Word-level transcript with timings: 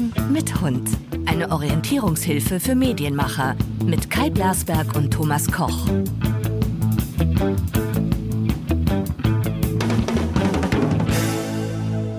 Hören 0.00 0.32
mit 0.32 0.60
Hund. 0.60 0.88
Eine 1.26 1.50
Orientierungshilfe 1.50 2.58
für 2.58 2.74
Medienmacher 2.74 3.54
mit 3.84 4.08
Kai 4.08 4.30
Blasberg 4.30 4.96
und 4.96 5.10
Thomas 5.12 5.50
Koch. 5.50 5.86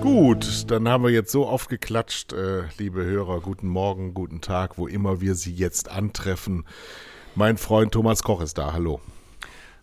Gut, 0.00 0.70
dann 0.70 0.88
haben 0.88 1.04
wir 1.04 1.10
jetzt 1.10 1.32
so 1.32 1.46
oft 1.46 1.68
geklatscht, 1.68 2.32
äh, 2.32 2.64
liebe 2.78 3.04
Hörer. 3.04 3.40
Guten 3.40 3.68
Morgen, 3.68 4.14
guten 4.14 4.40
Tag, 4.40 4.78
wo 4.78 4.86
immer 4.86 5.20
wir 5.20 5.34
Sie 5.34 5.52
jetzt 5.52 5.90
antreffen. 5.90 6.64
Mein 7.34 7.56
Freund 7.56 7.92
Thomas 7.92 8.22
Koch 8.22 8.42
ist 8.42 8.58
da. 8.58 8.72
Hallo. 8.72 9.00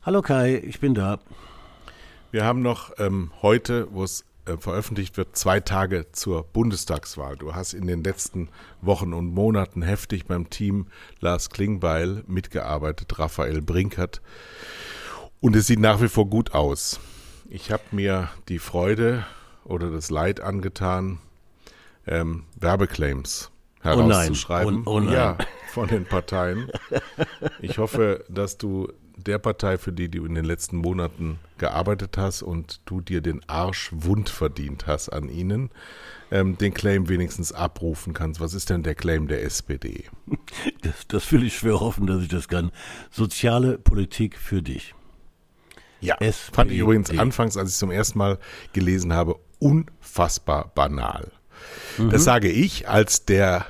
Hallo 0.03 0.21
Kai, 0.21 0.61
ich 0.65 0.79
bin 0.79 0.93
da. 0.93 1.19
Wir 2.31 2.45
haben 2.45 2.61
noch 2.61 2.91
ähm, 2.97 3.31
heute, 3.41 3.87
wo 3.91 4.03
es 4.03 4.23
äh, 4.49 4.57
veröffentlicht 4.57 5.17
wird, 5.17 5.35
zwei 5.35 5.59
Tage 5.59 6.11
zur 6.11 6.43
Bundestagswahl. 6.43 7.37
Du 7.37 7.55
hast 7.55 7.73
in 7.73 7.87
den 7.87 8.03
letzten 8.03 8.49
Wochen 8.81 9.13
und 9.13 9.33
Monaten 9.33 9.81
heftig 9.81 10.25
beim 10.25 10.49
Team 10.49 10.87
Lars 11.19 11.49
Klingbeil 11.49 12.23
mitgearbeitet, 12.27 13.19
Raphael 13.19 13.61
Brinkert. 13.61 14.21
Und 15.39 15.55
es 15.55 15.67
sieht 15.67 15.79
nach 15.79 16.01
wie 16.01 16.09
vor 16.09 16.25
gut 16.29 16.53
aus. 16.53 16.99
Ich 17.49 17.71
habe 17.71 17.83
mir 17.91 18.29
die 18.47 18.59
Freude 18.59 19.25
oder 19.63 19.89
das 19.91 20.09
Leid 20.09 20.41
angetan, 20.41 21.19
ähm, 22.05 22.43
Werbeclaims 22.59 23.51
herauszuschreiben. 23.81 24.83
Oh 24.85 24.99
nein. 24.99 25.09
Oh, 25.09 25.11
oh 25.11 25.11
nein. 25.11 25.13
Ja, 25.13 25.37
von 25.71 25.87
den 25.87 26.05
Parteien. 26.05 26.69
Ich 27.61 27.77
hoffe, 27.77 28.25
dass 28.27 28.57
du 28.57 28.91
der 29.23 29.39
Partei, 29.39 29.77
für 29.77 29.91
die 29.91 30.09
du 30.09 30.25
in 30.25 30.35
den 30.35 30.45
letzten 30.45 30.77
Monaten 30.77 31.39
gearbeitet 31.57 32.17
hast 32.17 32.41
und 32.41 32.81
du 32.85 33.01
dir 33.01 33.21
den 33.21 33.41
Arsch 33.47 33.89
wund 33.91 34.29
verdient 34.29 34.87
hast 34.87 35.09
an 35.09 35.29
ihnen, 35.29 35.69
ähm, 36.31 36.57
den 36.57 36.73
Claim 36.73 37.09
wenigstens 37.09 37.51
abrufen 37.51 38.13
kannst. 38.13 38.39
Was 38.39 38.53
ist 38.53 38.69
denn 38.69 38.83
der 38.83 38.95
Claim 38.95 39.27
der 39.27 39.43
SPD? 39.43 40.05
Das, 40.81 41.07
das 41.07 41.31
will 41.31 41.43
ich 41.43 41.57
schwer 41.57 41.79
hoffen, 41.79 42.07
dass 42.07 42.21
ich 42.21 42.29
das 42.29 42.47
kann. 42.47 42.71
Soziale 43.11 43.77
Politik 43.77 44.37
für 44.37 44.61
dich. 44.61 44.95
Ja, 45.99 46.15
SPD. 46.19 46.55
fand 46.55 46.71
ich 46.71 46.77
übrigens 46.77 47.09
anfangs, 47.17 47.57
als 47.57 47.69
ich 47.69 47.73
es 47.73 47.79
zum 47.79 47.91
ersten 47.91 48.17
Mal 48.17 48.39
gelesen 48.71 49.11
habe, 49.11 49.35
unfassbar 49.59 50.71
banal. 50.73 51.31
Das 51.97 52.23
sage 52.23 52.49
ich 52.49 52.87
als 52.87 53.25
der 53.25 53.65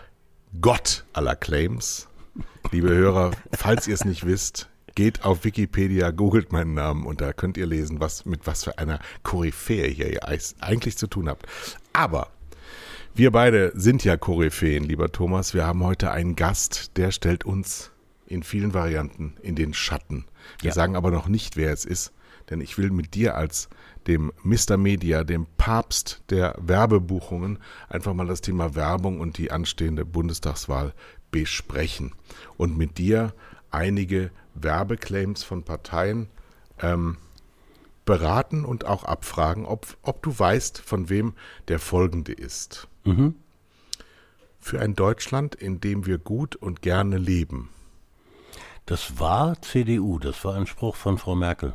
Gott 0.62 1.06
aller 1.14 1.36
Claims. 1.36 2.08
Liebe 2.72 2.90
Hörer, 2.90 3.32
falls 3.52 3.88
ihr 3.88 3.96
es 3.96 4.06
nicht 4.06 4.26
wisst, 4.26 4.70
geht 5.00 5.24
auf 5.24 5.46
Wikipedia, 5.46 6.12
googelt 6.12 6.52
meinen 6.52 6.74
Namen 6.74 7.06
und 7.06 7.22
da 7.22 7.32
könnt 7.32 7.56
ihr 7.56 7.66
lesen, 7.66 8.02
was 8.02 8.26
mit 8.26 8.46
was 8.46 8.66
für 8.66 8.80
einer 8.80 9.00
Koryphäe 9.24 9.88
hier 9.88 10.12
ihr 10.12 10.28
eigentlich 10.60 10.98
zu 10.98 11.08
tun 11.08 11.30
habt. 11.30 11.46
Aber 11.94 12.28
wir 13.16 13.32
beide 13.32 13.72
sind 13.76 14.04
ja 14.04 14.18
Koryphäen, 14.18 14.84
lieber 14.84 15.10
Thomas. 15.10 15.54
Wir 15.54 15.66
haben 15.66 15.86
heute 15.86 16.12
einen 16.12 16.36
Gast, 16.36 16.98
der 16.98 17.12
stellt 17.14 17.46
uns 17.46 17.92
in 18.26 18.44
vielen 18.44 18.74
Varianten 18.74 19.38
in 19.42 19.56
den 19.56 19.74
Schatten. 19.74 20.26
Wir 20.60 20.72
Ja. 20.72 20.76
sagen 20.76 20.98
aber 20.98 21.12
noch 21.12 21.30
nicht, 21.30 21.56
wer 21.56 21.72
es 21.72 21.86
ist, 21.86 22.12
denn 22.50 22.60
ich 22.60 22.78
will 22.78 22.92
mit 22.92 23.14
dir 23.16 23.36
als 23.36 23.70
dem 24.06 24.34
Mr. 24.44 24.76
Media, 24.76 25.24
dem 25.24 25.48
Papst 25.56 26.24
der 26.30 26.56
Werbebuchungen, 26.60 27.60
einfach 27.88 28.14
mal 28.14 28.28
das 28.28 28.42
Thema 28.42 28.76
Werbung 28.76 29.22
und 29.22 29.38
die 29.38 29.50
anstehende 29.50 30.04
Bundestagswahl 30.04 30.94
besprechen 31.32 32.12
und 32.58 32.78
mit 32.78 32.98
dir 32.98 33.34
einige 33.72 34.32
Werbeclaims 34.64 35.44
von 35.44 35.64
Parteien 35.64 36.30
ähm, 36.82 37.18
beraten 38.06 38.66
und 38.66 38.86
auch 38.86 39.04
abfragen, 39.04 39.66
ob, 39.66 39.86
ob 40.02 40.24
du 40.24 40.38
weißt, 40.38 40.80
von 40.80 41.10
wem 41.10 41.34
der 41.68 41.80
folgende 41.80 42.34
ist. 42.34 42.88
Für 44.60 44.82
ein 44.82 44.96
Deutschland, 44.96 45.56
in 45.56 45.80
dem 45.80 46.06
wir 46.06 46.18
gut 46.18 46.56
und 46.56 46.82
gerne 46.82 47.18
leben. 47.18 47.70
Das 48.86 49.20
war 49.20 49.62
CDU, 49.62 50.18
das 50.18 50.44
war 50.44 50.56
ein 50.56 50.66
Spruch 50.66 50.96
von 50.96 51.18
Frau 51.18 51.36
Merkel. 51.36 51.74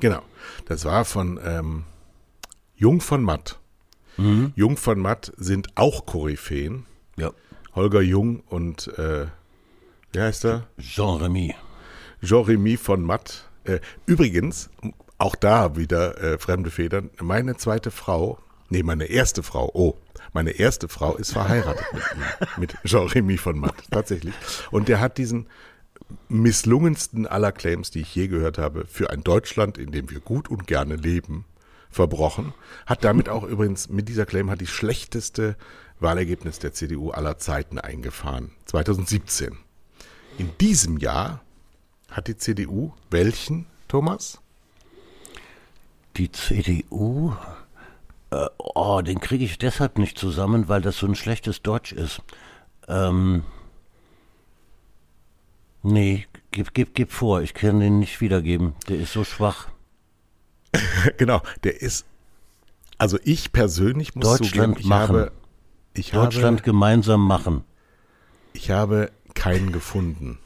Genau. 0.00 0.22
Das 0.66 0.84
war 0.84 1.04
von 1.04 1.40
ähm, 1.42 1.84
Jung 2.74 3.00
von 3.00 3.22
Matt. 3.22 3.58
Jung 4.56 4.76
von 4.76 4.98
Matt 5.00 5.32
sind 5.36 5.68
auch 5.76 6.04
Koryphäen. 6.04 6.84
Ja. 7.16 7.30
Holger 7.74 8.02
Jung 8.02 8.40
und 8.40 8.88
äh, 8.98 9.26
wie 10.12 10.20
heißt 10.20 10.44
er? 10.44 10.66
Jean 10.78 11.22
Remy. 11.22 11.54
Jean-Remy 12.22 12.76
von 12.76 13.02
Matt. 13.02 13.48
Äh, 13.64 13.80
übrigens, 14.06 14.70
auch 15.18 15.34
da 15.34 15.76
wieder 15.76 16.20
äh, 16.20 16.38
fremde 16.38 16.70
Federn. 16.70 17.10
Meine 17.20 17.56
zweite 17.56 17.90
Frau, 17.90 18.38
nee, 18.70 18.82
meine 18.82 19.04
erste 19.04 19.42
Frau, 19.42 19.70
oh, 19.74 19.96
meine 20.32 20.50
erste 20.52 20.88
Frau 20.88 21.14
ist 21.16 21.32
verheiratet 21.32 21.84
mit 21.92 22.58
mit 22.58 22.76
Jean-Remy 22.84 23.36
von 23.36 23.58
Matt, 23.58 23.74
tatsächlich. 23.90 24.34
Und 24.70 24.88
der 24.88 25.00
hat 25.00 25.18
diesen 25.18 25.46
misslungensten 26.28 27.26
aller 27.26 27.52
Claims, 27.52 27.90
die 27.90 28.00
ich 28.00 28.14
je 28.14 28.28
gehört 28.28 28.58
habe, 28.58 28.86
für 28.86 29.10
ein 29.10 29.22
Deutschland, 29.22 29.78
in 29.78 29.92
dem 29.92 30.10
wir 30.10 30.20
gut 30.20 30.48
und 30.48 30.66
gerne 30.66 30.96
leben, 30.96 31.44
verbrochen. 31.90 32.54
Hat 32.86 33.04
damit 33.04 33.28
auch 33.28 33.44
übrigens, 33.44 33.88
mit 33.88 34.08
dieser 34.08 34.26
Claim 34.26 34.50
hat 34.50 34.60
die 34.60 34.66
schlechteste 34.66 35.56
Wahlergebnis 36.00 36.58
der 36.58 36.72
CDU 36.72 37.10
aller 37.10 37.38
Zeiten 37.38 37.78
eingefahren. 37.78 38.50
2017. 38.66 39.58
In 40.38 40.50
diesem 40.58 40.96
Jahr 40.98 41.42
hat 42.12 42.28
die 42.28 42.36
CDU 42.36 42.92
welchen, 43.10 43.66
Thomas? 43.88 44.40
Die 46.16 46.30
CDU, 46.30 47.34
äh, 48.30 48.46
oh, 48.58 49.00
den 49.00 49.20
kriege 49.20 49.44
ich 49.44 49.58
deshalb 49.58 49.98
nicht 49.98 50.18
zusammen, 50.18 50.68
weil 50.68 50.82
das 50.82 50.98
so 50.98 51.06
ein 51.06 51.14
schlechtes 51.14 51.62
Deutsch 51.62 51.92
ist. 51.92 52.22
Ähm, 52.88 53.44
nee, 55.82 56.26
gib, 56.50 56.74
gib, 56.74 56.94
gib 56.94 57.12
vor, 57.12 57.42
ich 57.42 57.54
kann 57.54 57.80
den 57.80 57.98
nicht 57.98 58.20
wiedergeben. 58.20 58.74
Der 58.88 58.98
ist 58.98 59.12
so 59.12 59.24
schwach. 59.24 59.68
Genau, 61.18 61.42
der 61.64 61.82
ist, 61.82 62.06
also 62.96 63.18
ich 63.24 63.52
persönlich 63.52 64.14
muss 64.14 64.38
Deutschland 64.38 64.74
zugeben, 64.74 64.76
ich 64.78 64.86
machen. 64.86 65.16
habe, 65.16 65.32
ich 65.92 66.10
Deutschland 66.12 66.60
habe, 66.60 66.64
gemeinsam 66.64 67.26
machen. 67.26 67.64
ich 68.52 68.70
habe 68.70 69.10
keinen 69.34 69.72
gefunden, 69.72 70.38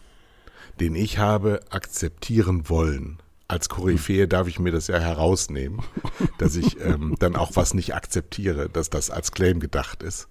den 0.81 0.95
ich 0.95 1.19
habe 1.19 1.61
akzeptieren 1.71 2.69
wollen. 2.69 3.19
Als 3.49 3.69
Koryphäe 3.69 4.27
darf 4.27 4.49
ich 4.49 4.59
mir 4.59 4.73
das 4.73 4.89
ja 4.89 4.99
herausnehmen, 4.99 5.81
dass 6.39 6.57
ich 6.57 6.81
ähm, 6.81 7.15
dann 7.19 7.37
auch 7.37 7.53
was 7.55 7.75
nicht 7.75 7.95
akzeptiere, 7.95 8.69
dass 8.69 8.91
das 8.91 9.11
als 9.11 9.33
Claim 9.33 9.61
gedacht 9.61 10.03
ist. 10.03 10.29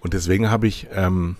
Und 0.00 0.12
deswegen 0.12 0.50
habe 0.50 0.66
ich 0.66 0.88
ähm, 0.92 1.36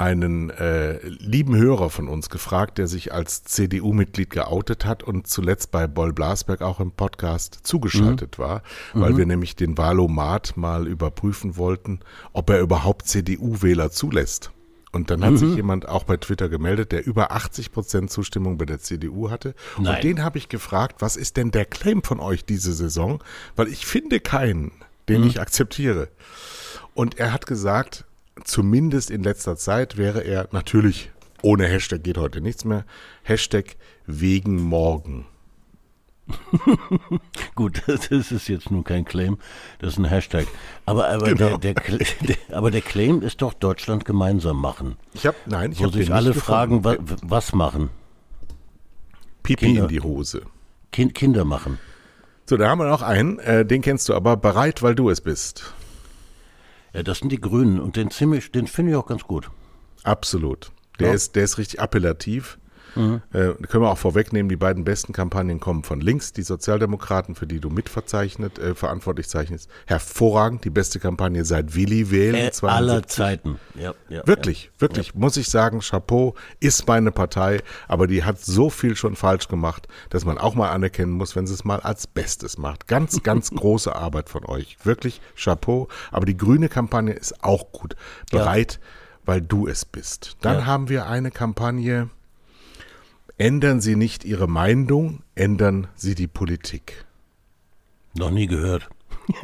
einen 0.00 0.48
äh, 0.48 0.98
lieben 1.06 1.54
Hörer 1.54 1.90
von 1.90 2.08
uns 2.08 2.30
gefragt, 2.30 2.78
der 2.78 2.86
sich 2.86 3.12
als 3.12 3.44
CDU-Mitglied 3.44 4.30
geoutet 4.30 4.86
hat 4.86 5.02
und 5.02 5.26
zuletzt 5.26 5.70
bei 5.72 5.86
Boll 5.86 6.14
Blasberg 6.14 6.62
auch 6.62 6.80
im 6.80 6.90
Podcast 6.90 7.60
zugeschaltet 7.64 8.38
war, 8.38 8.62
weil 8.94 9.18
wir 9.18 9.26
nämlich 9.26 9.56
den 9.56 9.76
Wahlomat 9.76 10.56
mal 10.56 10.88
überprüfen 10.88 11.58
wollten, 11.58 12.00
ob 12.32 12.48
er 12.48 12.60
überhaupt 12.60 13.08
CDU-Wähler 13.08 13.90
zulässt. 13.90 14.52
Und 14.92 15.10
dann 15.10 15.24
hat 15.24 15.38
sich 15.38 15.54
jemand 15.54 15.88
auch 15.88 16.02
bei 16.02 16.16
Twitter 16.16 16.48
gemeldet, 16.48 16.90
der 16.90 17.06
über 17.06 17.30
80 17.30 17.70
Prozent 17.70 18.10
Zustimmung 18.10 18.58
bei 18.58 18.64
der 18.64 18.80
CDU 18.80 19.30
hatte. 19.30 19.54
Und 19.76 19.84
Nein. 19.84 20.02
den 20.02 20.24
habe 20.24 20.38
ich 20.38 20.48
gefragt, 20.48 20.96
was 20.98 21.16
ist 21.16 21.36
denn 21.36 21.52
der 21.52 21.64
Claim 21.64 22.02
von 22.02 22.18
euch 22.18 22.44
diese 22.44 22.72
Saison? 22.72 23.22
Weil 23.54 23.68
ich 23.68 23.86
finde 23.86 24.18
keinen, 24.18 24.72
den 25.08 25.22
ich 25.24 25.40
akzeptiere. 25.40 26.08
Und 26.94 27.20
er 27.20 27.32
hat 27.32 27.46
gesagt, 27.46 28.04
zumindest 28.42 29.10
in 29.10 29.22
letzter 29.22 29.56
Zeit 29.56 29.96
wäre 29.96 30.22
er 30.22 30.48
natürlich, 30.50 31.10
ohne 31.40 31.66
Hashtag 31.66 32.02
geht 32.02 32.18
heute 32.18 32.40
nichts 32.40 32.64
mehr, 32.64 32.84
Hashtag 33.22 33.76
wegen 34.06 34.60
morgen. 34.60 35.26
Gut, 37.54 37.82
das 37.88 38.06
ist 38.08 38.48
jetzt 38.48 38.70
nun 38.70 38.84
kein 38.84 39.04
Claim, 39.04 39.38
das 39.78 39.94
ist 39.94 39.98
ein 39.98 40.04
Hashtag. 40.04 40.46
Aber, 40.86 41.08
aber, 41.08 41.26
Genau. 41.34 41.56
der, 41.58 41.74
der, 41.74 41.74
der, 42.20 42.36
aber 42.56 42.70
der 42.70 42.80
Claim 42.82 43.22
ist 43.22 43.42
doch 43.42 43.54
Deutschland 43.54 44.04
gemeinsam 44.04 44.60
machen. 44.60 44.96
Ich 45.14 45.26
habe, 45.26 45.36
nein, 45.46 45.72
ich 45.72 45.82
habe 45.82 45.92
sich 45.92 46.12
alle 46.12 46.34
fragen, 46.34 46.84
wa, 46.84 46.96
was 47.22 47.52
machen? 47.52 47.90
Pipi 49.42 49.66
Kinder. 49.66 49.82
in 49.82 49.88
die 49.88 50.00
Hose. 50.00 50.42
Kind, 50.92 51.14
Kinder 51.14 51.44
machen. 51.44 51.78
So, 52.48 52.56
da 52.56 52.68
haben 52.68 52.78
wir 52.80 52.88
noch 52.88 53.02
einen, 53.02 53.38
äh, 53.38 53.64
den 53.64 53.80
kennst 53.80 54.08
du 54.08 54.14
aber 54.14 54.36
bereit, 54.36 54.82
weil 54.82 54.94
du 54.94 55.08
es 55.08 55.20
bist. 55.20 55.72
Ja, 56.92 57.02
das 57.04 57.18
sind 57.18 57.30
die 57.30 57.40
Grünen 57.40 57.80
und 57.80 57.94
den 57.96 58.10
ziemlich, 58.10 58.50
den 58.50 58.66
finde 58.66 58.92
ich 58.92 58.96
auch 58.96 59.06
ganz 59.06 59.22
gut. 59.22 59.50
Absolut. 60.02 60.72
Der, 60.98 61.08
Ja. 61.08 61.14
ist, 61.14 61.36
der 61.36 61.44
ist 61.44 61.58
richtig 61.58 61.80
appellativ. 61.80 62.58
Mhm. 62.94 63.22
Äh, 63.32 63.52
können 63.66 63.84
wir 63.84 63.90
auch 63.90 63.98
vorwegnehmen, 63.98 64.48
die 64.48 64.56
beiden 64.56 64.84
besten 64.84 65.12
Kampagnen 65.12 65.60
kommen 65.60 65.84
von 65.84 66.00
links, 66.00 66.32
die 66.32 66.42
Sozialdemokraten, 66.42 67.34
für 67.34 67.46
die 67.46 67.60
du 67.60 67.70
mitverzeichnet, 67.70 68.58
äh, 68.58 68.74
verantwortlich 68.74 69.28
zeichnest. 69.28 69.68
Hervorragend, 69.86 70.64
die 70.64 70.70
beste 70.70 71.00
Kampagne 71.00 71.44
seit 71.44 71.74
Willi 71.74 72.10
wählen. 72.10 72.34
Äh, 72.34 72.50
aller 72.62 73.06
Zeiten. 73.06 73.58
Ja, 73.74 73.94
ja, 74.08 74.26
wirklich, 74.26 74.70
ja. 74.74 74.80
wirklich, 74.80 75.14
muss 75.14 75.36
ich 75.36 75.48
sagen, 75.48 75.80
Chapeau 75.80 76.34
ist 76.60 76.86
meine 76.86 77.12
Partei, 77.12 77.60
aber 77.88 78.06
die 78.06 78.24
hat 78.24 78.40
so 78.40 78.70
viel 78.70 78.96
schon 78.96 79.16
falsch 79.16 79.48
gemacht, 79.48 79.88
dass 80.10 80.24
man 80.24 80.38
auch 80.38 80.54
mal 80.54 80.70
anerkennen 80.70 81.12
muss, 81.12 81.36
wenn 81.36 81.46
sie 81.46 81.54
es 81.54 81.64
mal 81.64 81.80
als 81.80 82.06
Bestes 82.06 82.58
macht. 82.58 82.86
Ganz, 82.86 83.22
ganz 83.22 83.50
große 83.54 83.94
Arbeit 83.94 84.28
von 84.28 84.44
euch. 84.44 84.76
Wirklich 84.84 85.20
Chapeau. 85.36 85.88
Aber 86.10 86.26
die 86.26 86.36
grüne 86.36 86.68
Kampagne 86.68 87.12
ist 87.12 87.42
auch 87.44 87.72
gut. 87.72 87.96
Bereit, 88.30 88.80
weil 89.24 89.40
du 89.40 89.66
es 89.66 89.84
bist. 89.84 90.36
Dann 90.40 90.66
haben 90.66 90.88
wir 90.88 91.06
eine 91.06 91.30
Kampagne, 91.30 92.10
Ändern 93.40 93.80
Sie 93.80 93.96
nicht 93.96 94.26
Ihre 94.26 94.46
Meinung, 94.48 95.22
ändern 95.34 95.86
Sie 95.94 96.14
die 96.14 96.26
Politik. 96.26 97.06
Noch 98.14 98.30
nie 98.30 98.46
gehört. 98.46 98.88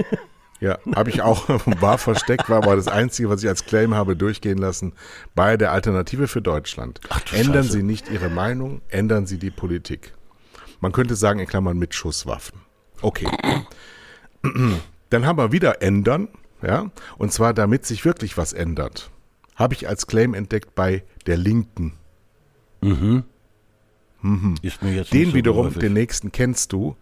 Ja, 0.58 0.78
habe 0.94 1.10
ich 1.10 1.20
auch, 1.20 1.46
war 1.66 1.98
versteckt, 1.98 2.48
war 2.48 2.62
aber 2.62 2.76
das 2.76 2.88
Einzige, 2.88 3.28
was 3.28 3.42
ich 3.42 3.48
als 3.50 3.66
Claim 3.66 3.94
habe 3.94 4.16
durchgehen 4.16 4.56
lassen 4.56 4.94
bei 5.34 5.58
der 5.58 5.70
Alternative 5.70 6.28
für 6.28 6.40
Deutschland. 6.40 6.98
Ach, 7.10 7.20
ändern 7.34 7.64
Scheiße. 7.64 7.72
Sie 7.72 7.82
nicht 7.82 8.10
Ihre 8.10 8.30
Meinung, 8.30 8.80
ändern 8.88 9.26
Sie 9.26 9.36
die 9.36 9.50
Politik. 9.50 10.14
Man 10.80 10.92
könnte 10.92 11.14
sagen, 11.14 11.40
in 11.40 11.46
Klammern 11.46 11.76
mit 11.78 11.94
Schusswaffen. 11.94 12.58
Okay. 13.02 13.28
Dann 15.10 15.26
haben 15.26 15.36
wir 15.36 15.52
wieder 15.52 15.82
ändern, 15.82 16.28
ja, 16.62 16.90
und 17.18 17.34
zwar 17.34 17.52
damit 17.52 17.84
sich 17.84 18.06
wirklich 18.06 18.38
was 18.38 18.54
ändert. 18.54 19.10
Habe 19.56 19.74
ich 19.74 19.90
als 19.90 20.06
Claim 20.06 20.32
entdeckt 20.32 20.74
bei 20.74 21.04
der 21.26 21.36
Linken. 21.36 21.98
Mhm. 22.80 23.24
Mhm. 24.26 24.54
den 25.12 25.30
so 25.30 25.34
wiederum, 25.34 25.66
häufig. 25.66 25.80
den 25.80 25.92
nächsten 25.92 26.32
kennst 26.32 26.72
du, 26.72 26.96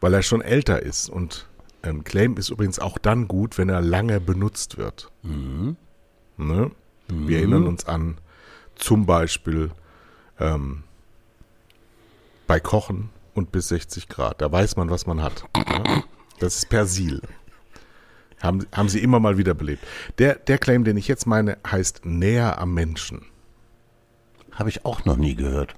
weil 0.00 0.14
er 0.14 0.22
schon 0.22 0.42
älter 0.42 0.82
ist. 0.82 1.08
Und 1.08 1.46
ein 1.82 2.04
Claim 2.04 2.36
ist 2.36 2.50
übrigens 2.50 2.78
auch 2.78 2.98
dann 2.98 3.28
gut, 3.28 3.58
wenn 3.58 3.68
er 3.68 3.80
lange 3.80 4.20
benutzt 4.20 4.78
wird. 4.78 5.10
Mhm. 5.22 5.76
Ne? 6.36 6.70
Mhm. 7.08 7.28
Wir 7.28 7.38
erinnern 7.38 7.66
uns 7.66 7.86
an 7.86 8.18
zum 8.74 9.06
Beispiel 9.06 9.70
ähm, 10.38 10.84
bei 12.46 12.60
Kochen 12.60 13.10
und 13.34 13.52
bis 13.52 13.68
60 13.68 14.08
Grad. 14.08 14.40
Da 14.40 14.50
weiß 14.50 14.76
man, 14.76 14.90
was 14.90 15.06
man 15.06 15.22
hat. 15.22 15.44
Ne? 15.56 16.04
Das 16.38 16.56
ist 16.56 16.68
Persil. 16.68 17.20
Haben, 18.40 18.66
haben 18.72 18.88
sie 18.88 19.00
immer 19.00 19.20
mal 19.20 19.36
wieder 19.36 19.52
belebt. 19.52 19.84
Der, 20.18 20.34
der 20.34 20.56
Claim, 20.56 20.84
den 20.84 20.96
ich 20.96 21.08
jetzt 21.08 21.26
meine, 21.26 21.58
heißt 21.66 22.06
näher 22.06 22.58
am 22.58 22.72
Menschen. 22.72 23.26
Habe 24.52 24.70
ich 24.70 24.84
auch 24.86 25.04
noch 25.04 25.16
nie 25.16 25.34
gehört. 25.34 25.74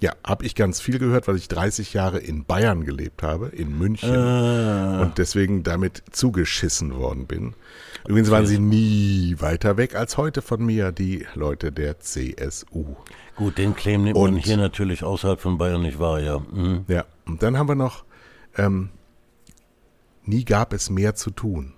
Ja, 0.00 0.12
habe 0.24 0.46
ich 0.46 0.54
ganz 0.54 0.80
viel 0.80 1.00
gehört, 1.00 1.26
weil 1.26 1.36
ich 1.36 1.48
30 1.48 1.92
Jahre 1.92 2.18
in 2.18 2.44
Bayern 2.44 2.84
gelebt 2.84 3.24
habe, 3.24 3.48
in 3.48 3.76
München 3.76 4.14
ah. 4.14 5.02
und 5.02 5.18
deswegen 5.18 5.64
damit 5.64 6.04
zugeschissen 6.12 6.94
worden 6.94 7.26
bin. 7.26 7.54
Übrigens 8.06 8.30
waren 8.30 8.46
sie 8.46 8.60
nie 8.60 9.34
weiter 9.40 9.76
weg 9.76 9.96
als 9.96 10.16
heute 10.16 10.40
von 10.40 10.64
mir, 10.64 10.92
die 10.92 11.26
Leute 11.34 11.72
der 11.72 11.98
CSU. 11.98 12.94
Gut, 13.34 13.58
den 13.58 13.74
Claim 13.74 14.04
nimmt 14.04 14.16
und, 14.16 14.34
man 14.34 14.40
hier 14.40 14.56
natürlich 14.56 15.02
außerhalb 15.02 15.40
von 15.40 15.58
Bayern 15.58 15.82
nicht 15.82 15.98
wahr, 15.98 16.20
ja. 16.20 16.38
Mhm. 16.38 16.84
Ja, 16.86 17.04
und 17.26 17.42
dann 17.42 17.58
haben 17.58 17.68
wir 17.68 17.74
noch, 17.74 18.04
ähm, 18.56 18.90
nie 20.22 20.44
gab 20.44 20.72
es 20.72 20.90
mehr 20.90 21.16
zu 21.16 21.30
tun. 21.30 21.72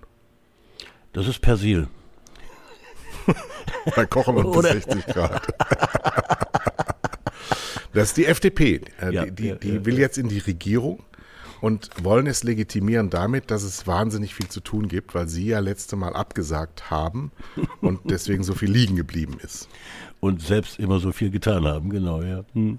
Das 1.15 1.27
ist 1.27 1.41
Persil. 1.41 1.89
Bei 3.97 4.05
Kochen 4.05 4.37
bis 4.37 4.63
60 4.63 5.07
Grad. 5.07 5.43
Das 7.93 8.09
ist 8.09 8.17
die 8.17 8.27
FDP. 8.27 8.83
Äh, 9.01 9.13
ja, 9.13 9.25
die, 9.25 9.31
die, 9.33 9.59
die 9.59 9.75
ja, 9.75 9.85
will 9.85 9.99
jetzt 9.99 10.19
in 10.19 10.29
die 10.29 10.39
Regierung 10.39 11.03
und 11.61 11.91
wollen 12.03 12.27
es 12.27 12.43
legitimieren 12.43 13.11
damit, 13.11 13.51
dass 13.51 13.63
es 13.63 13.87
wahnsinnig 13.87 14.35
viel 14.35 14.49
zu 14.49 14.61
tun 14.61 14.89
gibt, 14.89 15.15
weil 15.15 15.29
sie 15.29 15.47
ja 15.47 15.59
letzte 15.59 15.97
Mal 15.97 16.15
abgesagt 16.15 16.91
haben 16.91 17.33
und 17.81 18.01
deswegen 18.11 18.43
so 18.43 18.55
viel 18.55 18.71
liegen 18.71 18.97
geblieben 18.97 19.39
ist. 19.43 19.69
Und 20.21 20.43
selbst 20.43 20.79
immer 20.79 21.01
so 21.01 21.13
viel 21.13 21.31
getan 21.31 21.67
haben, 21.67 21.91
genau, 21.91 22.23
ja. 22.23 22.45
Hm. 22.53 22.79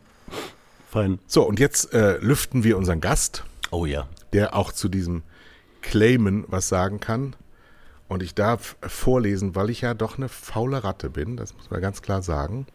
Fein. 0.90 1.20
So, 1.26 1.48
und 1.48 1.60
jetzt 1.60 1.94
äh, 1.94 2.18
lüften 2.18 2.64
wir 2.64 2.78
unseren 2.78 3.02
Gast. 3.02 3.44
Oh 3.72 3.86
ja. 3.86 4.08
Der 4.34 4.56
auch 4.56 4.72
zu 4.72 4.90
diesem 4.90 5.24
Claimen 5.82 6.46
was 6.48 6.68
sagen 6.68 7.00
kann. 7.00 7.36
Und 8.08 8.22
ich 8.22 8.36
darf 8.36 8.76
vorlesen, 8.82 9.56
weil 9.56 9.70
ich 9.70 9.82
ja 9.82 9.94
doch 9.94 10.18
eine 10.18 10.28
faule 10.28 10.84
Ratte 10.84 11.10
bin, 11.10 11.38
das 11.38 11.56
muss 11.56 11.72
man 11.72 11.80
ganz 11.80 12.02
klar 12.02 12.22
sagen, 12.22 12.68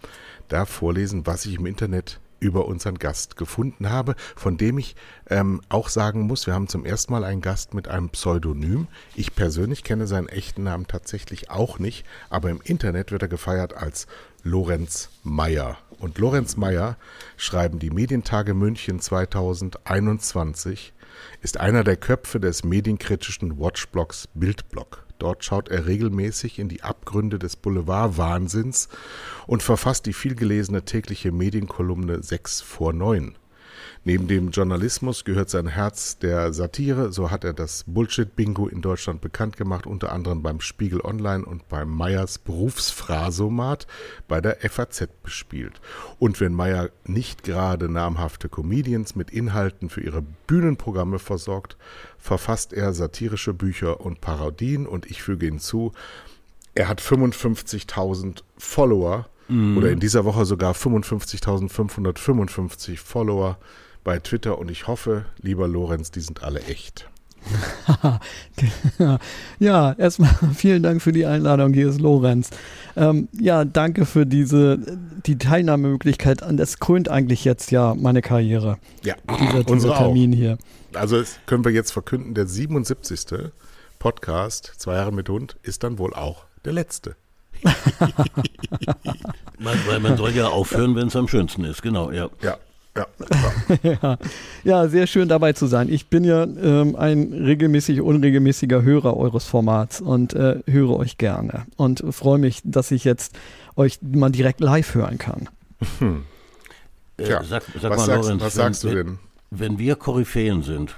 darf 0.49 0.71
vorlesen, 0.71 1.27
was 1.27 1.45
ich 1.45 1.57
im 1.57 1.67
Internet 1.67 2.21
über 2.41 2.67
unseren 2.67 2.99
Gast 2.99 3.37
gefunden 3.37 3.91
habe, 3.91 4.15
von 4.35 4.57
dem 4.57 4.79
ich 4.79 4.97
ähm, 5.29 5.61
auch 5.69 5.89
sagen 5.89 6.23
muss, 6.23 6.47
wir 6.47 6.55
haben 6.55 6.69
zum 6.69 6.85
ersten 6.85 7.13
Mal 7.13 7.25
einen 7.25 7.41
Gast 7.41 7.75
mit 7.75 7.89
einem 7.89 8.11
Pseudonym. 8.11 8.89
Ich 9.15 9.35
persönlich 9.35 9.85
kenne 9.85 10.07
seinen 10.07 10.29
echten 10.29 10.63
Namen 10.65 10.87
tatsächlich 10.87 11.51
auch 11.51 11.79
nicht, 11.79 12.05
aber 12.31 12.51
im 12.51 12.61
Internet 12.63 13.13
wird 13.13 13.23
er 13.23 13.29
gefeiert 13.29 13.75
als 13.75 14.07
Lorenz 14.43 15.11
Meyer. 15.23 15.79
Und 15.99 16.19
Lorenz 16.19 16.57
Meyer, 16.57 16.97
schreiben 17.37 17.79
die 17.79 17.91
Medientage 17.91 18.55
München 18.55 19.01
2021, 19.01 20.93
ist 21.41 21.59
einer 21.59 21.85
der 21.85 21.97
Köpfe 21.97 22.39
des 22.39 22.63
medienkritischen 22.65 23.59
Watchblogs 23.59 24.29
Bildblog. 24.35 25.06
Dort 25.19 25.45
schaut 25.45 25.69
er 25.69 25.87
regelmäßig 25.87 26.59
in 26.59 26.69
die 26.69 26.83
Abgründe 26.83 27.39
des 27.39 27.57
Boulevardwahnsinns 27.57 28.89
und 29.47 29.63
verfasst 29.63 30.07
die 30.07 30.13
vielgelesene 30.13 30.85
tägliche 30.85 31.33
Medienkolumne 31.33 32.23
6 32.23 32.61
vor 32.61 32.93
9. 32.93 33.37
Neben 34.07 34.29
dem 34.29 34.51
Journalismus 34.51 35.25
gehört 35.25 35.51
sein 35.51 35.67
Herz 35.67 36.21
der 36.21 36.53
Satire, 36.53 37.13
so 37.13 37.33
hat 37.33 37.43
er 37.43 37.53
das 37.53 37.83
Bullshit-Bingo 37.89 38.69
in 38.69 38.81
Deutschland 38.81 39.21
bekannt 39.21 39.57
gemacht, 39.57 39.85
unter 39.85 40.13
anderem 40.13 40.45
beim 40.45 40.61
Spiegel 40.61 41.01
Online 41.01 41.45
und 41.45 41.69
beim 41.69 41.91
Meyers 41.91 42.39
Berufsphrasomat 42.39 43.89
bei 44.29 44.41
der 44.41 44.59
FAZ 44.61 45.09
bespielt. 45.25 45.81
Und 46.21 46.39
wenn 46.39 46.55
Meyer 46.55 46.91
nicht 47.05 47.43
gerade 47.43 47.89
namhafte 47.89 48.49
Comedians 48.49 49.17
mit 49.17 49.33
Inhalten 49.33 49.91
für 49.91 50.03
ihre 50.03 50.23
Bühnenprogramme 50.47 51.19
versorgt, 51.19 51.77
verfasst 52.17 52.73
er 52.73 52.93
satirische 52.93 53.55
Bücher 53.55 54.03
und 54.03 54.21
Parodien 54.21 54.87
und 54.87 55.11
ich 55.11 55.21
füge 55.21 55.47
hinzu, 55.47 55.91
er 56.77 56.87
hat 56.87 57.01
55.000 57.01 58.45
Follower 58.57 59.29
mm. 59.49 59.79
oder 59.79 59.91
in 59.91 59.99
dieser 59.99 60.25
Woche 60.25 60.45
sogar 60.45 60.75
55.555 60.75 62.99
Follower 62.99 63.59
bei 64.07 64.19
Twitter 64.21 64.57
und 64.59 64.71
ich 64.71 64.87
hoffe, 64.87 65.25
lieber 65.43 65.67
Lorenz, 65.67 66.13
die 66.13 66.21
sind 66.21 66.45
alle 66.45 66.61
echt. 66.61 67.09
ja, 69.59 69.93
erstmal 69.95 70.31
vielen 70.55 70.85
Dank 70.85 71.03
für 71.03 71.11
die 71.11 71.27
Einladung. 71.27 71.73
Hier 71.75 71.89
ist 71.89 72.01
Lorenz. 72.01 72.51
Ähm, 72.97 73.27
ja, 73.33 73.65
danke 73.65 74.07
für 74.07 74.25
diese 74.25 74.79
die 75.27 75.39
Teilnahmemöglichkeit. 75.39 76.45
Das 76.53 76.79
krönt 76.79 77.09
eigentlich 77.09 77.45
jetzt 77.45 77.73
ja 77.73 77.97
meine 77.97 78.23
Karriere. 78.23 78.79
Ja, 79.03 79.17
dieser, 79.41 79.65
dieser 79.75 79.97
Termin 79.97 80.33
auch. 80.33 80.37
hier. 80.37 80.59
Also 80.95 81.21
können 81.47 81.65
wir 81.65 81.73
jetzt 81.73 81.91
verkünden, 81.91 82.35
der 82.35 82.47
77. 82.47 83.51
Podcast, 83.99 84.73
zwei 84.77 84.95
Jahre 84.95 85.13
mit 85.13 85.29
Hund, 85.29 85.57
ist 85.65 85.83
dann 85.83 85.99
wohl 85.99 86.15
auch 86.15 86.45
der 86.65 86.75
letzte. 86.75 87.17
Weil 89.59 89.99
man 89.99 90.17
soll 90.17 90.31
ja 90.31 90.47
aufhören, 90.47 90.95
wenn 90.95 91.09
es 91.09 91.17
am 91.17 91.27
schönsten 91.27 91.65
ist, 91.65 91.83
genau, 91.83 92.13
ja. 92.13 92.29
Ja, 92.41 92.59
ja, 92.97 93.07
ja. 93.83 94.19
ja, 94.65 94.89
sehr 94.89 95.07
schön 95.07 95.29
dabei 95.29 95.53
zu 95.53 95.67
sein. 95.67 95.89
Ich 95.89 96.09
bin 96.09 96.25
ja 96.25 96.45
ähm, 96.45 96.97
ein 96.97 97.33
regelmäßig 97.33 98.01
unregelmäßiger 98.01 98.83
Hörer 98.83 99.17
eures 99.17 99.45
Formats 99.45 100.01
und 100.01 100.35
äh, 100.35 100.61
höre 100.67 100.97
euch 100.97 101.19
gerne 101.19 101.67
und 101.77 102.03
freue 102.11 102.39
mich, 102.39 102.61
dass 102.65 102.91
ich 102.91 103.05
jetzt 103.05 103.37
euch 103.77 103.99
mal 104.03 104.31
direkt 104.31 104.61
live 104.61 104.95
hören 104.95 105.19
kann. 105.19 105.49
Hm. 105.99 106.25
Äh, 107.19 107.31
ja, 107.31 107.45
sag, 107.45 107.63
sag 107.81 107.91
was, 107.91 107.99
mal, 107.99 108.07
sagst, 108.07 108.25
Lorenz, 108.25 108.43
was 108.43 108.55
sagst 108.55 108.85
wenn, 108.85 108.91
du 108.91 109.05
denn? 109.05 109.19
Wenn 109.51 109.79
wir 109.79 109.97
Koryphäen 109.97 110.63
sind, 110.63 110.97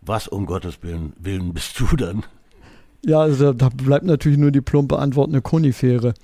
was 0.00 0.28
um 0.28 0.46
Gottes 0.46 0.82
Willen, 0.82 1.12
Willen 1.18 1.52
bist 1.52 1.78
du 1.78 1.96
dann? 1.96 2.24
Ja, 3.04 3.20
also 3.20 3.52
da 3.52 3.68
bleibt 3.70 4.04
natürlich 4.04 4.38
nur 4.38 4.50
die 4.50 4.60
plumpe 4.60 4.98
Antwort 4.98 5.28
eine 5.28 5.40
Konifere. 5.40 6.14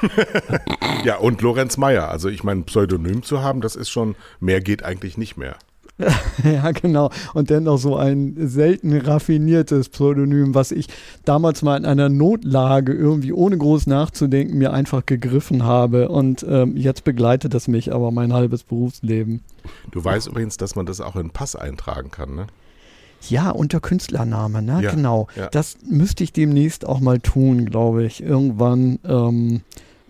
ja, 1.04 1.16
und 1.16 1.42
Lorenz 1.42 1.76
Meyer. 1.76 2.08
Also 2.08 2.28
ich 2.28 2.44
meine, 2.44 2.62
Pseudonym 2.62 3.22
zu 3.22 3.42
haben, 3.42 3.60
das 3.60 3.76
ist 3.76 3.90
schon, 3.90 4.16
mehr 4.40 4.60
geht 4.60 4.84
eigentlich 4.84 5.18
nicht 5.18 5.36
mehr. 5.36 5.56
ja, 6.44 6.70
genau. 6.72 7.10
Und 7.34 7.50
dennoch 7.50 7.78
so 7.78 7.96
ein 7.96 8.34
selten 8.38 8.96
raffiniertes 8.96 9.88
Pseudonym, 9.88 10.54
was 10.54 10.72
ich 10.72 10.88
damals 11.24 11.62
mal 11.62 11.76
in 11.76 11.84
einer 11.84 12.08
Notlage 12.08 12.92
irgendwie 12.92 13.32
ohne 13.32 13.58
groß 13.58 13.86
nachzudenken 13.86 14.58
mir 14.58 14.72
einfach 14.72 15.06
gegriffen 15.06 15.64
habe. 15.64 16.08
Und 16.08 16.44
ähm, 16.48 16.76
jetzt 16.76 17.04
begleitet 17.04 17.54
es 17.54 17.68
mich 17.68 17.92
aber 17.92 18.10
mein 18.10 18.32
halbes 18.32 18.64
Berufsleben. 18.64 19.42
Du 19.90 20.02
weißt 20.02 20.28
übrigens, 20.28 20.56
dass 20.56 20.74
man 20.74 20.86
das 20.86 21.00
auch 21.00 21.16
in 21.16 21.30
Pass 21.30 21.56
eintragen 21.56 22.10
kann, 22.10 22.34
ne? 22.34 22.46
Ja, 23.28 23.50
unter 23.50 23.80
Künstlername, 23.80 24.62
ne? 24.62 24.82
Ja, 24.82 24.90
genau. 24.90 25.28
Ja. 25.36 25.48
Das 25.48 25.76
müsste 25.88 26.24
ich 26.24 26.32
demnächst 26.32 26.86
auch 26.86 27.00
mal 27.00 27.20
tun, 27.20 27.66
glaube 27.66 28.04
ich. 28.04 28.22
Irgendwann. 28.22 28.98
Ähm, 29.04 29.62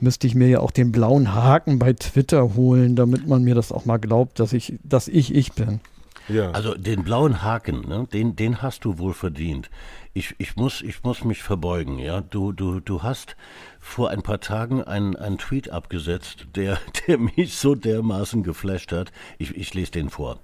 müsste 0.03 0.27
ich 0.27 0.35
mir 0.35 0.49
ja 0.49 0.61
auch 0.61 0.73
den 0.73 0.91
blauen 0.91 1.33
Haken 1.33 1.79
bei 1.79 1.93
Twitter 1.93 2.55
holen, 2.55 2.97
damit 2.97 3.29
man 3.29 3.45
mir 3.45 3.55
das 3.55 3.71
auch 3.71 3.85
mal 3.85 3.99
glaubt, 3.99 4.41
dass 4.41 4.53
ich, 4.53 4.75
dass 4.83 5.07
ich 5.07 5.33
ich 5.33 5.53
bin. 5.53 5.81
Ja. 6.29 6.51
Also 6.51 6.75
den 6.75 7.05
blauen 7.05 7.43
Haken, 7.43 7.89
ne, 7.89 8.07
den, 8.13 8.37
den 8.37 8.63
hast 8.63 8.85
du 8.85 8.99
wohl 8.99 9.15
verdient. 9.15 9.71
Ich, 10.15 10.35
ich, 10.39 10.57
muss, 10.57 10.83
ich 10.83 11.03
muss 11.05 11.25
mich 11.25 11.43
verbeugen, 11.43 11.99
ja. 11.99 12.21
Du, 12.21 12.53
du, 12.53 12.81
du 12.81 13.03
hast 13.03 13.37
vor 13.81 14.11
ein 14.11 14.23
paar 14.23 14.41
Tagen 14.41 14.83
einen, 14.83 15.17
einen 15.17 15.39
Tweet 15.39 15.71
abgesetzt, 15.71 16.47
der, 16.55 16.79
der 17.07 17.19
mich 17.19 17.57
so 17.57 17.75
dermaßen 17.75 18.43
geflasht 18.43 18.93
hat. 18.93 19.13
Ich, 19.39 19.57
ich 19.57 19.73
lese 19.75 19.93
den 19.93 20.11
vor. 20.11 20.39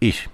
Ich, 0.00 0.28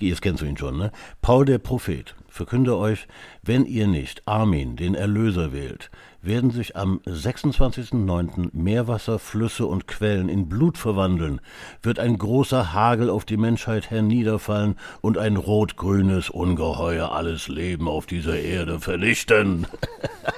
jetzt 0.00 0.22
kennst 0.22 0.42
du 0.42 0.46
ihn 0.46 0.56
schon, 0.56 0.78
ne? 0.78 0.92
Paul 1.22 1.44
der 1.44 1.58
Prophet, 1.58 2.14
verkünde 2.28 2.76
euch, 2.76 3.06
wenn 3.42 3.64
ihr 3.64 3.86
nicht 3.86 4.22
Armin, 4.26 4.76
den 4.76 4.94
Erlöser, 4.94 5.52
wählt, 5.52 5.90
werden 6.20 6.50
sich 6.50 6.76
am 6.76 7.00
26.09. 7.06 8.50
Meerwasser, 8.52 9.18
Flüsse 9.18 9.66
und 9.66 9.86
Quellen 9.86 10.28
in 10.28 10.48
Blut 10.48 10.78
verwandeln, 10.78 11.40
wird 11.82 11.98
ein 11.98 12.18
großer 12.18 12.72
Hagel 12.72 13.10
auf 13.10 13.24
die 13.24 13.36
Menschheit 13.36 13.90
herniederfallen 13.90 14.76
und 15.00 15.18
ein 15.18 15.36
rot-grünes 15.36 16.30
Ungeheuer 16.30 17.12
alles 17.12 17.48
Leben 17.48 17.88
auf 17.88 18.06
dieser 18.06 18.38
Erde 18.38 18.80
vernichten. 18.80 19.66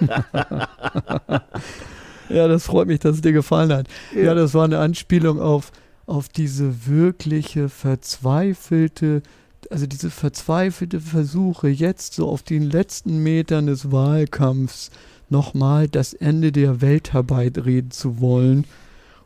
ja, 2.29 2.49
das 2.49 2.67
freut 2.67 2.89
mich, 2.89 3.01
dass 3.01 3.17
es 3.17 3.23
dir 3.23 3.33
gefallen 3.33 3.73
hat. 3.73 3.87
Ja, 4.15 4.23
ja 4.25 4.35
das 4.35 4.55
war 4.55 4.65
eine 4.65 4.79
Anspielung 4.79 5.41
auf, 5.41 5.71
auf 6.07 6.29
diese 6.29 6.87
wirkliche, 6.87 7.69
verzweifelte 7.69 9.23
also 9.71 9.87
diese 9.87 10.11
verzweifelte 10.11 11.01
Versuche, 11.01 11.69
jetzt 11.69 12.15
so 12.15 12.29
auf 12.29 12.43
den 12.43 12.63
letzten 12.63 13.23
Metern 13.23 13.67
des 13.67 13.91
Wahlkampfs 13.91 14.91
nochmal 15.29 15.89
das 15.89 16.15
Ende 16.15 16.53
der 16.53 16.81
Welt 16.81 17.13
herbeireden 17.13 17.91
zu 17.91 18.21
wollen 18.21 18.65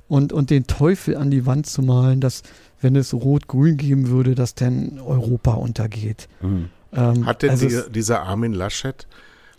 und, 0.08 0.32
und 0.32 0.50
den 0.50 0.66
Teufel 0.66 1.16
an 1.16 1.30
die 1.30 1.46
Wand 1.46 1.66
zu 1.66 1.82
malen, 1.82 2.20
dass, 2.20 2.42
wenn 2.80 2.96
es 2.96 3.12
Rot-Grün 3.12 3.76
geben 3.76 4.08
würde, 4.08 4.34
dass 4.34 4.54
dann 4.54 4.98
Europa 4.98 5.54
untergeht. 5.54 6.28
Mhm. 6.40 6.70
Ähm, 6.92 7.26
Hat 7.26 7.42
denn 7.42 7.50
also 7.50 7.68
die, 7.68 7.92
dieser 7.92 8.22
Armin 8.22 8.52
Laschet 8.52 9.06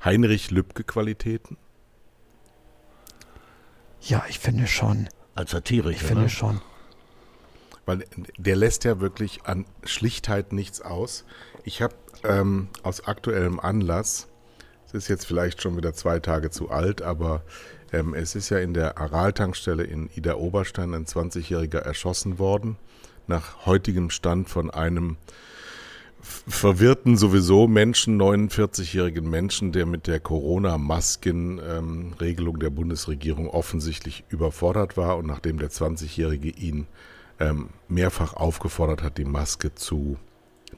Heinrich 0.04 0.52
Lübcke-Qualitäten? 0.52 1.58
Ja, 4.02 4.26
ich 4.28 4.40
finde 4.40 4.66
schon. 4.66 5.08
Als 5.36 5.52
Satiriker. 5.52 5.92
Ich 5.92 6.04
finde 6.04 6.24
ne? 6.24 6.30
schon. 6.30 6.60
Weil 8.00 8.06
der 8.38 8.56
lässt 8.56 8.84
ja 8.84 9.00
wirklich 9.00 9.44
an 9.44 9.66
Schlichtheit 9.84 10.54
nichts 10.54 10.82
aus. 10.82 11.26
Ich 11.64 11.82
habe 11.82 11.96
ähm, 12.24 12.70
aus 12.84 13.06
aktuellem 13.06 13.60
Anlass 13.60 14.28
es 14.94 15.04
ist 15.04 15.08
jetzt 15.08 15.26
vielleicht 15.26 15.62
schon 15.62 15.78
wieder 15.78 15.94
zwei 15.94 16.20
Tage 16.20 16.50
zu 16.50 16.70
alt, 16.70 17.02
aber 17.02 17.44
ähm, 17.94 18.14
es 18.14 18.36
ist 18.36 18.50
ja 18.50 18.60
in 18.60 18.74
der 18.74 18.98
Aral-Tankstelle 18.98 19.84
in 19.84 20.10
Ida 20.16 20.36
Oberstein 20.36 20.94
ein 20.94 21.06
20-Jähriger 21.06 21.78
erschossen 21.78 22.40
worden, 22.40 22.76
nach 23.26 23.66
heutigem 23.66 24.10
Stand 24.10 24.50
von 24.50 24.70
einem 24.70 25.16
verwirrten 26.22 27.16
sowieso 27.16 27.70
Menschen, 27.70 28.22
49-jährigen 28.22 29.30
Menschen, 29.30 29.72
der 29.72 29.86
mit 29.86 30.08
der 30.08 30.20
Corona-Masken-Regelung 30.20 32.56
ähm, 32.56 32.60
der 32.60 32.70
Bundesregierung 32.70 33.50
offensichtlich 33.50 34.26
überfordert 34.28 34.98
war 34.98 35.18
und 35.18 35.26
nachdem 35.26 35.58
der 35.58 35.72
20-Jährige 35.72 36.50
ihn 36.50 36.88
ähm, 37.42 37.70
mehrfach 37.88 38.34
aufgefordert 38.36 39.04
hat, 39.04 39.18
die 39.18 39.26
Maske 39.26 39.74
zu 39.76 40.18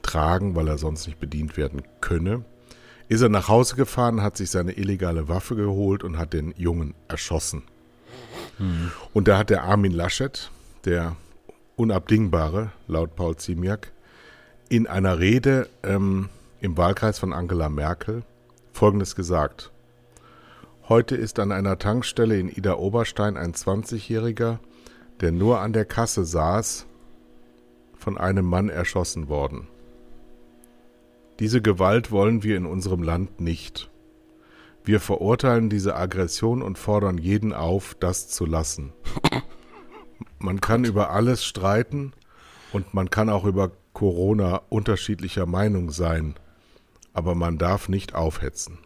tragen, 0.02 0.56
weil 0.56 0.66
er 0.66 0.78
sonst 0.78 1.06
nicht 1.06 1.20
bedient 1.20 1.56
werden 1.56 1.82
könne, 2.00 2.44
ist 3.08 3.20
er 3.20 3.28
nach 3.28 3.48
Hause 3.48 3.76
gefahren, 3.76 4.22
hat 4.22 4.36
sich 4.36 4.50
seine 4.50 4.72
illegale 4.72 5.28
Waffe 5.28 5.54
geholt 5.54 6.02
und 6.02 6.18
hat 6.18 6.32
den 6.32 6.54
Jungen 6.56 6.94
erschossen. 7.06 7.62
Mhm. 8.58 8.90
Und 9.12 9.28
da 9.28 9.38
hat 9.38 9.50
der 9.50 9.64
Armin 9.64 9.92
Laschet, 9.92 10.50
der 10.84 11.16
Unabdingbare, 11.76 12.70
laut 12.88 13.14
Paul 13.14 13.36
Ziemiak, 13.36 13.92
in 14.68 14.86
einer 14.86 15.18
Rede 15.18 15.68
ähm, 15.82 16.30
im 16.60 16.76
Wahlkreis 16.76 17.18
von 17.18 17.32
Angela 17.32 17.68
Merkel 17.68 18.22
Folgendes 18.72 19.14
gesagt. 19.14 19.70
Heute 20.88 21.14
ist 21.14 21.38
an 21.38 21.52
einer 21.52 21.78
Tankstelle 21.78 22.38
in 22.38 22.48
Ida 22.48 22.74
Oberstein 22.74 23.36
ein 23.36 23.52
20-Jähriger, 23.52 24.58
der 25.20 25.32
nur 25.32 25.60
an 25.60 25.72
der 25.72 25.84
Kasse 25.84 26.24
saß, 26.24 26.86
von 27.96 28.18
einem 28.18 28.44
Mann 28.44 28.68
erschossen 28.68 29.28
worden. 29.28 29.68
Diese 31.38 31.62
Gewalt 31.62 32.10
wollen 32.10 32.42
wir 32.42 32.56
in 32.56 32.66
unserem 32.66 33.02
Land 33.02 33.40
nicht. 33.40 33.90
Wir 34.84 35.00
verurteilen 35.00 35.70
diese 35.70 35.96
Aggression 35.96 36.62
und 36.62 36.78
fordern 36.78 37.18
jeden 37.18 37.52
auf, 37.52 37.96
das 37.98 38.28
zu 38.28 38.44
lassen. 38.44 38.92
Man 40.38 40.60
kann 40.60 40.84
über 40.84 41.10
alles 41.10 41.44
streiten 41.44 42.12
und 42.72 42.92
man 42.92 43.08
kann 43.08 43.30
auch 43.30 43.46
über 43.46 43.72
Corona 43.94 44.60
unterschiedlicher 44.68 45.46
Meinung 45.46 45.90
sein, 45.90 46.34
aber 47.14 47.34
man 47.34 47.56
darf 47.56 47.88
nicht 47.88 48.14
aufhetzen. 48.14 48.78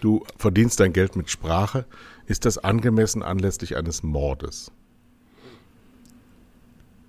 Du 0.00 0.22
verdienst 0.36 0.80
dein 0.80 0.92
Geld 0.92 1.16
mit 1.16 1.30
Sprache. 1.30 1.86
Ist 2.26 2.44
das 2.44 2.58
angemessen 2.58 3.22
anlässlich 3.22 3.76
eines 3.76 4.02
Mordes? 4.02 4.72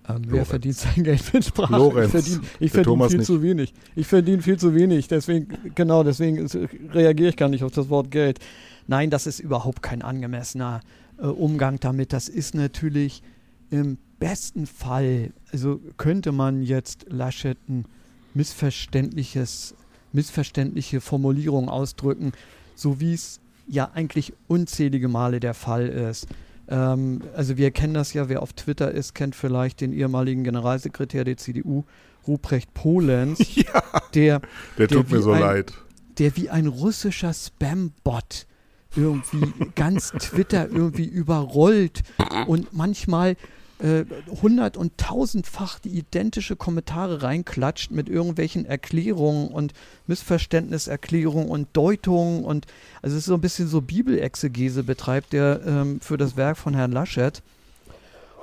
Ähm, 0.08 0.22
wer 0.28 0.46
verdient 0.46 0.76
sein 0.76 1.04
Geld 1.04 1.34
mit 1.34 1.46
Sprache? 1.46 1.76
Lorenz, 1.76 2.14
ich 2.14 2.22
verdiene, 2.24 2.48
ich 2.60 2.72
verdiene 2.72 3.10
viel 3.10 3.18
nicht. 3.18 3.28
zu 3.28 3.42
wenig. 3.42 3.74
Ich 3.96 4.08
verdiene 4.08 4.42
viel 4.42 4.58
zu 4.58 4.76
wenig. 4.76 5.08
Deswegen, 5.08 5.48
genau, 5.74 6.04
deswegen 6.04 6.46
reagiere 6.92 7.30
ich 7.30 7.38
gar 7.38 7.50
nicht 7.50 7.64
auf 7.64 7.72
das 7.72 7.90
Wort 7.90 8.12
Geld. 8.12 8.40
Nein, 8.88 9.10
das 9.10 9.26
ist 9.26 9.40
überhaupt 9.40 9.82
kein 9.82 10.02
angemessener 10.02 10.82
äh, 11.18 11.26
Umgang 11.26 11.80
damit. 11.80 12.14
Das 12.14 12.30
ist 12.30 12.54
natürlich 12.54 13.24
im 13.72 13.98
besten 14.20 14.68
Fall, 14.68 15.32
also 15.52 15.80
könnte 15.98 16.32
man 16.32 16.62
jetzt 16.62 17.06
Laschet 17.10 17.58
ein 17.68 17.86
missverständliches, 18.34 19.76
missverständliche 20.14 21.02
Formulierung 21.02 21.68
ausdrücken, 21.68 22.32
so 22.76 23.00
wie 23.00 23.14
es 23.14 23.40
ja 23.68 23.92
eigentlich 23.94 24.34
unzählige 24.48 25.08
Male 25.08 25.40
der 25.40 25.54
Fall 25.54 25.88
ist. 25.88 26.28
Ähm, 26.68 27.22
also 27.36 27.58
wir 27.58 27.72
kennen 27.72 27.94
das 27.94 28.14
ja, 28.14 28.30
wer 28.30 28.42
auf 28.42 28.54
Twitter 28.54 28.92
ist, 28.92 29.14
kennt 29.14 29.36
vielleicht 29.36 29.82
den 29.82 29.94
ehemaligen 29.94 30.44
Generalsekretär 30.44 31.24
der 31.24 31.38
CDU, 31.38 31.84
Ruprecht 32.28 32.74
Polenz. 32.74 33.40
Ja, 33.56 33.84
der, 34.14 34.42
der 34.78 34.88
tut 34.88 35.12
mir 35.12 35.22
so 35.22 35.32
ein, 35.32 35.42
leid. 35.42 35.74
Der 36.18 36.36
wie 36.38 36.50
ein 36.50 36.68
russischer 36.68 37.34
Spam-Bot 37.34 38.48
irgendwie 38.96 39.54
ganz 39.76 40.12
Twitter 40.12 40.70
irgendwie 40.70 41.06
überrollt 41.06 42.04
und 42.48 42.74
manchmal 42.74 43.36
äh, 43.80 44.06
hundert- 44.42 44.78
und 44.78 44.98
tausendfach 44.98 45.80
die 45.80 45.98
identische 45.98 46.56
Kommentare 46.56 47.24
reinklatscht 47.24 47.92
mit 47.92 48.08
irgendwelchen 48.08 48.66
Erklärungen 48.66 49.50
und 49.50 49.74
Missverständniserklärungen 50.08 51.50
und 51.50 51.68
Deutungen 51.74 52.46
und 52.46 52.68
also 53.02 53.16
es 53.16 53.24
ist 53.24 53.26
so 53.26 53.34
ein 53.34 53.42
bisschen 53.42 53.68
so 53.68 53.82
Bibelexegese 53.82 54.84
betreibt 54.84 55.34
der 55.34 55.62
ähm, 55.66 56.00
für 56.00 56.18
das 56.18 56.38
Werk 56.38 56.58
von 56.58 56.74
Herrn 56.74 56.92
Laschet. 56.92 57.42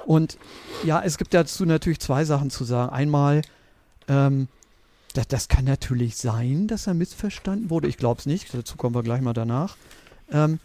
Und 0.05 0.37
ja, 0.85 1.01
es 1.03 1.17
gibt 1.17 1.33
dazu 1.33 1.65
natürlich 1.65 2.01
zwei 2.01 2.25
Sachen 2.25 2.51
zu 2.51 2.65
sagen. 2.65 2.93
Einmal, 2.93 3.43
ähm, 4.09 4.49
das, 5.15 5.29
das, 5.29 5.49
kann 5.49 5.65
natürlich 5.65 6.17
sein, 6.17 6.67
dass 6.67 6.87
er 6.87 6.95
missverstanden 6.95 7.71
wurde. 7.71 7.89
Ich 7.89 7.99
glaube 7.99 8.19
es 8.19 8.27
nicht. 8.27 8.53
Dazu 8.53 8.77
kommen 8.77 8.95
wir 8.95 9.03
gleich 9.03 9.21
mal 9.21 9.33
danach. 9.33 9.77
Ähm, 10.31 10.59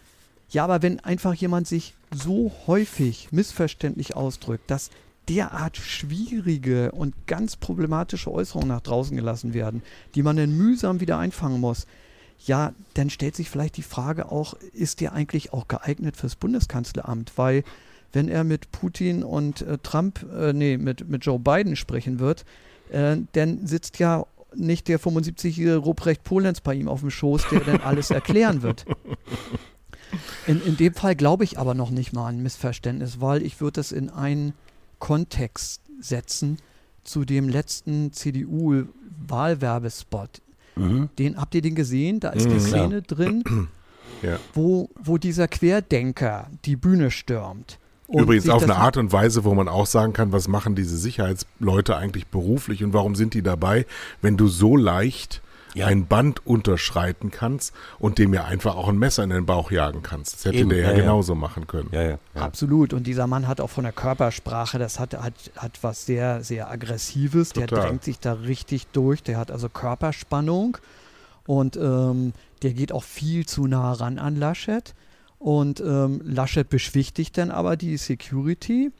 ja, 0.50 0.64
aber 0.64 0.82
wenn 0.82 1.00
einfach 1.00 1.34
jemand 1.34 1.66
sich 1.66 1.94
so 2.14 2.52
häufig 2.66 3.28
missverständlich 3.32 4.16
ausdrückt, 4.16 4.70
dass 4.70 4.90
derart 5.28 5.76
schwierige 5.76 6.92
und 6.92 7.14
ganz 7.26 7.56
problematische 7.56 8.32
Äußerungen 8.32 8.68
nach 8.68 8.80
draußen 8.80 9.16
gelassen 9.16 9.52
werden, 9.52 9.82
die 10.14 10.22
man 10.22 10.36
dann 10.36 10.56
mühsam 10.56 11.00
wieder 11.00 11.18
einfangen 11.18 11.60
muss, 11.60 11.86
ja, 12.46 12.72
dann 12.94 13.10
stellt 13.10 13.36
sich 13.36 13.50
vielleicht 13.50 13.76
die 13.76 13.82
Frage 13.82 14.30
auch, 14.30 14.54
ist 14.72 15.00
der 15.00 15.12
eigentlich 15.12 15.52
auch 15.52 15.68
geeignet 15.68 16.16
fürs 16.16 16.36
Bundeskanzleramt? 16.36 17.32
Weil 17.36 17.64
wenn 18.12 18.28
er 18.28 18.44
mit 18.44 18.70
Putin 18.70 19.22
und 19.22 19.62
äh, 19.62 19.76
Trump, 19.82 20.24
äh, 20.32 20.52
nee, 20.52 20.78
mit, 20.78 21.08
mit 21.08 21.26
Joe 21.26 21.38
Biden 21.38 21.76
sprechen 21.76 22.20
wird, 22.20 22.44
äh, 22.90 23.16
dann 23.32 23.66
sitzt 23.66 23.98
ja 23.98 24.24
nicht 24.54 24.88
der 24.88 24.98
75-jährige 24.98 25.76
Ruprecht 25.76 26.24
Polenz 26.24 26.60
bei 26.60 26.74
ihm 26.74 26.88
auf 26.88 27.00
dem 27.00 27.10
Schoß, 27.10 27.48
der 27.50 27.60
dann 27.60 27.80
alles 27.80 28.10
erklären 28.10 28.62
wird. 28.62 28.86
In, 30.46 30.62
in 30.64 30.76
dem 30.76 30.94
Fall 30.94 31.16
glaube 31.16 31.44
ich 31.44 31.58
aber 31.58 31.74
noch 31.74 31.90
nicht 31.90 32.12
mal 32.12 32.28
ein 32.28 32.42
Missverständnis, 32.42 33.20
weil 33.20 33.42
ich 33.42 33.60
würde 33.60 33.80
es 33.80 33.90
in 33.92 34.10
einen 34.10 34.52
Kontext 34.98 35.82
setzen 36.00 36.58
zu 37.04 37.24
dem 37.24 37.48
letzten 37.48 38.12
CDU-Wahlwerbespot. 38.12 40.42
Mhm. 40.76 41.08
Den 41.18 41.40
habt 41.40 41.54
ihr 41.54 41.62
den 41.62 41.74
gesehen? 41.74 42.20
Da 42.20 42.28
ist 42.30 42.46
mhm, 42.46 42.52
die 42.52 42.60
Szene 42.60 42.94
ja. 42.96 43.00
drin, 43.00 43.42
ja. 44.22 44.38
Wo, 44.54 44.90
wo 45.02 45.18
dieser 45.18 45.48
Querdenker 45.48 46.48
die 46.64 46.76
Bühne 46.76 47.10
stürmt. 47.10 47.78
Übrigens 48.10 48.48
auf 48.48 48.62
eine 48.62 48.76
Art 48.76 48.96
und 48.96 49.12
Weise, 49.12 49.44
wo 49.44 49.52
man 49.54 49.68
auch 49.68 49.84
sagen 49.84 50.14
kann, 50.14 50.32
was 50.32 50.48
machen 50.48 50.74
diese 50.74 50.96
Sicherheitsleute 50.96 51.94
eigentlich 51.94 52.28
beruflich 52.28 52.82
und 52.82 52.94
warum 52.94 53.14
sind 53.14 53.34
die 53.34 53.42
dabei, 53.42 53.84
wenn 54.22 54.38
du 54.38 54.48
so 54.48 54.78
leicht 54.78 55.42
ja. 55.74 55.86
ein 55.86 56.06
Band 56.06 56.46
unterschreiten 56.46 57.30
kannst 57.30 57.74
und 57.98 58.18
dem 58.18 58.34
ja 58.34 58.44
einfach 58.44 58.76
auch 58.76 58.88
ein 58.88 58.98
Messer 58.98 59.24
in 59.24 59.30
den 59.30 59.46
Bauch 59.46 59.70
jagen 59.70 60.02
kannst. 60.02 60.34
Das 60.34 60.44
hätte 60.44 60.58
Eben, 60.58 60.70
der 60.70 60.78
ja, 60.78 60.90
ja, 60.90 60.96
genauso 60.96 61.34
machen 61.34 61.66
können. 61.66 61.90
Absolut. 62.34 62.92
Und 62.92 63.06
dieser 63.06 63.26
Mann 63.26 63.46
hat 63.46 63.60
auch 63.60 63.70
von 63.70 63.84
der 63.84 63.92
Körpersprache, 63.92 64.78
das 64.78 64.98
hat, 64.98 65.14
hat, 65.14 65.34
hat 65.56 65.78
was 65.82 66.06
sehr, 66.06 66.42
sehr 66.42 66.70
Aggressives. 66.70 67.50
Total. 67.50 67.66
Der 67.66 67.78
drängt 67.80 68.04
sich 68.04 68.18
da 68.18 68.32
richtig 68.32 68.86
durch. 68.88 69.22
Der 69.22 69.38
hat 69.38 69.50
also 69.50 69.68
Körperspannung 69.68 70.78
und 71.46 71.76
ähm, 71.76 72.32
der 72.62 72.72
geht 72.72 72.92
auch 72.92 73.04
viel 73.04 73.46
zu 73.46 73.66
nah 73.66 73.92
ran 73.92 74.18
an 74.18 74.36
Laschet. 74.36 74.94
Und 75.38 75.80
ähm, 75.80 76.20
Laschet 76.24 76.68
beschwichtigt 76.68 77.38
dann 77.38 77.50
aber 77.50 77.76
die 77.76 77.96
Security 77.96 78.90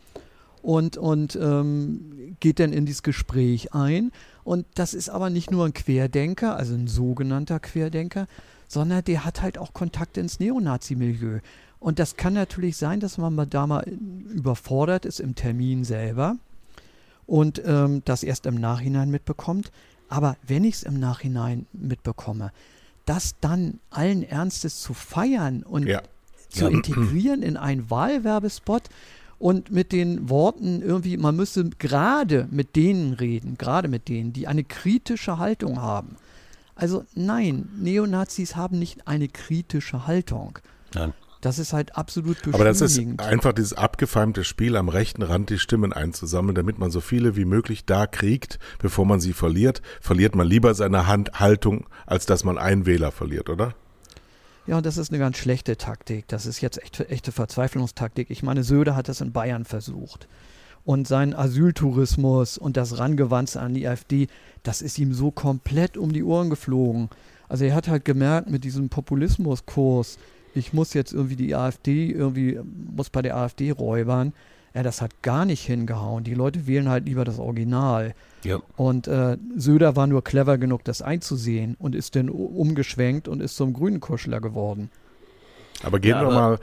und, 0.62 0.96
und 0.96 1.36
ähm, 1.36 2.36
geht 2.40 2.60
dann 2.60 2.72
in 2.72 2.86
dieses 2.86 3.02
Gespräch 3.02 3.74
ein. 3.74 4.12
Und 4.44 4.66
das 4.74 4.94
ist 4.94 5.08
aber 5.08 5.30
nicht 5.30 5.50
nur 5.50 5.66
ein 5.66 5.74
Querdenker, 5.74 6.56
also 6.56 6.74
ein 6.74 6.86
sogenannter 6.86 7.60
Querdenker, 7.60 8.26
sondern 8.66 9.04
der 9.04 9.24
hat 9.24 9.42
halt 9.42 9.58
auch 9.58 9.72
Kontakt 9.72 10.16
ins 10.16 10.40
Neonazi-Milieu. 10.40 11.40
Und 11.80 11.98
das 11.98 12.16
kann 12.16 12.34
natürlich 12.34 12.76
sein, 12.76 13.00
dass 13.00 13.18
man 13.18 13.48
da 13.50 13.66
mal 13.66 13.84
überfordert 13.84 15.04
ist 15.06 15.20
im 15.20 15.34
Termin 15.34 15.84
selber 15.84 16.36
und 17.26 17.62
ähm, 17.64 18.02
das 18.04 18.22
erst 18.22 18.46
im 18.46 18.56
Nachhinein 18.56 19.10
mitbekommt. 19.10 19.70
Aber 20.08 20.36
wenn 20.46 20.64
ich 20.64 20.76
es 20.76 20.82
im 20.82 20.98
Nachhinein 20.98 21.66
mitbekomme, 21.72 22.52
das 23.04 23.36
dann 23.40 23.80
allen 23.90 24.22
Ernstes 24.22 24.80
zu 24.80 24.92
feiern 24.92 25.62
und 25.62 25.86
ja. 25.86 26.02
zu 26.48 26.68
integrieren 26.68 27.42
in 27.42 27.56
einen 27.56 27.90
Wahlwerbespot, 27.90 28.82
und 29.38 29.71
mit 29.71 29.92
den 29.92 30.28
Worten 30.28 30.83
irgendwie, 30.83 31.16
man 31.16 31.37
müsse 31.37 31.71
gerade 31.78 32.49
mit 32.50 32.76
denen 32.76 33.12
reden, 33.14 33.57
gerade 33.57 33.88
mit 33.88 34.09
denen, 34.09 34.33
die 34.33 34.49
eine 34.49 34.64
kritische 34.64 35.38
Haltung 35.38 35.80
haben. 35.80 36.16
Also 36.75 37.04
nein, 37.14 37.68
Neonazis 37.76 38.57
haben 38.57 38.78
nicht 38.78 39.07
eine 39.07 39.28
kritische 39.28 40.07
Haltung. 40.07 40.59
Nein. 40.95 41.12
Das 41.40 41.61
ist 41.61 41.73
halt 41.73 41.97
absolut 41.97 42.38
Aber 42.52 42.64
das 42.64 42.80
ist 42.80 43.00
einfach 43.21 43.52
dieses 43.52 43.73
abgefeimte 43.73 44.42
Spiel 44.42 44.76
am 44.76 44.88
rechten 44.88 45.23
Rand, 45.23 45.50
die 45.50 45.59
Stimmen 45.61 45.92
einzusammeln, 45.92 46.57
damit 46.57 46.80
man 46.80 46.90
so 46.90 47.00
viele 47.00 47.37
wie 47.37 47.45
möglich 47.45 47.85
da 47.85 48.09
kriegt, 48.09 48.59
bevor 48.80 49.07
man 49.07 49.21
sie 49.21 49.33
verliert. 49.33 49.80
Verliert 50.00 50.35
man 50.35 50.49
lieber 50.49 50.75
seine 50.75 51.07
Hand 51.07 51.38
Haltung, 51.38 51.87
als 52.07 52.26
dass 52.26 52.42
man 52.42 52.59
einen 52.59 52.87
Wähler 52.87 53.12
verliert, 53.12 53.50
oder? 53.50 53.75
Ja, 54.68 54.82
das 54.82 54.98
ist 54.98 55.10
eine 55.10 55.18
ganz 55.18 55.38
schlechte 55.38 55.78
Taktik. 55.78 56.28
Das 56.28 56.44
ist 56.44 56.60
jetzt 56.60 56.82
echt, 56.82 57.00
echte 57.00 57.32
Verzweiflungstaktik. 57.32 58.28
Ich 58.28 58.42
meine, 58.42 58.62
Söder 58.62 58.94
hat 58.94 59.08
das 59.08 59.22
in 59.22 59.32
Bayern 59.32 59.64
versucht. 59.64 60.28
Und 60.84 61.08
sein 61.08 61.34
Asyltourismus 61.34 62.58
und 62.58 62.76
das 62.76 62.98
Rangewandte 62.98 63.60
an 63.60 63.72
die 63.72 63.88
AfD, 63.88 64.26
das 64.64 64.82
ist 64.82 64.98
ihm 64.98 65.14
so 65.14 65.30
komplett 65.30 65.96
um 65.96 66.12
die 66.12 66.22
Ohren 66.22 66.50
geflogen. 66.50 67.08
Also 67.48 67.64
er 67.64 67.75
hat 67.75 67.88
halt 67.88 68.04
gemerkt 68.04 68.50
mit 68.50 68.62
diesem 68.62 68.90
Populismuskurs, 68.90 70.18
ich 70.54 70.75
muss 70.75 70.92
jetzt 70.92 71.14
irgendwie 71.14 71.37
die 71.37 71.54
AfD, 71.54 72.10
irgendwie 72.10 72.60
muss 72.94 73.08
bei 73.08 73.22
der 73.22 73.38
AfD 73.38 73.70
räubern. 73.70 74.34
Ja, 74.75 74.82
das 74.82 75.00
hat 75.00 75.22
gar 75.22 75.46
nicht 75.46 75.64
hingehauen. 75.64 76.25
Die 76.25 76.34
Leute 76.34 76.66
wählen 76.66 76.90
halt 76.90 77.06
lieber 77.06 77.25
das 77.25 77.38
Original. 77.38 78.14
Ja. 78.45 78.61
Und 78.76 79.09
äh, 79.09 79.37
Söder 79.57 79.97
war 79.97 80.07
nur 80.07 80.23
clever 80.23 80.59
genug, 80.59 80.85
das 80.85 81.02
einzusehen 81.02 81.76
und 81.78 81.95
ist 81.95 82.16
dann 82.16 82.28
umgeschwenkt 82.28 83.28
und 83.28 83.40
ist 83.40 83.57
zum 83.57 83.73
grünen 83.73 84.00
Kuschler 84.00 84.40
geworden. 84.40 84.90
Aber 85.83 85.99
gehen 85.99 86.11
ja, 86.11 86.23
wir 86.23 86.30
mal. 86.30 86.59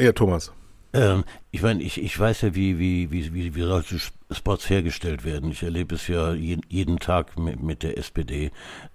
Ja, 0.00 0.12
Thomas. 0.12 0.52
Ähm, 0.94 1.24
ich 1.50 1.62
meine, 1.62 1.82
ich, 1.82 2.00
ich 2.02 2.18
weiß 2.18 2.42
ja, 2.42 2.54
wie, 2.54 2.78
wie, 2.78 3.10
wie, 3.10 3.32
wie, 3.32 3.54
wie 3.54 3.62
solche 3.62 3.98
Spots 4.30 4.68
hergestellt 4.68 5.24
werden. 5.24 5.50
Ich 5.50 5.62
erlebe 5.62 5.94
es 5.94 6.06
ja 6.06 6.34
jeden, 6.34 6.62
jeden 6.68 6.98
Tag 6.98 7.38
mit, 7.38 7.62
mit 7.62 7.82
der 7.82 7.96
SPD. 7.96 8.50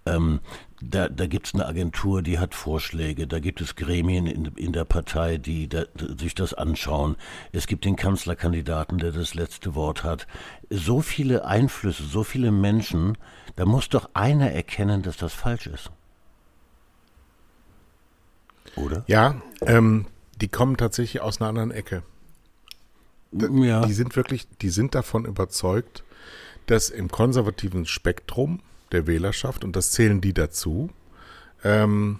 Ähm, 0.06 0.40
da 0.82 1.10
da 1.10 1.26
gibt 1.26 1.48
es 1.48 1.54
eine 1.54 1.66
Agentur, 1.66 2.22
die 2.22 2.40
hat 2.40 2.54
Vorschläge. 2.54 3.28
Da 3.28 3.40
gibt 3.40 3.62
es 3.62 3.76
Gremien 3.76 4.28
in, 4.28 4.46
in 4.56 4.74
der 4.74 4.86
Partei, 4.86 5.38
die 5.38 5.68
da, 5.68 5.86
sich 6.18 6.36
das 6.36 6.54
anschauen. 6.54 7.16
Es 7.52 7.68
gibt 7.68 7.86
den 7.86 7.96
Kanzlerkandidaten, 7.96 9.00
der 9.00 9.12
das 9.12 9.34
letzte 9.34 9.76
Wort 9.76 10.04
hat. 10.04 10.28
So 10.70 11.02
viele 11.02 11.46
Einflüsse, 11.46 12.04
so 12.04 12.24
viele 12.24 12.52
Menschen. 12.52 13.18
Da 13.56 13.66
muss 13.66 13.90
doch 13.90 14.10
einer 14.14 14.52
erkennen, 14.52 15.02
dass 15.02 15.18
das 15.18 15.34
falsch 15.34 15.68
ist. 15.68 15.90
Oder? 18.76 19.04
Ja, 19.08 19.42
ähm, 19.62 20.06
die 20.40 20.48
kommen 20.48 20.78
tatsächlich 20.78 21.22
aus 21.22 21.42
einer 21.42 21.50
anderen 21.50 21.72
Ecke. 21.72 22.04
Ja. 23.32 23.86
Die 23.86 23.94
sind 23.94 24.16
wirklich, 24.16 24.48
die 24.62 24.70
sind 24.70 24.94
davon 24.96 25.26
überzeugt, 25.26 26.04
dass 26.68 26.90
im 26.90 27.10
konservativen 27.10 27.86
Spektrum 27.86 28.62
der 28.92 29.08
Wählerschaft, 29.08 29.64
und 29.64 29.76
das 29.76 29.92
zählen 29.92 30.22
die 30.22 30.34
dazu, 30.34 30.90
ähm, 31.64 32.20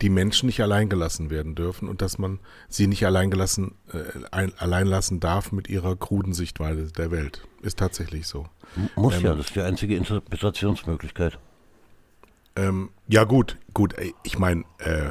die 0.00 0.10
Menschen 0.10 0.46
nicht 0.46 0.60
alleingelassen 0.60 1.30
werden 1.30 1.54
dürfen 1.54 1.88
und 1.88 2.02
dass 2.02 2.18
man 2.18 2.38
sie 2.68 2.86
nicht 2.86 3.04
alleingelassen, 3.04 3.74
äh, 3.92 4.24
ein, 4.30 4.52
allein 4.58 4.86
lassen 4.86 5.20
darf 5.20 5.50
mit 5.52 5.68
ihrer 5.68 5.96
kruden 5.96 6.34
Sichtweise 6.34 6.92
der 6.92 7.10
Welt. 7.10 7.46
Ist 7.62 7.78
tatsächlich 7.78 8.26
so. 8.26 8.46
Muss 8.94 9.16
ähm, 9.16 9.24
ja, 9.24 9.34
das 9.34 9.46
ist 9.46 9.56
die 9.56 9.60
einzige 9.60 9.96
Interpretationsmöglichkeit. 9.96 11.38
Ähm, 12.54 12.90
ja, 13.08 13.24
gut, 13.24 13.56
gut. 13.74 13.94
Ich 14.22 14.38
meine, 14.38 14.64
äh, 14.78 15.10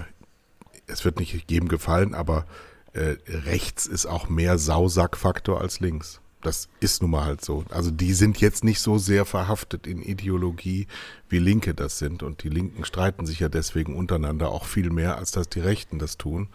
es 0.87 1.03
wird 1.03 1.19
nicht 1.19 1.49
jedem 1.51 1.67
gefallen, 1.67 2.13
aber 2.13 2.45
äh, 2.93 3.17
rechts 3.27 3.85
ist 3.85 4.05
auch 4.05 4.29
mehr 4.29 4.57
Sausackfaktor 4.57 5.59
als 5.59 5.79
links. 5.79 6.21
Das 6.47 6.69
ist 6.79 7.01
nun 7.01 7.11
mal 7.11 7.25
halt 7.25 7.43
so. 7.43 7.65
Also 7.71 7.91
die 7.91 8.13
sind 8.13 8.39
jetzt 8.39 8.63
nicht 8.63 8.79
so 8.79 8.97
sehr 8.97 9.25
verhaftet 9.25 9.85
in 9.85 10.01
Ideologie, 10.01 10.87
wie 11.27 11.39
Linke 11.39 11.73
das 11.73 11.99
sind. 11.99 12.23
Und 12.23 12.41
die 12.43 12.47
Linken 12.47 12.85
streiten 12.85 13.25
sich 13.25 13.41
ja 13.41 13.49
deswegen 13.49 13.97
untereinander 13.97 14.49
auch 14.49 14.63
viel 14.63 14.89
mehr, 14.89 15.17
als 15.17 15.31
dass 15.31 15.49
die 15.49 15.59
Rechten 15.59 15.99
das 15.99 16.17
tun. 16.17 16.47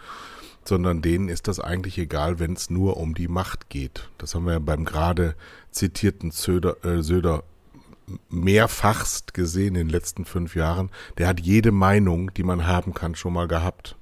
Sondern 0.65 1.03
denen 1.03 1.29
ist 1.29 1.47
das 1.47 1.61
eigentlich 1.61 1.99
egal, 1.99 2.39
wenn 2.39 2.55
es 2.55 2.71
nur 2.71 2.97
um 2.97 3.15
die 3.15 3.29
Macht 3.29 3.69
geht. 3.69 4.09
Das 4.17 4.35
haben 4.35 4.47
wir 4.47 4.55
ja 4.55 4.59
beim 4.61 4.87
gerade 4.87 5.35
zitierten 5.73 6.31
Söder, 6.31 6.83
äh, 6.87 7.03
Söder 7.03 7.45
mehrfachst 8.31 9.35
gesehen 9.35 9.75
in 9.75 9.89
den 9.89 9.91
letzten 9.91 10.25
fünf 10.25 10.57
Jahren. 10.57 10.89
Der 11.19 11.29
hat 11.29 11.39
jede 11.39 11.71
Meinung, 11.71 12.33
die 12.33 12.45
man 12.45 12.67
haben 12.67 12.95
kann, 12.95 13.15
schon 13.15 13.35
mal 13.35 13.47
gehabt. 13.47 13.97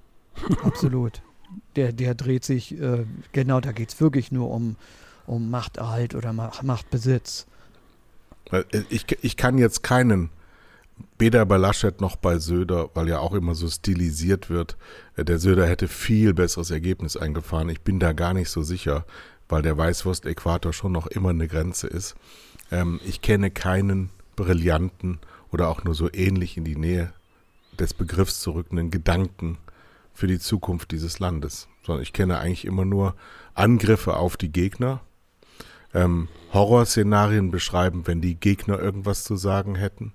Absolut. 0.63 1.21
Der, 1.75 1.93
der 1.93 2.15
dreht 2.15 2.45
sich, 2.45 2.81
äh, 2.81 3.07
genau, 3.33 3.61
da 3.61 3.73
geht 3.73 3.89
es 3.89 4.01
wirklich 4.01 4.31
nur 4.31 4.53
um, 4.53 4.77
um 5.31 5.49
Machterhalt 5.49 6.15
oder 6.15 6.33
Machtbesitz. 6.33 7.47
Äh, 8.51 8.65
ich, 8.89 9.07
ich 9.23 9.37
kann 9.37 9.59
jetzt 9.59 9.83
keinen, 9.83 10.31
weder 11.19 11.47
bei 11.47 11.57
Laschet 11.57 12.01
noch 12.01 12.17
bei 12.17 12.39
Söder, 12.39 12.91
weil 12.95 13.09
ja 13.09 13.21
auch 13.21 13.33
immer 13.33 13.55
so 13.55 13.69
stilisiert 13.69 14.51
wird, 14.51 14.77
äh, 15.17 15.25
der 15.25 15.39
Söder 15.39 15.67
hätte 15.67 15.89
viel 15.89 16.35
besseres 16.35 16.71
Ergebnis 16.71 17.17
eingefahren. 17.17 17.69
Ich 17.69 17.81
bin 17.81 18.01
da 18.01 18.13
gar 18.13 18.35
nicht 18.35 18.51
so 18.51 18.63
sicher, 18.63 19.05
weil 19.49 19.63
der 19.63 19.79
Weißwurst-Äquator 19.79 20.73
schon 20.73 20.93
noch 20.93 21.07
immer 21.07 21.31
eine 21.31 21.49
Grenze 21.49 21.87
ist. 21.87 22.17
Ähm, 22.73 23.01
ich 23.05 23.23
kenne 23.23 23.51
keinen 23.51 24.11
brillanten 24.35 25.21
oder 25.53 25.69
auch 25.69 25.85
nur 25.85 25.95
so 25.95 26.13
ähnlich 26.13 26.57
in 26.57 26.65
die 26.65 26.77
Nähe 26.77 27.13
des 27.79 27.95
Begriffs 27.95 28.41
zurückenden 28.41 28.91
Gedanken 28.91 29.59
für 30.13 30.27
die 30.27 30.39
Zukunft 30.39 30.91
dieses 30.91 31.19
Landes, 31.19 31.69
sondern 31.85 32.03
ich 32.03 32.13
kenne 32.13 32.39
eigentlich 32.39 32.65
immer 32.65 32.85
nur 32.85 33.15
Angriffe 33.55 34.17
auf 34.17 34.37
die 34.37 34.53
Gegner, 34.53 35.01
ähm, 35.95 36.29
Horrorszenarien 36.53 37.51
beschreiben, 37.51 38.07
wenn 38.07 38.21
die 38.21 38.35
Gegner 38.35 38.79
irgendwas 38.79 39.25
zu 39.25 39.37
sagen 39.37 39.75
hätten, 39.75 40.13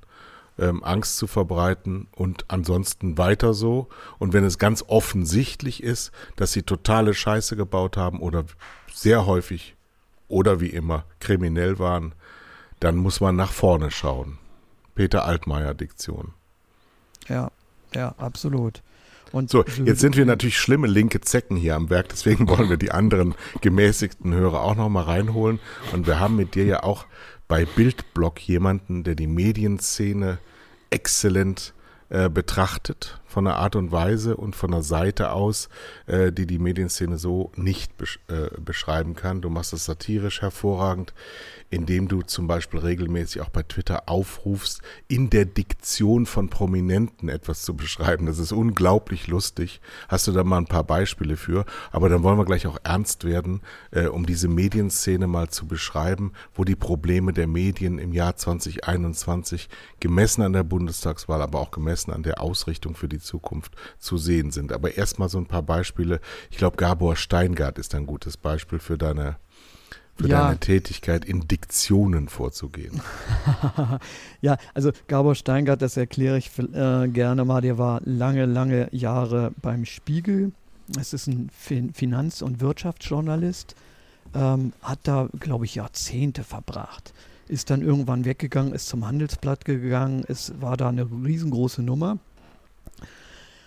ähm, 0.58 0.84
Angst 0.84 1.18
zu 1.18 1.28
verbreiten 1.28 2.08
und 2.16 2.46
ansonsten 2.48 3.18
weiter 3.18 3.54
so. 3.54 3.88
Und 4.20 4.34
wenn 4.34 4.44
es 4.44 4.58
ganz 4.58 4.84
offensichtlich 4.88 5.84
ist, 5.84 6.12
dass 6.36 6.54
sie 6.54 6.64
totale 6.64 7.14
Scheiße 7.14 7.56
gebaut 7.56 7.98
haben 7.98 8.20
oder 8.20 8.46
sehr 8.94 9.26
häufig 9.26 9.76
oder 10.28 10.60
wie 10.60 10.70
immer 10.70 11.06
kriminell 11.20 11.80
waren, 11.80 12.14
dann 12.80 12.96
muss 12.96 13.22
man 13.22 13.36
nach 13.36 13.52
vorne 13.52 13.92
schauen. 13.92 14.38
Peter 14.96 15.26
Altmaier 15.26 15.74
Diktion. 15.74 16.34
Ja, 17.28 17.52
ja, 17.94 18.16
absolut. 18.18 18.82
Und 19.32 19.50
so, 19.50 19.64
jetzt 19.84 20.00
sind 20.00 20.18
wir 20.18 20.26
natürlich 20.26 20.58
schlimme 20.58 20.88
linke 20.88 21.22
Zecken 21.22 21.58
hier 21.58 21.76
am 21.76 21.90
Werk, 21.90 22.10
deswegen 22.10 22.48
wollen 22.50 22.70
wir 22.70 22.78
die 22.78 22.92
anderen 22.92 23.36
gemäßigten 23.62 24.34
Hörer 24.34 24.62
auch 24.62 24.76
nochmal 24.76 25.04
reinholen. 25.04 25.60
Und 25.94 26.08
wir 26.08 26.20
haben 26.20 26.36
mit 26.36 26.56
dir 26.56 26.66
ja 26.66 26.84
auch 26.84 27.06
bei 27.48 27.66
Bildblock 27.66 28.40
jemanden, 28.42 29.04
der 29.04 29.16
die 29.16 29.28
Medienszene 29.28 30.40
exzellent 30.90 31.74
äh, 32.10 32.30
betrachtet, 32.30 33.20
von 33.36 33.44
der 33.44 33.58
Art 33.58 33.76
und 33.76 33.92
Weise 33.92 34.38
und 34.38 34.56
von 34.56 34.72
der 34.72 34.82
Seite 34.82 35.32
aus, 35.32 35.68
äh, 36.06 36.32
die 36.32 36.48
die 36.48 36.58
Medienszene 36.58 37.18
so 37.18 37.52
nicht 37.58 37.98
besch 37.98 38.22
äh, 38.30 38.50
beschreiben 38.62 39.14
kann. 39.14 39.42
Du 39.42 39.50
machst 39.50 39.74
es 39.74 39.84
satirisch 39.84 40.42
hervorragend 40.42 41.14
indem 41.70 42.08
du 42.08 42.22
zum 42.22 42.48
Beispiel 42.48 42.80
regelmäßig 42.80 43.42
auch 43.42 43.50
bei 43.50 43.64
Twitter 43.64 44.04
aufrufst, 44.08 44.82
in 45.08 45.30
der 45.30 45.46
Diktion 45.46 46.26
von 46.26 46.50
Prominenten 46.50 47.28
etwas 47.28 47.64
zu 47.64 47.76
beschreiben. 47.76 48.28
Das 48.28 48.40
ist 48.40 48.52
unglaublich 48.52 49.28
lustig. 49.28 49.82
Hast 50.08 50.28
du 50.28 50.32
da 50.32 50.44
mal 50.44 50.60
ein 50.60 50.68
paar 50.68 50.84
Beispiele 50.84 51.38
für? 51.38 51.66
Aber 51.92 52.08
dann 52.10 52.24
wollen 52.24 52.38
wir 52.38 52.46
gleich 52.46 52.68
auch 52.68 52.78
ernst 52.84 53.26
werden, 53.26 53.62
äh, 53.92 54.06
um 54.06 54.26
diese 54.26 54.48
Medienszene 54.48 55.28
mal 55.28 55.50
zu 55.50 55.68
beschreiben, 55.68 56.34
wo 56.54 56.64
die 56.64 56.76
Probleme 56.76 57.34
der 57.34 57.48
Medien 57.48 58.00
im 58.00 58.14
Jahr 58.14 58.36
2021 58.36 59.68
gemessen 60.00 60.44
an 60.44 60.54
der 60.54 60.64
Bundestagswahl, 60.64 61.42
aber 61.42 61.60
auch 61.60 61.72
gemessen 61.72 62.12
an 62.12 62.24
der 62.24 62.42
Ausrichtung 62.42 62.96
für 62.96 63.10
die 63.10 63.20
Zukunft 63.26 63.74
zu 64.00 64.18
sehen 64.18 64.52
sind. 64.52 64.72
Aber 64.72 64.96
erstmal 64.96 65.28
so 65.28 65.38
ein 65.38 65.48
paar 65.48 65.64
Beispiele. 65.64 66.22
Ich 66.50 66.58
glaube, 66.58 66.78
Gabor 66.78 67.16
Steingart 67.16 67.78
ist 67.78 67.94
ein 67.96 68.06
gutes 68.06 68.38
Beispiel 68.38 68.80
für 68.80 68.98
deine 68.98 69.38
für 70.16 70.30
ja. 70.30 70.46
deine 70.46 70.60
Tätigkeit 70.60 71.26
in 71.26 71.48
Diktionen 71.48 72.30
vorzugehen. 72.30 73.02
ja, 74.42 74.58
also 74.74 74.92
Gabor 75.08 75.36
Steingart, 75.36 75.82
das 75.82 75.98
erkläre 75.98 76.38
ich 76.38 76.52
äh, 76.58 77.08
gerne 77.10 77.44
mal, 77.44 77.62
der 77.62 77.78
war 77.78 78.02
lange, 78.06 78.46
lange 78.46 78.88
Jahre 78.92 79.52
beim 79.62 79.86
Spiegel. 79.86 80.54
Es 81.00 81.14
ist 81.14 81.28
ein 81.28 81.50
fin 81.52 81.94
Finanz- 81.94 82.42
und 82.42 82.62
Wirtschaftsjournalist, 82.62 83.76
ähm, 84.34 84.72
hat 84.82 85.00
da, 85.04 85.28
glaube 85.40 85.66
ich, 85.66 85.76
Jahrzehnte 85.76 86.44
verbracht. 86.44 87.14
Ist 87.48 87.70
dann 87.70 87.82
irgendwann 87.82 88.26
weggegangen, 88.26 88.74
ist 88.74 88.88
zum 88.88 89.06
Handelsblatt 89.06 89.66
gegangen, 89.66 90.24
es 90.28 90.54
war 90.62 90.78
da 90.78 90.90
eine 90.90 91.04
riesengroße 91.04 91.84
Nummer 91.84 92.20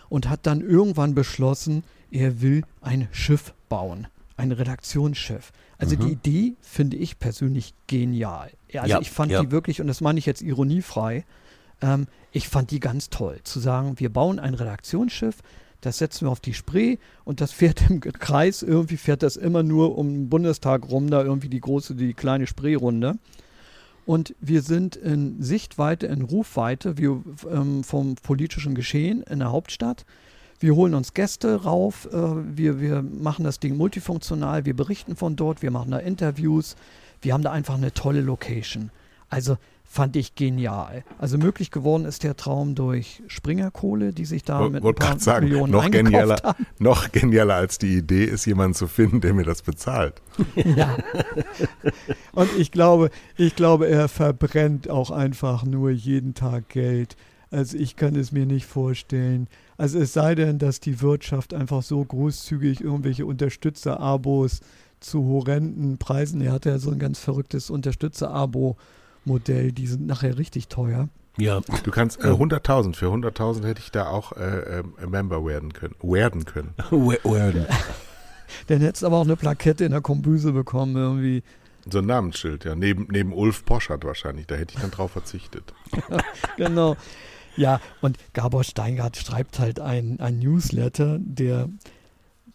und 0.09 0.29
hat 0.29 0.47
dann 0.47 0.61
irgendwann 0.61 1.15
beschlossen, 1.15 1.85
er 2.11 2.41
will 2.41 2.63
ein 2.81 3.09
Schiff 3.13 3.55
bauen, 3.69 4.07
ein 4.37 4.53
Redaktionsschiff. 4.53 5.53
Also 5.79 5.97
mhm. 5.97 6.01
die 6.01 6.13
Idee 6.13 6.57
finde 6.61 6.97
ich 6.97 7.19
persönlich 7.19 7.75
genial. 7.87 8.51
Also 8.75 8.89
ja, 8.89 9.01
ich 9.01 9.11
fand 9.11 9.33
ja. 9.33 9.41
die 9.41 9.51
wirklich, 9.51 9.81
und 9.81 9.87
das 9.87 10.01
meine 10.01 10.19
ich 10.19 10.27
jetzt 10.27 10.43
ironiefrei, 10.43 11.25
ähm, 11.81 12.07
ich 12.33 12.49
fand 12.49 12.71
die 12.71 12.81
ganz 12.81 13.11
toll. 13.11 13.41
Zu 13.45 13.61
sagen, 13.61 13.99
wir 13.99 14.13
bauen 14.13 14.39
ein 14.39 14.55
Redaktionsschiff, 14.55 15.37
das 15.81 15.99
setzen 15.99 16.27
wir 16.27 16.33
auf 16.33 16.41
die 16.41 16.55
Spree 16.55 16.99
und 17.25 17.41
das 17.41 17.53
fährt 17.53 17.83
im 17.91 18.01
Kreis, 18.01 18.63
irgendwie 18.63 18.97
fährt 18.97 19.23
das 19.23 19.37
immer 19.37 19.63
nur 19.63 19.97
um 19.97 20.13
den 20.13 20.29
Bundestag 20.29 20.89
rum, 20.91 21.11
da 21.11 21.23
irgendwie 21.23 21.49
die 21.49 21.61
große, 21.61 21.95
die 21.95 22.15
kleine 22.15 22.47
Spreerunde. 22.47 23.19
Und 24.09 24.35
wir 24.41 24.63
sind 24.63 24.97
in 24.97 25.43
Sichtweite, 25.43 26.07
in 26.07 26.23
Rufweite 26.23 26.97
wir, 26.97 27.23
ähm, 27.53 27.85
vom 27.85 28.15
politischen 28.15 28.75
Geschehen 28.75 29.23
in 29.25 29.41
der 29.41 29.53
Hauptstadt. 29.53 30.07
Wir 30.61 30.75
holen 30.77 30.95
uns 30.95 31.13
Gäste 31.13 31.65
rauf, 31.65 32.09
äh, 32.11 32.17
wir, 32.57 32.81
wir 32.81 33.03
machen 33.03 33.45
das 33.45 33.61
Ding 33.61 33.77
multifunktional, 33.77 34.65
wir 34.65 34.75
berichten 34.75 35.15
von 35.15 35.37
dort, 35.37 35.61
wir 35.61 35.71
machen 35.71 35.91
da 35.91 35.99
Interviews. 35.99 36.75
Wir 37.21 37.35
haben 37.35 37.43
da 37.43 37.53
einfach 37.53 37.75
eine 37.75 37.93
tolle 37.93 38.23
Location. 38.23 38.91
Also 39.29 39.59
fand 39.91 40.17
ich 40.17 40.35
genial. 40.35 41.03
Also 41.17 41.39
möglich 41.39 41.71
geworden 41.71 42.05
ist 42.05 42.23
der 42.23 42.37
Traum 42.37 42.75
durch 42.75 43.23
Springerkohle, 43.27 44.13
die 44.13 44.27
sich 44.27 44.45
da 44.45 44.69
mit 44.69 44.85
ein 44.85 44.95
paar 44.95 45.19
sagen, 45.19 45.47
Millionen 45.47 45.73
noch 45.73 45.91
genialer, 45.91 46.37
haben. 46.45 46.67
Noch 46.79 47.11
genialer 47.11 47.55
als 47.55 47.79
die 47.79 47.97
Idee 47.97 48.25
ist, 48.25 48.45
jemanden 48.45 48.75
zu 48.75 48.87
finden, 48.87 49.23
der 49.23 49.33
mir 49.33 49.45
das 49.45 49.63
bezahlt. 49.63 50.21
Ja. 50.55 50.99
Und 52.33 52.51
ich 52.59 52.71
glaube, 52.71 53.11
ich 53.39 53.57
glaube, 53.57 53.89
er 53.89 54.09
verbrennt 54.09 54.91
auch 54.91 55.11
einfach 55.11 55.65
nur 55.65 55.91
jeden 55.91 56.35
Tag 56.35 56.69
Geld. 56.69 57.17
Also 57.51 57.79
ich 57.79 57.97
kann 57.97 58.15
es 58.15 58.31
mir 58.31 58.45
nicht 58.45 58.67
vorstellen, 58.67 59.49
also 59.79 59.99
es 59.99 60.13
sei 60.13 60.35
denn, 60.35 60.59
dass 60.59 60.81
die 60.81 61.01
Wirtschaft 61.01 61.55
einfach 61.55 61.83
so 61.83 62.05
großzügig 62.05 62.83
irgendwelche 62.83 63.25
Unterstützer-Abos 63.25 64.61
zu 65.01 65.25
horrenden 65.25 65.97
Preisen, 65.97 66.43
er 66.43 66.53
hat 66.53 66.67
ja 66.67 66.79
so 66.79 66.91
ein 66.91 66.99
ganz 66.99 67.19
verrücktes 67.19 67.71
Unterstützer-Abo-Modell, 69.29 69.73
die 69.73 69.87
sind 69.87 70.07
nachher 70.07 70.39
richtig 70.39 70.69
teuer. 70.69 71.09
Ja. 71.37 71.61
Du 71.85 71.91
kannst 71.91 72.21
äh, 72.21 72.29
100.000, 72.29 72.95
für 72.95 73.07
100.000 73.07 73.65
hätte 73.65 73.81
ich 73.81 73.93
da 73.93 74.09
auch 74.09 74.33
äh, 74.33 74.81
äh, 74.81 74.83
Member 75.07 75.45
werden 75.45 75.73
können. 75.73 75.95
Werden 76.03 76.45
können. 76.45 76.75
werden. 76.91 77.67
Dann 78.67 78.81
hättest 78.81 79.03
du 79.03 79.07
aber 79.07 79.19
auch 79.19 79.25
eine 79.25 79.37
Plakette 79.37 79.85
in 79.85 79.93
der 79.93 80.01
Kombüse 80.01 80.53
bekommen, 80.53 80.97
irgendwie. 80.97 81.43
So 81.89 81.99
ein 81.99 82.07
Namensschild, 82.07 82.65
ja. 82.65 82.75
Neben, 82.75 83.07
neben 83.11 83.33
Ulf 83.33 83.65
Poschert 83.65 84.05
wahrscheinlich. 84.05 84.47
Da 84.47 84.57
hätte 84.57 84.75
ich 84.75 84.81
dann 84.81 84.91
drauf 84.91 85.13
verzichtet. 85.13 85.73
genau. 86.57 86.97
Ja, 87.57 87.81
und 88.01 88.19
Gabor 88.35 88.65
Steingart 88.65 89.17
schreibt 89.17 89.59
halt 89.59 89.81
ein, 89.81 90.21
ein 90.21 90.39
Newsletter, 90.39 91.19
der, 91.21 91.69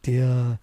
der, 0.05 0.59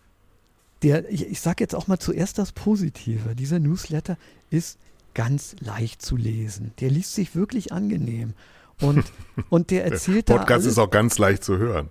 der, 0.82 1.10
ich, 1.10 1.26
ich 1.26 1.40
sage 1.40 1.62
jetzt 1.62 1.74
auch 1.74 1.88
mal 1.88 1.98
zuerst 1.98 2.38
das 2.38 2.52
Positive. 2.52 3.34
Dieser 3.34 3.58
Newsletter 3.58 4.16
ist 4.50 4.78
ganz 5.14 5.56
leicht 5.60 6.02
zu 6.02 6.16
lesen. 6.16 6.72
Der 6.80 6.90
liest 6.90 7.14
sich 7.14 7.34
wirklich 7.34 7.72
angenehm. 7.72 8.34
Und, 8.80 9.04
und 9.50 9.70
der 9.70 9.84
erzählt 9.84 10.28
der 10.28 10.36
Podcast 10.36 10.66
da 10.66 10.70
ist 10.70 10.78
auch 10.78 10.90
ganz 10.90 11.18
leicht 11.18 11.44
zu 11.44 11.58
hören. 11.58 11.90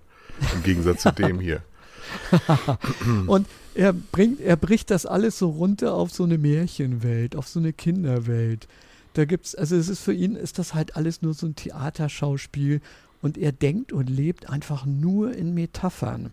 Im 0.54 0.64
Gegensatz 0.64 1.02
zu 1.04 1.12
dem 1.12 1.40
hier. 1.40 1.62
und 3.28 3.48
er 3.76 3.94
bringt, 3.94 4.42
er 4.42 4.56
bricht 4.56 4.90
das 4.90 5.06
alles 5.06 5.38
so 5.38 5.50
runter 5.50 5.94
auf 5.94 6.12
so 6.12 6.24
eine 6.24 6.38
Märchenwelt, 6.38 7.36
auf 7.36 7.48
so 7.48 7.60
eine 7.60 7.74
Kinderwelt. 7.74 8.68
Da 9.14 9.26
gibt's, 9.26 9.54
also 9.54 9.76
es 9.76 9.90
ist 9.90 10.00
für 10.00 10.14
ihn 10.14 10.36
ist 10.36 10.60
das 10.60 10.74
halt 10.74 10.96
alles 10.96 11.22
nur 11.22 11.34
so 11.34 11.46
ein 11.46 11.56
Theaterschauspiel 11.56 12.82
und 13.22 13.38
er 13.38 13.52
denkt 13.52 13.92
und 13.92 14.10
lebt 14.10 14.50
einfach 14.50 14.86
nur 14.86 15.34
in 15.34 15.54
Metaphern. 15.54 16.32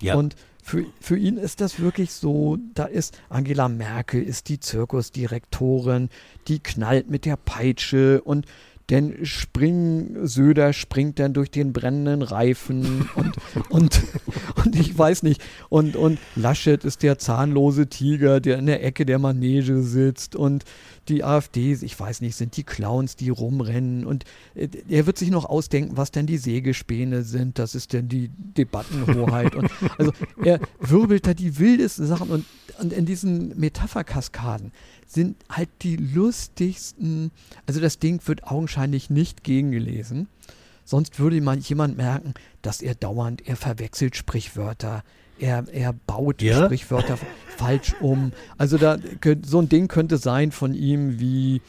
Ja. 0.00 0.16
Und 0.16 0.36
für, 0.66 0.84
für 1.00 1.16
ihn 1.16 1.36
ist 1.36 1.60
das 1.60 1.78
wirklich 1.78 2.10
so, 2.10 2.58
da 2.74 2.86
ist 2.86 3.16
Angela 3.28 3.68
Merkel, 3.68 4.20
ist 4.20 4.48
die 4.48 4.58
Zirkusdirektorin, 4.58 6.08
die 6.48 6.58
knallt 6.58 7.08
mit 7.08 7.24
der 7.24 7.36
Peitsche 7.36 8.20
und 8.22 8.46
denn 8.90 9.24
Spring, 9.24 10.26
Söder 10.26 10.72
springt 10.72 11.20
dann 11.20 11.34
durch 11.34 11.52
den 11.52 11.72
brennenden 11.72 12.22
Reifen 12.22 13.08
und, 13.14 13.36
und, 13.68 14.02
und 14.64 14.76
ich 14.76 14.96
weiß 14.96 15.22
nicht. 15.22 15.40
Und, 15.68 15.94
und 15.94 16.18
Laschet 16.34 16.84
ist 16.84 17.02
der 17.04 17.18
zahnlose 17.18 17.88
Tiger, 17.88 18.40
der 18.40 18.58
in 18.58 18.66
der 18.66 18.84
Ecke 18.84 19.06
der 19.06 19.20
Manege 19.20 19.82
sitzt 19.82 20.34
und 20.34 20.64
die 21.08 21.24
AfD, 21.24 21.72
ich 21.72 21.98
weiß 21.98 22.20
nicht, 22.20 22.36
sind 22.36 22.56
die 22.56 22.64
Clowns, 22.64 23.16
die 23.16 23.28
rumrennen? 23.28 24.06
Und 24.06 24.24
äh, 24.54 24.68
er 24.88 25.06
wird 25.06 25.18
sich 25.18 25.30
noch 25.30 25.44
ausdenken, 25.44 25.96
was 25.96 26.10
denn 26.10 26.26
die 26.26 26.38
Sägespäne 26.38 27.22
sind, 27.22 27.58
das 27.58 27.74
ist 27.74 27.92
denn 27.92 28.08
die 28.08 28.30
Debattenhoheit. 28.36 29.54
Und 29.54 29.70
also 29.98 30.12
er 30.42 30.60
wirbelt 30.80 31.26
da 31.26 31.34
die 31.34 31.58
wildesten 31.58 32.06
Sachen. 32.06 32.30
Und, 32.30 32.44
und 32.78 32.92
in 32.92 33.06
diesen 33.06 33.58
Metapherkaskaden 33.58 34.72
sind 35.06 35.36
halt 35.48 35.68
die 35.82 35.96
lustigsten, 35.96 37.30
also 37.66 37.80
das 37.80 37.98
Ding 37.98 38.20
wird 38.26 38.44
augenscheinlich 38.44 39.10
nicht 39.10 39.44
gegengelesen, 39.44 40.28
sonst 40.84 41.18
würde 41.18 41.40
man 41.40 41.60
jemand 41.60 41.96
merken, 41.96 42.34
dass 42.62 42.82
er 42.82 42.94
dauernd, 42.94 43.46
er 43.46 43.56
verwechselt 43.56 44.16
Sprichwörter, 44.16 45.04
er, 45.38 45.64
er 45.72 45.92
baut 45.92 46.42
ja? 46.42 46.64
Sprichwörter 46.64 47.18
falsch 47.56 47.94
um. 48.00 48.32
Also 48.58 48.78
da 48.78 48.98
so 49.44 49.60
ein 49.60 49.68
Ding 49.68 49.88
könnte 49.88 50.18
sein 50.18 50.52
von 50.52 50.74
ihm 50.74 51.18
wie 51.20 51.62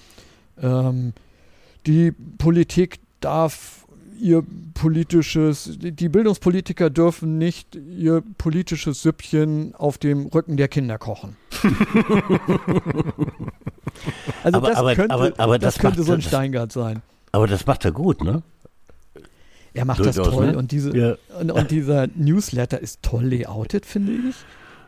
ähm, 0.62 1.14
die 1.86 2.12
Politik 2.12 3.00
darf 3.20 3.86
ihr 4.20 4.44
politisches, 4.74 5.78
die 5.80 6.10
Bildungspolitiker 6.10 6.90
dürfen 6.90 7.38
nicht 7.38 7.76
ihr 7.76 8.24
politisches 8.38 9.02
Süppchen 9.02 9.76
auf 9.76 9.98
dem 9.98 10.26
Rücken 10.28 10.58
der 10.58 10.68
Kinder 10.68 10.98
kochen. 10.98 11.38
also 14.44 14.58
aber, 14.58 14.70
das 14.70 14.78
aber, 14.78 14.96
könnte, 14.96 15.14
aber, 15.14 15.34
aber 15.38 15.60
das, 15.60 15.76
das 15.76 15.82
könnte 15.82 16.04
so 16.04 16.14
ein 16.14 16.22
Steingart 16.22 16.72
sein. 16.72 17.02
Aber 17.32 17.48
das 17.48 17.66
macht 17.66 17.86
er 17.86 17.92
gut, 17.92 18.24
ne? 18.24 18.42
Er 19.78 19.86
macht 19.86 20.06
das 20.06 20.16
toll 20.16 20.52
ne? 20.52 20.58
und, 20.58 20.72
diese, 20.72 20.98
ja. 20.98 21.18
und, 21.40 21.52
und, 21.52 21.72
dieser 21.72 22.08
Newsletter 22.16 22.80
ist 22.80 23.04
toll 23.04 23.26
layoutet, 23.26 23.86
finde 23.86 24.14
ich. 24.30 24.36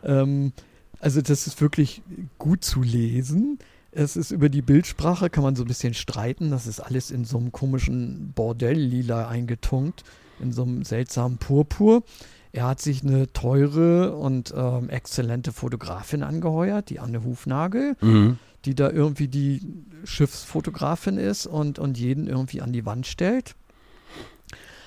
Ähm, 0.04 0.52
also 0.99 1.21
das 1.21 1.45
ist 1.45 1.62
wirklich 1.62 2.02
gut 2.39 2.63
zu 2.63 2.82
lesen. 2.82 3.60
Es 3.91 4.15
ist 4.15 4.32
über 4.32 4.49
die 4.49 4.62
Bildsprache, 4.62 5.30
kann 5.30 5.43
man 5.43 5.56
so 5.56 5.63
ein 5.63 5.67
bisschen 5.67 5.93
streiten. 5.93 6.52
Das 6.52 6.65
ist 6.65 6.80
alles 6.80 7.12
in 7.12 7.23
so 7.23 7.38
einem 7.38 7.52
komischen 7.52 8.34
Bordell-Lila 8.34 9.28
eingetunkt, 9.28 10.04
in 10.39 10.52
so 10.52 10.63
einem 10.63 10.84
seltsamen 10.84 11.38
Purpur. 11.38 12.04
Er 12.52 12.65
hat 12.65 12.82
sich 12.82 13.04
eine 13.04 13.32
teure 13.32 14.15
und 14.15 14.54
ähm, 14.58 14.89
exzellente 14.89 15.52
Fotografin 15.52 16.23
angeheuert, 16.23 16.89
die 16.89 16.99
Anne 16.99 17.23
Hufnagel, 17.23 17.95
mhm. 18.02 18.39
die 18.65 18.73
da 18.73 18.89
irgendwie 18.89 19.28
die 19.28 19.62
Schiffsfotografin 20.04 21.17
ist 21.17 21.45
und, 21.45 21.78
und 21.78 21.99
jeden 21.99 22.25
irgendwie 22.25 22.62
an 22.62 22.73
die 22.73 22.86
Wand 22.86 23.06
stellt. 23.06 23.56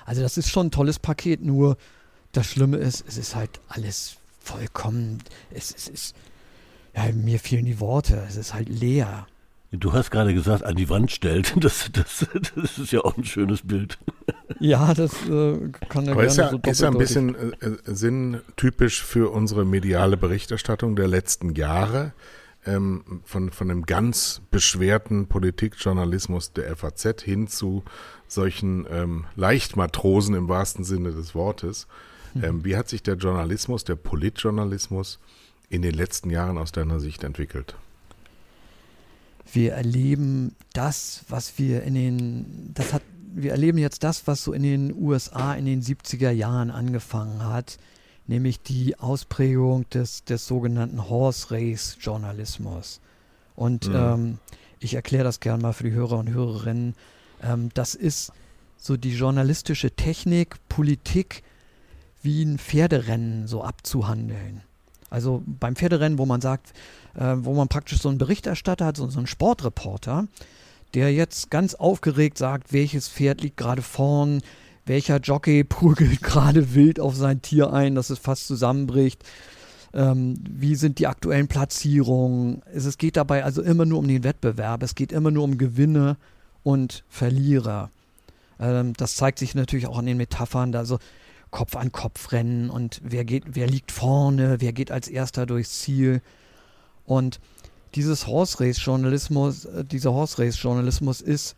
Also 0.05 0.23
das 0.23 0.37
ist 0.39 0.51
schon 0.51 0.69
ein 0.69 0.71
tolles 0.71 0.99
Paket, 0.99 1.43
nur 1.43 1.77
das 2.33 2.47
Schlimme 2.47 2.79
ist, 2.79 3.05
es 3.07 3.19
ist 3.19 3.35
halt 3.35 3.61
alles 3.69 4.17
vollkommen, 4.41 5.19
es, 5.51 5.75
es 5.75 5.89
ist, 5.89 6.17
ja, 6.95 7.11
mir 7.13 7.39
fehlen 7.39 7.65
die 7.65 7.81
Worte, 7.81 8.25
es 8.29 8.37
ist 8.37 8.55
halt 8.55 8.69
leer. 8.69 9.27
Du 9.75 9.95
hast 9.95 10.11
gerade 10.11 10.35
gesagt, 10.35 10.65
an 10.65 10.77
die 10.77 10.91
Wand 10.91 11.11
stellt. 11.11 11.55
Das, 11.63 11.89
das, 11.93 12.27
das 12.55 12.79
ist 12.79 12.93
ja 12.93 13.01
auch 13.01 13.17
ein 13.17 13.25
schönes 13.25 13.63
Bild. 13.63 13.99
Ja, 14.59 14.93
das 14.93 15.13
äh, 15.29 15.71
kann 15.89 16.05
ja 16.05 16.13
Aber 16.13 16.25
ist 16.25 16.37
ja, 16.37 16.51
so 16.51 16.59
ist 16.59 16.81
ja 16.81 16.89
ein 16.89 16.99
bisschen 16.99 17.35
äh, 17.35 17.67
äh, 17.67 17.77
sinntypisch 17.87 19.03
für 19.03 19.31
unsere 19.31 19.65
mediale 19.65 20.17
Berichterstattung 20.17 20.97
der 20.97 21.09
letzten 21.09 21.55
Jahre. 21.55 22.13
Ähm, 22.65 23.23
von, 23.25 23.51
von 23.51 23.71
einem 23.71 23.87
ganz 23.87 24.41
beschwerten 24.53 25.27
Politikjournalismus 25.27 26.53
der 26.53 26.77
FAZ 26.77 27.23
hin 27.23 27.49
zu 27.49 27.83
solchen 28.33 28.87
ähm, 28.91 29.25
Leichtmatrosen 29.37 30.35
im 30.35 30.49
wahrsten 30.49 30.85
Sinne 30.85 31.13
des 31.13 31.35
Wortes. 31.35 31.87
Ähm, 32.35 32.65
wie 32.65 32.77
hat 32.77 32.89
sich 32.89 33.03
der 33.03 33.17
Journalismus, 33.17 33.85
der 33.85 33.97
Politjournalismus 33.97 35.19
in 35.69 35.83
den 35.83 35.95
letzten 35.95 36.31
Jahren 36.31 36.57
aus 36.57 36.73
deiner 36.73 36.99
Sicht 36.99 37.25
entwickelt? 37.25 37.77
wir 39.53 39.75
erleben 39.75 40.55
das, 40.73 41.25
was 41.29 41.59
wir 41.59 41.83
in 41.83 41.95
den, 41.95 42.71
das 42.75 42.93
hat, 42.93 43.03
wir 43.35 43.53
erleben 43.53 43.79
jetzt 43.79 44.03
das, 44.03 44.27
was 44.27 44.45
so 44.45 44.53
in 44.53 44.63
den 44.63 44.95
USA 44.95 45.55
in 45.55 45.67
den 45.67 45.83
70er 45.83 46.31
Jahren 46.31 46.71
angefangen 46.71 47.45
hat, 47.45 47.79
nämlich 48.27 48.63
die 48.63 48.99
Ausprägung 48.99 49.89
des, 49.91 50.25
des 50.25 50.47
sogenannten 50.47 51.09
Horse 51.09 51.51
Race 51.51 51.99
Journalismus. 52.01 53.01
Und 53.55 53.89
Mhm. 53.89 53.95
ähm, 53.95 54.39
ich 54.81 54.95
erkläre 54.95 55.25
das 55.25 55.41
gern 55.41 55.61
mal 55.61 55.73
für 55.73 55.85
die 55.85 55.93
Hörer 55.93 56.19
und 56.19 56.31
Hörerinnen. 56.31 56.95
Ähm, 57.43 57.71
das 57.75 57.95
ist 57.95 58.33
so 58.77 58.97
die 58.97 59.15
journalistische 59.15 59.93
Technik, 59.93 60.57
Politik 60.69 61.43
wie 62.23 62.45
ein 62.45 62.59
Pferderennen 62.59 63.47
so 63.47 63.63
abzuhandeln. 63.63 64.63
Also 65.11 65.43
beim 65.47 65.77
Pferderennen, 65.77 66.19
wo 66.19 66.27
man 66.27 66.41
sagt, 66.41 66.73
äh, 67.15 67.35
wo 67.39 67.53
man 67.55 67.69
praktisch 67.69 68.01
so 68.01 68.09
einen 68.09 68.19
Berichterstatter 68.19 68.87
hat, 68.87 68.97
so, 68.97 69.09
so 69.09 69.19
einen 69.19 69.27
Sportreporter, 69.27 70.27
der 70.95 71.13
jetzt 71.13 71.51
ganz 71.51 71.75
aufgeregt 71.75 72.39
sagt, 72.39 72.73
welches 72.73 73.09
Pferd 73.09 73.43
liegt 73.43 73.57
gerade 73.57 73.83
vorn, 73.83 74.43
welcher 74.87 75.19
Jockey 75.19 75.65
prügelt 75.69 76.23
gerade 76.23 76.75
wild 76.75 76.99
auf 76.99 77.15
sein 77.15 77.43
Tier 77.43 77.73
ein, 77.73 77.95
dass 77.95 78.11
es 78.11 78.19
fast 78.19 78.47
zusammenbricht. 78.47 79.23
Ähm, 79.95 80.39
wie 80.49 80.75
sind 80.75 80.99
die 80.99 81.07
aktuellen 81.07 81.49
Platzierungen? 81.49 82.63
Es, 82.73 82.87
es 82.87 82.97
geht 82.97 83.17
dabei 83.17 83.45
also 83.45 83.61
immer 83.61 83.85
nur 83.85 83.99
um 83.99 84.09
den 84.09 84.25
Wettbewerb. 84.25 84.83
Es 84.83 84.95
geht 84.95 85.13
immer 85.13 85.31
nur 85.31 85.45
um 85.45 85.59
Gewinne 85.59 86.17
und 86.63 87.05
Verlierer. 87.09 87.91
Ähm, 88.59 88.95
das 88.95 89.17
zeigt 89.17 89.39
sich 89.39 89.55
natürlich 89.55 89.87
auch 89.87 89.99
an 89.99 90.07
den 90.07 90.17
Metaphern. 90.17 90.75
Also 90.75 90.99
Kopf 91.51 91.77
an 91.77 91.93
Kopf 91.93 92.33
rennen 92.33 92.71
und 92.71 93.01
wer 93.05 93.25
geht, 93.25 93.45
wer 93.47 93.67
liegt 93.67 93.93
vorne, 93.93 94.61
wer 94.61 94.73
geht 94.73 94.91
als 94.91 95.07
erster 95.07 95.45
durchs 95.47 95.81
Ziel. 95.81 96.23
Und 97.05 97.41
dieses 97.95 98.27
Horse 98.27 98.59
Race 98.61 98.83
Journalismus, 98.83 99.67
äh, 99.67 99.85
dieser 99.85 100.13
Horse 100.13 100.39
Race 100.39 100.61
Journalismus 100.61 101.21
ist 101.21 101.55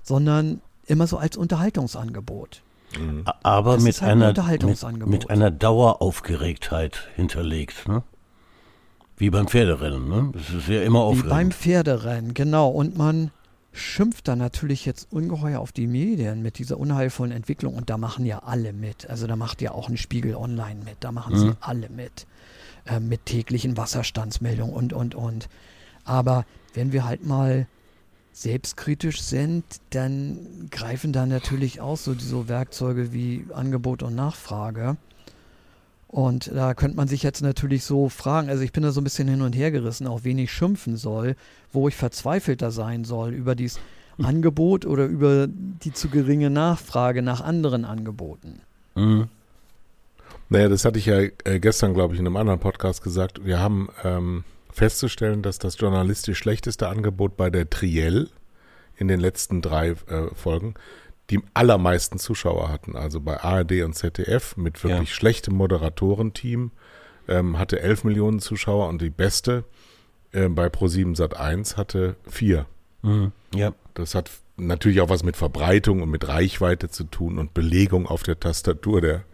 sondern 0.02 0.60
immer 0.86 1.06
so 1.06 1.16
als 1.16 1.36
Unterhaltungsangebot. 1.36 2.62
Mhm. 2.98 3.24
Aber 3.42 3.74
Das 3.74 3.84
mit 3.84 4.00
halt 4.00 4.10
ein 4.10 4.10
einer, 4.10 4.26
mit, 4.28 4.38
Unterhaltungsangebot. 4.38 5.10
mit 5.12 5.30
einer 5.30 5.50
Daueraufgeregtheit 5.50 7.08
hinterlegt. 7.14 7.88
Ne? 7.88 8.02
Wie 9.16 9.30
beim 9.30 9.46
Pferderennen. 9.46 10.08
Ne? 10.08 10.30
Das 10.32 10.50
ist 10.50 10.68
ja 10.68 10.82
immer 10.82 11.00
Wie 11.00 11.02
aufregend. 11.04 11.30
beim 11.30 11.50
Pferderennen, 11.52 12.34
genau. 12.34 12.68
Und 12.68 12.96
man 12.96 13.30
schimpft 13.72 14.28
da 14.28 14.36
natürlich 14.36 14.84
jetzt 14.84 15.08
ungeheuer 15.12 15.60
auf 15.60 15.72
die 15.72 15.86
Medien 15.86 16.42
mit 16.42 16.58
dieser 16.58 16.78
unheilvollen 16.78 17.32
Entwicklung. 17.32 17.74
Und 17.74 17.88
da 17.90 17.96
machen 17.98 18.24
ja 18.26 18.40
alle 18.40 18.72
mit. 18.72 19.08
Also 19.08 19.26
da 19.26 19.36
macht 19.36 19.62
ja 19.62 19.72
auch 19.72 19.88
ein 19.88 19.96
Spiegel 19.96 20.34
Online 20.34 20.80
mit. 20.84 20.96
Da 21.00 21.12
machen 21.12 21.38
sie 21.38 21.46
Mhm. 21.46 21.56
alle 21.60 21.88
mit. 21.88 22.26
Äh, 22.84 22.98
mit 23.00 23.26
täglichen 23.26 23.76
Wasserstandsmeldungen 23.76 24.74
und, 24.74 24.92
und, 24.92 25.14
und. 25.14 25.48
Aber 26.04 26.44
wenn 26.74 26.92
wir 26.92 27.04
halt 27.04 27.24
mal 27.24 27.68
selbstkritisch 28.32 29.22
sind, 29.22 29.64
dann 29.90 30.66
greifen 30.70 31.12
da 31.12 31.26
natürlich 31.26 31.80
auch 31.80 31.96
so 31.96 32.14
so 32.18 32.48
Werkzeuge 32.48 33.12
wie 33.12 33.44
Angebot 33.54 34.02
und 34.02 34.14
Nachfrage. 34.16 34.96
Und 36.12 36.54
da 36.54 36.74
könnte 36.74 36.98
man 36.98 37.08
sich 37.08 37.22
jetzt 37.22 37.40
natürlich 37.40 37.84
so 37.84 38.10
fragen, 38.10 38.50
also 38.50 38.62
ich 38.62 38.72
bin 38.72 38.82
da 38.82 38.92
so 38.92 39.00
ein 39.00 39.04
bisschen 39.04 39.28
hin 39.28 39.40
und 39.40 39.54
her 39.54 39.70
gerissen, 39.70 40.06
auch 40.06 40.24
wen 40.24 40.36
ich 40.36 40.52
schimpfen 40.52 40.98
soll, 40.98 41.36
wo 41.72 41.88
ich 41.88 41.96
verzweifelter 41.96 42.70
sein 42.70 43.04
soll, 43.04 43.32
über 43.32 43.54
dieses 43.54 43.80
Angebot 44.22 44.84
oder 44.84 45.06
über 45.06 45.46
die 45.48 45.94
zu 45.94 46.10
geringe 46.10 46.50
Nachfrage 46.50 47.22
nach 47.22 47.40
anderen 47.40 47.86
Angeboten. 47.86 48.60
Mhm. 48.94 49.28
Naja, 50.50 50.68
das 50.68 50.84
hatte 50.84 50.98
ich 50.98 51.06
ja 51.06 51.18
äh, 51.44 51.58
gestern, 51.60 51.94
glaube 51.94 52.12
ich, 52.12 52.20
in 52.20 52.26
einem 52.26 52.36
anderen 52.36 52.60
Podcast 52.60 53.02
gesagt. 53.02 53.46
Wir 53.46 53.58
haben 53.58 53.88
ähm, 54.04 54.44
festzustellen, 54.70 55.40
dass 55.40 55.58
das 55.58 55.78
journalistisch 55.78 56.36
schlechteste 56.36 56.88
Angebot 56.88 57.38
bei 57.38 57.48
der 57.48 57.70
Triell 57.70 58.28
in 58.98 59.08
den 59.08 59.18
letzten 59.18 59.62
drei 59.62 59.92
äh, 59.92 60.26
Folgen 60.34 60.74
die 61.30 61.40
allermeisten 61.54 62.18
Zuschauer 62.18 62.68
hatten. 62.68 62.96
Also 62.96 63.20
bei 63.20 63.40
ARD 63.40 63.82
und 63.82 63.94
ZDF 63.94 64.56
mit 64.56 64.82
wirklich 64.82 65.08
Ja. 65.10 65.14
schlechtem 65.14 65.54
Moderatorenteam 65.54 66.72
ähm, 67.28 67.58
hatte 67.58 67.80
11 67.80 68.04
Millionen 68.04 68.40
Zuschauer 68.40 68.88
und 68.88 69.00
die 69.00 69.10
beste 69.10 69.64
äh, 70.32 70.48
bei 70.48 70.66
Pro7 70.66 71.16
Sat1 71.16 71.76
hatte 71.76 72.16
vier. 72.28 72.66
Mhm. 73.02 73.32
Ja. 73.54 73.72
Das 73.94 74.14
hat 74.14 74.30
natürlich 74.56 75.00
auch 75.00 75.08
was 75.08 75.22
mit 75.22 75.36
Verbreitung 75.36 76.02
und 76.02 76.10
mit 76.10 76.26
Reichweite 76.28 76.88
zu 76.88 77.04
tun 77.04 77.38
und 77.38 77.54
Belegung 77.54 78.06
auf 78.06 78.22
der 78.22 78.38
Tastatur 78.40 79.00
der, 79.00 79.24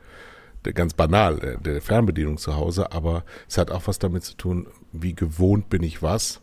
der 0.65 0.73
ganz 0.73 0.95
banal, 0.95 1.37
der, 1.39 1.57
der 1.59 1.81
Fernbedienung 1.83 2.39
zu 2.39 2.57
Hause, 2.57 2.93
aber 2.93 3.25
es 3.49 3.59
hat 3.59 3.71
auch 3.71 3.87
was 3.87 3.99
damit 3.99 4.25
zu 4.25 4.37
tun, 4.37 4.67
wie 4.93 5.15
gewohnt 5.15 5.69
bin 5.71 5.83
ich 5.83 6.03
was 6.03 6.41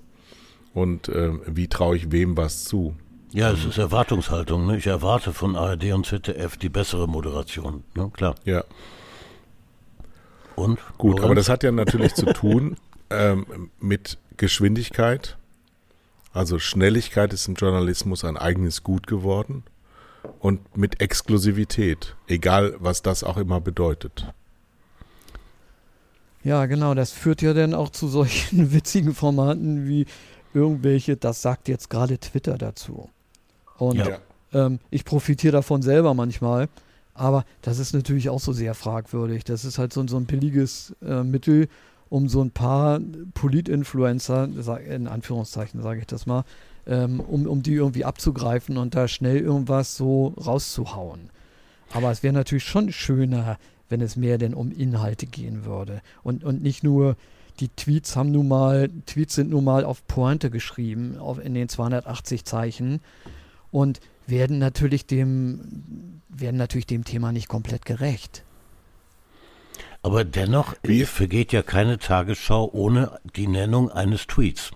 und 0.73 1.09
äh, 1.09 1.31
wie 1.47 1.67
traue 1.67 1.95
ich 1.97 2.11
wem 2.11 2.35
was 2.37 2.65
zu. 2.65 2.95
Ja, 3.35 3.51
es 3.51 3.65
ist 3.65 3.77
Erwartungshaltung. 3.77 4.65
Ne? 4.65 4.77
Ich 4.77 4.87
erwarte 4.87 5.33
von 5.33 5.57
ARD 5.57 5.91
und 5.91 6.05
ZDF 6.05 6.55
die 6.55 6.69
bessere 6.69 7.05
Moderation. 7.05 7.83
Ne? 7.93 8.09
Klar. 8.13 8.35
Ja, 8.45 8.63
Und? 10.55 10.79
gut, 10.97 11.17
Lorenz? 11.17 11.25
aber 11.25 11.35
das 11.35 11.49
hat 11.49 11.63
ja 11.63 11.73
natürlich 11.73 12.13
zu 12.13 12.27
tun 12.27 12.77
ähm, 13.09 13.69
mit 13.81 14.17
Geschwindigkeit. 14.37 15.35
Also 16.31 16.59
Schnelligkeit 16.59 17.33
ist 17.33 17.49
im 17.49 17.55
Journalismus 17.55 18.23
ein 18.23 18.37
eigenes 18.37 18.83
Gut 18.83 19.05
geworden 19.05 19.63
und 20.39 20.77
mit 20.77 21.01
Exklusivität, 21.01 22.15
egal 22.27 22.77
was 22.79 23.01
das 23.01 23.25
auch 23.25 23.35
immer 23.35 23.59
bedeutet. 23.59 24.31
Ja, 26.41 26.67
genau, 26.67 26.93
das 26.93 27.11
führt 27.11 27.41
ja 27.41 27.53
dann 27.53 27.73
auch 27.73 27.89
zu 27.89 28.07
solchen 28.07 28.71
witzigen 28.73 29.13
Formaten 29.13 29.89
wie 29.89 30.05
irgendwelche, 30.53 31.17
das 31.17 31.41
sagt 31.41 31.67
jetzt 31.67 31.89
gerade 31.89 32.17
Twitter 32.17 32.57
dazu. 32.57 33.09
Und 33.77 33.97
Ja. 33.97 34.19
ähm, 34.53 34.79
ich 34.89 35.05
profitiere 35.05 35.53
davon 35.53 35.81
selber 35.81 36.13
manchmal, 36.13 36.69
aber 37.13 37.45
das 37.61 37.79
ist 37.79 37.93
natürlich 37.93 38.29
auch 38.29 38.39
so 38.39 38.51
sehr 38.51 38.73
fragwürdig. 38.73 39.43
Das 39.43 39.65
ist 39.65 39.77
halt 39.77 39.93
so, 39.93 40.05
so 40.07 40.17
ein 40.17 40.25
billiges 40.25 40.95
äh, 41.01 41.23
Mittel, 41.23 41.67
um 42.09 42.27
so 42.29 42.41
ein 42.43 42.51
paar 42.51 42.99
Politinfluencer, 43.33 44.49
in 44.87 45.07
Anführungszeichen 45.07 45.81
sage 45.81 46.01
ich 46.01 46.07
das 46.07 46.25
mal, 46.25 46.43
ähm, 46.85 47.19
um, 47.19 47.47
um 47.47 47.63
die 47.63 47.73
irgendwie 47.73 48.05
abzugreifen 48.05 48.77
und 48.77 48.95
da 48.95 49.07
schnell 49.07 49.37
irgendwas 49.39 49.95
so 49.97 50.33
rauszuhauen. 50.45 51.29
Aber 51.93 52.11
es 52.11 52.21
wäre 52.23 52.33
natürlich 52.33 52.65
schon 52.65 52.91
schöner, 52.91 53.57
wenn 53.89 54.01
es 54.01 54.15
mehr 54.15 54.37
denn 54.37 54.53
um 54.53 54.71
Inhalte 54.71 55.25
gehen 55.25 55.65
würde 55.65 56.01
und, 56.23 56.43
und 56.43 56.61
nicht 56.61 56.83
nur 56.83 57.15
die 57.59 57.69
Tweets 57.69 58.15
haben 58.15 58.31
nun 58.31 58.47
mal, 58.49 58.89
Tweets 59.05 59.35
sind 59.35 59.49
nun 59.49 59.63
mal 59.63 59.85
auf 59.85 60.05
Pointe 60.07 60.49
geschrieben, 60.49 61.17
auf, 61.17 61.39
in 61.43 61.53
den 61.53 61.69
280 61.69 62.43
Zeichen 62.43 62.99
und 63.75 63.99
werden 64.25 64.57
natürlich 64.57 65.05
dem, 65.05 66.21
werden 66.29 66.55
natürlich 66.55 66.85
dem 66.85 67.03
Thema 67.03 67.33
nicht 67.33 67.49
komplett 67.49 67.85
gerecht. 67.85 68.45
Aber 70.01 70.23
dennoch 70.23 70.75
Wie? 70.83 71.03
vergeht 71.03 71.51
ja 71.51 71.61
keine 71.61 71.97
Tagesschau 71.97 72.69
ohne 72.71 73.19
die 73.35 73.47
Nennung 73.47 73.91
eines 73.91 74.27
Tweets. 74.27 74.71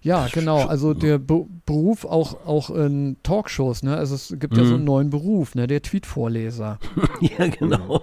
Ja, 0.00 0.26
genau. 0.32 0.64
Also 0.64 0.94
der 0.94 1.18
Be 1.18 1.44
Beruf 1.66 2.06
auch, 2.06 2.46
auch 2.46 2.70
in 2.70 3.18
Talkshows, 3.22 3.82
ne? 3.82 3.96
Also 3.96 4.14
es 4.14 4.34
gibt 4.38 4.54
mhm. 4.54 4.58
ja 4.58 4.64
so 4.64 4.74
einen 4.74 4.80
mhm. 4.80 4.86
neuen 4.86 5.10
Beruf, 5.10 5.54
ne? 5.54 5.66
Der 5.66 5.82
Tweetvorleser. 5.82 6.78
ja, 7.20 7.46
genau. 7.48 8.02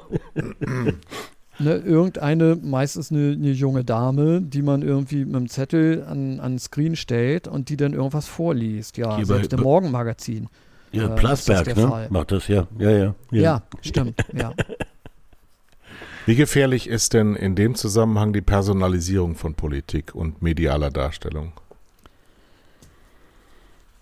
Ne, 1.59 1.75
irgendeine, 1.75 2.55
meistens 2.55 3.11
eine, 3.11 3.31
eine, 3.31 3.51
junge 3.51 3.83
Dame, 3.83 4.41
die 4.41 4.61
man 4.61 4.81
irgendwie 4.81 5.25
mit 5.25 5.35
einem 5.35 5.49
Zettel 5.49 6.03
an, 6.03 6.39
an 6.39 6.59
Screen 6.59 6.95
stellt 6.95 7.47
und 7.47 7.69
die 7.69 7.77
dann 7.77 7.93
irgendwas 7.93 8.27
vorliest. 8.27 8.97
Ja, 8.97 9.15
Hier 9.15 9.25
selbst 9.25 9.53
im 9.53 9.61
Morgenmagazin. 9.61 10.47
Ja, 10.91 11.05
äh, 11.05 11.15
Plasberg, 11.15 11.75
ne? 11.75 11.87
Fall. 11.87 12.07
Macht 12.09 12.31
das, 12.31 12.47
ja. 12.47 12.67
Ja, 12.77 12.89
ja. 12.89 13.15
Ja, 13.31 13.41
ja 13.41 13.63
stimmt, 13.81 14.19
ja. 14.33 14.53
Wie 16.25 16.35
gefährlich 16.35 16.87
ist 16.87 17.13
denn 17.13 17.35
in 17.35 17.55
dem 17.55 17.75
Zusammenhang 17.75 18.33
die 18.33 18.41
Personalisierung 18.41 19.35
von 19.35 19.55
Politik 19.55 20.13
und 20.13 20.41
medialer 20.41 20.91
Darstellung? 20.91 21.53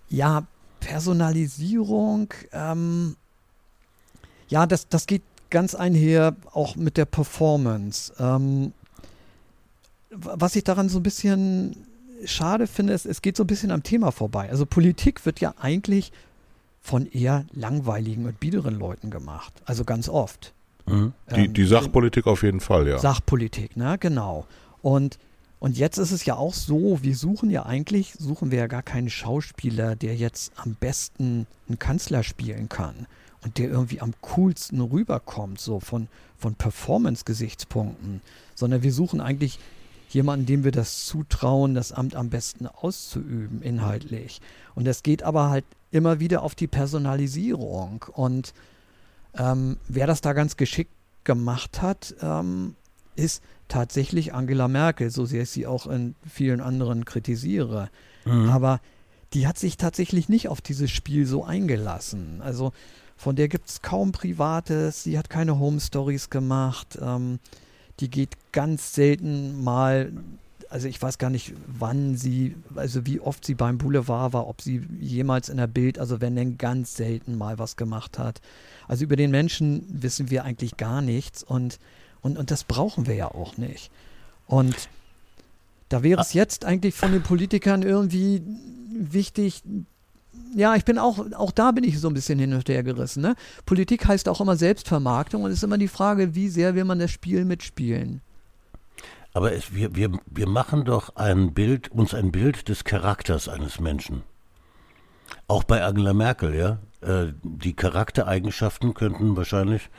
Ja, 0.09 0.45
Personalisierung, 0.79 2.33
ähm, 2.51 3.15
ja, 4.49 4.65
das, 4.65 4.87
das 4.87 5.05
geht 5.05 5.23
ganz 5.49 5.75
einher 5.75 6.35
auch 6.53 6.75
mit 6.75 6.97
der 6.97 7.05
Performance. 7.05 8.13
Ähm, 8.19 8.73
was 10.09 10.55
ich 10.55 10.63
daran 10.63 10.89
so 10.89 10.99
ein 10.99 11.03
bisschen 11.03 11.75
schade 12.25 12.67
finde, 12.67 12.93
ist, 12.93 13.05
es 13.05 13.21
geht 13.21 13.37
so 13.37 13.43
ein 13.43 13.47
bisschen 13.47 13.71
am 13.71 13.83
Thema 13.83 14.11
vorbei. 14.11 14.49
Also 14.49 14.65
Politik 14.65 15.25
wird 15.25 15.39
ja 15.39 15.53
eigentlich 15.59 16.11
von 16.81 17.05
eher 17.05 17.45
langweiligen 17.53 18.25
und 18.25 18.39
biederen 18.39 18.79
Leuten 18.79 19.09
gemacht. 19.09 19.53
Also 19.65 19.83
ganz 19.83 20.09
oft. 20.09 20.53
Mhm. 20.85 21.13
Die, 21.35 21.45
ähm, 21.45 21.53
die 21.53 21.65
Sachpolitik 21.65 22.27
auf 22.27 22.43
jeden 22.43 22.61
Fall, 22.61 22.87
ja. 22.87 22.97
Sachpolitik, 22.97 23.75
ne, 23.75 23.97
genau. 23.99 24.45
Und 24.81 25.19
und 25.59 25.75
jetzt 25.75 25.97
ist 25.97 26.11
es 26.11 26.23
ja 26.25 26.35
auch 26.35 26.53
so, 26.53 26.99
wir 27.01 27.15
suchen 27.15 27.49
ja 27.49 27.65
eigentlich, 27.65 28.13
suchen 28.13 28.51
wir 28.51 28.59
ja 28.59 28.67
gar 28.67 28.83
keinen 28.83 29.09
Schauspieler, 29.09 29.95
der 29.95 30.15
jetzt 30.15 30.51
am 30.55 30.75
besten 30.75 31.47
einen 31.67 31.79
Kanzler 31.79 32.21
spielen 32.21 32.69
kann 32.69 33.07
und 33.43 33.57
der 33.57 33.69
irgendwie 33.69 34.01
am 34.01 34.13
coolsten 34.21 34.81
rüberkommt, 34.81 35.59
so 35.59 35.79
von, 35.79 36.07
von 36.37 36.55
Performance-Gesichtspunkten, 36.55 38.21
sondern 38.55 38.83
wir 38.83 38.91
suchen 38.91 39.21
eigentlich 39.21 39.59
jemanden, 40.09 40.45
dem 40.45 40.63
wir 40.63 40.71
das 40.71 41.05
zutrauen, 41.05 41.75
das 41.75 41.91
Amt 41.91 42.15
am 42.15 42.29
besten 42.29 42.67
auszuüben, 42.67 43.61
inhaltlich. 43.61 44.41
Und 44.75 44.85
das 44.85 45.03
geht 45.03 45.23
aber 45.23 45.49
halt 45.49 45.65
immer 45.91 46.19
wieder 46.19 46.43
auf 46.43 46.55
die 46.55 46.67
Personalisierung. 46.67 48.05
Und 48.13 48.53
ähm, 49.37 49.77
wer 49.87 50.07
das 50.07 50.21
da 50.21 50.33
ganz 50.33 50.57
geschickt 50.57 50.93
gemacht 51.23 51.81
hat, 51.81 52.15
ähm, 52.21 52.75
ist 53.15 53.43
tatsächlich 53.67 54.33
Angela 54.33 54.67
Merkel, 54.67 55.09
so 55.09 55.25
sehr 55.25 55.43
ich 55.43 55.49
sie 55.49 55.67
auch 55.67 55.87
in 55.87 56.15
vielen 56.27 56.61
anderen 56.61 57.05
kritisiere. 57.05 57.89
Mhm. 58.25 58.49
Aber 58.49 58.79
die 59.33 59.45
hat 59.47 59.57
sich 59.57 59.77
tatsächlich 59.77 60.29
nicht 60.29 60.47
auf 60.47 60.61
dieses 60.61 60.89
Spiel 60.89 61.25
so 61.25 61.43
eingelassen. 61.43 62.41
Also 62.41 62.71
von 63.17 63.35
der 63.35 63.47
gibt 63.47 63.69
es 63.69 63.81
kaum 63.81 64.11
Privates, 64.11 65.03
sie 65.03 65.17
hat 65.17 65.29
keine 65.29 65.59
Home 65.59 65.79
Stories 65.79 66.29
gemacht, 66.29 66.97
ähm, 67.01 67.39
die 67.99 68.09
geht 68.09 68.37
ganz 68.51 68.93
selten 68.93 69.63
mal, 69.63 70.13
also 70.69 70.87
ich 70.87 71.01
weiß 71.01 71.17
gar 71.17 71.29
nicht, 71.31 71.53
wann 71.65 72.15
sie, 72.15 72.55
also 72.75 73.05
wie 73.05 73.19
oft 73.19 73.43
sie 73.43 73.55
beim 73.55 73.79
Boulevard 73.79 74.33
war, 74.33 74.47
ob 74.47 74.61
sie 74.61 74.83
jemals 74.99 75.49
in 75.49 75.57
der 75.57 75.67
Bild, 75.67 75.97
also 75.97 76.21
wenn 76.21 76.35
denn 76.35 76.57
ganz 76.57 76.95
selten 76.95 77.37
mal 77.37 77.57
was 77.57 77.75
gemacht 77.75 78.19
hat. 78.19 78.39
Also 78.87 79.03
über 79.03 79.15
den 79.15 79.31
Menschen 79.31 79.83
wissen 79.89 80.29
wir 80.29 80.43
eigentlich 80.43 80.77
gar 80.77 81.01
nichts 81.01 81.43
und 81.43 81.79
und, 82.21 82.37
und 82.37 82.51
das 82.51 82.63
brauchen 82.63 83.07
wir 83.07 83.15
ja 83.15 83.27
auch 83.29 83.57
nicht. 83.57 83.91
Und 84.47 84.75
da 85.89 86.03
wäre 86.03 86.21
es 86.21 86.31
ah. 86.31 86.35
jetzt 86.35 86.65
eigentlich 86.65 86.95
von 86.95 87.11
den 87.11 87.23
Politikern 87.23 87.83
irgendwie 87.83 88.41
wichtig, 88.91 89.63
ja, 90.55 90.75
ich 90.75 90.85
bin 90.85 90.97
auch, 90.97 91.19
auch 91.33 91.51
da 91.51 91.71
bin 91.71 91.83
ich 91.83 91.99
so 91.99 92.07
ein 92.07 92.13
bisschen 92.13 92.39
hin 92.39 92.53
und 92.53 92.67
her 92.69 92.83
gerissen. 92.83 93.21
Ne? 93.21 93.35
Politik 93.65 94.07
heißt 94.07 94.29
auch 94.29 94.41
immer 94.41 94.55
Selbstvermarktung 94.55 95.43
und 95.43 95.51
es 95.51 95.57
ist 95.57 95.63
immer 95.63 95.77
die 95.77 95.87
Frage, 95.87 96.35
wie 96.35 96.49
sehr 96.49 96.75
will 96.75 96.85
man 96.85 96.99
das 96.99 97.11
Spiel 97.11 97.45
mitspielen. 97.45 98.21
Aber 99.33 99.53
es, 99.53 99.73
wir, 99.73 99.95
wir, 99.95 100.11
wir 100.25 100.47
machen 100.47 100.85
doch 100.85 101.15
ein 101.15 101.53
Bild, 101.53 101.91
uns 101.91 102.13
ein 102.13 102.31
Bild 102.31 102.69
des 102.69 102.83
Charakters 102.83 103.47
eines 103.47 103.79
Menschen. 103.79 104.23
Auch 105.47 105.63
bei 105.63 105.83
Angela 105.83 106.13
Merkel, 106.13 106.55
ja. 106.55 106.79
Äh, 107.01 107.33
die 107.43 107.73
Charaktereigenschaften 107.73 108.93
könnten 108.93 109.35
wahrscheinlich 109.37 109.89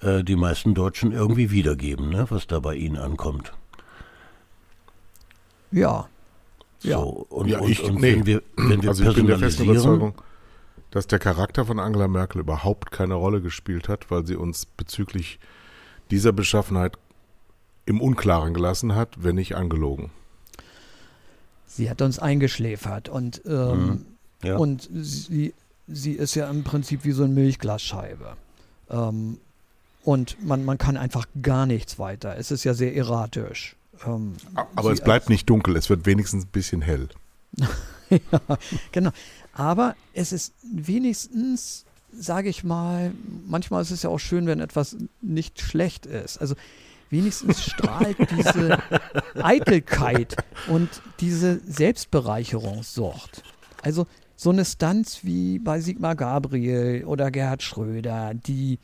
äh, 0.00 0.22
die 0.22 0.36
meisten 0.36 0.74
Deutschen 0.74 1.12
irgendwie 1.12 1.50
wiedergeben, 1.50 2.10
ne, 2.10 2.26
was 2.28 2.46
da 2.46 2.60
bei 2.60 2.76
ihnen 2.76 2.96
ankommt. 2.96 3.52
Ja. 5.70 6.08
So, 6.78 6.88
ja. 6.88 6.98
Und, 6.98 7.48
ja, 7.48 7.60
ich, 7.62 7.82
und 7.82 8.00
nee. 8.00 8.14
wenn 8.14 8.26
wir, 8.26 8.42
wenn 8.56 8.82
wir 8.82 8.90
also 8.90 9.04
ich 9.04 9.14
bin 9.14 9.26
der 9.26 9.38
festen 9.38 9.64
Überzeugung, 9.64 10.14
dass 10.90 11.06
der 11.06 11.18
Charakter 11.18 11.66
von 11.66 11.78
Angela 11.78 12.08
Merkel 12.08 12.40
überhaupt 12.40 12.90
keine 12.90 13.14
Rolle 13.14 13.40
gespielt 13.40 13.88
hat, 13.88 14.10
weil 14.10 14.26
sie 14.26 14.36
uns 14.36 14.66
bezüglich 14.66 15.38
dieser 16.10 16.32
Beschaffenheit 16.32 16.96
im 17.84 18.00
Unklaren 18.00 18.54
gelassen 18.54 18.94
hat, 18.94 19.22
wenn 19.22 19.36
nicht 19.36 19.56
angelogen. 19.56 20.10
Sie 21.66 21.90
hat 21.90 22.00
uns 22.02 22.18
eingeschläfert 22.18 23.08
und, 23.08 23.42
ähm, 23.46 23.86
mhm. 23.86 24.04
ja. 24.42 24.56
und 24.56 24.88
sie, 24.92 25.54
sie 25.86 26.12
ist 26.12 26.34
ja 26.34 26.48
im 26.50 26.64
Prinzip 26.64 27.04
wie 27.04 27.12
so 27.12 27.24
eine 27.24 27.32
Milchglasscheibe. 27.32 28.36
Ähm, 28.90 29.38
und 30.04 30.42
man, 30.44 30.64
man 30.64 30.78
kann 30.78 30.96
einfach 30.96 31.26
gar 31.42 31.66
nichts 31.66 31.98
weiter. 31.98 32.36
Es 32.38 32.50
ist 32.50 32.64
ja 32.64 32.72
sehr 32.72 32.96
erratisch. 32.96 33.76
Ähm, 34.06 34.34
Aber 34.74 34.92
es 34.92 35.00
bleibt 35.00 35.28
nicht 35.28 35.48
dunkel, 35.48 35.76
es 35.76 35.90
wird 35.90 36.06
wenigstens 36.06 36.44
ein 36.44 36.50
bisschen 36.50 36.82
hell. 36.82 37.08
ja, 38.10 38.58
genau. 38.92 39.10
Aber 39.52 39.96
es 40.12 40.32
ist 40.32 40.54
wenigstens, 40.62 41.84
sage 42.12 42.48
ich 42.48 42.64
mal, 42.64 43.12
manchmal 43.46 43.82
ist 43.82 43.90
es 43.90 44.02
ja 44.02 44.10
auch 44.10 44.18
schön, 44.18 44.46
wenn 44.46 44.60
etwas 44.60 44.96
nicht 45.20 45.60
schlecht 45.60 46.06
ist. 46.06 46.38
Also 46.38 46.54
wenigstens 47.10 47.64
strahlt 47.64 48.18
diese 48.36 48.78
Eitelkeit 49.34 50.36
und 50.68 50.88
diese 51.20 51.60
Selbstbereicherungssucht. 51.66 53.42
Also 53.82 54.06
so 54.36 54.50
eine 54.50 54.64
Stanz 54.64 55.24
wie 55.24 55.58
bei 55.58 55.80
Sigmar 55.80 56.14
Gabriel 56.14 57.04
oder 57.04 57.30
Gerhard 57.30 57.62
Schröder, 57.62 58.34
die 58.34 58.78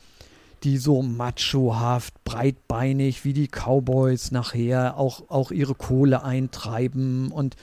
die 0.63 0.77
so 0.77 1.01
machohaft, 1.01 2.23
breitbeinig 2.23 3.25
wie 3.25 3.33
die 3.33 3.47
Cowboys 3.47 4.31
nachher 4.31 4.97
auch, 4.97 5.29
auch 5.29 5.51
ihre 5.51 5.75
Kohle 5.75 6.23
eintreiben 6.23 7.31
und, 7.31 7.55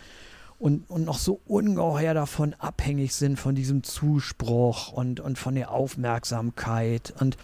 und, 0.58 0.88
und 0.88 1.04
noch 1.04 1.18
so 1.18 1.40
ungeheuer 1.46 2.14
davon 2.14 2.54
abhängig 2.58 3.14
sind, 3.14 3.38
von 3.38 3.54
diesem 3.54 3.82
Zuspruch 3.82 4.92
und, 4.92 5.20
und 5.20 5.38
von 5.38 5.54
der 5.54 5.70
Aufmerksamkeit. 5.70 7.12
Und 7.18 7.36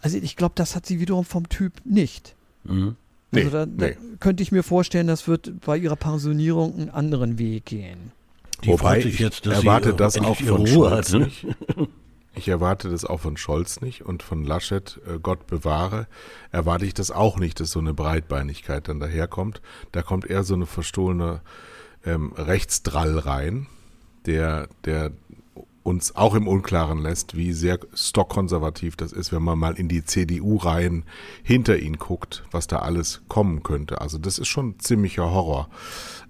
also 0.00 0.16
ich 0.18 0.36
glaube, 0.36 0.54
das 0.54 0.74
hat 0.76 0.86
sie 0.86 1.00
wiederum 1.00 1.24
vom 1.24 1.48
Typ 1.48 1.74
nicht. 1.84 2.34
Mhm. 2.64 2.96
Nee, 3.30 3.44
also 3.44 3.50
da, 3.50 3.66
da 3.66 3.88
könnte 4.20 4.42
ich 4.42 4.52
mir 4.52 4.62
vorstellen, 4.62 5.06
das 5.06 5.28
wird 5.28 5.60
bei 5.60 5.76
ihrer 5.76 5.96
Pensionierung 5.96 6.74
einen 6.74 6.90
anderen 6.90 7.38
Weg 7.38 7.66
gehen. 7.66 8.12
Die 8.64 8.68
Wobei 8.68 8.98
ich 8.98 9.18
jetzt, 9.18 9.46
erwarte 9.46 9.92
das 9.92 10.18
auch 10.18 10.36
von 10.36 10.66
Ruhe 10.66 10.90
hat, 10.90 11.12
ne? 11.12 11.30
Ich 12.34 12.48
erwarte 12.48 12.88
das 12.90 13.04
auch 13.04 13.20
von 13.20 13.36
Scholz 13.36 13.80
nicht 13.80 14.02
und 14.02 14.22
von 14.22 14.44
Laschet, 14.44 15.00
äh, 15.06 15.18
Gott 15.18 15.46
bewahre, 15.46 16.06
erwarte 16.52 16.84
ich 16.86 16.94
das 16.94 17.10
auch 17.10 17.38
nicht, 17.38 17.58
dass 17.60 17.70
so 17.70 17.80
eine 17.80 17.94
Breitbeinigkeit 17.94 18.88
dann 18.88 19.00
daherkommt. 19.00 19.60
Da 19.92 20.02
kommt 20.02 20.26
eher 20.26 20.44
so 20.44 20.54
eine 20.54 20.66
verstohlene 20.66 21.40
ähm, 22.04 22.32
Rechtsdrall 22.36 23.18
rein, 23.18 23.66
der, 24.26 24.68
der 24.84 25.10
uns 25.88 26.14
auch 26.14 26.34
im 26.34 26.46
Unklaren 26.46 26.98
lässt, 26.98 27.34
wie 27.34 27.54
sehr 27.54 27.78
stockkonservativ 27.94 28.94
das 28.94 29.12
ist, 29.12 29.32
wenn 29.32 29.42
man 29.42 29.58
mal 29.58 29.74
in 29.74 29.88
die 29.88 30.04
CDU-Reihen 30.04 31.04
hinter 31.42 31.78
ihn 31.78 31.96
guckt, 31.96 32.44
was 32.50 32.66
da 32.66 32.80
alles 32.80 33.22
kommen 33.28 33.62
könnte. 33.62 34.02
Also 34.02 34.18
das 34.18 34.38
ist 34.38 34.48
schon 34.48 34.78
ziemlicher 34.78 35.30
Horror. 35.30 35.70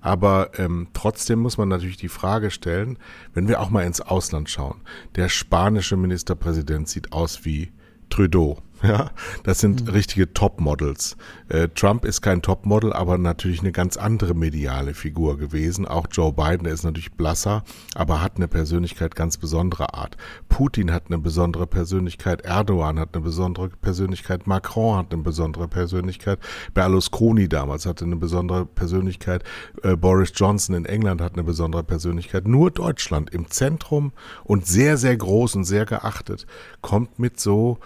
Aber 0.01 0.53
ähm, 0.59 0.87
trotzdem 0.92 1.40
muss 1.40 1.59
man 1.59 1.68
natürlich 1.68 1.97
die 1.97 2.09
Frage 2.09 2.53
stellen, 2.53 2.99
wenn 3.35 3.49
wir 3.49 3.61
auch 3.61 3.71
mal 3.71 3.85
ins 3.85 4.01
Ausland 4.01 4.49
schauen. 4.49 4.81
Der 5.16 5.29
spanische 5.29 5.97
Ministerpräsident 5.97 6.88
sieht 6.88 7.12
aus 7.12 7.44
wie 7.44 7.73
Trudeau. 8.11 8.59
Ja, 8.82 9.10
das 9.42 9.58
sind 9.58 9.86
mhm. 9.86 9.88
richtige 9.90 10.32
Topmodels. 10.32 11.16
Äh, 11.48 11.68
Trump 11.68 12.04
ist 12.04 12.22
kein 12.22 12.42
Topmodel, 12.42 12.92
aber 12.92 13.18
natürlich 13.18 13.60
eine 13.60 13.72
ganz 13.72 13.96
andere 13.96 14.34
mediale 14.34 14.94
Figur 14.94 15.36
gewesen. 15.36 15.86
Auch 15.86 16.06
Joe 16.10 16.32
Biden 16.32 16.66
ist 16.66 16.84
natürlich 16.84 17.12
blasser, 17.12 17.64
aber 17.94 18.22
hat 18.22 18.36
eine 18.36 18.46
Persönlichkeit 18.46 19.16
ganz 19.16 19.36
besonderer 19.36 19.94
Art. 19.94 20.16
Putin 20.48 20.92
hat 20.92 21.04
eine 21.06 21.18
besondere 21.18 21.66
Persönlichkeit, 21.66 22.42
Erdogan 22.42 23.00
hat 23.00 23.14
eine 23.14 23.22
besondere 23.22 23.68
Persönlichkeit, 23.68 24.46
Macron 24.46 24.98
hat 24.98 25.12
eine 25.12 25.22
besondere 25.22 25.66
Persönlichkeit, 25.66 26.38
Berlusconi 26.72 27.48
damals 27.48 27.84
hatte 27.84 28.04
eine 28.04 28.16
besondere 28.16 28.64
Persönlichkeit, 28.64 29.42
äh, 29.82 29.96
Boris 29.96 30.32
Johnson 30.34 30.76
in 30.76 30.84
England 30.84 31.20
hat 31.20 31.32
eine 31.32 31.42
besondere 31.42 31.82
Persönlichkeit. 31.82 32.46
Nur 32.46 32.70
Deutschland 32.70 33.30
im 33.30 33.50
Zentrum 33.50 34.12
und 34.44 34.66
sehr, 34.66 34.96
sehr 34.98 35.16
groß 35.16 35.56
und 35.56 35.64
sehr 35.64 35.84
geachtet 35.84 36.46
kommt 36.80 37.18
mit 37.18 37.40
so 37.40 37.78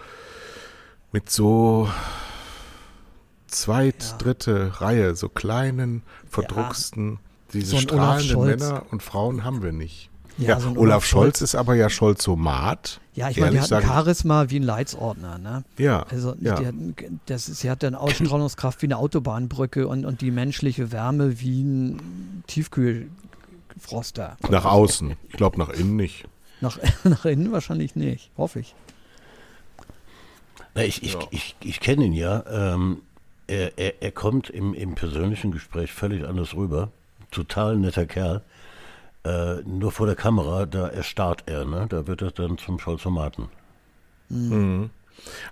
mit 1.13 1.29
so 1.29 1.87
zweit, 3.47 4.03
ja. 4.03 4.17
dritte 4.17 4.81
Reihe, 4.81 5.15
so 5.15 5.29
kleinen, 5.29 6.01
verdrucksten, 6.29 7.13
ja. 7.13 7.19
diese 7.53 7.67
so 7.67 7.77
strahlenden 7.77 8.45
Männer 8.45 8.83
und 8.91 9.01
Frauen 9.01 9.45
haben 9.45 9.63
wir 9.63 9.71
nicht. 9.71 10.09
Ja, 10.39 10.49
ja 10.49 10.59
so 10.59 10.69
Olaf, 10.69 10.77
Olaf 10.79 11.05
Scholz, 11.05 11.37
Scholz 11.37 11.41
ist 11.41 11.55
aber 11.55 11.75
ja 11.75 11.89
Scholzomat. 11.89 12.99
Ja, 13.13 13.29
ich 13.29 13.39
meine, 13.39 13.51
der 13.51 13.61
hat 13.61 13.71
ein 13.71 13.83
Charisma 13.83 14.49
wie 14.49 14.59
ein 14.59 14.63
Leitsordner, 14.63 15.37
ne? 15.37 15.63
Ja. 15.77 16.07
Also 16.09 16.35
ja. 16.41 16.55
Der, 16.55 16.73
das 17.27 17.47
ist, 17.47 17.59
sie 17.59 17.69
hat 17.69 17.83
dann 17.83 17.93
Ausstrahlungskraft 17.93 18.81
wie 18.81 18.87
eine 18.87 18.97
Autobahnbrücke 18.97 19.87
und, 19.87 20.05
und 20.05 20.21
die 20.21 20.31
menschliche 20.31 20.91
Wärme 20.91 21.39
wie 21.39 21.61
ein 21.61 22.43
Tiefkühlfroster. 22.47 24.37
Nach 24.49 24.65
außen. 24.65 25.15
Ich 25.29 25.35
glaube 25.35 25.59
nach 25.59 25.69
innen 25.69 25.95
nicht. 25.95 26.25
Nach, 26.61 26.79
nach 27.03 27.25
innen 27.25 27.51
wahrscheinlich 27.51 27.95
nicht, 27.95 28.31
hoffe 28.35 28.61
ich. 28.61 28.73
Na, 30.75 30.83
ich, 30.83 31.03
ich, 31.03 31.13
ja. 31.13 31.19
ich, 31.31 31.55
ich 31.61 31.79
kenne 31.79 32.05
ihn 32.05 32.13
ja. 32.13 32.43
Ähm, 32.47 33.01
er, 33.47 33.77
er, 33.77 34.01
er 34.01 34.11
kommt 34.11 34.49
im, 34.49 34.73
im 34.73 34.95
persönlichen 34.95 35.51
Gespräch 35.51 35.91
völlig 35.91 36.25
anders 36.25 36.55
rüber. 36.55 36.91
Total 37.31 37.77
netter 37.77 38.05
Kerl. 38.05 38.41
Äh, 39.23 39.61
nur 39.65 39.91
vor 39.91 40.05
der 40.05 40.15
Kamera, 40.15 40.65
da 40.65 40.87
erstarrt 40.87 41.43
er, 41.45 41.65
ne? 41.65 41.85
Da 41.89 42.07
wird 42.07 42.21
er 42.21 42.31
dann 42.31 42.57
zum 42.57 42.79
Scholzomaten. 42.79 43.47
Mhm. 44.29 44.89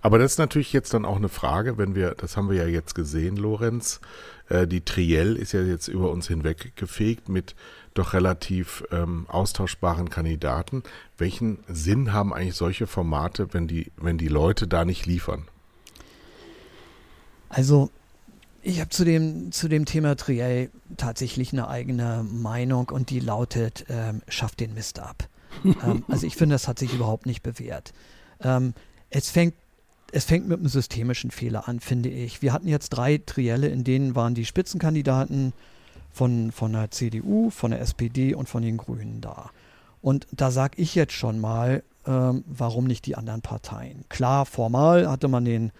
Aber 0.01 0.17
das 0.17 0.33
ist 0.33 0.37
natürlich 0.39 0.73
jetzt 0.73 0.93
dann 0.93 1.05
auch 1.05 1.15
eine 1.15 1.29
Frage, 1.29 1.77
wenn 1.77 1.95
wir, 1.95 2.15
das 2.15 2.35
haben 2.35 2.49
wir 2.49 2.57
ja 2.57 2.65
jetzt 2.65 2.95
gesehen, 2.95 3.37
Lorenz, 3.37 4.01
äh, 4.49 4.67
die 4.67 4.81
Triell 4.81 5.35
ist 5.35 5.53
ja 5.53 5.61
jetzt 5.61 5.87
über 5.87 6.11
uns 6.11 6.27
hinweg 6.27 6.75
gefegt 6.75 7.29
mit 7.29 7.55
doch 7.93 8.13
relativ 8.13 8.83
ähm, 8.91 9.25
austauschbaren 9.27 10.09
Kandidaten. 10.09 10.83
Welchen 11.17 11.59
Sinn 11.67 12.13
haben 12.13 12.33
eigentlich 12.33 12.55
solche 12.55 12.87
Formate, 12.87 13.53
wenn 13.53 13.67
die, 13.67 13.91
wenn 13.97 14.17
die 14.17 14.27
Leute 14.27 14.67
da 14.67 14.85
nicht 14.85 15.05
liefern? 15.05 15.47
Also 17.49 17.89
ich 18.61 18.79
habe 18.79 18.89
zu 18.89 19.03
dem, 19.03 19.51
zu 19.51 19.67
dem 19.67 19.85
Thema 19.85 20.15
Triell 20.15 20.69
tatsächlich 20.97 21.51
eine 21.51 21.67
eigene 21.67 22.23
Meinung 22.23 22.89
und 22.89 23.09
die 23.09 23.19
lautet, 23.19 23.85
ähm, 23.89 24.21
schafft 24.27 24.59
den 24.59 24.73
Mist 24.73 24.99
ab. 24.99 25.27
ähm, 25.65 26.03
also 26.07 26.25
ich 26.25 26.35
finde, 26.35 26.55
das 26.55 26.67
hat 26.67 26.79
sich 26.79 26.93
überhaupt 26.93 27.25
nicht 27.25 27.43
bewährt. 27.43 27.93
Ähm, 28.39 28.73
es 29.09 29.29
fängt 29.29 29.55
es 30.13 30.25
fängt 30.25 30.47
mit 30.47 30.59
einem 30.59 30.67
systemischen 30.67 31.31
Fehler 31.31 31.69
an, 31.69 31.79
finde 31.79 32.09
ich. 32.09 32.41
Wir 32.41 32.51
hatten 32.53 32.67
jetzt 32.67 32.89
drei 32.89 33.17
Trielle, 33.17 33.69
in 33.69 33.83
denen 33.83 34.13
waren 34.13 34.35
die 34.35 34.45
Spitzenkandidaten 34.45 35.53
von, 36.11 36.51
von 36.51 36.73
der 36.73 36.91
CDU, 36.91 37.49
von 37.49 37.71
der 37.71 37.81
SPD 37.81 38.33
und 38.33 38.49
von 38.49 38.61
den 38.61 38.77
Grünen 38.77 39.21
da. 39.21 39.51
Und 40.01 40.27
da 40.31 40.51
sage 40.51 40.81
ich 40.81 40.95
jetzt 40.95 41.13
schon 41.13 41.39
mal, 41.39 41.83
ähm, 42.05 42.43
warum 42.47 42.85
nicht 42.85 43.05
die 43.05 43.15
anderen 43.15 43.41
Parteien? 43.41 44.03
Klar, 44.09 44.45
formal 44.45 45.09
hatte 45.09 45.27
man 45.27 45.45
den, 45.45 45.71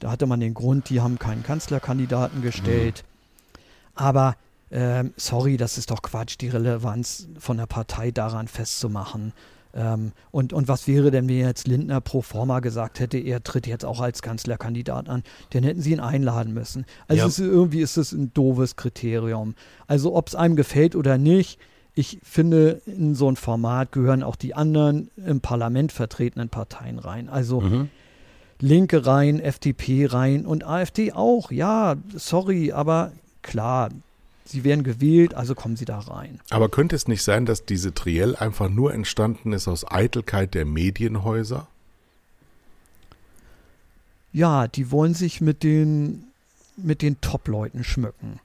da 0.00 0.10
hatte 0.10 0.26
man 0.26 0.40
den 0.40 0.54
Grund, 0.54 0.88
die 0.88 1.00
haben 1.00 1.18
keinen 1.18 1.42
Kanzlerkandidaten 1.42 2.42
gestellt. 2.42 3.04
Mhm. 3.04 3.60
Aber 3.94 4.36
ähm, 4.72 5.12
sorry, 5.16 5.56
das 5.56 5.78
ist 5.78 5.90
doch 5.90 6.02
Quatsch, 6.02 6.36
die 6.40 6.48
Relevanz 6.48 7.28
von 7.38 7.56
der 7.56 7.66
Partei 7.66 8.10
daran 8.10 8.48
festzumachen. 8.48 9.32
Ähm, 9.74 10.12
und, 10.30 10.52
und 10.52 10.68
was 10.68 10.88
wäre 10.88 11.10
denn, 11.10 11.28
wenn 11.28 11.38
jetzt 11.38 11.68
Lindner 11.68 12.00
pro 12.00 12.22
forma 12.22 12.60
gesagt 12.60 13.00
hätte, 13.00 13.18
er 13.18 13.42
tritt 13.42 13.66
jetzt 13.66 13.84
auch 13.84 14.00
als 14.00 14.22
Kanzlerkandidat 14.22 15.08
an? 15.08 15.22
Dann 15.50 15.62
hätten 15.62 15.80
sie 15.80 15.92
ihn 15.92 16.00
einladen 16.00 16.52
müssen. 16.52 16.84
Also 17.08 17.22
ja. 17.22 17.26
ist, 17.28 17.38
irgendwie 17.38 17.80
ist 17.80 17.96
das 17.96 18.12
ein 18.12 18.32
doofes 18.34 18.76
Kriterium. 18.76 19.54
Also 19.86 20.14
ob 20.14 20.28
es 20.28 20.34
einem 20.34 20.56
gefällt 20.56 20.96
oder 20.96 21.18
nicht, 21.18 21.58
ich 21.94 22.20
finde, 22.22 22.80
in 22.86 23.14
so 23.14 23.30
ein 23.30 23.36
Format 23.36 23.92
gehören 23.92 24.22
auch 24.22 24.36
die 24.36 24.54
anderen 24.54 25.10
im 25.16 25.40
Parlament 25.40 25.92
vertretenen 25.92 26.48
Parteien 26.48 26.98
rein. 26.98 27.28
Also 27.28 27.60
mhm. 27.60 27.88
Linke 28.60 29.06
rein, 29.06 29.40
FDP 29.40 30.06
rein 30.06 30.46
und 30.46 30.64
AfD 30.64 31.12
auch. 31.12 31.50
Ja, 31.50 31.96
sorry, 32.14 32.72
aber 32.72 33.12
klar, 33.42 33.90
Sie 34.44 34.64
werden 34.64 34.82
gewählt, 34.82 35.34
also 35.34 35.54
kommen 35.54 35.76
Sie 35.76 35.84
da 35.84 35.98
rein. 35.98 36.40
Aber 36.50 36.68
könnte 36.68 36.96
es 36.96 37.06
nicht 37.06 37.22
sein, 37.22 37.46
dass 37.46 37.64
diese 37.64 37.94
Triell 37.94 38.34
einfach 38.36 38.68
nur 38.68 38.92
entstanden 38.92 39.52
ist 39.52 39.68
aus 39.68 39.88
Eitelkeit 39.90 40.54
der 40.54 40.64
Medienhäuser? 40.64 41.68
Ja, 44.32 44.68
die 44.68 44.90
wollen 44.90 45.14
sich 45.14 45.40
mit 45.40 45.62
den, 45.62 46.24
mit 46.76 47.02
den 47.02 47.20
Top-Leuten 47.20 47.84
schmücken. 47.84 48.40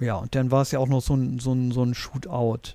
Ja, 0.00 0.16
und 0.16 0.34
dann 0.34 0.50
war 0.50 0.62
es 0.62 0.72
ja 0.72 0.78
auch 0.78 0.88
noch 0.88 1.00
so 1.00 1.14
ein, 1.14 1.38
so 1.38 1.52
ein, 1.52 1.72
so 1.72 1.82
ein 1.82 1.94
Shootout. 1.94 2.74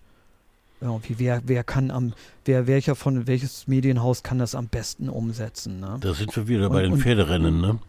Irgendwie, 0.82 1.20
wer, 1.20 1.42
wer 1.46 1.66
kann 1.66 1.92
am, 1.92 2.14
wer, 2.46 2.66
welcher 2.66 2.96
von, 2.96 3.28
welches 3.28 3.68
Medienhaus 3.68 4.24
kann 4.24 4.40
das 4.40 4.56
am 4.56 4.68
besten 4.68 5.10
umsetzen? 5.10 5.82
Ne? 5.82 5.98
Da 6.00 6.14
sind 6.14 6.34
wir 6.36 6.48
wieder 6.48 6.68
und, 6.68 6.74
bei 6.74 6.84
den 6.84 6.98
Pferderennen, 6.98 7.60
ne? 7.60 7.80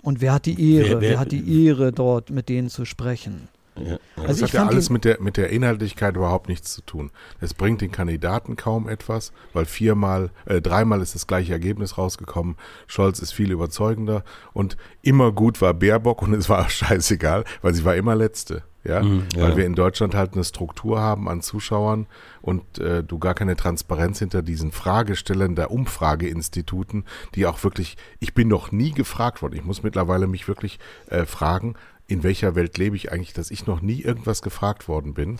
Und 0.00 0.20
wer 0.22 0.32
hat 0.32 0.46
die 0.46 0.74
Ehre, 0.74 0.88
wer, 0.88 1.00
wer, 1.00 1.10
wer, 1.10 1.20
hat 1.20 1.32
die 1.32 1.66
Ehre, 1.66 1.92
dort 1.92 2.30
mit 2.30 2.48
denen 2.48 2.70
zu 2.70 2.86
sprechen? 2.86 3.48
Ja. 3.84 3.98
Also 4.16 4.42
das 4.42 4.52
hat 4.52 4.52
ja 4.52 4.66
alles 4.66 4.90
mit 4.90 5.04
der, 5.04 5.20
mit 5.20 5.36
der 5.36 5.50
Inhaltlichkeit 5.50 6.16
überhaupt 6.16 6.48
nichts 6.48 6.74
zu 6.74 6.82
tun. 6.82 7.10
Es 7.40 7.54
bringt 7.54 7.80
den 7.80 7.92
Kandidaten 7.92 8.56
kaum 8.56 8.88
etwas, 8.88 9.32
weil 9.52 9.64
viermal, 9.64 10.30
äh, 10.46 10.60
dreimal 10.60 11.02
ist 11.02 11.14
das 11.14 11.26
gleiche 11.26 11.52
Ergebnis 11.52 11.98
rausgekommen. 11.98 12.56
Scholz 12.86 13.20
ist 13.20 13.32
viel 13.32 13.50
überzeugender 13.50 14.24
und 14.52 14.76
immer 15.02 15.32
gut 15.32 15.60
war 15.60 15.74
Baerbock 15.74 16.22
und 16.22 16.34
es 16.34 16.48
war 16.48 16.68
scheißegal, 16.70 17.44
weil 17.62 17.74
sie 17.74 17.84
war 17.84 17.96
immer 17.96 18.14
Letzte. 18.14 18.62
Ja, 18.84 19.02
mhm, 19.02 19.24
ja. 19.34 19.42
weil 19.42 19.56
wir 19.56 19.66
in 19.66 19.74
Deutschland 19.74 20.14
halt 20.14 20.34
eine 20.34 20.44
Struktur 20.44 21.00
haben 21.00 21.28
an 21.28 21.42
Zuschauern 21.42 22.06
und 22.40 22.78
äh, 22.78 23.02
du 23.02 23.18
gar 23.18 23.34
keine 23.34 23.56
Transparenz 23.56 24.20
hinter 24.20 24.40
diesen 24.40 24.70
Fragestellern 24.70 25.56
der 25.56 25.72
Umfrageinstituten, 25.72 27.04
die 27.34 27.46
auch 27.46 27.62
wirklich, 27.64 27.96
ich 28.20 28.34
bin 28.34 28.48
noch 28.48 28.70
nie 28.70 28.92
gefragt 28.92 29.42
worden. 29.42 29.56
Ich 29.56 29.64
muss 29.64 29.82
mittlerweile 29.82 30.26
mich 30.26 30.46
wirklich 30.46 30.78
äh, 31.08 31.26
fragen, 31.26 31.74
in 32.08 32.22
welcher 32.22 32.56
Welt 32.56 32.76
lebe 32.78 32.96
ich 32.96 33.12
eigentlich, 33.12 33.34
dass 33.34 33.52
ich 33.52 33.66
noch 33.66 33.80
nie 33.80 34.00
irgendwas 34.00 34.42
gefragt 34.42 34.88
worden 34.88 35.14
bin. 35.14 35.38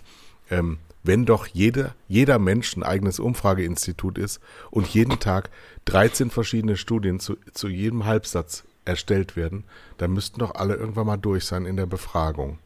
Ähm, 0.51 0.79
wenn 1.03 1.25
doch 1.25 1.47
jeder, 1.47 1.95
jeder 2.07 2.39
Mensch 2.39 2.77
ein 2.77 2.83
eigenes 2.83 3.19
Umfrageinstitut 3.19 4.19
ist 4.19 4.41
und 4.71 4.87
jeden 4.87 5.19
Tag 5.19 5.51
13 5.87 6.31
verschiedene 6.31 6.77
Studien 6.77 7.19
zu, 7.19 7.37
zu 7.53 7.69
jedem 7.69 8.05
Halbsatz 8.05 8.65
erstellt 8.85 9.35
werden, 9.35 9.65
dann 9.97 10.13
müssten 10.13 10.41
doch 10.41 10.55
alle 10.55 10.75
irgendwann 10.75 11.07
mal 11.07 11.17
durch 11.17 11.45
sein 11.45 11.65
in 11.65 11.77
der 11.77 11.87
Befragung. 11.87 12.59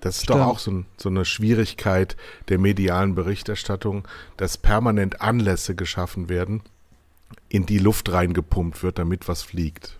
Das 0.00 0.16
ist 0.16 0.24
Stimmt. 0.24 0.40
doch 0.40 0.46
auch 0.46 0.58
so, 0.58 0.70
ein, 0.70 0.86
so, 0.96 1.08
eine 1.08 1.24
Schwierigkeit 1.24 2.16
der 2.48 2.58
medialen 2.58 3.14
Berichterstattung, 3.14 4.06
dass 4.36 4.56
permanent 4.56 5.20
Anlässe 5.20 5.74
geschaffen 5.74 6.28
werden, 6.28 6.62
in 7.48 7.66
die 7.66 7.78
Luft 7.78 8.10
reingepumpt 8.10 8.82
wird, 8.82 8.98
damit 8.98 9.28
was 9.28 9.42
fliegt. 9.42 9.98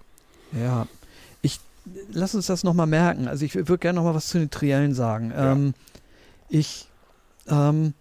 Ja, 0.52 0.86
lass 2.12 2.34
uns 2.34 2.46
das 2.46 2.64
nochmal 2.64 2.86
merken. 2.86 3.28
Also 3.28 3.44
ich 3.44 3.54
würde 3.54 3.78
gerne 3.78 3.96
nochmal 3.96 4.14
was 4.14 4.28
zu 4.28 4.38
den 4.38 4.50
Triellen 4.50 4.94
sagen. 4.94 5.30
Ja. 5.30 5.52
Ähm, 5.52 5.74
ich, 6.48 6.88
ähm, 7.48 7.94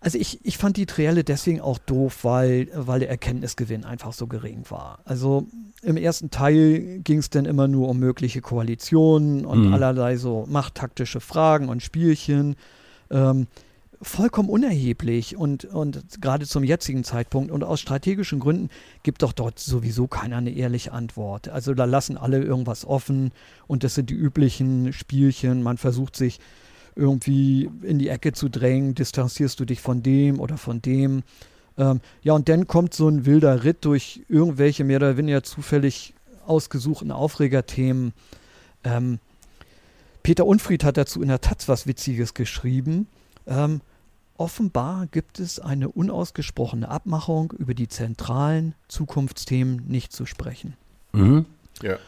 also 0.00 0.18
ich, 0.18 0.44
ich 0.44 0.58
fand 0.58 0.76
die 0.76 0.86
Trielle 0.86 1.24
deswegen 1.24 1.60
auch 1.60 1.78
doof, 1.78 2.24
weil, 2.24 2.68
weil 2.74 3.00
der 3.00 3.10
Erkenntnisgewinn 3.10 3.84
einfach 3.84 4.12
so 4.12 4.26
gering 4.26 4.64
war. 4.68 5.00
Also 5.04 5.46
im 5.82 5.96
ersten 5.96 6.30
Teil 6.30 7.00
ging 7.00 7.18
es 7.18 7.30
dann 7.30 7.44
immer 7.44 7.68
nur 7.68 7.88
um 7.88 7.98
mögliche 7.98 8.40
Koalitionen 8.40 9.44
und 9.44 9.68
mhm. 9.68 9.74
allerlei 9.74 10.16
so 10.16 10.46
machttaktische 10.48 11.20
Fragen 11.20 11.68
und 11.68 11.82
Spielchen. 11.82 12.56
Ähm, 13.10 13.46
vollkommen 14.00 14.48
unerheblich 14.48 15.36
und, 15.36 15.64
und 15.64 16.20
gerade 16.20 16.46
zum 16.46 16.62
jetzigen 16.62 17.04
Zeitpunkt 17.04 17.50
und 17.50 17.64
aus 17.64 17.80
strategischen 17.80 18.38
Gründen 18.38 18.70
gibt 19.02 19.22
doch 19.22 19.32
dort 19.32 19.58
sowieso 19.58 20.06
keiner 20.06 20.36
eine 20.36 20.50
ehrliche 20.50 20.92
Antwort. 20.92 21.48
Also 21.48 21.74
da 21.74 21.84
lassen 21.84 22.16
alle 22.16 22.42
irgendwas 22.42 22.84
offen 22.84 23.32
und 23.66 23.82
das 23.82 23.94
sind 23.94 24.10
die 24.10 24.14
üblichen 24.14 24.92
Spielchen. 24.92 25.62
Man 25.62 25.78
versucht 25.78 26.16
sich 26.16 26.38
irgendwie 26.94 27.70
in 27.82 27.98
die 27.98 28.08
Ecke 28.08 28.32
zu 28.32 28.48
drängen, 28.48 28.94
distanzierst 28.94 29.58
du 29.58 29.64
dich 29.64 29.80
von 29.80 30.02
dem 30.02 30.38
oder 30.40 30.58
von 30.58 30.80
dem. 30.80 31.22
Ähm, 31.76 32.00
ja, 32.22 32.32
und 32.34 32.48
dann 32.48 32.66
kommt 32.66 32.94
so 32.94 33.08
ein 33.08 33.26
wilder 33.26 33.64
Ritt 33.64 33.84
durch 33.84 34.22
irgendwelche 34.28 34.84
mehr 34.84 34.98
oder 34.98 35.16
weniger 35.16 35.42
zufällig 35.42 36.14
ausgesuchten 36.46 37.10
Aufregerthemen. 37.10 38.12
Ähm, 38.84 39.18
Peter 40.22 40.44
Unfried 40.44 40.84
hat 40.84 40.96
dazu 40.96 41.22
in 41.22 41.28
der 41.28 41.40
Taz 41.40 41.68
was 41.68 41.86
Witziges 41.86 42.34
geschrieben. 42.34 43.06
Ähm, 43.46 43.80
offenbar 44.38 45.06
gibt 45.06 45.40
es 45.40 45.60
eine 45.60 45.88
unausgesprochene 45.90 46.88
Abmachung, 46.88 47.52
über 47.58 47.74
die 47.74 47.88
zentralen 47.88 48.74
Zukunftsthemen 48.88 49.84
nicht 49.86 50.12
zu 50.12 50.24
sprechen. 50.26 50.76
Mhm. 51.12 51.44
Ja. 51.82 51.98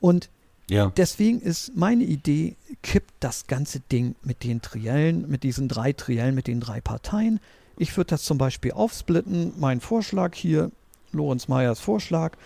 Und 0.00 0.28
Ja. 0.68 0.92
deswegen 0.96 1.40
ist 1.40 1.74
meine 1.76 2.04
Idee, 2.04 2.56
kippt 2.82 3.14
das 3.20 3.46
ganze 3.46 3.80
Ding 3.80 4.16
mit 4.22 4.44
den 4.44 4.60
Triellen, 4.60 5.28
mit 5.28 5.42
diesen 5.42 5.68
drei 5.68 5.92
Triellen, 5.92 6.34
mit 6.34 6.46
den 6.46 6.60
drei 6.60 6.80
Parteien. 6.80 7.40
Ich 7.78 7.96
würde 7.96 8.10
das 8.10 8.22
zum 8.24 8.38
Beispiel 8.38 8.72
aufsplitten. 8.72 9.54
Mein 9.56 9.80
Vorschlag 9.80 10.34
hier, 10.34 10.70
Lorenz 11.12 11.48
Meyers 11.48 11.80
Vorschlag, 11.80 12.36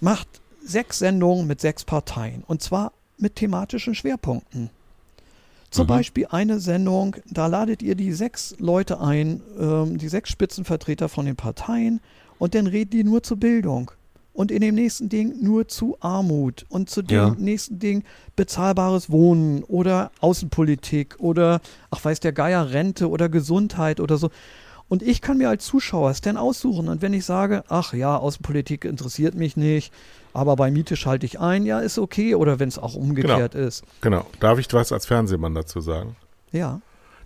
macht 0.00 0.28
sechs 0.64 0.98
Sendungen 0.98 1.46
mit 1.46 1.60
sechs 1.60 1.84
Parteien. 1.84 2.42
Und 2.46 2.62
zwar 2.62 2.92
mit 3.18 3.36
thematischen 3.36 3.94
Schwerpunkten. 3.94 4.70
Zum 5.76 5.84
Mhm. 5.84 5.88
Beispiel 5.88 6.26
eine 6.30 6.58
Sendung, 6.58 7.16
da 7.30 7.46
ladet 7.46 7.82
ihr 7.82 7.94
die 7.94 8.12
sechs 8.12 8.54
Leute 8.58 9.00
ein, 9.00 9.42
ähm, 9.60 9.98
die 9.98 10.08
sechs 10.08 10.30
Spitzenvertreter 10.30 11.08
von 11.08 11.26
den 11.26 11.36
Parteien, 11.36 12.00
und 12.38 12.54
dann 12.54 12.66
reden 12.66 12.90
die 12.90 13.04
nur 13.04 13.22
zur 13.22 13.36
Bildung. 13.38 13.90
Und 14.32 14.50
in 14.50 14.60
dem 14.60 14.74
nächsten 14.74 15.08
Ding 15.08 15.34
nur 15.40 15.68
zu 15.68 15.96
Armut 16.00 16.66
und 16.68 16.90
zu 16.90 17.00
dem 17.02 17.16
Ja. 17.16 17.34
nächsten 17.38 17.78
Ding 17.78 18.04
bezahlbares 18.36 19.10
Wohnen 19.10 19.62
oder 19.64 20.10
Außenpolitik 20.20 21.16
oder, 21.18 21.60
ach 21.90 22.04
weiß 22.04 22.20
der 22.20 22.32
Geier, 22.32 22.70
Rente 22.70 23.08
oder 23.08 23.28
Gesundheit 23.30 23.98
oder 24.00 24.18
so. 24.18 24.28
Und 24.88 25.02
ich 25.02 25.20
kann 25.20 25.38
mir 25.38 25.48
als 25.48 25.64
Zuschauer 25.64 26.10
es 26.10 26.20
denn 26.20 26.36
aussuchen. 26.36 26.88
Und 26.88 27.00
wenn 27.02 27.12
ich 27.14 27.24
sage, 27.24 27.64
ach 27.68 27.92
ja, 27.94 28.16
Außenpolitik 28.18 28.84
interessiert 28.84 29.34
mich 29.34 29.56
nicht, 29.56 29.92
aber 30.36 30.56
bei 30.56 30.70
Miete 30.70 30.96
schalte 30.96 31.26
ich 31.26 31.40
ein, 31.40 31.64
ja, 31.64 31.80
ist 31.80 31.98
okay. 31.98 32.34
Oder 32.34 32.58
wenn 32.58 32.68
es 32.68 32.78
auch 32.78 32.94
umgekehrt 32.94 33.54
ist. 33.54 33.84
Genau. 34.02 34.26
Darf 34.40 34.58
ich 34.58 34.72
was 34.72 34.92
als 34.92 35.06
Fernsehmann 35.06 35.54
dazu 35.54 35.80
sagen? 35.80 36.16
Ja. 36.52 36.80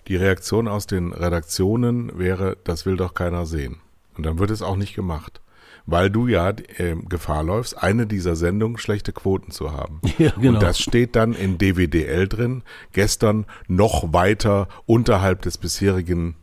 Die 0.09 0.17
Reaktion 0.17 0.69
aus 0.69 0.87
den 0.87 1.13
Redaktionen 1.13 2.19
wäre, 2.19 2.57
das 2.65 2.87
will 2.87 2.97
doch 2.97 3.15
keiner 3.15 3.47
sehen. 3.47 3.77
Und 4.17 4.25
dann 4.27 4.39
wird 4.39 4.51
es 4.51 4.63
auch 4.63 4.77
nicht 4.77 4.95
gemacht. 4.95 5.41
Weil 5.87 6.11
du 6.11 6.29
ja 6.29 6.51
äh, 6.51 6.95
Gefahr 7.09 7.43
läufst, 7.43 7.83
eine 7.83 8.07
dieser 8.07 8.37
Sendungen 8.37 8.79
schlechte 8.79 9.13
Quoten 9.13 9.51
zu 9.51 9.73
haben. 9.73 10.01
Ja, 10.19 10.31
genau. 10.39 10.59
Und 10.59 10.63
das 10.63 10.79
steht 10.79 11.17
dann 11.17 11.33
in 11.33 11.59
DWDL 11.59 12.29
drin, 12.29 12.63
gestern 12.93 13.47
noch 13.67 14.13
weiter 14.13 14.69
unterhalb 14.87 15.43
des 15.43 15.59
bisherigen 15.59 16.37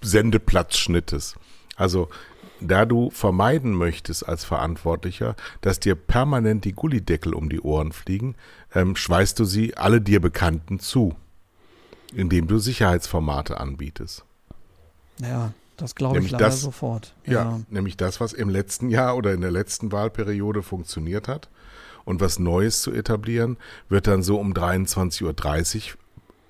Sendeplatzschnittes. 0.00 1.36
Also 1.76 2.08
da 2.68 2.84
du 2.84 3.10
vermeiden 3.10 3.72
möchtest 3.72 4.28
als 4.28 4.44
Verantwortlicher, 4.44 5.36
dass 5.60 5.80
dir 5.80 5.94
permanent 5.94 6.64
die 6.64 6.72
Gullideckel 6.72 7.34
um 7.34 7.48
die 7.48 7.60
Ohren 7.60 7.92
fliegen, 7.92 8.34
ähm, 8.74 8.96
schweißt 8.96 9.38
du 9.38 9.44
sie 9.44 9.76
alle 9.76 10.00
dir 10.00 10.20
Bekannten 10.20 10.78
zu, 10.78 11.14
indem 12.14 12.46
du 12.46 12.58
Sicherheitsformate 12.58 13.58
anbietest. 13.60 14.24
Ja, 15.20 15.52
das 15.76 15.94
glaube 15.94 16.18
ich 16.20 16.30
leider 16.30 16.44
das- 16.46 16.60
sofort. 16.60 17.14
Ja, 17.26 17.60
nämlich 17.68 17.96
das, 17.96 18.20
was 18.20 18.32
im 18.32 18.48
letzten 18.48 18.88
Jahr 18.88 19.16
oder 19.16 19.32
in 19.32 19.40
der 19.40 19.50
letzten 19.50 19.92
Wahlperiode 19.92 20.62
funktioniert 20.62 21.28
hat. 21.28 21.48
Und 22.04 22.20
was 22.20 22.38
Neues 22.40 22.82
zu 22.82 22.92
etablieren, 22.92 23.56
wird 23.88 24.08
dann 24.08 24.22
so 24.24 24.38
um 24.40 24.52
23.30 24.54 25.92
Uhr 25.92 25.98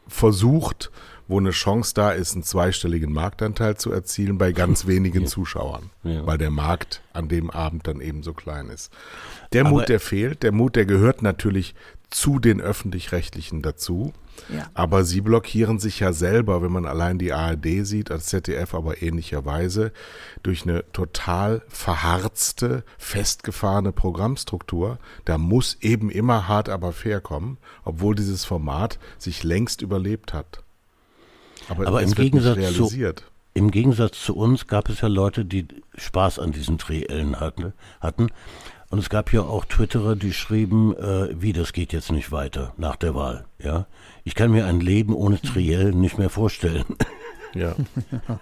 versucht, 0.09 0.91
wo 1.29 1.39
eine 1.39 1.51
Chance 1.51 1.93
da 1.95 2.11
ist, 2.11 2.35
einen 2.35 2.43
zweistelligen 2.43 3.12
Marktanteil 3.12 3.77
zu 3.77 3.91
erzielen 3.93 4.39
bei 4.39 4.53
ganz 4.53 4.87
wenigen 4.87 5.27
Zuschauern, 5.27 5.91
Ja. 6.03 6.27
weil 6.27 6.39
der 6.39 6.51
Markt 6.51 7.03
an 7.12 7.29
dem 7.29 7.51
Abend 7.51 7.87
dann 7.87 8.01
eben 8.01 8.23
so 8.23 8.33
klein 8.35 8.68
ist. 8.68 8.93
Der 9.53 9.62
Aber- 9.62 9.70
Mut, 9.70 9.89
der 9.89 10.01
fehlt, 10.01 10.43
der 10.43 10.53
Mut, 10.53 10.77
der 10.77 10.87
gehört 10.87 11.23
natürlich 11.23 11.75
zu 12.11 12.39
den 12.39 12.61
öffentlich-rechtlichen 12.61 13.62
dazu. 13.62 14.12
Ja. 14.55 14.66
Aber 14.75 15.05
sie 15.05 15.20
blockieren 15.20 15.79
sich 15.79 16.01
ja 16.01 16.12
selber, 16.12 16.62
wenn 16.62 16.73
man 16.73 16.85
allein 16.87 17.18
die 17.18 17.33
ARD 17.33 17.85
sieht, 17.87 18.11
als 18.11 18.27
ZDF 18.27 18.75
aber 18.75 19.03
ähnlicherweise, 19.03 19.93
durch 20.43 20.62
eine 20.64 20.85
total 20.93 21.62
verharzte, 21.68 22.85
festgefahrene 22.99 23.93
Programmstruktur. 23.93 24.99
Da 25.25 25.39
muss 25.39 25.77
eben 25.81 26.11
immer 26.11 26.49
hart 26.49 26.68
aber 26.68 26.93
fair 26.93 27.20
kommen, 27.20 27.59
obwohl 27.85 28.14
dieses 28.14 28.45
Format 28.45 28.99
sich 29.18 29.43
längst 29.45 29.81
überlebt 29.83 30.33
hat. 30.35 30.62
Aber, 31.69 31.87
Aber 31.87 32.03
im 32.03 32.13
Gegensatz 32.13 32.75
zu-. 32.75 32.91
Im 33.55 33.71
Gegensatz 33.71 34.23
zu 34.23 34.35
uns 34.35 34.67
gab 34.67 34.89
es 34.89 35.03
ja 35.03 35.09
Leute, 35.09 35.45
die 35.45 35.67
Spaß 35.97 36.39
an 36.39 36.53
diesen 36.53 36.79
Triellen 36.79 37.39
hatten. 37.39 37.75
hatten. 38.01 38.29
Und 38.89 38.99
es 38.99 39.11
gab 39.11 39.33
ja 39.33 39.43
auch 39.43 39.65
Twitterer, 39.65 40.17
die 40.17 40.33
schrieben, 40.33 40.97
äh, 40.97 41.29
wie, 41.41 41.53
das 41.53 41.73
geht 41.73 41.93
jetzt 41.93 42.13
nicht 42.13 42.33
weiter 42.33 42.73
nach 42.77 42.97
der 42.97 43.15
Wahl. 43.15 43.45
Ja, 43.59 43.87
Ich 44.25 44.35
kann 44.35 44.51
mir 44.51 44.67
ein 44.67 44.81
Leben 44.81 45.15
ohne 45.15 45.41
Triellen 45.41 46.01
nicht 46.01 46.19
mehr 46.19 46.31
vorstellen. 46.31 46.85
Ja. 47.55 47.75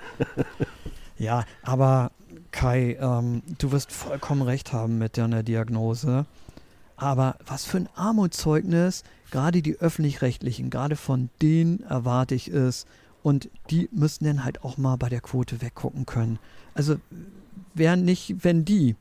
Ja, 1.18 1.44
aber 1.62 2.12
Kai, 2.50 2.96
ähm, 2.98 3.42
du 3.58 3.72
wirst 3.72 3.92
vollkommen 3.92 4.40
recht 4.40 4.72
haben 4.72 4.96
mit 4.98 5.18
deiner 5.18 5.42
Diagnose. 5.42 6.24
Aber 6.96 7.36
was 7.46 7.64
für 7.66 7.76
ein 7.76 7.88
Armutszeugnis, 7.94 9.04
gerade 9.30 9.60
die 9.60 9.76
öffentlich-rechtlichen, 9.78 10.70
gerade 10.70 10.96
von 10.96 11.28
denen 11.42 11.82
erwarte 11.82 12.34
ich 12.34 12.48
es. 12.48 12.86
Und 13.22 13.50
die 13.70 13.88
müssen 13.92 14.24
dann 14.24 14.44
halt 14.44 14.64
auch 14.64 14.78
mal 14.78 14.96
bei 14.96 15.08
der 15.08 15.20
Quote 15.20 15.60
weggucken 15.60 16.06
können. 16.06 16.38
Also, 16.74 16.96
wer 17.74 17.96
nicht, 17.96 18.36
wenn 18.42 18.64
die. 18.64 18.96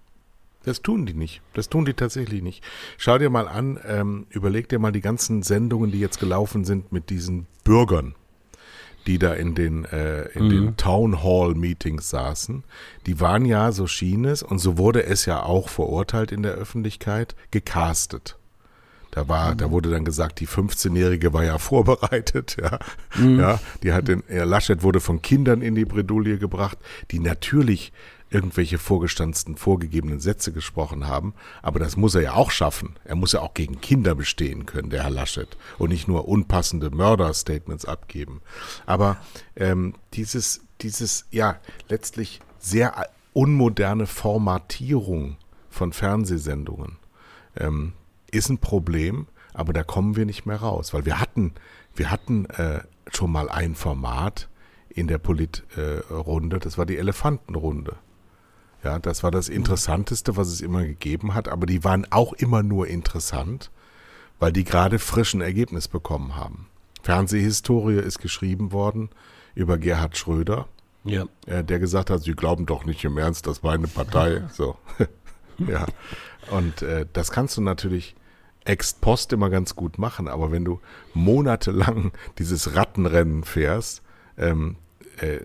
Das 0.64 0.82
tun 0.82 1.06
die 1.06 1.14
nicht. 1.14 1.42
Das 1.54 1.70
tun 1.70 1.86
die 1.86 1.94
tatsächlich 1.94 2.42
nicht. 2.42 2.64
Schau 2.98 3.18
dir 3.18 3.30
mal 3.30 3.48
an, 3.48 3.80
ähm, 3.88 4.26
überleg 4.30 4.68
dir 4.68 4.80
mal 4.80 4.92
die 4.92 5.02
ganzen 5.02 5.42
Sendungen, 5.42 5.92
die 5.92 6.00
jetzt 6.00 6.20
gelaufen 6.20 6.66
sind 6.66 6.92
mit 6.92 7.10
diesen 7.10 7.48
Bürgern, 7.64 8.14
die 9.08 9.20
da 9.20 9.34
in 9.34 9.56
den, 9.56 9.86
äh, 9.86 10.26
in 10.34 10.50
den 10.50 10.78
Town 10.78 11.24
Hall 11.24 11.56
Meetings 11.56 12.10
saßen. 12.10 12.64
Die 13.06 13.22
waren 13.22 13.46
ja, 13.46 13.72
so 13.72 13.88
schien 13.88 14.26
es, 14.26 14.44
und 14.44 14.60
so 14.60 14.78
wurde 14.78 15.04
es 15.04 15.26
ja 15.26 15.44
auch 15.44 15.70
verurteilt 15.70 16.34
in 16.34 16.44
der 16.44 16.54
Öffentlichkeit, 16.54 17.36
gecastet. 17.52 18.39
Da 19.20 19.28
war, 19.28 19.54
da 19.54 19.70
wurde 19.70 19.92
dann 19.92 20.06
gesagt, 20.06 20.40
die 20.40 20.48
15-Jährige 20.48 21.34
war 21.34 21.44
ja 21.44 21.58
vorbereitet, 21.58 22.56
ja. 22.58 22.80
Ja, 23.22 23.60
die 23.84 23.92
hat 23.92 24.08
den, 24.08 24.24
ja, 24.30 24.46
Laschet 24.46 24.82
wurde 24.82 25.02
von 25.02 25.22
Kindern 25.22 25.62
in 25.62 25.76
die 25.76 25.84
Bredouille 25.84 26.38
gebracht, 26.38 26.78
die 27.12 27.20
natürlich 27.20 27.92
irgendwelche 28.30 28.78
vorgestanzten, 28.78 29.58
vorgegebenen 29.58 30.22
Sätze 30.22 30.54
gesprochen 30.54 31.06
haben. 31.06 31.34
Aber 31.62 31.80
das 31.80 31.98
muss 31.98 32.16
er 32.16 32.22
ja 32.22 32.34
auch 32.36 32.50
schaffen. 32.50 32.96
Er 33.04 33.16
muss 33.16 33.34
ja 33.34 33.42
auch 33.42 33.54
gegen 33.54 33.82
Kinder 33.82 34.16
bestehen 34.16 34.66
können, 34.66 34.90
der 34.90 35.04
Herr 35.04 35.10
Laschet. 35.10 35.58
Und 35.78 35.90
nicht 35.90 36.08
nur 36.08 36.30
unpassende 36.30 36.90
Mörder-Statements 36.90 37.84
abgeben. 37.84 38.40
Aber 38.86 39.18
ähm, 39.58 39.96
dieses, 40.14 40.62
dieses, 40.80 41.26
ja, 41.30 41.58
letztlich 41.90 42.40
sehr 42.58 43.06
unmoderne 43.34 44.08
Formatierung 44.08 45.36
von 45.70 45.92
Fernsehsendungen 45.92 47.00
ähm, 47.58 47.92
ist 48.30 48.50
ein 48.50 48.58
Problem, 48.60 49.28
aber 49.54 49.74
da 49.74 49.84
kommen 49.84 50.16
wir 50.16 50.26
nicht 50.26 50.46
mehr 50.46 50.58
raus. 50.58 50.94
Weil 50.94 51.06
wir 51.06 51.20
hatten, 51.20 51.54
wir 51.96 52.12
hatten 52.12 52.46
äh, 52.46 52.82
schon 53.12 53.32
mal 53.32 53.50
ein 53.50 53.76
Format 53.76 54.50
in 54.90 55.08
der 55.08 55.18
Politrunde, 55.18 56.56
äh, 56.56 56.60
das 56.60 56.78
war 56.78 56.86
die 56.86 56.98
Elefantenrunde. 56.98 57.96
Ja, 58.84 58.98
das 59.00 59.24
war 59.24 59.32
das 59.32 59.50
Interessanteste, 59.50 60.38
was 60.38 60.48
es 60.48 60.62
immer 60.62 60.84
gegeben 60.86 61.34
hat, 61.34 61.50
aber 61.50 61.66
die 61.66 61.84
waren 61.84 62.08
auch 62.12 62.32
immer 62.34 62.64
nur 62.64 62.88
interessant, 62.88 63.72
weil 64.40 64.54
die 64.54 64.64
gerade 64.64 65.00
frischen 65.00 65.42
Ergebnis 65.42 65.90
bekommen 65.90 66.36
haben. 66.38 66.68
Fernsehhistorie 67.02 67.98
ist 67.98 68.20
geschrieben 68.20 68.72
worden 68.72 69.10
über 69.54 69.78
Gerhard 69.78 70.18
Schröder, 70.18 70.68
Ja. 71.04 71.26
äh, 71.46 71.64
der 71.64 71.80
gesagt 71.80 72.10
hat, 72.10 72.22
Sie 72.24 72.34
glauben 72.34 72.66
doch 72.66 72.86
nicht 72.86 73.04
im 73.04 73.18
Ernst, 73.18 73.48
das 73.48 73.64
war 73.64 73.74
eine 73.74 73.88
Partei. 73.88 74.44
So. 74.54 74.78
ja. 75.68 75.86
Und 76.52 76.82
äh, 76.82 77.06
das 77.12 77.32
kannst 77.32 77.58
du 77.58 77.62
natürlich 77.62 78.16
ex 78.66 78.94
post 78.94 79.34
immer 79.34 79.50
ganz 79.50 79.76
gut 79.76 79.98
machen, 79.98 80.28
aber 80.28 80.52
wenn 80.52 80.66
du 80.66 80.80
monatelang 81.14 82.12
dieses 82.38 82.76
Rattenrennen 82.76 83.44
fährst, 83.44 84.02
ähm, 84.38 84.76
äh, 85.18 85.40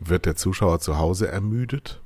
wird 0.00 0.26
der 0.26 0.36
Zuschauer 0.36 0.80
zu 0.80 0.98
Hause 0.98 1.28
ermüdet. 1.28 2.00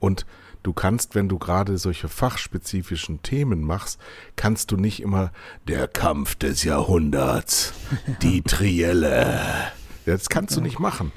Und 0.00 0.26
du 0.62 0.72
kannst, 0.72 1.14
wenn 1.14 1.28
du 1.28 1.38
gerade 1.38 1.78
solche 1.78 2.08
fachspezifischen 2.08 3.22
Themen 3.22 3.62
machst, 3.62 4.00
kannst 4.36 4.70
du 4.70 4.76
nicht 4.76 5.00
immer 5.00 5.32
der 5.66 5.88
Kampf 5.88 6.34
des 6.34 6.64
Jahrhunderts, 6.64 7.72
die 8.22 8.42
Trielle. 8.42 9.40
Das 10.06 10.28
kannst 10.28 10.54
du 10.54 10.60
nicht 10.60 10.78
machen. 10.78 11.12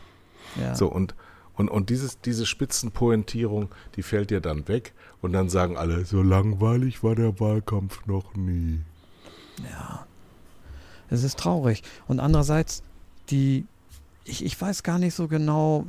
Ja. 0.56 0.74
So, 0.74 0.88
und, 0.88 1.14
und, 1.58 1.70
und 1.70 1.90
dieses, 1.90 2.22
diese 2.22 2.46
Spitzenpointierung, 2.46 3.70
die 3.96 4.04
fällt 4.04 4.30
dir 4.30 4.42
dann 4.42 4.68
weg 4.68 4.94
und 5.22 5.34
dann 5.34 5.50
sagen 5.50 5.76
alle, 5.76 6.06
so 6.06 6.22
langweilig 6.22 7.04
war 7.04 7.16
der 7.16 7.40
Wahlkampf 7.40 8.06
noch 8.06 8.36
nie. 8.36 8.80
Es 11.10 11.24
ist 11.24 11.40
traurig. 11.40 11.84
Und 12.08 12.20
andererseits, 12.20 12.84
die, 13.30 13.66
ich, 14.24 14.46
ich 14.46 14.60
weiß 14.60 14.84
gar 14.84 15.00
nicht 15.00 15.16
so 15.16 15.28
genau, 15.28 15.86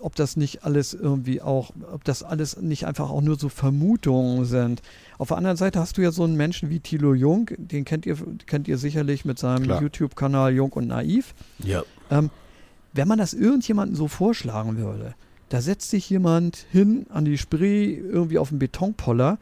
ob 0.00 0.14
das 0.14 0.36
nicht 0.36 0.64
alles 0.64 0.94
irgendwie 0.94 1.40
auch, 1.42 1.70
ob 1.92 2.04
das 2.04 2.22
alles 2.22 2.56
nicht 2.56 2.86
einfach 2.86 3.10
auch 3.10 3.20
nur 3.20 3.38
so 3.38 3.48
Vermutungen 3.48 4.44
sind. 4.44 4.82
Auf 5.18 5.28
der 5.28 5.36
anderen 5.36 5.56
Seite 5.56 5.80
hast 5.80 5.96
du 5.98 6.02
ja 6.02 6.12
so 6.12 6.24
einen 6.24 6.36
Menschen 6.36 6.70
wie 6.70 6.80
Thilo 6.80 7.14
Jung, 7.14 7.50
den 7.56 7.84
kennt 7.84 8.06
ihr, 8.06 8.16
kennt 8.46 8.68
ihr 8.68 8.78
sicherlich 8.78 9.24
mit 9.24 9.38
seinem. 9.38 9.64
YouTube-Kanal 9.80 10.54
Jung 10.54 10.72
und 10.72 10.88
Naiv. 10.88 11.34
Ja. 11.58 11.82
Ähm, 12.10 12.30
wenn 12.98 13.06
man 13.06 13.18
das 13.18 13.32
irgendjemandem 13.32 13.94
so 13.94 14.08
vorschlagen 14.08 14.76
würde, 14.76 15.14
da 15.50 15.60
setzt 15.60 15.88
sich 15.88 16.10
jemand 16.10 16.66
hin 16.72 17.06
an 17.10 17.24
die 17.24 17.38
Spree 17.38 17.94
irgendwie 17.94 18.38
auf 18.38 18.48
den 18.48 18.58
Betonpoller 18.58 19.38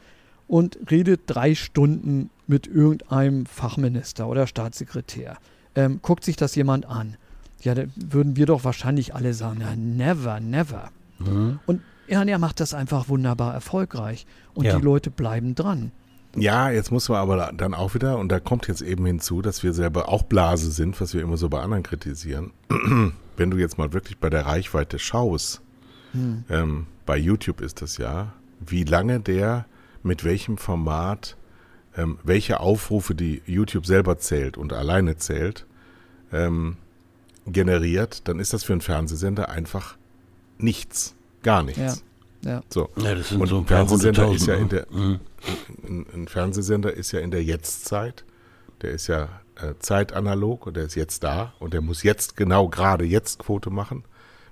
und 0.47 0.77
redet 0.91 1.21
drei 1.25 1.55
Stunden 1.55 2.29
mit 2.45 2.67
irgendeinem 2.67 3.47
Fachminister 3.47 4.27
oder 4.27 4.45
Staatssekretär. 4.45 5.37
Ähm, 5.73 5.99
guckt 6.03 6.23
sich 6.23 6.35
das 6.35 6.53
jemand 6.53 6.85
an? 6.85 7.17
Ja, 7.61 7.73
da 7.73 7.85
würden 7.95 8.35
wir 8.35 8.45
doch 8.45 8.63
wahrscheinlich 8.63 9.15
alle 9.15 9.33
sagen, 9.33 9.57
na, 9.59 9.75
never, 9.75 10.39
never. 10.39 10.91
Mhm. 11.17 11.59
Und 11.65 11.81
ja, 12.07 12.21
er 12.23 12.37
macht 12.37 12.59
das 12.59 12.75
einfach 12.75 13.09
wunderbar 13.09 13.55
erfolgreich 13.55 14.27
und 14.53 14.65
ja. 14.65 14.77
die 14.77 14.85
Leute 14.85 15.09
bleiben 15.09 15.55
dran. 15.55 15.91
Ja, 16.37 16.69
jetzt 16.69 16.91
muss 16.91 17.09
man 17.09 17.17
aber 17.17 17.51
dann 17.53 17.73
auch 17.73 17.93
wieder, 17.93 18.17
und 18.17 18.29
da 18.29 18.39
kommt 18.39 18.67
jetzt 18.67 18.81
eben 18.81 19.05
hinzu, 19.05 19.41
dass 19.41 19.63
wir 19.63 19.73
selber 19.73 20.09
auch 20.09 20.23
Blase 20.23 20.71
sind, 20.71 20.99
was 21.01 21.13
wir 21.13 21.21
immer 21.21 21.37
so 21.37 21.49
bei 21.49 21.61
anderen 21.61 21.83
kritisieren. 21.83 22.51
Wenn 23.37 23.51
du 23.51 23.57
jetzt 23.57 23.77
mal 23.77 23.93
wirklich 23.93 24.17
bei 24.17 24.29
der 24.29 24.45
Reichweite 24.45 24.99
schaust, 24.99 25.61
hm. 26.11 26.43
ähm, 26.49 26.87
bei 27.05 27.17
YouTube 27.17 27.61
ist 27.61 27.81
das 27.81 27.97
ja, 27.97 28.33
wie 28.59 28.83
lange 28.83 29.19
der 29.19 29.65
mit 30.03 30.23
welchem 30.23 30.57
Format, 30.57 31.37
ähm, 31.95 32.19
welche 32.23 32.59
Aufrufe 32.59 33.15
die 33.15 33.41
YouTube 33.45 33.85
selber 33.85 34.17
zählt 34.17 34.57
und 34.57 34.73
alleine 34.73 35.17
zählt, 35.17 35.65
ähm, 36.31 36.77
generiert, 37.45 38.27
dann 38.27 38.39
ist 38.39 38.53
das 38.53 38.63
für 38.63 38.73
einen 38.73 38.81
Fernsehsender 38.81 39.49
einfach 39.49 39.97
nichts, 40.57 41.15
gar 41.43 41.63
nichts. 41.63 42.03
Ja. 42.43 42.61
So. 42.69 42.89
Ja, 42.97 43.15
das 43.15 43.29
sind 43.29 43.41
und 43.41 43.47
so 43.47 43.57
ein 43.57 43.65
Fernsehsender 43.65 44.31
ist 44.31 44.45
ja 44.45 44.55
in 44.55 44.69
der 44.69 44.87
mhm. 44.89 45.19
ein, 45.87 46.05
ein, 46.13 46.27
Fernsehsender 46.27 46.93
ist 46.93 47.11
ja 47.11 47.19
in 47.19 47.31
der 47.31 47.43
Jetztzeit. 47.43 48.23
Der 48.81 48.91
ist 48.91 49.07
ja 49.07 49.27
äh, 49.55 49.73
zeitanalog 49.79 50.67
und 50.67 50.77
der 50.77 50.83
ist 50.83 50.95
jetzt 50.95 51.23
da 51.23 51.53
und 51.59 51.73
der 51.73 51.81
muss 51.81 52.03
jetzt 52.03 52.37
genau 52.37 52.69
gerade 52.69 53.05
jetzt 53.05 53.39
Quote 53.39 53.69
machen, 53.69 54.03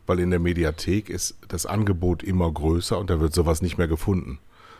weil 0.08 0.20
in 0.20 0.32
der 0.32 0.40
Mediathek 0.40 1.10
ist 1.10 1.38
das 1.48 1.66
Angebot 1.66 2.24
immer 2.24 2.52
größer 2.52 2.98
und 2.98 3.10
da 3.10 3.20
wird 3.20 3.34
sowas 3.34 3.62
nicht 3.62 3.78
mehr 3.78 3.88
gefunden. 3.88 4.40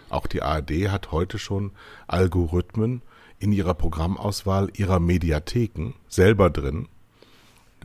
Auch 0.10 0.28
die 0.28 0.42
ARD 0.42 0.90
hat 0.90 1.12
heute 1.12 1.38
schon 1.38 1.72
Algorithmen 2.08 3.02
in 3.40 3.52
ihrer 3.52 3.74
Programmauswahl 3.74 4.70
ihrer 4.76 5.00
Mediatheken 5.00 5.94
selber 6.08 6.50
drin, 6.50 6.88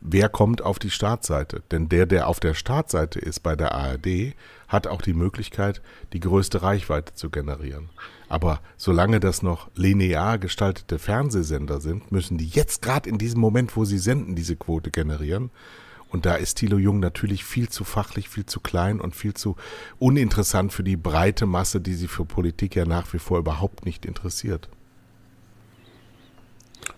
wer 0.00 0.28
kommt 0.28 0.62
auf 0.62 0.78
die 0.78 0.90
Startseite. 0.90 1.62
Denn 1.70 1.88
der, 1.88 2.06
der 2.06 2.28
auf 2.28 2.40
der 2.40 2.54
Startseite 2.54 3.18
ist 3.18 3.40
bei 3.40 3.56
der 3.56 3.74
ARD, 3.74 4.34
hat 4.70 4.86
auch 4.86 5.02
die 5.02 5.12
Möglichkeit, 5.12 5.82
die 6.14 6.20
größte 6.20 6.62
Reichweite 6.62 7.12
zu 7.12 7.28
generieren. 7.28 7.90
Aber 8.28 8.60
solange 8.76 9.18
das 9.18 9.42
noch 9.42 9.68
linear 9.74 10.38
gestaltete 10.38 11.00
Fernsehsender 11.00 11.80
sind, 11.80 12.12
müssen 12.12 12.38
die 12.38 12.46
jetzt 12.46 12.80
gerade 12.80 13.10
in 13.10 13.18
diesem 13.18 13.40
Moment, 13.40 13.76
wo 13.76 13.84
sie 13.84 13.98
senden, 13.98 14.36
diese 14.36 14.54
Quote 14.54 14.92
generieren. 14.92 15.50
Und 16.08 16.24
da 16.26 16.36
ist 16.36 16.54
Thilo 16.54 16.78
Jung 16.78 17.00
natürlich 17.00 17.44
viel 17.44 17.68
zu 17.68 17.82
fachlich, 17.82 18.28
viel 18.28 18.46
zu 18.46 18.60
klein 18.60 19.00
und 19.00 19.16
viel 19.16 19.34
zu 19.34 19.56
uninteressant 19.98 20.72
für 20.72 20.84
die 20.84 20.96
breite 20.96 21.46
Masse, 21.46 21.80
die 21.80 21.94
sie 21.94 22.08
für 22.08 22.24
Politik 22.24 22.76
ja 22.76 22.84
nach 22.84 23.12
wie 23.12 23.18
vor 23.18 23.38
überhaupt 23.38 23.84
nicht 23.84 24.06
interessiert. 24.06 24.68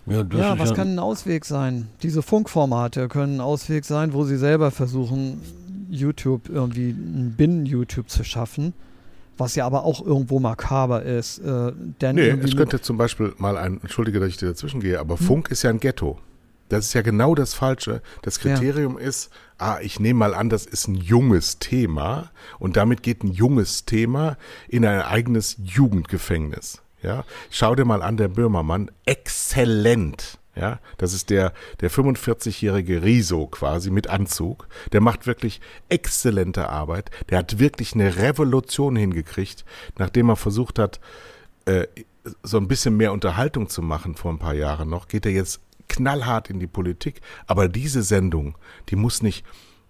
Ja, 0.05 0.23
ja 0.23 0.59
was 0.59 0.69
ja 0.69 0.75
kann 0.75 0.95
ein 0.95 0.99
Ausweg 0.99 1.45
sein? 1.45 1.87
Diese 2.01 2.21
Funkformate 2.21 3.07
können 3.07 3.37
ein 3.37 3.41
Ausweg 3.41 3.85
sein, 3.85 4.13
wo 4.13 4.25
sie 4.25 4.37
selber 4.37 4.69
versuchen, 4.71 5.41
YouTube 5.89 6.49
irgendwie 6.49 6.89
ein 6.89 7.33
Binnen-YouTube 7.37 8.09
zu 8.09 8.23
schaffen, 8.23 8.73
was 9.37 9.55
ja 9.55 9.65
aber 9.65 9.83
auch 9.83 10.05
irgendwo 10.05 10.39
makaber 10.39 11.03
ist. 11.03 11.39
Äh, 11.39 11.73
denn 12.01 12.15
nee, 12.15 12.29
es 12.29 12.55
könnte 12.55 12.81
zum 12.81 12.97
Beispiel 12.97 13.33
mal 13.37 13.57
ein, 13.57 13.79
entschuldige, 13.81 14.19
dass 14.19 14.29
ich 14.29 14.37
dir 14.37 14.47
dazwischen 14.47 14.81
gehe, 14.81 14.99
aber 14.99 15.19
hm? 15.19 15.25
Funk 15.25 15.51
ist 15.51 15.63
ja 15.63 15.69
ein 15.69 15.79
Ghetto. 15.79 16.19
Das 16.69 16.85
ist 16.85 16.93
ja 16.93 17.01
genau 17.01 17.35
das 17.35 17.53
Falsche. 17.53 18.01
Das 18.23 18.39
Kriterium 18.39 18.97
ja. 18.97 19.05
ist, 19.05 19.29
ah, 19.57 19.77
ich 19.81 19.99
nehme 19.99 20.19
mal 20.19 20.33
an, 20.33 20.49
das 20.49 20.65
ist 20.65 20.87
ein 20.87 20.95
junges 20.95 21.59
Thema 21.59 22.31
und 22.57 22.77
damit 22.77 23.03
geht 23.03 23.23
ein 23.23 23.31
junges 23.31 23.85
Thema 23.85 24.37
in 24.67 24.85
ein 24.85 25.01
eigenes 25.01 25.57
Jugendgefängnis. 25.63 26.81
Ja, 27.03 27.25
schau 27.49 27.75
dir 27.75 27.85
mal 27.85 28.01
an, 28.01 28.15
der 28.17 28.29
Böhmermann, 28.29 28.89
exzellent. 29.05 30.39
Ja, 30.55 30.79
das 30.97 31.13
ist 31.13 31.31
der, 31.31 31.51
der 31.81 31.89
45-jährige 31.89 33.01
Riso 33.01 33.47
quasi 33.47 33.89
mit 33.89 34.07
Anzug. 34.07 34.67
Der 34.91 35.01
macht 35.01 35.25
wirklich 35.25 35.61
exzellente 35.89 36.69
Arbeit. 36.69 37.09
Der 37.29 37.39
hat 37.39 37.57
wirklich 37.57 37.93
eine 37.93 38.17
Revolution 38.17 38.95
hingekriegt, 38.95 39.65
nachdem 39.97 40.29
er 40.29 40.35
versucht 40.35 40.77
hat, 40.77 40.99
äh, 41.65 41.87
so 42.43 42.57
ein 42.57 42.67
bisschen 42.67 42.95
mehr 42.97 43.13
Unterhaltung 43.13 43.67
zu 43.67 43.81
machen 43.81 44.15
vor 44.15 44.31
ein 44.31 44.39
paar 44.39 44.53
Jahren 44.53 44.89
noch, 44.89 45.07
geht 45.07 45.25
er 45.25 45.31
jetzt 45.31 45.59
knallhart 45.89 46.51
in 46.51 46.59
die 46.59 46.67
Politik. 46.67 47.21
Aber 47.47 47.67
diese 47.67 48.03
Sendung, 48.03 48.55
die 48.89 48.95
muss 48.95 49.23
nicht 49.23 49.43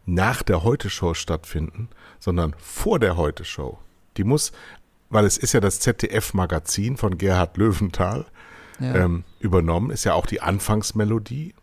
nach 0.06 0.44
der 0.44 0.64
Heute-Show 0.64 1.14
stattfinden, 1.14 1.90
sondern 2.20 2.56
vor 2.58 3.00
der 3.00 3.18
Heute-Show. 3.18 3.80
Die 4.16 4.24
muss 4.24 4.54
weil 5.14 5.26
es 5.26 5.38
ist 5.38 5.54
ja 5.54 5.60
das 5.60 5.80
ZDF-Magazin 5.80 6.98
von 6.98 7.20
Gerhard 7.20 7.56
Löwenthal 7.58 8.26
ja. 8.84 8.96
ähm, 8.96 9.24
übernommen, 9.40 9.92
ist 9.92 10.04
ja 10.04 10.14
auch 10.14 10.26
die 10.26 10.42
Anfangsmelodie 10.42 11.54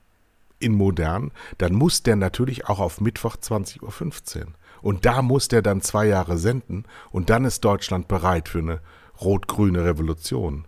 in 0.59 0.75
modern, 0.75 1.33
dann 1.59 1.75
muss 1.75 2.03
der 2.03 2.17
natürlich 2.17 2.67
auch 2.69 2.81
auf 2.81 3.01
Mittwoch 3.01 3.37
20.15 3.37 4.41
Uhr. 4.41 4.47
Und 4.83 5.05
da 5.05 5.23
muss 5.23 5.49
der 5.49 5.63
dann 5.63 5.83
zwei 5.83 6.07
Jahre 6.07 6.39
senden 6.39 6.85
und 7.11 7.31
dann 7.31 7.45
ist 7.45 7.65
Deutschland 7.65 8.09
bereit 8.09 8.49
für 8.49 8.61
eine 8.61 8.81
rot-grüne 9.21 9.85
Revolution. 9.85 10.65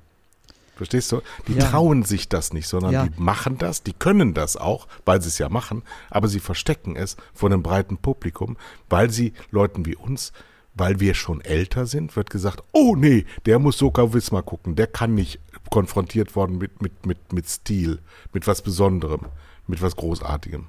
Verstehst 0.77 1.13
du? 1.13 1.21
Die 1.49 1.55
ja. 1.55 1.71
trauen 1.71 2.03
sich 2.03 2.29
das 2.29 2.53
nicht, 2.53 2.67
sondern 2.67 2.93
ja. 2.93 3.07
die 3.07 3.21
machen 3.21 3.59
das, 3.59 3.83
die 3.83 3.93
können 3.93 4.35
das 4.35 4.57
auch, 4.57 4.89
weil 5.05 5.23
sie 5.23 5.29
es 5.29 5.39
ja 5.39 5.49
machen, 5.49 5.83
aber 6.11 6.29
sie 6.29 6.41
verstecken 6.41 6.97
es 6.97 7.17
vor 7.35 7.51
einem 7.51 7.63
breiten 7.63 7.99
Publikum, 7.99 8.57
weil 8.89 9.11
sie 9.11 9.33
Leuten 9.51 9.87
wie 9.87 9.97
uns 9.97 10.33
weil 10.75 11.01
wir 11.01 11.15
schon 11.15 11.41
älter 11.43 11.87
sind, 11.87 12.17
wird 12.17 12.31
gesagt, 12.31 12.63
oh 12.73 12.97
nee, 12.97 13.27
der 13.47 13.59
muss 13.59 13.79
sogar 13.79 14.15
Wismar 14.15 14.43
gucken, 14.43 14.75
der 14.75 14.87
kann 14.87 15.15
nicht 15.15 15.39
konfrontiert 15.73 16.37
worden 16.37 16.59
mit, 16.59 16.83
mit, 16.83 17.07
mit, 17.07 17.33
mit 17.33 17.49
Stil, 17.49 17.99
mit 18.33 18.47
was 18.47 18.63
Besonderem, 18.63 19.23
mit 19.67 19.81
was 19.81 19.97
Großartigem. 19.97 20.67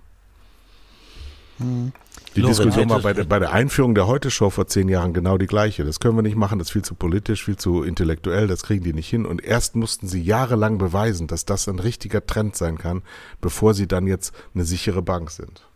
Hm. 1.58 1.92
Die 2.36 2.42
Lorenz, 2.42 2.58
Diskussion 2.58 2.90
war 2.90 3.02
bei 3.02 3.14
der, 3.14 3.26
bei 3.26 3.38
der 3.38 3.52
Einführung 3.52 3.94
der 3.94 4.08
Heute-Show 4.08 4.50
vor 4.50 4.66
zehn 4.66 4.88
Jahren 4.90 5.14
genau 5.14 5.38
die 5.38 5.46
gleiche. 5.46 5.84
Das 5.84 6.00
können 6.00 6.16
wir 6.16 6.24
nicht 6.24 6.38
machen, 6.38 6.58
das 6.58 6.70
ist 6.70 6.72
viel 6.72 6.84
zu 6.84 6.96
politisch, 6.96 7.44
viel 7.44 7.58
zu 7.58 7.84
intellektuell, 7.84 8.48
das 8.48 8.64
kriegen 8.64 8.84
die 8.84 8.94
nicht 8.94 9.10
hin. 9.10 9.26
Und 9.26 9.44
erst 9.44 9.76
mussten 9.76 10.08
sie 10.08 10.24
jahrelang 10.24 10.78
beweisen, 10.80 11.28
dass 11.28 11.46
das 11.46 11.68
ein 11.68 11.80
richtiger 11.80 12.26
Trend 12.26 12.56
sein 12.56 12.78
kann, 12.78 13.04
bevor 13.42 13.74
sie 13.74 13.88
dann 13.88 14.08
jetzt 14.08 14.34
eine 14.56 14.64
sichere 14.64 15.04
Bank 15.04 15.30
sind. 15.30 15.68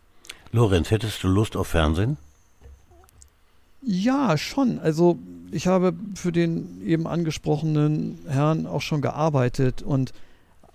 Lorenz, 0.50 0.90
hättest 0.90 1.22
du 1.22 1.28
Lust 1.28 1.54
auf 1.54 1.68
Fernsehen? 1.68 2.16
Ja, 3.82 4.36
schon. 4.36 4.78
Also 4.78 5.18
ich 5.50 5.66
habe 5.66 5.94
für 6.14 6.32
den 6.32 6.82
eben 6.84 7.06
angesprochenen 7.06 8.18
Herrn 8.28 8.66
auch 8.66 8.82
schon 8.82 9.00
gearbeitet 9.00 9.82
und 9.82 10.12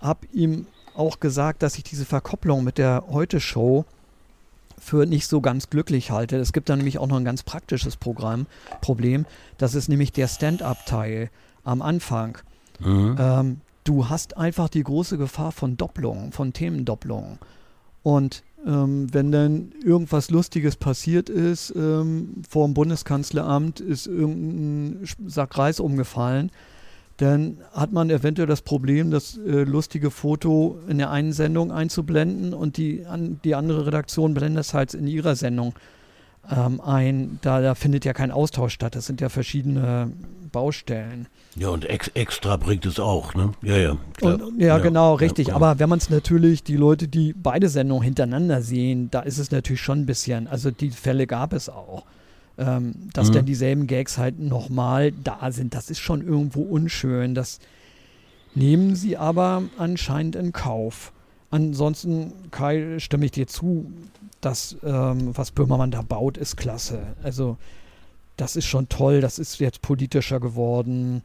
habe 0.00 0.26
ihm 0.32 0.66
auch 0.94 1.20
gesagt, 1.20 1.62
dass 1.62 1.76
ich 1.76 1.84
diese 1.84 2.04
Verkopplung 2.04 2.64
mit 2.64 2.78
der 2.78 3.04
Heute-Show 3.08 3.84
für 4.78 5.06
nicht 5.06 5.26
so 5.28 5.40
ganz 5.40 5.70
glücklich 5.70 6.10
halte. 6.10 6.36
Es 6.36 6.52
gibt 6.52 6.68
da 6.68 6.76
nämlich 6.76 6.98
auch 6.98 7.06
noch 7.06 7.16
ein 7.16 7.24
ganz 7.24 7.42
praktisches 7.42 7.96
Programm, 7.96 8.46
Problem. 8.80 9.24
Das 9.58 9.74
ist 9.74 9.88
nämlich 9.88 10.12
der 10.12 10.28
Stand-up-Teil 10.28 11.30
am 11.64 11.80
Anfang. 11.80 12.38
Mhm. 12.80 13.16
Ähm, 13.18 13.60
du 13.84 14.08
hast 14.08 14.36
einfach 14.36 14.68
die 14.68 14.82
große 14.82 15.16
Gefahr 15.16 15.52
von 15.52 15.76
Doppelungen, 15.76 16.32
von 16.32 16.52
Themendopplungen. 16.52 17.38
Und 18.02 18.42
ähm, 18.66 19.12
wenn 19.12 19.30
dann 19.30 19.72
irgendwas 19.84 20.30
Lustiges 20.30 20.76
passiert 20.76 21.28
ist, 21.28 21.72
ähm, 21.76 22.42
vor 22.48 22.66
dem 22.66 22.74
Bundeskanzleramt 22.74 23.80
ist 23.80 24.06
irgendein 24.06 25.06
Sack 25.26 25.58
Reis 25.58 25.80
umgefallen, 25.80 26.50
dann 27.18 27.58
hat 27.72 27.92
man 27.92 28.10
eventuell 28.10 28.48
das 28.48 28.62
Problem, 28.62 29.10
das 29.10 29.36
äh, 29.38 29.62
lustige 29.62 30.10
Foto 30.10 30.80
in 30.88 30.98
der 30.98 31.10
einen 31.10 31.32
Sendung 31.32 31.70
einzublenden 31.70 32.54
und 32.54 32.76
die, 32.76 33.06
an, 33.06 33.40
die 33.44 33.54
andere 33.54 33.86
Redaktion 33.86 34.34
blendet 34.34 34.64
es 34.64 34.74
halt 34.74 34.94
in 34.94 35.06
ihrer 35.06 35.36
Sendung 35.36 35.74
ähm, 36.50 36.80
ein. 36.80 37.38
Da, 37.42 37.60
da 37.60 37.74
findet 37.74 38.04
ja 38.04 38.12
kein 38.12 38.30
Austausch 38.30 38.74
statt. 38.74 38.94
Das 38.94 39.06
sind 39.06 39.20
ja 39.20 39.28
verschiedene 39.28 40.12
Baustellen. 40.52 41.26
Ja, 41.56 41.68
und 41.68 41.84
ex 41.84 42.08
extra 42.14 42.56
bringt 42.56 42.86
es 42.86 42.98
auch, 42.98 43.34
ne? 43.34 43.52
Ja, 43.62 43.76
ja. 43.76 43.96
Und, 44.20 44.60
ja, 44.60 44.66
ja, 44.68 44.78
genau, 44.78 45.14
richtig. 45.14 45.48
Ja, 45.48 45.56
Aber 45.56 45.78
wenn 45.78 45.88
man 45.88 45.98
es 45.98 46.10
natürlich, 46.10 46.62
die 46.62 46.76
Leute, 46.76 47.08
die 47.08 47.32
beide 47.32 47.68
Sendungen 47.68 48.02
hintereinander 48.02 48.62
sehen, 48.62 49.10
da 49.10 49.20
ist 49.20 49.38
es 49.38 49.50
natürlich 49.50 49.80
schon 49.80 50.00
ein 50.00 50.06
bisschen, 50.06 50.48
also 50.48 50.70
die 50.70 50.90
Fälle 50.90 51.26
gab 51.26 51.52
es 51.52 51.68
auch. 51.68 52.04
Ähm, 52.56 52.94
dass 53.12 53.30
mhm. 53.30 53.32
dann 53.32 53.46
dieselben 53.46 53.86
Gags 53.88 54.16
halt 54.16 54.38
nochmal 54.38 55.10
da 55.10 55.50
sind, 55.50 55.74
das 55.74 55.90
ist 55.90 55.98
schon 55.98 56.24
irgendwo 56.24 56.62
unschön. 56.62 57.34
Das 57.34 57.58
nehmen 58.54 58.94
sie 58.94 59.16
aber 59.16 59.64
anscheinend 59.76 60.36
in 60.36 60.52
Kauf. 60.52 61.12
Ansonsten, 61.50 62.32
Kai, 62.52 62.98
stimme 63.00 63.26
ich 63.26 63.32
dir 63.32 63.48
zu, 63.48 63.90
dass 64.44 64.76
ähm, 64.84 65.36
was 65.36 65.50
Böhmermann 65.50 65.90
da 65.90 66.02
baut, 66.02 66.36
ist 66.36 66.56
klasse. 66.56 67.14
Also 67.22 67.56
das 68.36 68.56
ist 68.56 68.66
schon 68.66 68.88
toll, 68.88 69.20
das 69.20 69.38
ist 69.38 69.58
jetzt 69.58 69.80
politischer 69.80 70.40
geworden. 70.40 71.22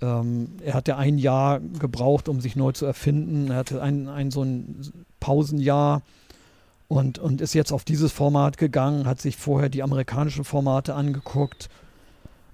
Ähm, 0.00 0.52
er 0.64 0.74
hatte 0.74 0.96
ein 0.96 1.18
Jahr 1.18 1.60
gebraucht, 1.60 2.28
um 2.28 2.40
sich 2.40 2.56
neu 2.56 2.72
zu 2.72 2.86
erfinden. 2.86 3.50
Er 3.50 3.56
hatte 3.56 3.82
ein, 3.82 4.08
ein 4.08 4.30
so 4.30 4.42
ein 4.42 4.92
Pausenjahr 5.20 6.02
und, 6.88 7.18
und 7.18 7.40
ist 7.40 7.54
jetzt 7.54 7.72
auf 7.72 7.84
dieses 7.84 8.12
Format 8.12 8.58
gegangen, 8.58 9.06
hat 9.06 9.20
sich 9.20 9.36
vorher 9.36 9.68
die 9.68 9.82
amerikanischen 9.82 10.44
Formate 10.44 10.94
angeguckt. 10.94 11.68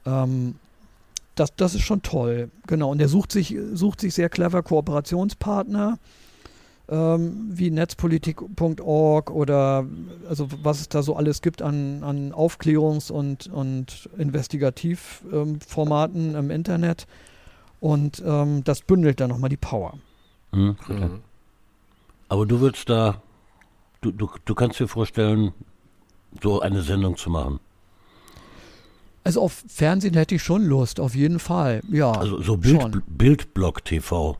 Ähm, 0.06 0.56
das, 1.34 1.54
das 1.56 1.74
ist 1.74 1.82
schon 1.82 2.02
toll. 2.02 2.50
Genau. 2.66 2.90
Und 2.90 3.00
er 3.00 3.08
sucht 3.08 3.30
sich, 3.30 3.56
sucht 3.72 4.00
sich 4.00 4.14
sehr 4.14 4.28
clever 4.28 4.62
Kooperationspartner 4.62 5.98
ähm, 6.88 7.48
wie 7.50 7.70
netzpolitik.org 7.70 9.30
oder 9.30 9.86
also 10.28 10.48
was 10.62 10.80
es 10.80 10.88
da 10.88 11.02
so 11.02 11.14
alles 11.16 11.42
gibt 11.42 11.60
an, 11.62 12.02
an 12.02 12.32
Aufklärungs- 12.32 13.12
und, 13.12 13.46
und 13.48 14.08
Investigativformaten 14.16 16.30
ähm, 16.30 16.36
im 16.36 16.50
Internet. 16.50 17.06
Und 17.80 18.22
ähm, 18.26 18.64
das 18.64 18.80
bündelt 18.82 19.20
dann 19.20 19.30
nochmal 19.30 19.50
die 19.50 19.56
Power. 19.56 19.98
Mhm. 20.52 20.76
Mhm. 20.88 21.20
Aber 22.28 22.46
du 22.46 22.60
würdest 22.60 22.88
da, 22.88 23.22
du, 24.00 24.10
du, 24.10 24.28
du 24.44 24.54
kannst 24.54 24.80
dir 24.80 24.88
vorstellen, 24.88 25.52
so 26.42 26.60
eine 26.60 26.82
Sendung 26.82 27.16
zu 27.16 27.30
machen. 27.30 27.60
Also 29.24 29.42
auf 29.42 29.64
Fernsehen 29.68 30.14
hätte 30.14 30.34
ich 30.34 30.42
schon 30.42 30.64
Lust, 30.64 31.00
auf 31.00 31.14
jeden 31.14 31.38
Fall. 31.38 31.82
Ja. 31.90 32.12
Also 32.12 32.40
so 32.40 32.56
Bild, 32.56 33.02
Bildblock 33.06 33.84
TV. 33.84 34.38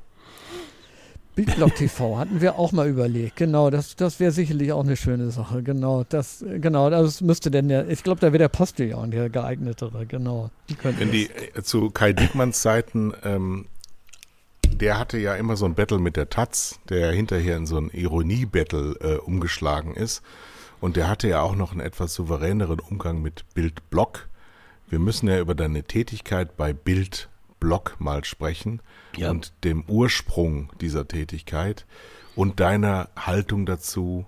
Bildblock 1.38 1.76
TV 1.76 2.18
hatten 2.18 2.40
wir 2.40 2.58
auch 2.58 2.72
mal 2.72 2.88
überlegt. 2.88 3.36
Genau, 3.36 3.70
das, 3.70 3.94
das 3.94 4.18
wäre 4.18 4.32
sicherlich 4.32 4.72
auch 4.72 4.82
eine 4.82 4.96
schöne 4.96 5.30
Sache. 5.30 5.62
Genau, 5.62 6.02
das, 6.08 6.44
genau, 6.44 6.90
das 6.90 7.20
müsste 7.20 7.52
denn 7.52 7.68
der, 7.68 7.88
ich 7.88 8.02
glaube, 8.02 8.20
da 8.20 8.32
wäre 8.32 8.38
der 8.38 8.48
Postillon 8.48 9.12
der 9.12 9.30
geeignetere. 9.30 10.04
Genau. 10.04 10.50
Die 10.68 10.76
Wenn 10.82 11.12
die 11.12 11.30
äh, 11.30 11.62
zu 11.62 11.90
Kai 11.90 12.12
Dickmanns 12.12 12.60
Zeiten, 12.60 13.12
ähm, 13.22 13.66
der 14.66 14.98
hatte 14.98 15.16
ja 15.16 15.36
immer 15.36 15.56
so 15.56 15.64
ein 15.66 15.76
Battle 15.76 16.00
mit 16.00 16.16
der 16.16 16.28
Taz, 16.28 16.80
der 16.88 17.12
hinterher 17.12 17.56
in 17.56 17.66
so 17.66 17.76
ein 17.76 17.90
Ironie-Battle 17.90 18.96
äh, 19.00 19.16
umgeschlagen 19.18 19.94
ist. 19.94 20.22
Und 20.80 20.96
der 20.96 21.08
hatte 21.08 21.28
ja 21.28 21.40
auch 21.42 21.54
noch 21.54 21.70
einen 21.70 21.82
etwas 21.82 22.14
souveräneren 22.14 22.80
Umgang 22.80 23.22
mit 23.22 23.44
Bildblock. 23.54 24.28
Wir 24.88 24.98
müssen 24.98 25.28
ja 25.28 25.38
über 25.38 25.54
deine 25.54 25.84
Tätigkeit 25.84 26.56
bei 26.56 26.72
Bild 26.72 27.28
Block 27.60 27.96
mal 27.98 28.24
sprechen 28.24 28.80
ja. 29.16 29.30
und 29.30 29.52
dem 29.64 29.84
Ursprung 29.86 30.70
dieser 30.80 31.08
Tätigkeit 31.08 31.86
und 32.34 32.60
deiner 32.60 33.08
Haltung 33.16 33.66
dazu, 33.66 34.26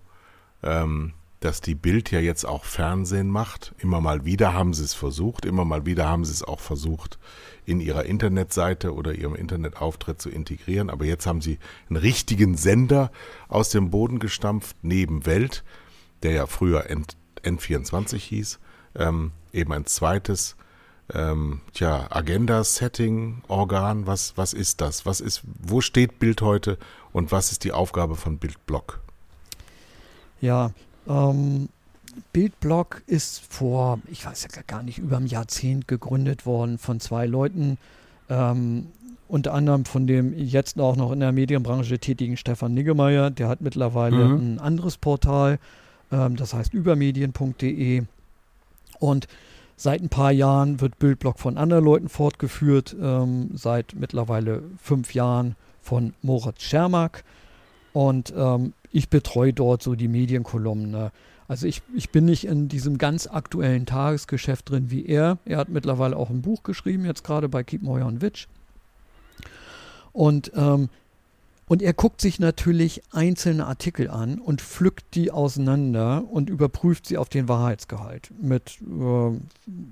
ähm, 0.62 1.14
dass 1.41 1.62
die 1.62 1.74
Bild 1.74 2.11
ja 2.11 2.20
jetzt 2.20 2.45
auch 2.45 2.64
Fernsehen 2.64 3.31
macht. 3.31 3.74
Immer 3.78 4.01
mal 4.01 4.26
wieder 4.26 4.53
haben 4.53 4.74
sie 4.74 4.85
es 4.85 4.93
versucht, 4.93 5.47
immer 5.47 5.64
mal 5.64 5.87
wieder 5.87 6.07
haben 6.07 6.24
sie 6.24 6.33
es 6.33 6.43
auch 6.43 6.61
versucht, 6.61 7.18
in 7.64 7.81
ihrer 7.81 8.05
Internetseite 8.05 8.95
oder 8.95 9.14
ihrem 9.14 9.35
Internetauftritt 9.35 10.20
zu 10.20 10.28
integrieren. 10.28 10.91
Aber 10.91 11.07
jetzt 11.07 11.26
haben 11.26 11.41
sie 11.41 11.59
einen 11.89 11.97
richtigen 11.97 12.57
Sender 12.57 13.11
aus 13.49 13.70
dem 13.70 13.91
Boden 13.91 14.18
gestampft, 14.18 14.76
neben 14.83 15.24
Welt, 15.24 15.64
der 16.22 16.33
ja 16.33 16.47
früher 16.47 16.87
N24 17.43 18.16
hieß, 18.16 18.61
ähm, 18.97 19.33
eben 19.53 19.72
ein 19.72 19.87
zweites 19.87 20.57
ähm, 21.15 21.61
tja, 21.75 22.07
Agenda-Setting, 22.11 23.43
Organ, 23.49 24.07
was, 24.07 24.37
was 24.37 24.53
ist 24.53 24.81
das? 24.81 25.07
Was 25.07 25.21
ist, 25.21 25.43
wo 25.61 25.81
steht 25.81 26.19
Bild 26.19 26.43
heute 26.43 26.79
und 27.13 27.33
was 27.33 27.53
ist 27.53 27.65
die 27.65 27.73
Aufgabe 27.73 28.17
von 28.17 28.39
Bildblock? 28.39 29.01
Ja, 30.41 30.73
ähm, 31.09 31.69
Bildblock 32.33 33.03
ist 33.07 33.41
vor, 33.49 34.01
ich 34.11 34.25
weiß 34.25 34.47
ja 34.55 34.63
gar 34.67 34.83
nicht, 34.83 34.99
über 34.99 35.17
ein 35.17 35.27
Jahrzehnt 35.27 35.89
gegründet 35.89 36.47
worden 36.47 36.79
von 36.79 37.01
zwei 37.01 37.27
Leuten, 37.27 37.79
ähm, 38.29 38.87
unter 39.29 39.55
anderem 39.55 39.85
von 39.85 40.07
dem 40.07 40.37
jetzt 40.37 40.79
auch 40.81 40.97
noch 40.97 41.13
in 41.13 41.21
der 41.21 41.33
Medienbranche 41.33 41.99
tätigen 41.99 42.37
Stefan 42.37 42.75
Niggemeier. 42.75 43.31
Der 43.31 43.49
hat 43.49 43.61
mittlerweile 43.61 44.25
mhm. 44.25 44.55
ein 44.55 44.59
anderes 44.59 44.97
Portal, 44.97 45.59
ähm, 46.11 46.37
das 46.37 46.53
heißt 46.53 46.75
übermedien.de. 46.75 48.03
Und 48.99 49.29
Seit 49.83 50.03
ein 50.03 50.11
paar 50.11 50.31
Jahren 50.31 50.83
wird 50.83 50.99
Bildblock 50.99 51.39
von 51.39 51.57
anderen 51.57 51.87
Leuten 51.87 52.11
fortgeführt, 52.11 52.95
ähm, 53.01 53.49
seit 53.55 53.95
mittlerweile 53.95 54.62
fünf 54.76 55.14
Jahren 55.14 55.57
von 55.81 56.12
Moritz 56.20 56.61
Schermack. 56.61 57.24
Und 57.95 58.31
ähm, 58.37 58.74
ich 58.93 59.09
betreue 59.09 59.55
dort 59.55 59.83
so 59.83 59.95
die 59.95 60.09
Medienkolumne. 60.09 61.12
Also 61.49 61.66
ich, 61.66 61.81
ich 61.97 62.11
bin 62.11 62.26
nicht 62.26 62.45
in 62.45 62.68
diesem 62.68 62.99
ganz 62.99 63.26
aktuellen 63.26 63.87
Tagesgeschäft 63.87 64.68
drin 64.68 64.91
wie 64.91 65.07
er. 65.07 65.39
Er 65.47 65.57
hat 65.57 65.70
mittlerweile 65.70 66.14
auch 66.14 66.28
ein 66.28 66.43
Buch 66.43 66.62
geschrieben, 66.62 67.07
jetzt 67.07 67.24
gerade 67.24 67.49
bei 67.49 67.64
Keep 67.64 67.81
Moyer 67.81 68.05
und 68.05 68.20
Witch. 68.20 68.49
Und 70.12 70.53
ähm, 70.55 70.91
und 71.71 71.83
er 71.83 71.93
guckt 71.93 72.21
sich 72.21 72.41
natürlich 72.41 73.01
einzelne 73.12 73.64
Artikel 73.64 74.11
an 74.11 74.41
und 74.41 74.61
pflückt 74.61 75.14
die 75.14 75.31
auseinander 75.31 76.25
und 76.29 76.51
überprüft 76.51 77.07
sie 77.07 77.16
auf 77.16 77.29
den 77.29 77.47
Wahrheitsgehalt 77.47 78.33
mit 78.43 78.79
äh, 78.81 79.39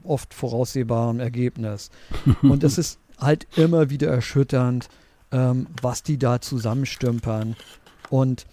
oft 0.03 0.35
voraussehbarem 0.35 1.21
Ergebnis. 1.21 1.91
und 2.43 2.65
es 2.65 2.79
ist 2.79 2.99
halt 3.17 3.47
immer 3.57 3.91
wieder 3.91 4.09
erschütternd, 4.09 4.89
ähm, 5.31 5.69
was 5.81 6.03
die 6.03 6.19
da 6.19 6.41
zusammenstümpern. 6.41 7.55
Und 8.11 8.47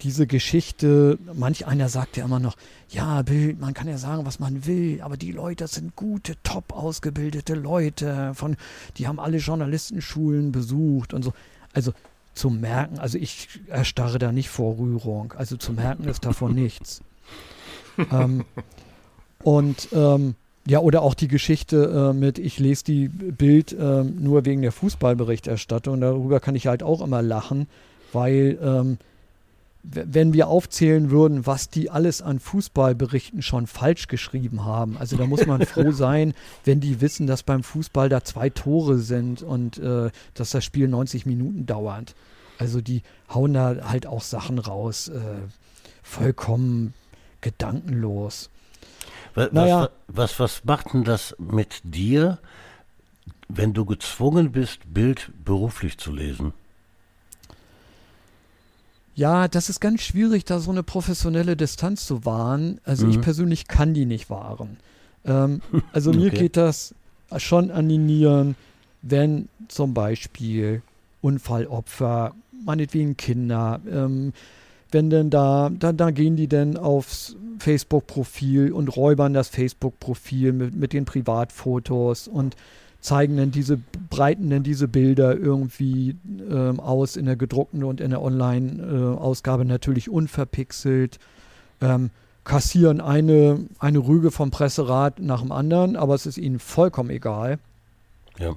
diese 0.00 0.26
Geschichte, 0.26 1.18
manch 1.34 1.66
einer 1.66 1.90
sagt 1.90 2.16
ja 2.16 2.24
immer 2.24 2.40
noch, 2.40 2.56
ja, 2.88 3.20
Bild, 3.20 3.60
man 3.60 3.74
kann 3.74 3.86
ja 3.86 3.98
sagen, 3.98 4.24
was 4.24 4.38
man 4.38 4.64
will, 4.64 5.02
aber 5.02 5.18
die 5.18 5.32
Leute 5.32 5.66
sind 5.66 5.94
gute, 5.94 6.36
top 6.42 6.72
ausgebildete 6.72 7.52
Leute, 7.52 8.32
von, 8.34 8.56
die 8.96 9.08
haben 9.08 9.20
alle 9.20 9.36
Journalistenschulen 9.36 10.52
besucht 10.52 11.12
und 11.12 11.22
so. 11.22 11.34
Also 11.74 11.92
zu 12.34 12.50
merken, 12.50 12.98
also 12.98 13.18
ich 13.18 13.60
erstarre 13.68 14.18
da 14.18 14.32
nicht 14.32 14.48
vor 14.48 14.78
Rührung, 14.78 15.34
also 15.36 15.56
zu 15.56 15.72
merken 15.72 16.04
ist 16.04 16.24
davon 16.24 16.54
nichts. 16.56 17.02
ähm, 18.10 18.44
und 19.42 19.88
ähm, 19.92 20.34
ja, 20.66 20.78
oder 20.78 21.02
auch 21.02 21.14
die 21.14 21.28
Geschichte 21.28 22.10
äh, 22.10 22.16
mit, 22.16 22.38
ich 22.38 22.58
lese 22.58 22.84
die 22.84 23.08
Bild 23.08 23.72
äh, 23.72 24.04
nur 24.04 24.44
wegen 24.44 24.62
der 24.62 24.72
Fußballberichterstattung, 24.72 26.00
darüber 26.00 26.40
kann 26.40 26.54
ich 26.54 26.68
halt 26.68 26.82
auch 26.82 27.00
immer 27.00 27.20
lachen, 27.20 27.66
weil 28.12 28.58
ähm, 28.62 28.98
wenn 29.82 30.32
wir 30.32 30.46
aufzählen 30.46 31.10
würden, 31.10 31.44
was 31.46 31.68
die 31.68 31.90
alles 31.90 32.22
an 32.22 32.38
Fußballberichten 32.38 33.42
schon 33.42 33.66
falsch 33.66 34.06
geschrieben 34.06 34.64
haben. 34.64 34.96
Also 34.96 35.16
da 35.16 35.26
muss 35.26 35.46
man 35.46 35.62
froh 35.66 35.90
sein, 35.90 36.34
wenn 36.64 36.80
die 36.80 37.00
wissen, 37.00 37.26
dass 37.26 37.42
beim 37.42 37.64
Fußball 37.64 38.08
da 38.08 38.22
zwei 38.22 38.48
Tore 38.48 38.98
sind 38.98 39.42
und 39.42 39.78
äh, 39.78 40.10
dass 40.34 40.50
das 40.50 40.64
Spiel 40.64 40.86
90 40.86 41.26
Minuten 41.26 41.66
dauert. 41.66 42.14
Also 42.58 42.80
die 42.80 43.02
hauen 43.32 43.54
da 43.54 43.76
halt 43.88 44.06
auch 44.06 44.22
Sachen 44.22 44.60
raus, 44.60 45.08
äh, 45.08 45.20
vollkommen 46.02 46.94
gedankenlos. 47.40 48.50
Was, 49.34 49.50
naja. 49.50 49.88
was, 50.06 50.38
was, 50.38 50.40
was 50.40 50.64
macht 50.64 50.94
denn 50.94 51.02
das 51.02 51.34
mit 51.38 51.80
dir, 51.82 52.38
wenn 53.48 53.72
du 53.72 53.84
gezwungen 53.84 54.52
bist, 54.52 54.80
Bild 54.92 55.32
beruflich 55.44 55.98
zu 55.98 56.12
lesen? 56.12 56.52
Ja, 59.14 59.48
das 59.48 59.68
ist 59.68 59.80
ganz 59.80 60.02
schwierig, 60.02 60.44
da 60.44 60.58
so 60.58 60.70
eine 60.70 60.82
professionelle 60.82 61.56
Distanz 61.56 62.06
zu 62.06 62.24
wahren. 62.24 62.80
Also 62.84 63.06
mhm. 63.06 63.12
ich 63.12 63.20
persönlich 63.20 63.68
kann 63.68 63.94
die 63.94 64.06
nicht 64.06 64.30
wahren. 64.30 64.78
Ähm, 65.24 65.60
also 65.92 66.10
okay. 66.10 66.18
mir 66.18 66.30
geht 66.30 66.56
das 66.56 66.94
schon 67.36 67.70
an 67.70 67.88
die 67.88 67.98
Nieren, 67.98 68.56
wenn 69.02 69.48
zum 69.68 69.94
Beispiel 69.94 70.82
Unfallopfer, 71.20 72.34
meinetwegen 72.64 73.16
Kinder, 73.16 73.80
ähm, 73.90 74.32
wenn 74.90 75.08
denn 75.08 75.30
da, 75.30 75.70
da, 75.70 75.92
da 75.92 76.10
gehen 76.10 76.36
die 76.36 76.48
denn 76.48 76.76
aufs 76.76 77.36
Facebook-Profil 77.58 78.72
und 78.72 78.94
räubern 78.94 79.32
das 79.32 79.48
Facebook-Profil 79.48 80.52
mit, 80.52 80.74
mit 80.74 80.92
den 80.92 81.04
Privatfotos 81.06 82.28
und 82.28 82.56
zeigen 83.02 83.36
denn 83.36 83.50
diese, 83.50 83.78
breiten 84.08 84.48
denn 84.48 84.62
diese 84.62 84.88
Bilder 84.88 85.36
irgendwie 85.36 86.16
ähm, 86.48 86.80
aus 86.80 87.16
in 87.16 87.26
der 87.26 87.36
gedruckten 87.36 87.84
und 87.84 88.00
in 88.00 88.10
der 88.10 88.22
Online-Ausgabe 88.22 89.64
natürlich 89.64 90.08
unverpixelt, 90.08 91.18
ähm, 91.80 92.10
kassieren 92.44 93.00
eine, 93.00 93.58
eine 93.80 93.98
Rüge 93.98 94.30
vom 94.30 94.50
Presserat 94.50 95.18
nach 95.18 95.42
dem 95.42 95.52
anderen, 95.52 95.96
aber 95.96 96.14
es 96.14 96.26
ist 96.26 96.38
ihnen 96.38 96.60
vollkommen 96.60 97.10
egal. 97.10 97.58
Ja. 98.38 98.54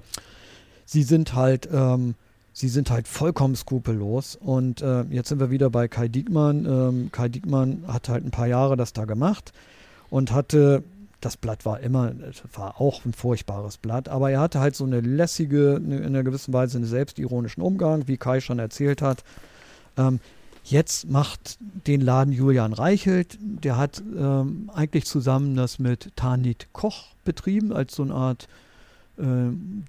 Sie 0.85 1.03
sind 1.03 1.33
halt, 1.33 1.67
ähm, 1.73 2.13
sie 2.53 2.69
sind 2.69 2.91
halt 2.91 3.07
vollkommen 3.07 3.55
skrupellos. 3.55 4.35
Und 4.35 4.81
äh, 4.81 5.03
jetzt 5.09 5.29
sind 5.29 5.39
wir 5.39 5.49
wieder 5.49 5.71
bei 5.71 5.87
Kai 5.87 6.07
Diekmann. 6.07 6.65
Ähm, 6.65 7.09
Kai 7.11 7.29
Diekmann 7.29 7.83
hat 7.87 8.09
halt 8.09 8.23
ein 8.23 8.31
paar 8.31 8.47
Jahre 8.47 8.77
das 8.77 8.93
da 8.93 9.05
gemacht 9.05 9.53
und 10.09 10.31
hatte 10.31 10.83
das 11.25 11.37
Blatt 11.37 11.65
war 11.65 11.79
immer, 11.79 12.13
war 12.53 12.79
auch 12.79 13.03
ein 13.03 13.13
furchtbares 13.13 13.77
Blatt, 13.77 14.09
aber 14.09 14.29
er 14.29 14.41
hatte 14.41 14.59
halt 14.59 14.75
so 14.75 14.85
eine 14.85 15.01
lässige, 15.01 15.75
in 15.75 16.03
einer 16.03 16.23
gewissen 16.23 16.53
Weise 16.53 16.77
einen 16.77 16.85
selbstironischen 16.85 17.63
Umgang, 17.63 18.07
wie 18.07 18.17
Kai 18.17 18.41
schon 18.41 18.59
erzählt 18.59 19.01
hat. 19.01 19.23
Ähm, 19.97 20.19
jetzt 20.63 21.09
macht 21.09 21.57
den 21.87 22.01
Laden 22.01 22.31
Julian 22.31 22.73
Reichelt, 22.73 23.39
der 23.41 23.75
hat 23.75 24.03
ähm, 24.15 24.69
eigentlich 24.73 25.05
zusammen 25.05 25.55
das 25.55 25.79
mit 25.79 26.15
Tanit 26.15 26.67
Koch 26.73 27.07
betrieben, 27.23 27.73
als 27.73 27.95
so 27.95 28.03
eine 28.03 28.13
Art 28.13 28.47
äh, 29.17 29.23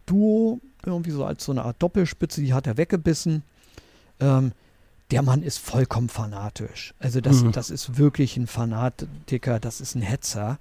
Duo, 0.07 0.61
irgendwie 0.87 1.11
so 1.11 1.25
als 1.25 1.45
so 1.45 1.53
eine 1.53 1.67
Art 1.67 1.77
Doppelspitze, 1.81 2.41
die 2.41 2.55
hat 2.55 2.67
er 2.67 2.79
weggebissen. 2.79 3.43
Ähm, 4.21 4.53
der 5.11 5.23
Mann 5.23 5.43
ist 5.43 5.59
vollkommen 5.59 6.09
fanatisch. 6.09 6.95
Also 6.99 7.21
das, 7.21 7.43
mhm. 7.43 7.53
das 7.53 7.69
ist 7.69 7.99
wirklich 7.99 8.39
ein 8.39 8.47
Fanatiker, 8.47 9.61
das 9.61 9.83
ist 9.83 9.95
ein 9.95 10.03
Hetzer. 10.03 10.59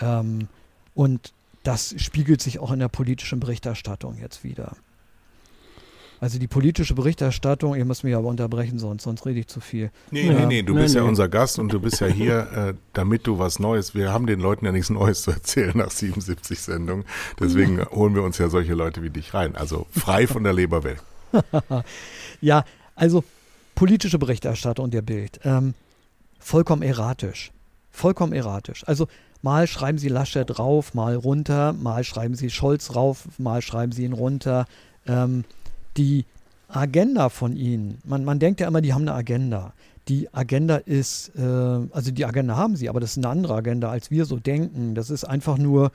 Ähm, 0.00 0.48
und 0.94 1.32
das 1.62 1.94
spiegelt 1.98 2.40
sich 2.40 2.58
auch 2.58 2.72
in 2.72 2.78
der 2.78 2.88
politischen 2.88 3.40
Berichterstattung 3.40 4.18
jetzt 4.18 4.44
wieder. 4.44 4.76
Also 6.20 6.38
die 6.38 6.48
politische 6.48 6.94
Berichterstattung, 6.94 7.74
ihr 7.74 7.86
müsst 7.86 8.04
mich 8.04 8.14
aber 8.14 8.28
unterbrechen, 8.28 8.78
sonst, 8.78 9.04
sonst 9.04 9.24
rede 9.24 9.40
ich 9.40 9.46
zu 9.46 9.60
viel. 9.60 9.90
Nee, 10.10 10.28
nee, 10.28 10.44
nee, 10.44 10.62
du 10.62 10.74
nee, 10.74 10.82
bist 10.82 10.94
nee. 10.94 11.00
ja 11.00 11.06
unser 11.06 11.28
Gast 11.30 11.58
und 11.58 11.72
du 11.72 11.80
bist 11.80 12.00
ja 12.02 12.08
hier, 12.08 12.52
äh, 12.54 12.74
damit 12.92 13.26
du 13.26 13.38
was 13.38 13.58
Neues, 13.58 13.94
wir 13.94 14.12
haben 14.12 14.26
den 14.26 14.38
Leuten 14.38 14.66
ja 14.66 14.72
nichts 14.72 14.90
Neues 14.90 15.22
zu 15.22 15.30
erzählen 15.30 15.72
nach 15.74 15.90
77 15.90 16.60
Sendungen, 16.60 17.06
deswegen 17.38 17.82
holen 17.86 18.14
wir 18.14 18.22
uns 18.22 18.36
ja 18.36 18.50
solche 18.50 18.74
Leute 18.74 19.02
wie 19.02 19.08
dich 19.08 19.32
rein, 19.32 19.56
also 19.56 19.86
frei 19.92 20.26
von 20.26 20.44
der 20.44 20.52
Leber 20.52 20.84
weg. 20.84 21.00
ja, 22.42 22.64
also 22.96 23.24
politische 23.74 24.18
Berichterstattung 24.18 24.90
der 24.90 25.02
Bild, 25.02 25.40
ähm, 25.44 25.72
vollkommen 26.38 26.82
erratisch, 26.82 27.50
vollkommen 27.90 28.34
erratisch. 28.34 28.86
Also 28.86 29.08
mal 29.42 29.66
schreiben 29.66 29.98
sie 29.98 30.08
Laschet 30.08 30.58
rauf, 30.58 30.94
mal 30.94 31.16
runter, 31.16 31.72
mal 31.72 32.04
schreiben 32.04 32.34
sie 32.34 32.50
Scholz 32.50 32.94
rauf, 32.94 33.26
mal 33.38 33.62
schreiben 33.62 33.92
sie 33.92 34.04
ihn 34.04 34.12
runter. 34.12 34.66
Ähm, 35.06 35.44
die 35.96 36.24
Agenda 36.68 37.28
von 37.28 37.56
ihnen, 37.56 37.98
man, 38.04 38.24
man 38.24 38.38
denkt 38.38 38.60
ja 38.60 38.68
immer, 38.68 38.80
die 38.80 38.94
haben 38.94 39.02
eine 39.02 39.14
Agenda. 39.14 39.72
Die 40.08 40.32
Agenda 40.32 40.76
ist, 40.76 41.32
äh, 41.36 41.42
also 41.42 42.10
die 42.10 42.24
Agenda 42.24 42.56
haben 42.56 42.76
sie, 42.76 42.88
aber 42.88 43.00
das 43.00 43.12
ist 43.12 43.18
eine 43.18 43.28
andere 43.28 43.54
Agenda, 43.54 43.90
als 43.90 44.10
wir 44.10 44.24
so 44.24 44.36
denken. 44.36 44.94
Das 44.94 45.10
ist 45.10 45.24
einfach 45.24 45.58
nur 45.58 45.92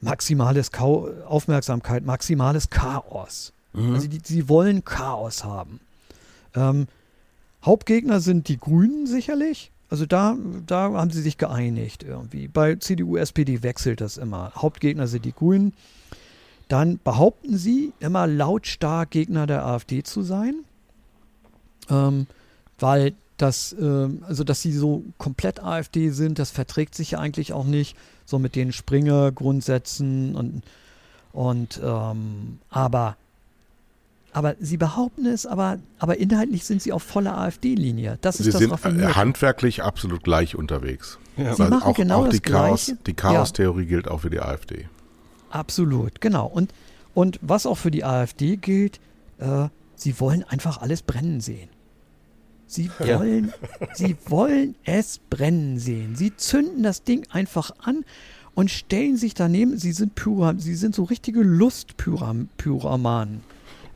maximales 0.00 0.72
Kau 0.72 1.08
Aufmerksamkeit, 1.26 2.04
maximales 2.04 2.70
Chaos. 2.70 3.52
Mhm. 3.72 3.94
Also 3.94 4.08
die, 4.08 4.20
sie 4.22 4.48
wollen 4.48 4.84
Chaos 4.84 5.44
haben. 5.44 5.80
Ähm, 6.54 6.86
Hauptgegner 7.64 8.20
sind 8.20 8.48
die 8.48 8.58
Grünen 8.58 9.06
sicherlich. 9.06 9.70
Also 9.92 10.06
da, 10.06 10.36
da 10.66 10.92
haben 10.94 11.10
sie 11.10 11.20
sich 11.20 11.36
geeinigt 11.36 12.02
irgendwie. 12.02 12.48
Bei 12.48 12.76
CDU, 12.76 13.18
SPD 13.18 13.62
wechselt 13.62 14.00
das 14.00 14.16
immer. 14.16 14.52
Hauptgegner 14.56 15.06
sind 15.06 15.24
die 15.24 15.34
Grünen 15.34 15.74
dann 16.72 16.98
behaupten 17.04 17.58
sie 17.58 17.92
immer 18.00 18.26
lautstark 18.26 19.10
Gegner 19.10 19.46
der 19.46 19.66
AfD 19.66 20.02
zu 20.02 20.22
sein, 20.22 20.64
ähm, 21.90 22.26
weil 22.78 23.12
das, 23.36 23.74
äh, 23.74 24.08
also 24.22 24.42
dass 24.42 24.62
sie 24.62 24.72
so 24.72 25.04
komplett 25.18 25.62
AfD 25.62 26.08
sind, 26.08 26.38
das 26.38 26.50
verträgt 26.50 26.94
sich 26.94 27.10
ja 27.10 27.18
eigentlich 27.18 27.52
auch 27.52 27.66
nicht, 27.66 27.94
so 28.24 28.38
mit 28.38 28.56
den 28.56 28.72
Springer-Grundsätzen 28.72 30.34
und, 30.34 30.62
und 31.34 31.78
ähm, 31.84 32.58
aber 32.70 33.18
aber 34.32 34.56
sie 34.60 34.78
behaupten 34.78 35.26
es, 35.26 35.46
aber, 35.46 35.78
aber 35.98 36.18
inhaltlich 36.18 36.64
sind 36.64 36.80
sie 36.80 36.92
auf 36.92 37.02
voller 37.02 37.36
AfD-Linie. 37.36 38.18
Das 38.22 38.40
ist 38.40 38.46
sie 38.46 38.52
das 38.52 38.60
sind 38.60 38.70
Raffinierte. 38.70 39.16
handwerklich 39.16 39.82
absolut 39.82 40.24
gleich 40.24 40.56
unterwegs. 40.56 41.18
Ja. 41.36 41.54
Sie 41.54 41.62
machen 41.64 41.82
auch, 41.82 41.96
genau 41.96 42.20
auch 42.20 42.24
das 42.26 42.34
die 42.34 42.40
Chaos, 42.40 42.86
Gleiche. 42.86 43.02
Die 43.06 43.14
Chaos-Theorie 43.14 43.82
ja. 43.82 43.88
gilt 43.88 44.08
auch 44.08 44.20
für 44.20 44.30
die 44.30 44.40
AfD. 44.40 44.88
Absolut, 45.50 46.20
genau. 46.20 46.46
Und, 46.46 46.72
und 47.14 47.38
was 47.42 47.66
auch 47.66 47.76
für 47.76 47.90
die 47.90 48.04
AfD 48.04 48.56
gilt, 48.56 49.00
äh, 49.38 49.68
sie 49.96 50.18
wollen 50.18 50.44
einfach 50.44 50.80
alles 50.80 51.02
brennen 51.02 51.40
sehen. 51.40 51.68
Sie 52.66 52.90
wollen, 52.98 53.52
ja. 53.80 53.86
sie 53.92 54.16
wollen 54.26 54.76
es 54.84 55.20
brennen 55.28 55.78
sehen. 55.78 56.16
Sie 56.16 56.34
zünden 56.36 56.82
das 56.82 57.04
Ding 57.04 57.26
einfach 57.30 57.70
an 57.82 58.06
und 58.54 58.70
stellen 58.70 59.18
sich 59.18 59.34
daneben. 59.34 59.76
Sie 59.76 59.92
sind 59.92 60.14
Pyram, 60.14 60.58
sie 60.58 60.74
sind 60.74 60.94
so 60.94 61.04
richtige 61.04 61.42
Lustpyramanen. 61.42 63.42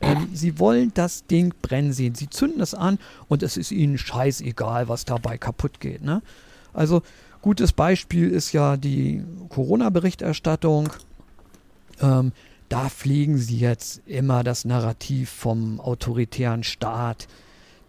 Ähm, 0.01 0.29
sie 0.33 0.59
wollen 0.59 0.91
das 0.93 1.25
Ding 1.25 1.53
brennen 1.61 1.93
sehen. 1.93 2.15
Sie 2.15 2.29
zünden 2.29 2.61
es 2.61 2.73
an 2.73 2.99
und 3.27 3.43
es 3.43 3.57
ist 3.57 3.71
ihnen 3.71 3.97
scheißegal, 3.97 4.87
was 4.87 5.05
dabei 5.05 5.37
kaputt 5.37 5.79
geht. 5.79 6.03
Ne? 6.03 6.21
Also 6.73 7.01
gutes 7.41 7.73
Beispiel 7.73 8.29
ist 8.29 8.51
ja 8.51 8.77
die 8.77 9.23
Corona-Berichterstattung. 9.49 10.89
Ähm, 12.01 12.31
da 12.69 12.89
pflegen 12.89 13.37
sie 13.37 13.57
jetzt 13.57 14.01
immer 14.05 14.43
das 14.43 14.65
Narrativ 14.65 15.29
vom 15.29 15.79
autoritären 15.79 16.63
Staat, 16.63 17.27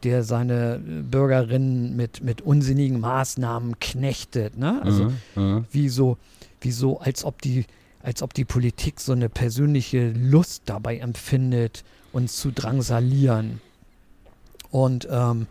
der 0.05 0.23
seine 0.23 0.79
Bürgerinnen 0.79 1.97
mit, 1.97 2.23
mit 2.23 2.41
unsinnigen 2.41 3.01
Maßnahmen 3.01 3.81
knechtet. 3.81 4.57
Ne? 4.57 4.81
Also 4.83 5.05
mhm, 5.05 5.17
mhm. 5.35 5.65
wie, 5.73 5.89
so, 5.89 6.17
wie 6.61 6.71
so, 6.71 7.01
als 7.01 7.25
ob 7.25 7.43
die, 7.43 7.67
als 8.03 8.23
ob 8.23 8.33
die 8.33 8.45
Politik 8.45 9.01
so 9.01 9.13
eine 9.13 9.29
persönliche 9.29 10.11
Lust 10.13 10.63
dabei 10.67 10.99
empfindet, 10.99 11.83
uns 12.19 12.37
zu 12.37 12.51
drangsalieren. 12.51 13.61
Und 14.71 15.09
ähm, 15.11 15.47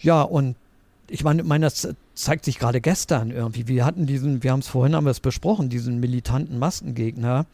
ja, 0.00 0.22
und 0.22 0.54
ich 1.08 1.24
meine, 1.24 1.42
meine, 1.42 1.66
das 1.66 1.88
zeigt 2.14 2.44
sich 2.44 2.58
gerade 2.58 2.80
gestern 2.80 3.30
irgendwie. 3.30 3.66
Wir 3.66 3.84
hatten 3.84 4.06
diesen, 4.06 4.42
wir 4.42 4.52
haben 4.52 4.60
es 4.60 4.68
vorhin 4.68 4.94
haben 4.94 5.04
wir 5.04 5.10
es 5.10 5.20
besprochen, 5.20 5.68
diesen 5.68 6.00
militanten 6.00 6.58
Maskengegner, 6.58 7.46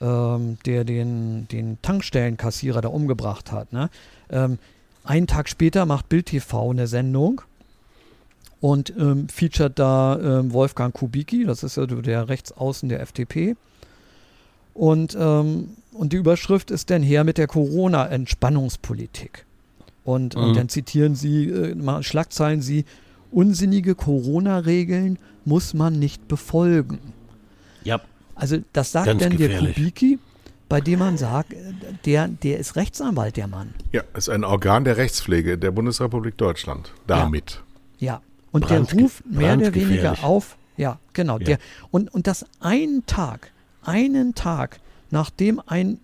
ähm, 0.00 0.58
der 0.66 0.84
den, 0.84 1.48
den 1.48 1.80
Tankstellenkassierer 1.82 2.80
da 2.80 2.88
umgebracht 2.88 3.50
hat. 3.50 3.72
Ne? 3.72 3.90
Ähm, 4.30 4.58
einen 5.04 5.26
Tag 5.26 5.48
später 5.48 5.86
macht 5.86 6.08
Bild 6.08 6.26
TV 6.26 6.70
eine 6.70 6.86
Sendung 6.86 7.42
und 8.60 8.92
ähm, 8.96 9.28
featuret 9.28 9.78
da 9.78 10.18
ähm, 10.20 10.52
Wolfgang 10.52 10.94
Kubicki, 10.94 11.44
das 11.44 11.64
ist 11.64 11.76
ja 11.76 11.86
der 11.86 12.28
Rechtsaußen 12.28 12.88
der 12.88 13.00
FDP. 13.00 13.56
Und, 14.74 15.16
ähm, 15.18 15.70
und 15.92 16.12
die 16.12 16.16
Überschrift 16.16 16.70
ist 16.70 16.90
dann 16.90 17.02
her 17.02 17.24
mit 17.24 17.38
der 17.38 17.46
Corona-Entspannungspolitik. 17.46 19.44
Und, 20.04 20.34
mhm. 20.34 20.42
und 20.42 20.56
dann 20.56 20.68
zitieren 20.68 21.14
sie, 21.14 21.48
äh, 21.48 22.02
Schlagzeilen 22.02 22.62
sie, 22.62 22.84
unsinnige 23.30 23.94
Corona-Regeln 23.94 25.18
muss 25.44 25.74
man 25.74 25.98
nicht 25.98 26.28
befolgen. 26.28 26.98
Ja. 27.84 28.00
Also 28.34 28.58
das 28.72 28.92
sagt 28.92 29.20
dann 29.20 29.36
der 29.36 29.58
Kubicki, 29.58 30.18
bei 30.68 30.80
dem 30.80 31.00
man 31.00 31.18
sagt, 31.18 31.54
der, 32.06 32.28
der 32.28 32.58
ist 32.58 32.76
Rechtsanwalt, 32.76 33.36
der 33.36 33.46
Mann. 33.46 33.74
Ja, 33.92 34.02
ist 34.16 34.28
ein 34.28 34.42
Organ 34.42 34.84
der 34.84 34.96
Rechtspflege 34.96 35.58
der 35.58 35.70
Bundesrepublik 35.70 36.36
Deutschland. 36.38 36.92
Damit. 37.06 37.62
Ja. 37.98 38.14
ja. 38.14 38.20
Und 38.52 38.66
Brand, 38.66 38.92
der 38.92 39.00
ruft 39.00 39.26
mehr 39.26 39.56
oder 39.56 39.74
weniger 39.74 40.24
auf. 40.24 40.56
Ja, 40.76 40.98
genau. 41.12 41.38
Ja. 41.38 41.44
Der, 41.44 41.58
und, 41.90 42.12
und 42.14 42.26
das 42.26 42.46
einen 42.60 43.04
Tag, 43.06 43.51
einen 43.82 44.34
Tag, 44.34 44.80
nachdem 45.10 45.60
ein 45.66 45.98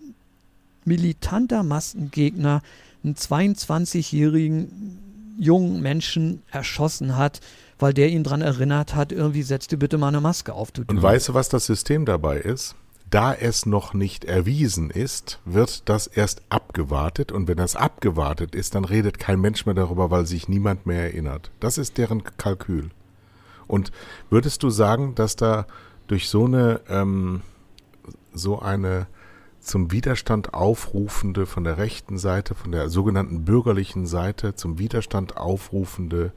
militanter 0.85 1.63
Massengegner 1.63 2.63
einen 3.05 3.15
22-jährigen 3.15 5.37
jungen 5.39 5.81
Menschen 5.81 6.43
erschossen 6.51 7.17
hat, 7.17 7.41
weil 7.79 7.95
der 7.95 8.11
ihn 8.11 8.25
daran 8.25 8.43
erinnert 8.43 8.95
hat, 8.95 9.13
irgendwie 9.13 9.43
setz 9.43 9.69
dir 9.69 9.77
bitte 9.77 9.99
mal 9.99 10.09
eine 10.09 10.21
Maske 10.21 10.53
auf. 10.53 10.73
Du 10.73 10.83
Und 10.87 11.01
weißt 11.01 11.29
du, 11.29 11.35
was 11.35 11.49
das 11.49 11.67
System 11.67 12.05
dabei 12.05 12.39
ist? 12.39 12.75
Da 13.11 13.33
es 13.33 13.65
noch 13.65 13.95
nicht 13.95 14.27
erwiesen 14.27 14.91
ist, 14.91 15.41
wird 15.47 15.89
das 15.89 16.07
erst 16.07 16.43
abgewartet 16.51 17.33
und 17.33 17.49
wenn 17.49 17.57
das 17.57 17.75
abgewartet 17.75 18.55
ist, 18.55 18.75
dann 18.75 18.85
redet 18.85 19.19
kein 19.19 19.41
Mensch 19.41 19.65
mehr 19.65 19.75
darüber, 19.75 20.11
weil 20.11 20.27
sich 20.27 20.49
niemand 20.49 20.85
mehr 20.85 21.05
erinnert. 21.05 21.51
Das 21.61 21.79
ist 21.79 21.97
deren 21.97 22.23
Kalkül. 22.37 22.91
Und 23.67 23.93
würdest 24.29 24.63
du 24.63 24.69
sagen, 24.69 25.15
dass 25.15 25.37
da 25.37 25.67
durch 26.07 26.29
so 26.29 26.45
eine 26.45 26.81
ähm, 26.89 27.43
so 28.39 28.61
eine 28.61 29.07
zum 29.61 29.91
Widerstand 29.91 30.55
aufrufende, 30.55 31.47
von 31.47 31.65
der 31.65 31.79
rechten 31.79 32.17
Seite, 32.17 32.55
von 32.55 32.73
der 32.73 32.89
sogenannten 32.89 33.45
bürgerlichen 33.45 34.07
Seite 34.07 34.55
zum 34.55 34.79
Widerstand 34.79 35.37
aufrufende 35.37 36.33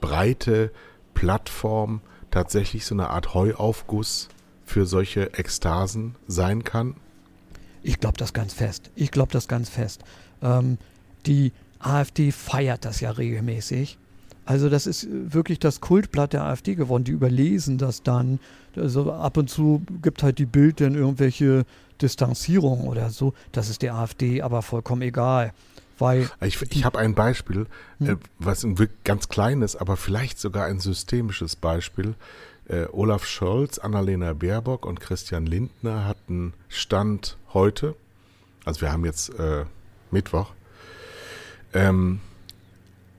breite 0.00 0.70
Plattform 1.14 2.02
tatsächlich 2.30 2.84
so 2.84 2.94
eine 2.94 3.10
Art 3.10 3.34
Heuaufguss 3.34 4.28
für 4.64 4.86
solche 4.86 5.34
Ekstasen 5.34 6.16
sein 6.26 6.64
kann? 6.64 6.96
Ich 7.82 8.00
glaube 8.00 8.18
das 8.18 8.32
ganz 8.32 8.52
fest. 8.52 8.90
Ich 8.94 9.10
glaube 9.10 9.32
das 9.32 9.48
ganz 9.48 9.68
fest. 9.68 10.02
Ähm, 10.42 10.78
die 11.24 11.52
AfD 11.78 12.32
feiert 12.32 12.84
das 12.84 13.00
ja 13.00 13.10
regelmäßig. 13.10 13.98
Also 14.46 14.70
das 14.70 14.86
ist 14.86 15.06
wirklich 15.10 15.58
das 15.58 15.80
Kultblatt 15.80 16.32
der 16.32 16.44
AfD 16.44 16.74
geworden. 16.74 17.04
Die 17.04 17.12
überlesen 17.12 17.78
das 17.78 18.02
dann. 18.02 18.38
Also 18.76 19.12
ab 19.12 19.36
und 19.36 19.50
zu 19.50 19.82
gibt 20.02 20.22
halt 20.22 20.38
die 20.38 20.46
Bild 20.46 20.80
dann 20.80 20.94
irgendwelche 20.94 21.66
Distanzierung 22.00 22.86
oder 22.86 23.10
so, 23.10 23.34
das 23.52 23.68
ist 23.68 23.82
der 23.82 23.94
AfD 23.94 24.42
aber 24.42 24.62
vollkommen 24.62 25.02
egal. 25.02 25.52
Weil 25.98 26.28
ich 26.42 26.60
ich 26.60 26.84
habe 26.84 26.98
ein 26.98 27.14
Beispiel, 27.14 27.66
hm. 27.98 28.08
äh, 28.08 28.16
was 28.38 28.64
ein 28.64 28.76
ganz 29.04 29.28
kleines, 29.28 29.76
aber 29.76 29.96
vielleicht 29.96 30.38
sogar 30.38 30.66
ein 30.66 30.78
systemisches 30.78 31.56
Beispiel. 31.56 32.14
Äh, 32.68 32.86
Olaf 32.92 33.24
Scholz, 33.24 33.78
Annalena 33.78 34.34
Baerbock 34.34 34.84
und 34.84 35.00
Christian 35.00 35.46
Lindner 35.46 36.04
hatten 36.04 36.52
Stand 36.68 37.38
heute, 37.54 37.94
also 38.66 38.82
wir 38.82 38.92
haben 38.92 39.06
jetzt 39.06 39.30
äh, 39.38 39.64
Mittwoch, 40.10 40.52
ähm, 41.72 42.20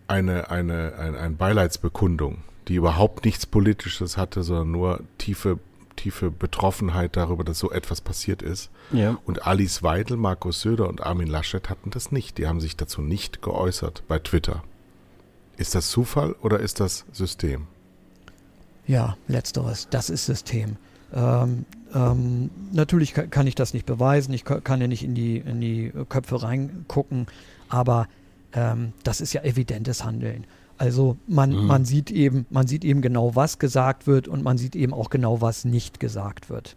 eine, 0.08 0.50
eine, 0.50 0.94
ein, 0.98 1.16
eine 1.16 1.36
Beileidsbekundung, 1.36 2.40
die 2.68 2.76
überhaupt 2.76 3.26
nichts 3.26 3.46
Politisches 3.46 4.18
hatte, 4.18 4.44
sondern 4.44 4.72
nur 4.72 5.02
tiefe 5.18 5.60
tiefe 5.98 6.30
Betroffenheit 6.32 7.18
darüber, 7.18 7.44
dass 7.44 7.60
so 7.60 7.72
etwas 7.72 8.02
passiert 8.02 8.42
ist. 8.42 8.70
Ja. 8.92 9.18
Und 9.26 9.46
Alice 9.46 9.84
Weidel, 9.84 10.16
Markus 10.16 10.62
Söder 10.62 10.88
und 10.88 11.02
Armin 11.02 11.28
Laschet 11.28 11.70
hatten 11.70 11.90
das 11.90 12.12
nicht. 12.12 12.38
Die 12.38 12.48
haben 12.48 12.62
sich 12.62 12.78
dazu 12.78 13.02
nicht 13.02 13.42
geäußert 13.42 14.04
bei 14.08 14.20
Twitter. 14.20 14.64
Ist 15.58 15.76
das 15.76 15.90
Zufall 15.90 16.34
oder 16.42 16.60
ist 16.60 16.80
das 16.80 17.06
System? 17.12 17.66
Ja, 18.86 19.18
letzteres. 19.28 19.88
Das 19.90 20.10
ist 20.10 20.26
System. 20.26 20.78
Ähm, 21.14 21.66
ähm, 21.94 22.50
natürlich 22.72 23.14
kann 23.14 23.48
ich 23.48 23.56
das 23.56 23.74
nicht 23.74 23.86
beweisen, 23.86 24.34
ich 24.34 24.46
kann 24.46 24.82
ja 24.82 24.88
nicht 24.88 25.04
in 25.04 25.16
die, 25.16 25.38
in 25.38 25.62
die 25.62 25.92
Köpfe 26.10 26.44
reingucken, 26.44 27.28
aber 27.70 28.08
ähm, 28.58 28.94
das 29.04 29.22
ist 29.22 29.34
ja 29.34 29.44
evidentes 29.44 30.04
Handeln. 30.04 30.46
Also 30.80 31.18
man, 31.28 31.52
mhm. 31.52 31.68
man 31.68 31.86
sieht 31.86 32.12
eben, 32.12 32.46
man 32.50 32.68
sieht 32.68 32.84
eben 32.84 33.02
genau, 33.02 33.36
was 33.36 33.60
gesagt 33.60 34.08
wird 34.08 34.28
und 34.28 34.44
man 34.44 34.58
sieht 34.58 34.76
eben 34.76 34.94
auch 34.94 35.10
genau, 35.10 35.42
was 35.42 35.64
nicht 35.64 36.00
gesagt 36.00 36.50
wird. 36.50 36.76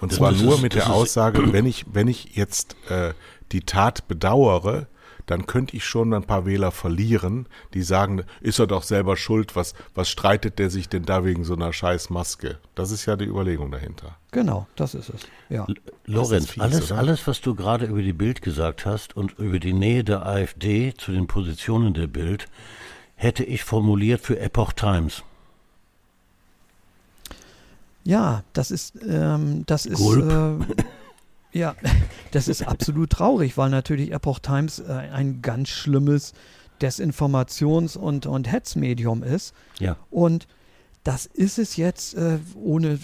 Und 0.00 0.12
zwar 0.12 0.32
nur 0.32 0.54
ist, 0.54 0.62
mit 0.62 0.74
der 0.74 0.90
Aussage, 0.90 1.52
wenn 1.52 1.66
ich, 1.66 1.86
wenn 1.92 2.08
ich 2.08 2.36
jetzt 2.36 2.76
äh, 2.88 3.14
die 3.52 3.62
Tat 3.62 4.08
bedauere, 4.08 4.86
dann 5.30 5.46
könnte 5.46 5.76
ich 5.76 5.84
schon 5.84 6.12
ein 6.12 6.24
paar 6.24 6.44
Wähler 6.44 6.72
verlieren, 6.72 7.46
die 7.72 7.82
sagen, 7.82 8.24
ist 8.40 8.58
er 8.58 8.66
doch 8.66 8.82
selber 8.82 9.16
schuld, 9.16 9.54
was, 9.54 9.74
was 9.94 10.10
streitet 10.10 10.58
der 10.58 10.70
sich 10.70 10.88
denn 10.88 11.04
da 11.04 11.24
wegen 11.24 11.44
so 11.44 11.54
einer 11.54 11.72
scheiß 11.72 12.10
Maske? 12.10 12.58
Das 12.74 12.90
ist 12.90 13.06
ja 13.06 13.14
die 13.14 13.26
Überlegung 13.26 13.70
dahinter. 13.70 14.16
Genau, 14.32 14.66
das 14.74 14.96
ist 14.96 15.08
es. 15.08 15.20
Ja. 15.48 15.68
Lorenz, 16.04 16.50
fies, 16.50 16.62
alles, 16.62 16.90
alles, 16.90 17.26
was 17.28 17.40
du 17.40 17.54
gerade 17.54 17.86
über 17.86 18.02
die 18.02 18.12
Bild 18.12 18.42
gesagt 18.42 18.86
hast 18.86 19.16
und 19.16 19.38
über 19.38 19.60
die 19.60 19.72
Nähe 19.72 20.02
der 20.02 20.26
AfD 20.26 20.94
zu 20.94 21.12
den 21.12 21.28
Positionen 21.28 21.94
der 21.94 22.08
Bild, 22.08 22.48
hätte 23.14 23.44
ich 23.44 23.62
formuliert 23.62 24.22
für 24.22 24.40
Epoch 24.40 24.72
Times. 24.72 25.22
Ja, 28.02 28.42
das 28.52 28.72
ist, 28.72 28.94
ähm, 29.08 29.62
das 29.66 29.86
ist, 29.86 30.00
äh, 30.00 30.54
ja, 31.52 31.74
das 32.30 32.48
ist 32.48 32.62
absolut 32.62 33.10
traurig, 33.10 33.56
weil 33.56 33.70
natürlich 33.70 34.12
Epoch 34.12 34.38
Times 34.38 34.78
äh, 34.78 34.92
ein 34.92 35.42
ganz 35.42 35.68
schlimmes 35.68 36.32
Desinformations- 36.80 37.96
und, 37.96 38.26
und 38.26 38.50
Hetzmedium 38.50 39.22
ist. 39.22 39.54
Ja. 39.78 39.96
Und 40.10 40.46
das 41.04 41.26
ist 41.26 41.58
es 41.58 41.76
jetzt, 41.76 42.14
äh, 42.14 42.38
ohne 42.54 42.98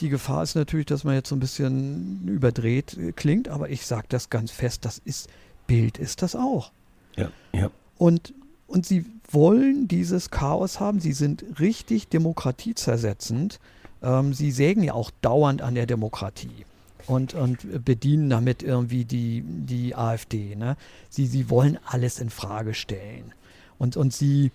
die 0.00 0.08
Gefahr 0.08 0.42
ist 0.42 0.54
natürlich, 0.54 0.86
dass 0.86 1.04
man 1.04 1.14
jetzt 1.14 1.28
so 1.28 1.36
ein 1.36 1.40
bisschen 1.40 2.26
überdreht 2.26 2.96
äh, 2.96 3.12
klingt, 3.12 3.48
aber 3.48 3.70
ich 3.70 3.86
sage 3.86 4.06
das 4.08 4.30
ganz 4.30 4.50
fest, 4.50 4.84
das 4.84 4.98
ist, 4.98 5.28
Bild 5.66 5.98
ist 5.98 6.22
das 6.22 6.34
auch. 6.34 6.72
Ja, 7.16 7.30
ja. 7.52 7.70
Und, 7.96 8.34
und 8.66 8.86
sie 8.86 9.06
wollen 9.30 9.88
dieses 9.88 10.30
Chaos 10.30 10.80
haben, 10.80 11.00
sie 11.00 11.12
sind 11.12 11.44
richtig 11.60 12.08
demokratiezersetzend. 12.08 13.60
Ähm, 14.02 14.32
sie 14.32 14.50
sägen 14.50 14.82
ja 14.82 14.94
auch 14.94 15.10
dauernd 15.20 15.62
an 15.62 15.74
der 15.74 15.86
Demokratie 15.86 16.64
und, 17.08 17.34
und 17.34 17.84
bedienen 17.84 18.28
damit 18.28 18.62
irgendwie 18.62 19.04
die, 19.04 19.42
die 19.44 19.94
AfD. 19.94 20.54
Ne? 20.56 20.76
Sie, 21.08 21.26
sie 21.26 21.50
wollen 21.50 21.78
alles 21.86 22.20
in 22.20 22.30
Frage 22.30 22.74
stellen. 22.74 23.32
Und, 23.78 23.96
und 23.96 24.12
sie, 24.12 24.50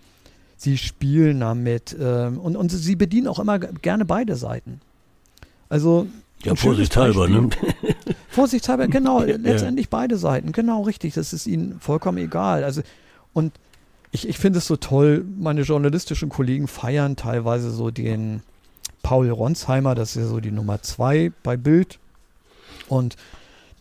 sie 0.55 0.77
spielen 0.77 1.39
damit. 1.39 1.95
Ähm, 1.99 2.37
und, 2.37 2.55
und 2.55 2.69
sie 2.69 2.95
bedienen 2.95 3.27
auch 3.27 3.39
immer 3.39 3.59
gerne 3.59 4.05
beide 4.05 4.35
Seiten. 4.35 4.81
Also. 5.69 6.07
Ja, 6.43 6.55
vorsichtshalber, 6.55 7.27
ne? 7.27 7.49
Vorsichtshalber, 8.29 8.87
genau, 8.87 9.21
letztendlich 9.21 9.89
beide 9.89 10.17
Seiten, 10.17 10.51
genau 10.51 10.81
richtig. 10.81 11.13
Das 11.13 11.33
ist 11.33 11.47
ihnen 11.47 11.79
vollkommen 11.79 12.17
egal. 12.17 12.63
Also, 12.63 12.81
und 13.31 13.53
ich, 14.11 14.27
ich 14.27 14.37
finde 14.37 14.59
es 14.59 14.67
so 14.67 14.75
toll, 14.75 15.25
meine 15.39 15.61
journalistischen 15.61 16.29
Kollegen 16.29 16.67
feiern 16.67 17.15
teilweise 17.15 17.71
so 17.71 17.91
den 17.91 18.41
Paul 19.03 19.29
Ronsheimer, 19.29 19.95
das 19.95 20.15
ist 20.15 20.23
ja 20.23 20.27
so 20.27 20.39
die 20.39 20.51
Nummer 20.51 20.81
zwei 20.81 21.31
bei 21.43 21.57
Bild. 21.57 21.99
Und 22.87 23.15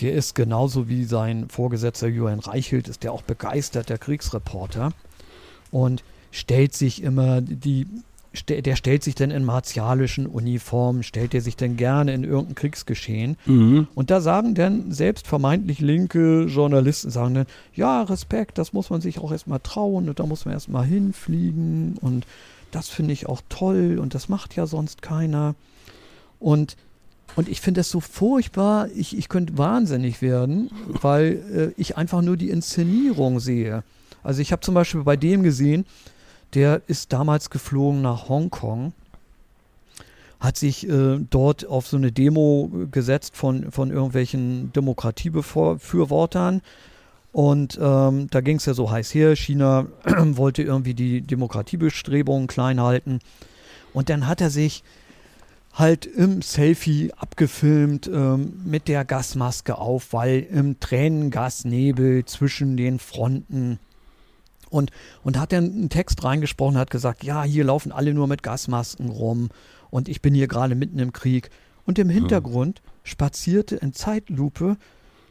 der 0.01 0.13
ist 0.15 0.35
genauso 0.35 0.89
wie 0.89 1.05
sein 1.05 1.49
Vorgesetzter 1.49 2.09
Johann 2.09 2.41
Reichelt, 2.41 2.89
ist 2.89 3.05
der 3.05 3.13
auch 3.13 3.23
begeisterter 3.23 3.99
Kriegsreporter 3.99 4.93
und 5.71 6.03
stellt 6.31 6.75
sich 6.75 7.03
immer 7.03 7.41
die 7.41 7.87
der 8.49 8.77
stellt 8.77 9.03
sich 9.03 9.15
dann 9.15 9.31
in 9.31 9.45
martialischen 9.45 10.27
Uniformen, 10.27 11.03
stellt 11.03 11.35
er 11.35 11.43
sich 11.43 11.57
dann 11.57 11.77
gerne 11.77 12.15
in 12.15 12.25
irgendein 12.25 12.55
Kriegsgeschehen. 12.55 13.37
Mhm. 13.45 13.89
Und 13.95 14.11
da 14.11 14.23
sagen 14.23 14.55
dann 14.55 14.91
selbst 14.91 15.27
vermeintlich 15.27 15.81
linke 15.81 16.45
Journalisten, 16.45 17.11
sagen 17.11 17.35
dann, 17.35 17.47
ja, 17.75 18.03
Respekt, 18.03 18.57
das 18.57 18.73
muss 18.73 18.89
man 18.89 19.03
sich 19.03 19.19
auch 19.19 19.33
erstmal 19.33 19.61
trauen 19.61 20.09
und 20.09 20.19
da 20.19 20.25
muss 20.25 20.47
man 20.47 20.55
erstmal 20.55 20.87
hinfliegen 20.87 21.99
und 22.01 22.27
das 22.71 22.89
finde 22.89 23.13
ich 23.13 23.27
auch 23.27 23.43
toll 23.51 23.99
und 24.01 24.15
das 24.15 24.31
macht 24.31 24.57
ja 24.57 24.67
sonst 24.67 25.03
keiner. 25.03 25.55
Und 26.41 26.77
und 27.37 27.49
ich 27.49 27.61
finde 27.61 27.81
das 27.81 27.91
so 27.91 28.01
furchtbar, 28.01 28.89
ich, 28.95 29.17
ich 29.17 29.29
könnte 29.29 29.57
wahnsinnig 29.57 30.21
werden, 30.21 30.71
weil 30.87 31.73
äh, 31.77 31.81
ich 31.81 31.97
einfach 31.97 32.23
nur 32.23 32.37
die 32.37 32.51
Inszenierung 32.51 33.41
sehe. 33.41 33.83
Also 34.23 34.43
ich 34.43 34.53
habe 34.53 34.61
zum 34.61 34.75
Beispiel 34.75 35.03
bei 35.03 35.17
dem 35.17 35.43
gesehen, 35.43 35.87
der 36.55 36.83
ist 36.87 37.13
damals 37.13 37.51
geflogen 37.51 38.03
nach 38.03 38.29
Hongkong, 38.29 38.93
hat 40.41 40.57
sich 40.57 40.89
äh, 40.89 41.19
dort 41.31 41.67
auf 41.67 41.87
so 41.87 41.97
eine 41.97 42.13
Demo 42.13 42.71
gesetzt 42.91 43.37
von, 43.37 43.71
von 43.71 43.91
irgendwelchen 43.91 44.73
Demokratiebefürwortern. 44.73 46.61
Und 47.33 47.79
ähm, 47.81 48.29
da 48.31 48.41
ging 48.43 48.57
es 48.57 48.67
ja 48.67 48.75
so 48.75 48.91
heiß 48.91 49.15
her. 49.15 49.35
China 49.37 49.87
wollte 50.05 50.63
irgendwie 50.63 50.95
die 50.95 51.23
Demokratiebestrebungen 51.23 52.47
klein 52.47 52.81
halten. 52.81 53.21
Und 53.95 54.11
dann 54.11 54.27
hat 54.27 54.41
er 54.41 54.51
sich 54.51 54.83
halt 55.73 56.07
im 56.07 56.43
Selfie 56.43 57.13
abgefilmt 57.17 58.07
ähm, 58.13 58.61
mit 58.65 58.89
der 58.89 59.05
Gasmaske 59.05 59.79
auf, 59.79 60.13
weil 60.13 60.41
im 60.41 60.79
Tränengasnebel 60.81 62.25
zwischen 62.27 62.77
den 62.77 62.99
Fronten 62.99 63.79
und, 64.69 64.91
und 65.23 65.39
hat 65.39 65.53
dann 65.53 65.65
einen 65.65 65.89
Text 65.89 66.25
reingesprochen, 66.25 66.79
hat 66.79 66.91
gesagt, 66.91 67.25
ja, 67.25 67.43
hier 67.43 67.65
laufen 67.65 67.93
alle 67.93 68.15
nur 68.15 68.27
mit 68.27 68.43
Gasmasken 68.43 69.09
rum 69.09 69.51
und 69.91 70.09
ich 70.09 70.23
bin 70.23 70.35
hier 70.35 70.49
gerade 70.49 70.75
mitten 70.75 70.99
im 70.99 71.13
Krieg. 71.13 71.51
Und 71.85 71.99
im 71.99 72.09
Hintergrund 72.09 72.81
spazierte 73.03 73.77
in 73.77 73.93
Zeitlupe 73.93 74.77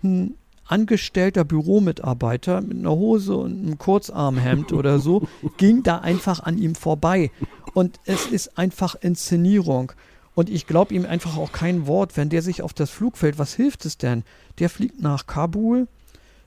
ein 0.03 0.35
angestellter 0.65 1.43
Büromitarbeiter 1.43 2.61
mit 2.61 2.77
einer 2.77 2.91
Hose 2.91 3.35
und 3.35 3.51
einem 3.51 3.77
Kurzarmhemd 3.77 4.73
oder 4.73 4.99
so, 4.99 5.27
ging 5.57 5.83
da 5.83 5.99
einfach 5.99 6.41
an 6.41 6.57
ihm 6.57 6.75
vorbei. 6.75 7.31
Und 7.73 7.99
es 8.05 8.27
ist 8.27 8.57
einfach 8.57 8.95
Inszenierung. 8.95 9.93
Und 10.33 10.49
ich 10.49 10.65
glaube 10.65 10.93
ihm 10.93 11.05
einfach 11.05 11.37
auch 11.37 11.51
kein 11.51 11.87
Wort, 11.87 12.15
wenn 12.15 12.29
der 12.29 12.41
sich 12.41 12.61
auf 12.61 12.73
das 12.73 12.89
Flugfeld, 12.89 13.37
was 13.37 13.53
hilft 13.53 13.85
es 13.85 13.97
denn? 13.97 14.23
Der 14.59 14.69
fliegt 14.69 15.01
nach 15.01 15.27
Kabul, 15.27 15.87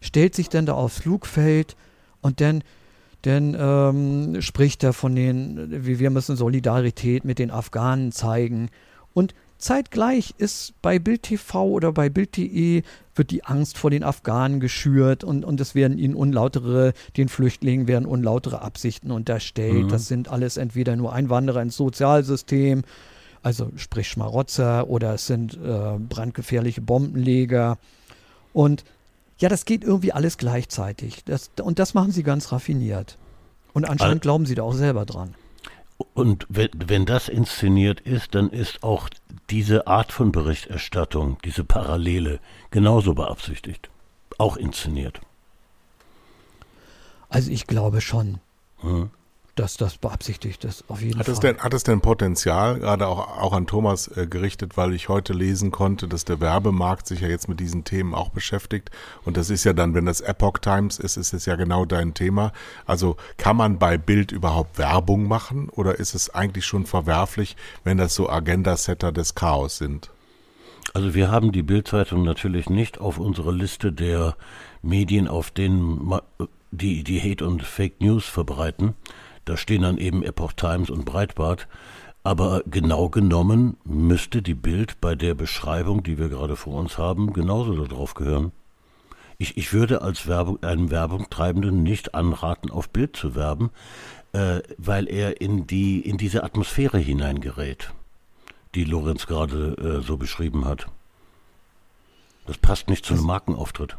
stellt 0.00 0.34
sich 0.34 0.48
dann 0.48 0.66
da 0.66 0.74
aufs 0.74 1.00
Flugfeld 1.00 1.76
und 2.22 2.40
dann, 2.40 2.62
dann 3.22 3.56
ähm, 3.58 4.40
spricht 4.40 4.82
er 4.84 4.92
von 4.92 5.14
den, 5.14 5.84
wie 5.84 5.98
wir 5.98 6.10
müssen 6.10 6.36
Solidarität 6.36 7.24
mit 7.24 7.38
den 7.38 7.50
Afghanen 7.50 8.10
zeigen. 8.10 8.70
Und 9.12 9.34
zeitgleich 9.58 10.34
ist 10.38 10.72
bei 10.80 10.98
Bild 10.98 11.22
TV 11.22 11.64
oder 11.66 11.92
bei 11.92 12.08
Bild.de 12.08 12.82
wird 13.14 13.30
die 13.30 13.44
Angst 13.44 13.76
vor 13.76 13.90
den 13.90 14.02
Afghanen 14.02 14.60
geschürt 14.60 15.24
und, 15.24 15.44
und 15.44 15.60
es 15.60 15.74
werden 15.74 15.98
ihnen 15.98 16.14
unlautere, 16.14 16.94
den 17.18 17.28
Flüchtlingen 17.28 17.86
werden 17.86 18.06
unlautere 18.06 18.62
Absichten 18.62 19.10
unterstellt. 19.10 19.84
Mhm. 19.84 19.88
Das 19.88 20.08
sind 20.08 20.28
alles 20.28 20.56
entweder 20.56 20.96
nur 20.96 21.12
Einwanderer 21.12 21.60
ins 21.60 21.76
Sozialsystem 21.76 22.82
also 23.44 23.70
sprich 23.76 24.08
Schmarotzer 24.08 24.88
oder 24.88 25.14
es 25.14 25.26
sind 25.26 25.54
äh, 25.54 25.98
brandgefährliche 25.98 26.80
Bombenleger. 26.80 27.78
Und 28.52 28.84
ja, 29.38 29.48
das 29.48 29.66
geht 29.66 29.84
irgendwie 29.84 30.12
alles 30.12 30.38
gleichzeitig. 30.38 31.24
Das, 31.24 31.50
und 31.62 31.78
das 31.78 31.92
machen 31.92 32.10
sie 32.10 32.22
ganz 32.22 32.52
raffiniert. 32.52 33.18
Und 33.74 33.84
anscheinend 33.88 34.22
glauben 34.22 34.46
sie 34.46 34.54
da 34.54 34.62
auch 34.62 34.72
selber 34.72 35.04
dran. 35.04 35.34
Und 36.14 36.46
wenn, 36.48 36.70
wenn 36.86 37.06
das 37.06 37.28
inszeniert 37.28 38.00
ist, 38.00 38.34
dann 38.34 38.50
ist 38.50 38.82
auch 38.82 39.08
diese 39.50 39.86
Art 39.86 40.10
von 40.10 40.32
Berichterstattung, 40.32 41.38
diese 41.44 41.64
Parallele, 41.64 42.40
genauso 42.70 43.14
beabsichtigt. 43.14 43.90
Auch 44.38 44.56
inszeniert. 44.56 45.20
Also 47.28 47.50
ich 47.50 47.66
glaube 47.66 48.00
schon. 48.00 48.38
Hm 48.78 49.10
dass 49.54 49.76
das 49.76 49.98
beabsichtigt 49.98 50.64
ist, 50.64 50.84
auf 50.88 51.00
jeden 51.00 51.18
hat 51.18 51.26
Fall. 51.26 51.34
Es 51.34 51.40
denn, 51.40 51.58
hat 51.58 51.74
es 51.74 51.84
denn 51.84 52.00
Potenzial, 52.00 52.80
gerade 52.80 53.06
auch, 53.06 53.38
auch 53.38 53.52
an 53.52 53.66
Thomas 53.66 54.08
äh, 54.08 54.26
gerichtet, 54.26 54.76
weil 54.76 54.92
ich 54.92 55.08
heute 55.08 55.32
lesen 55.32 55.70
konnte, 55.70 56.08
dass 56.08 56.24
der 56.24 56.40
Werbemarkt 56.40 57.06
sich 57.06 57.20
ja 57.20 57.28
jetzt 57.28 57.48
mit 57.48 57.60
diesen 57.60 57.84
Themen 57.84 58.14
auch 58.14 58.30
beschäftigt. 58.30 58.90
Und 59.24 59.36
das 59.36 59.50
ist 59.50 59.64
ja 59.64 59.72
dann, 59.72 59.94
wenn 59.94 60.06
das 60.06 60.20
Epoch 60.20 60.58
Times 60.58 60.98
ist, 60.98 61.16
ist 61.16 61.32
es 61.32 61.46
ja 61.46 61.56
genau 61.56 61.84
dein 61.84 62.14
Thema. 62.14 62.52
Also 62.84 63.16
kann 63.36 63.56
man 63.56 63.78
bei 63.78 63.96
Bild 63.96 64.32
überhaupt 64.32 64.78
Werbung 64.78 65.28
machen 65.28 65.68
oder 65.68 65.98
ist 65.98 66.14
es 66.14 66.34
eigentlich 66.34 66.66
schon 66.66 66.86
verwerflich, 66.86 67.56
wenn 67.84 67.96
das 67.96 68.14
so 68.14 68.28
Agenda-Setter 68.28 69.12
des 69.12 69.34
Chaos 69.34 69.78
sind? 69.78 70.10
Also 70.92 71.14
wir 71.14 71.30
haben 71.30 71.52
die 71.52 71.62
Bildzeitung 71.62 72.24
natürlich 72.24 72.68
nicht 72.68 72.98
auf 72.98 73.18
unsere 73.18 73.52
Liste 73.52 73.92
der 73.92 74.36
Medien, 74.82 75.28
auf 75.28 75.50
denen 75.50 76.20
die, 76.70 77.04
die 77.04 77.20
Hate 77.20 77.46
und 77.46 77.62
Fake 77.62 78.00
News 78.00 78.24
verbreiten. 78.24 78.94
Da 79.44 79.56
stehen 79.56 79.82
dann 79.82 79.98
eben 79.98 80.22
Epoch 80.22 80.52
Times 80.52 80.90
und 80.90 81.04
Breitbart. 81.04 81.68
Aber 82.22 82.62
genau 82.66 83.10
genommen 83.10 83.76
müsste 83.84 84.40
die 84.40 84.54
Bild 84.54 85.00
bei 85.00 85.14
der 85.14 85.34
Beschreibung, 85.34 86.02
die 86.02 86.16
wir 86.16 86.30
gerade 86.30 86.56
vor 86.56 86.74
uns 86.74 86.96
haben, 86.96 87.34
genauso 87.34 87.84
darauf 87.84 88.14
gehören. 88.14 88.52
Ich, 89.36 89.58
ich 89.58 89.72
würde 89.72 90.00
als 90.00 90.26
Werbung, 90.26 90.62
einem 90.62 90.90
Werbungtreibenden 90.90 91.82
nicht 91.82 92.14
anraten, 92.14 92.70
auf 92.70 92.88
Bild 92.88 93.16
zu 93.16 93.34
werben, 93.34 93.70
äh, 94.32 94.60
weil 94.78 95.08
er 95.08 95.40
in, 95.40 95.66
die, 95.66 96.00
in 96.00 96.16
diese 96.16 96.44
Atmosphäre 96.44 96.98
hineingerät. 96.98 97.92
die 98.74 98.84
Lorenz 98.84 99.26
gerade 99.26 100.00
äh, 100.00 100.06
so 100.06 100.16
beschrieben 100.16 100.64
hat. 100.64 100.86
Das 102.46 102.58
passt 102.58 102.88
nicht 102.88 103.04
zu 103.04 103.14
einem 103.14 103.24
Markenauftritt. 103.24 103.96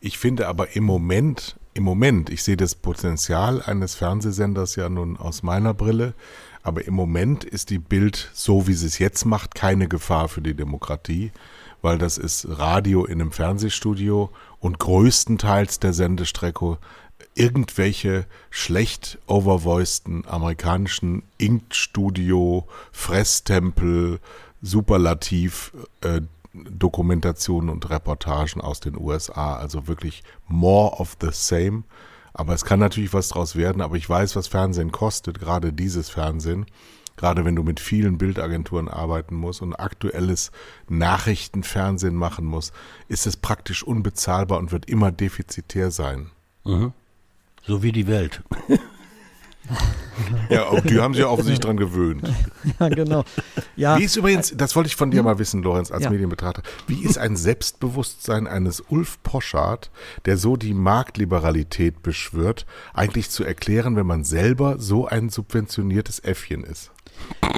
Ich 0.00 0.18
finde 0.18 0.48
aber 0.48 0.74
im 0.74 0.84
Moment, 0.84 1.56
im 1.74 1.84
Moment, 1.84 2.30
ich 2.30 2.42
sehe 2.42 2.56
das 2.56 2.74
Potenzial 2.74 3.62
eines 3.62 3.94
Fernsehsenders 3.94 4.76
ja 4.76 4.88
nun 4.88 5.16
aus 5.16 5.42
meiner 5.42 5.74
Brille, 5.74 6.14
aber 6.62 6.84
im 6.86 6.94
Moment 6.94 7.44
ist 7.44 7.70
die 7.70 7.78
Bild, 7.78 8.30
so 8.34 8.66
wie 8.66 8.74
sie 8.74 8.86
es 8.86 8.98
jetzt 8.98 9.24
macht, 9.24 9.54
keine 9.54 9.88
Gefahr 9.88 10.28
für 10.28 10.42
die 10.42 10.54
Demokratie, 10.54 11.32
weil 11.80 11.96
das 11.96 12.18
ist 12.18 12.46
Radio 12.48 13.04
in 13.04 13.20
einem 13.20 13.32
Fernsehstudio 13.32 14.30
und 14.58 14.78
größtenteils 14.78 15.78
der 15.78 15.92
Sendestrecke 15.92 16.78
irgendwelche 17.34 18.26
schlecht 18.50 19.18
overvoiceden 19.26 20.26
amerikanischen 20.26 21.22
Inkstudio, 21.38 22.66
Fresstempel, 22.92 24.20
Superlativ 24.62 25.72
äh, 26.02 26.20
Dokumentationen 26.52 27.70
und 27.70 27.88
Reportagen 27.90 28.60
aus 28.60 28.80
den 28.80 28.96
USA. 28.96 29.56
Also 29.56 29.86
wirklich 29.86 30.22
more 30.48 30.98
of 30.98 31.16
the 31.20 31.30
same. 31.32 31.84
Aber 32.32 32.54
es 32.54 32.64
kann 32.64 32.80
natürlich 32.80 33.12
was 33.12 33.28
draus 33.28 33.56
werden. 33.56 33.82
Aber 33.82 33.96
ich 33.96 34.08
weiß, 34.08 34.36
was 34.36 34.48
Fernsehen 34.48 34.92
kostet, 34.92 35.38
gerade 35.38 35.72
dieses 35.72 36.10
Fernsehen. 36.10 36.66
Gerade 37.16 37.44
wenn 37.44 37.54
du 37.54 37.62
mit 37.62 37.80
vielen 37.80 38.16
Bildagenturen 38.16 38.88
arbeiten 38.88 39.34
musst 39.34 39.60
und 39.60 39.74
aktuelles 39.74 40.52
Nachrichtenfernsehen 40.88 42.14
machen 42.14 42.46
musst, 42.46 42.72
ist 43.08 43.26
es 43.26 43.36
praktisch 43.36 43.82
unbezahlbar 43.82 44.58
und 44.58 44.72
wird 44.72 44.88
immer 44.88 45.12
defizitär 45.12 45.90
sein. 45.90 46.30
Mhm. 46.64 46.92
So 47.62 47.82
wie 47.82 47.92
die 47.92 48.06
Welt. 48.06 48.42
Ja, 50.48 50.66
auch 50.66 50.80
die 50.80 50.98
haben 50.98 51.14
sich 51.14 51.22
ja 51.22 51.28
offensichtlich 51.28 51.60
dran 51.60 51.76
gewöhnt. 51.76 52.28
Ja, 52.80 52.88
genau. 52.88 53.24
Ja, 53.80 53.98
Wie 53.98 54.04
ist 54.04 54.14
übrigens, 54.16 54.52
das 54.54 54.76
wollte 54.76 54.88
ich 54.88 54.96
von 54.96 55.10
dir 55.10 55.22
mal 55.22 55.38
wissen, 55.38 55.62
Lorenz, 55.62 55.90
als 55.90 56.04
Ja. 56.04 56.10
Medienbetrachter, 56.10 56.62
wie 56.86 57.02
ist 57.02 57.16
ein 57.16 57.34
Selbstbewusstsein 57.34 58.46
eines 58.46 58.82
Ulf 58.90 59.22
Poschardt, 59.22 59.90
der 60.26 60.36
so 60.36 60.58
die 60.58 60.74
Marktliberalität 60.74 62.02
beschwört, 62.02 62.66
eigentlich 62.92 63.30
zu 63.30 63.42
erklären, 63.42 63.96
wenn 63.96 64.04
man 64.04 64.22
selber 64.22 64.78
so 64.78 65.06
ein 65.06 65.30
subventioniertes 65.30 66.18
Äffchen 66.20 66.62
ist? 66.62 66.90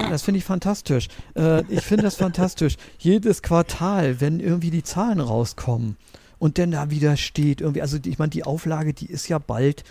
Das 0.09 0.21
finde 0.21 0.37
ich 0.37 0.45
fantastisch. 0.45 1.09
Äh, 1.35 1.63
ich 1.67 1.81
finde 1.81 2.03
das 2.03 2.15
fantastisch. 2.15 2.77
Jedes 2.97 3.41
Quartal, 3.41 4.21
wenn 4.21 4.39
irgendwie 4.39 4.71
die 4.71 4.83
Zahlen 4.83 5.19
rauskommen 5.19 5.97
und 6.39 6.57
dann 6.57 6.71
da 6.71 6.89
wieder 6.89 7.17
steht, 7.17 7.59
irgendwie, 7.59 7.81
also 7.81 7.97
ich 8.05 8.17
meine, 8.17 8.29
die 8.29 8.45
Auflage, 8.45 8.93
die 8.93 9.07
ist 9.07 9.27
ja 9.27 9.39
bald, 9.39 9.83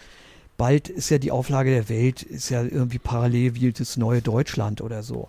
bald 0.56 0.88
ist 0.88 1.10
ja 1.10 1.18
die 1.18 1.30
Auflage 1.30 1.70
der 1.70 1.90
Welt, 1.90 2.22
ist 2.22 2.48
ja 2.48 2.62
irgendwie 2.62 2.98
parallel 2.98 3.54
wie 3.54 3.70
das 3.70 3.98
neue 3.98 4.22
Deutschland 4.22 4.80
oder 4.80 5.02
so. 5.02 5.28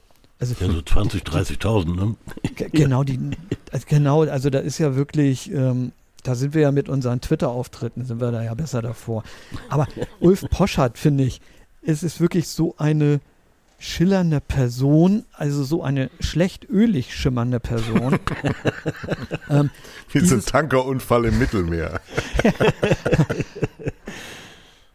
Also 0.52 0.66
Ja, 0.66 0.72
so 0.74 0.82
20, 0.82 1.24
30.000, 1.24 1.96
ne? 1.96 2.16
Ge- 2.56 2.70
Genau, 2.72 3.04
die, 3.04 3.20
also 3.72 3.86
genau, 3.88 4.24
also 4.24 4.50
da 4.50 4.60
ist 4.60 4.78
ja 4.78 4.96
wirklich, 4.96 5.52
ähm, 5.52 5.94
da 6.24 6.36
sind 6.36 6.54
wir 6.54 6.62
ja 6.64 6.72
mit 6.72 6.90
unseren 6.90 7.22
Twitter-Auftritten, 7.22 8.06
sind 8.06 8.20
wir 8.20 8.32
da 8.32 8.44
ja 8.44 8.54
besser 8.54 8.82
davor. 8.82 9.24
Aber 9.70 9.88
Ulf 10.20 10.46
Poschardt, 10.50 10.98
finde 10.98 11.24
ich, 11.24 11.40
es 11.82 12.04
ist 12.04 12.20
wirklich 12.20 12.48
so 12.50 12.76
eine 12.78 13.22
schillernde 13.80 14.40
Person, 14.42 15.26
also 15.34 15.64
so 15.64 15.82
eine 15.84 16.10
schlecht 16.22 16.70
ölig 16.70 17.14
schimmernde 17.16 17.60
Person. 17.60 18.18
ähm, 19.50 19.70
Wie 20.12 20.20
so 20.20 20.36
ein 20.36 20.40
Dieses- 20.40 20.46
Tankerunfall 20.46 21.26
im 21.26 21.40
Mittelmeer. 21.40 22.00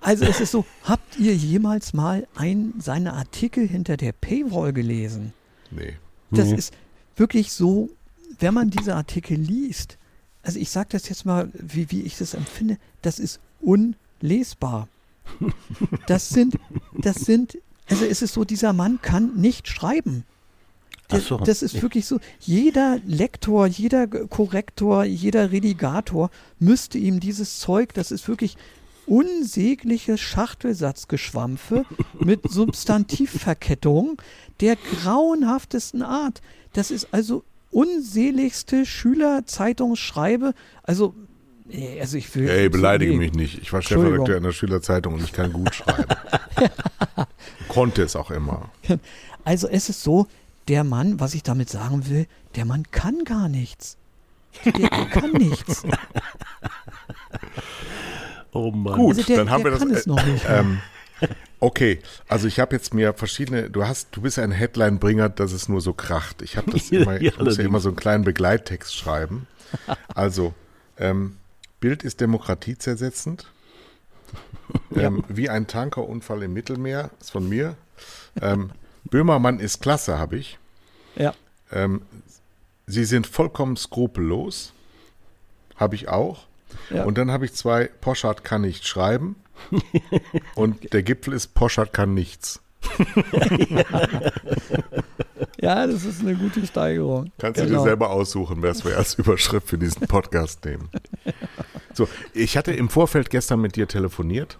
also 0.01 0.25
es 0.25 0.41
ist 0.41 0.53
so, 0.53 0.65
habt 0.85 1.19
ihr 1.19 1.35
jemals 1.35 1.93
mal 1.93 2.27
einen 2.37 2.81
seiner 2.81 3.13
Artikel 3.15 3.67
hinter 3.69 3.99
der 3.99 4.13
Paywall 4.13 4.73
gelesen? 4.73 5.35
Nee. 5.71 5.95
Das 6.31 6.49
Nee. 6.49 6.57
ist 6.57 6.75
wirklich 7.17 7.53
so, 7.53 7.91
wenn 8.39 8.55
man 8.55 8.71
diese 8.71 8.95
Artikel 8.95 9.37
liest, 9.39 9.99
also 10.43 10.59
ich 10.59 10.71
sage 10.71 10.89
das 10.93 11.09
jetzt 11.09 11.27
mal, 11.27 11.51
wie, 11.55 11.91
wie 11.91 12.03
ich 12.03 12.17
das 12.19 12.35
empfinde, 12.35 12.79
das 13.03 13.19
ist 13.19 13.41
unlesbar. 13.61 14.89
Das 16.07 16.31
sind, 16.31 16.59
das 16.97 17.17
sind, 17.17 17.59
also 17.89 18.05
es 18.07 18.23
ist 18.23 18.33
so, 18.33 18.45
dieser 18.45 18.73
Mann 18.73 19.01
kann 19.03 19.35
nicht 19.37 19.69
schreiben. 19.69 20.25
Das, 21.09 21.27
so. 21.27 21.39
das 21.39 21.63
ist 21.63 21.81
wirklich 21.83 22.07
so, 22.07 22.19
jeder 22.41 22.99
Lektor, 23.07 23.67
jeder 23.67 24.07
Korrektor, 24.07 25.05
jeder 25.05 25.53
Redigator 25.53 26.31
müsste 26.59 26.99
ihm 26.99 27.21
dieses 27.21 27.59
Zeug, 27.59 27.93
das 27.95 28.11
ist 28.11 28.27
wirklich 28.29 28.57
unsägliches 29.09 30.21
Schachtelsatzgeschwampfe 30.21 31.85
mit 32.19 32.51
Substantivverkettung 32.51 34.21
der 34.61 34.77
grauenhaftesten 34.77 36.03
Art. 36.03 36.43
Das 36.73 36.91
ist 36.91 37.09
also 37.13 37.45
unseligste 37.71 38.87
Schülerzeitungsschreibe. 38.87 40.55
Also, 40.83 41.15
nee, 41.67 42.01
also 42.01 42.17
ich 42.17 42.35
will. 42.35 42.49
Ey, 42.49 42.69
beleidige 42.69 43.15
mich 43.15 43.33
nicht. 43.33 43.59
Ich 43.59 43.73
war. 43.73 43.83
Chefredakteur 43.83 44.37
in 44.37 44.43
der 44.43 44.53
Schülerzeitung 44.53 45.15
und 45.15 45.25
ich 45.25 45.33
kann 45.33 45.53
gut 45.53 45.75
schreiben. 45.75 46.09
Konnte 47.69 48.03
es 48.03 48.17
auch 48.17 48.31
immer. 48.31 48.71
Also 49.45 49.69
es 49.69 49.89
ist 49.89 50.03
so, 50.03 50.27
der 50.69 50.85
Mann, 50.85 51.21
was 51.21 51.35
ich 51.35 51.43
damit 51.43 51.71
sagen 51.71 52.09
will, 52.09 52.27
der 52.57 52.65
Mann 52.65 52.85
kann 52.91 53.25
gar 53.25 53.49
nichts. 53.49 53.97
Der, 54.65 54.73
der 54.73 54.89
kann 55.07 55.33
nichts. 55.33 55.85
Oh 58.53 58.71
Mann. 58.71 58.95
Gut, 58.97 59.17
Also 59.17 59.27
der- 59.27 59.37
dann 59.39 59.51
haben 59.51 59.63
der 59.65 59.73
wir 59.73 59.79
das. 59.79 59.87
kann 59.89 59.97
es 59.97 60.07
noch 60.07 60.25
nicht. 60.25 60.45
Ähm, 60.49 60.81
okay, 61.61 62.01
also 62.29 62.47
ich 62.47 62.61
habe 62.61 62.75
jetzt 62.77 62.95
mir 62.95 63.13
verschiedene. 63.15 63.69
Du 63.71 63.87
hast, 63.87 64.09
du 64.13 64.21
bist 64.23 64.39
ein 64.39 64.53
Headline-Bringer, 64.53 65.29
dass 65.29 65.53
es 65.53 65.69
nur 65.69 65.81
so 65.81 65.93
kracht. 65.93 66.43
Ich 66.43 66.57
habe 66.57 66.71
das 66.71 66.91
Ja, 66.91 67.03
immer. 67.03 67.21
Ich 67.21 67.39
muss 67.39 67.57
ja 67.59 67.65
immer 67.65 67.81
so 67.81 67.89
einen 67.89 67.97
kleinen 67.97 68.25
Begleittext 68.25 68.95
schreiben. 68.97 69.47
Also 70.15 70.55
ähm, 70.99 71.37
Bild 71.81 72.03
ist 72.03 72.21
demokratiezersetzend. 72.21 73.47
Ähm, 74.95 75.25
wie 75.29 75.49
ein 75.49 75.67
Tankerunfall 75.67 76.43
im 76.43 76.53
Mittelmeer 76.53 77.11
ist 77.21 77.31
von 77.31 77.49
mir. 77.49 77.77
Ähm, 78.41 78.71
Böhmermann 79.05 79.61
ist 79.61 79.81
klasse, 79.81 80.19
habe 80.19 80.37
ich. 80.37 80.59
Ja. 81.17 81.35
Ähm, 81.73 82.03
Sie 82.87 83.05
sind 83.05 83.27
vollkommen 83.27 83.77
skrupellos. 83.77 84.73
Habe 85.77 85.95
ich 85.95 86.09
auch. 86.09 86.47
Ja. 86.91 87.05
Und 87.05 87.19
dann 87.19 87.31
habe 87.31 87.45
ich 87.45 87.53
zwei, 87.55 87.87
Poschardt 88.01 88.45
kann 88.45 88.63
nicht 88.63 88.87
schreiben. 88.87 89.37
und 90.55 90.93
der 90.93 91.03
Gipfel 91.03 91.35
ist, 91.35 91.55
Poschardt 91.55 91.93
kann 91.93 92.15
nichts. 92.15 92.61
ja, 95.61 95.87
das 95.87 96.05
ist 96.05 96.21
eine 96.21 96.35
gute 96.37 96.67
Steigerung. 96.67 97.33
Kannst 97.39 97.61
du 97.61 97.67
Genau. 97.67 97.79
dir 97.79 97.85
selber 97.85 98.11
aussuchen, 98.11 98.63
was 98.63 98.85
wir 98.85 98.97
als 98.97 99.15
Überschrift 99.19 99.69
für 99.69 99.79
diesen 99.79 100.07
Podcast 100.07 100.65
nehmen. 100.65 100.89
So, 101.95 102.09
ich 102.33 102.57
hatte 102.57 102.73
im 102.73 102.89
Vorfeld 102.89 103.31
gestern 103.31 103.61
mit 103.61 103.77
dir 103.77 103.89
telefoniert 103.89 104.59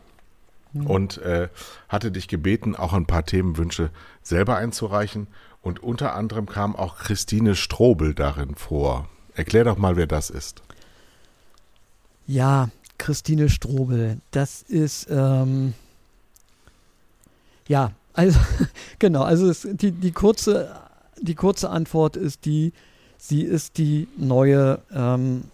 und 0.75 1.19
äh, 1.19 1.49
hatte 1.89 2.11
dich 2.11 2.29
gebeten, 2.29 2.77
auch 2.77 2.93
ein 2.93 3.07
paar 3.07 3.25
Themenwünsche 3.25 3.91
selber 4.23 4.57
einzureichen. 4.57 5.29
Und 5.63 5.83
unter 5.83 6.15
anderem 6.15 6.47
kam 6.47 6.77
auch 6.77 6.99
Christine 6.99 7.55
Strobel 7.57 8.15
darin 8.15 8.55
vor. 8.55 9.09
Erklär 9.35 9.65
doch 9.65 9.77
mal, 9.79 9.97
wer 9.97 10.07
das 10.07 10.31
ist. 10.31 10.63
Ja, 12.29 12.69
Christine 12.99 13.49
Strobel, 13.49 14.19
das 14.33 14.61
ist, 14.61 15.07
ähm, 15.09 15.73
ja, 17.67 17.93
also, 18.13 18.39
genau, 18.99 19.23
also 19.23 19.49
es, 19.49 19.67
die, 19.71 19.93
die, 19.93 20.13
kurze, 20.13 20.79
die 21.19 21.35
kurze 21.35 21.71
Antwort 21.71 22.17
ist 22.17 22.45
die, 22.45 22.75
sie 23.17 23.43
ist 23.43 23.79
die 23.79 24.09
neue 24.19 24.81
ähm, 24.93 25.45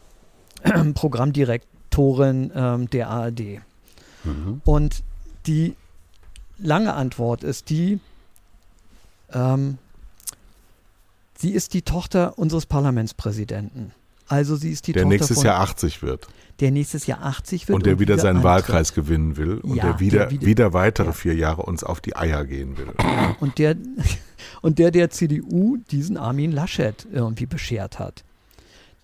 Programmdirektorin 0.95 2.51
ähm, 2.53 2.91
der 2.91 3.09
ARD. 3.09 3.61
Mhm. 4.25 4.61
Und 4.64 5.05
die 5.47 5.77
lange 6.59 6.95
Antwort 6.95 7.45
ist 7.45 7.70
die, 7.70 8.01
ähm, 9.33 9.79
sie 11.39 11.53
ist 11.53 11.72
die 11.72 11.83
Tochter 11.83 12.37
unseres 12.37 12.66
Parlamentspräsidenten. 12.66 13.93
Also 14.29 14.57
sie 14.57 14.70
ist 14.70 14.87
die 14.87 14.93
Der 14.93 15.03
Tochter 15.03 15.14
nächstes 15.16 15.37
von, 15.39 15.47
Jahr 15.47 15.61
80 15.61 16.03
wird. 16.03 16.29
der 16.61 16.70
nächstes 16.70 17.07
Jahr 17.07 17.22
80 17.22 17.68
wird 17.68 17.75
Und 17.77 17.87
der 17.87 17.99
wieder 17.99 18.16
seinen 18.18 18.37
antritt. 18.37 18.45
Wahlkreis 18.45 18.95
gewinnen 18.95 19.37
will. 19.37 19.59
Und 19.59 19.77
Ja, 19.77 19.85
der 19.85 20.01
wieder, 20.01 20.18
der 20.20 20.31
wieder- 20.31 20.47
wieder 20.47 20.72
weitere 20.72 21.07
ja. 21.09 21.12
vier 21.12 21.35
Jahre 21.35 21.62
uns 21.62 21.85
auf 21.85 22.01
die 22.01 22.16
Eier 22.16 22.45
gehen 22.45 22.77
will. 22.79 22.87
Und 23.41 23.59
der, 23.59 23.77
und 24.62 24.79
der 24.79 24.91
der 24.91 25.11
CDU 25.11 25.77
diesen 25.91 26.16
Armin 26.16 26.53
Laschet 26.53 27.07
irgendwie 27.12 27.47
beschert 27.47 27.99
hat. 27.99 28.25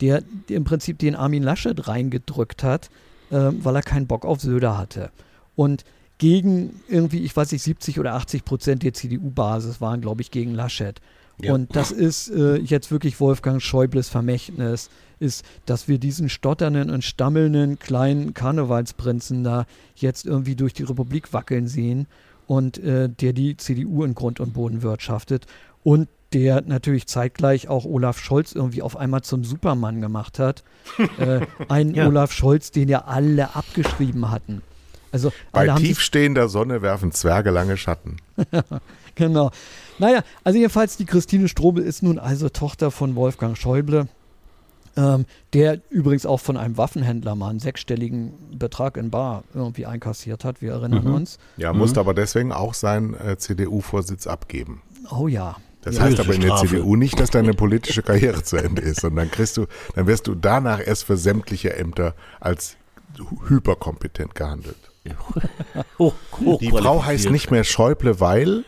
Der, 0.01 0.23
der 0.49 0.57
im 0.57 0.65
Prinzip 0.65 0.99
den 0.99 1.15
Armin 1.15 1.43
Laschet 1.43 1.87
reingedrückt 1.87 2.63
hat, 2.63 2.89
ähm, 3.31 3.63
weil 3.63 3.77
er 3.77 3.83
keinen 3.83 4.07
Bock 4.07 4.25
auf 4.25 4.41
Söder 4.41 4.79
hatte. 4.79 5.11
Und 5.55 5.85
gegen 6.17 6.81
irgendwie, 6.89 7.21
ich 7.25 7.37
weiß 7.37 7.53
nicht, 7.53 7.63
70 7.63 7.99
oder 8.01 8.15
80 8.15 8.45
Prozent 8.45 8.83
der 8.83 8.95
CDU-Basis 8.95 9.81
waren, 9.83 10.01
glaube 10.01 10.23
ich, 10.23 10.31
gegen 10.31 10.55
Laschet. 10.55 11.01
Ja. 11.43 11.53
Und 11.55 11.75
das 11.77 11.91
ist 11.91 12.29
äh, 12.31 12.57
jetzt 12.57 12.91
wirklich 12.91 13.21
Wolfgang 13.21 13.61
Schäubles 13.63 14.09
Vermächtnis, 14.09 14.91
ist, 15.21 15.45
dass 15.67 15.89
wir 15.89 15.99
diesen 15.99 16.29
stotternden 16.29 16.91
und 16.91 17.05
stammelnden 17.05 17.79
kleinen 17.79 18.35
Karnevalsprinzen 18.35 19.45
da 19.45 19.67
jetzt 19.95 20.27
irgendwie 20.27 20.57
durch 20.57 20.73
die 20.73 20.85
Republik 20.85 21.33
wackeln 21.33 21.69
sehen 21.69 22.07
und 22.47 22.79
äh, 22.79 23.09
der 23.09 23.33
die 23.33 23.57
CDU 23.57 24.05
in 24.05 24.15
Grund 24.15 24.41
und 24.41 24.55
Boden 24.55 24.83
wirtschaftet. 24.83 25.47
Und 25.83 26.09
der 26.33 26.63
natürlich 26.63 27.07
zeitgleich 27.07 27.69
auch 27.69 27.85
Olaf 27.85 28.19
Scholz 28.19 28.53
irgendwie 28.53 28.83
auf 28.83 28.97
einmal 28.97 29.23
zum 29.23 29.45
Supermann 29.45 30.01
gemacht 30.01 30.39
hat. 30.39 30.63
äh, 31.19 31.41
ein 31.69 31.95
ja. 31.95 32.07
Olaf 32.07 32.33
Scholz, 32.33 32.71
den 32.71 32.89
ja 32.89 33.05
alle 33.05 33.55
abgeschrieben 33.55 34.31
hatten. 34.31 34.63
Also 35.13 35.33
Bei 35.51 35.67
tiefstehender 35.69 36.49
Sonne 36.49 36.83
werfen 36.83 37.11
Zwerge 37.11 37.51
lange 37.51 37.77
Schatten. 37.77 38.19
genau. 39.17 39.51
Naja, 39.99 40.23
also 40.45 40.59
jedenfalls 40.59 40.97
die 40.97 41.05
Christine 41.05 41.49
Strobel 41.49 41.83
ist 41.85 42.03
nun 42.03 42.19
also 42.19 42.49
Tochter 42.49 42.91
von 42.91 43.17
Wolfgang 43.17 43.59
Schäuble, 43.59 44.09
ähm, 44.97 45.27
der 45.53 45.81
übrigens 45.91 46.27
auch 46.27 46.41
von 46.41 46.57
einem 46.57 46.77
Waffenhändler 46.77 47.35
mal 47.35 47.51
einen 47.51 47.61
sechsstelligen 47.61 48.33
Betrag 48.59 48.97
in 48.97 49.11
Bar 49.11 49.45
irgendwie 49.55 49.87
einkassiert 49.87 50.45
hat. 50.45 50.63
Wir 50.63 50.73
erinnern 50.73 51.05
mhm. 51.05 51.15
uns. 51.15 51.39
Ja, 51.57 51.73
musste 51.73 52.01
mhm. 52.01 52.07
aber 52.07 52.15
deswegen 52.15 52.53
auch 52.53 52.75
seinen 52.75 53.15
äh, 53.15 53.37
CDU-Vorsitz 53.37 54.27
abgeben. 54.27 54.83
Oh 55.11 55.29
ja. 55.29 55.57
Das 55.83 55.97
ja, 55.97 56.03
heißt 56.03 56.21
aber 56.21 56.35
in 56.35 56.43
der 56.43 56.49
Strafe. 56.49 56.69
CDU 56.69 56.97
nicht, 56.97 57.19
dass 57.19 57.31
deine 57.31 57.55
politische 57.55 58.03
Karriere 58.03 58.43
zu 58.43 58.57
Ende 58.57 58.83
ist, 58.83 59.01
sondern 59.01 59.31
kriegst 59.31 59.57
du, 59.57 59.67
dann 59.95 60.07
wirst 60.07 60.27
du 60.27 60.35
danach 60.35 60.87
erst 60.87 61.05
für 61.05 61.17
sämtliche 61.17 61.75
Ämter 61.75 62.15
als 62.39 62.77
hyperkompetent 63.49 64.35
gehandelt. 64.35 64.77
hoch, 65.99 66.15
hoch 66.45 66.59
Die 66.59 66.71
Frau 66.71 67.05
heißt 67.05 67.31
nicht 67.31 67.51
mehr 67.51 67.65
Schäuble, 67.65 68.21
weil 68.21 68.65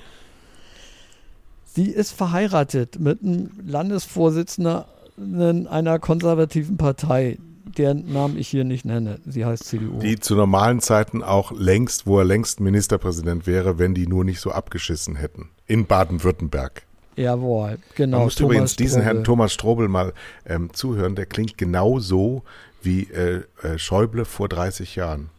sie 1.65 1.91
ist 1.91 2.13
verheiratet 2.13 2.99
mit 2.99 3.23
einem 3.23 3.51
Landesvorsitzenden 3.63 4.85
einer 5.17 5.99
konservativen 5.99 6.77
Partei, 6.77 7.39
deren 7.77 8.13
Namen 8.13 8.39
ich 8.39 8.49
hier 8.49 8.65
nicht 8.65 8.85
nenne. 8.85 9.21
Sie 9.27 9.45
heißt 9.45 9.65
CDU. 9.65 9.99
Die 9.99 10.19
zu 10.19 10.35
normalen 10.35 10.81
Zeiten 10.81 11.23
auch 11.23 11.53
längst, 11.53 12.07
wo 12.07 12.19
er 12.19 12.25
längst 12.25 12.61
Ministerpräsident 12.61 13.47
wäre, 13.47 13.79
wenn 13.79 13.95
die 13.95 14.07
nur 14.07 14.25
nicht 14.25 14.41
so 14.41 14.51
abgeschissen 14.51 15.17
hätten. 15.17 15.51
In 15.67 15.87
Baden-Württemberg. 15.87 16.83
Jawohl, 17.17 17.79
genau. 17.95 18.19
Man 18.19 18.27
muss 18.27 18.41
übrigens 18.41 18.77
diesen 18.77 19.03
Herrn 19.03 19.23
Thomas 19.23 19.53
Strobel 19.53 19.89
mal 19.89 20.15
ähm, 20.47 20.73
zuhören. 20.73 21.15
Der 21.15 21.27
klingt 21.27 21.59
genau 21.59 21.99
so 21.99 22.43
wie 22.83 23.05
äh, 23.05 23.43
äh, 23.63 23.79
Schäuble 23.79 24.25
vor 24.25 24.49
30 24.49 24.97
Jahren. 24.97 25.31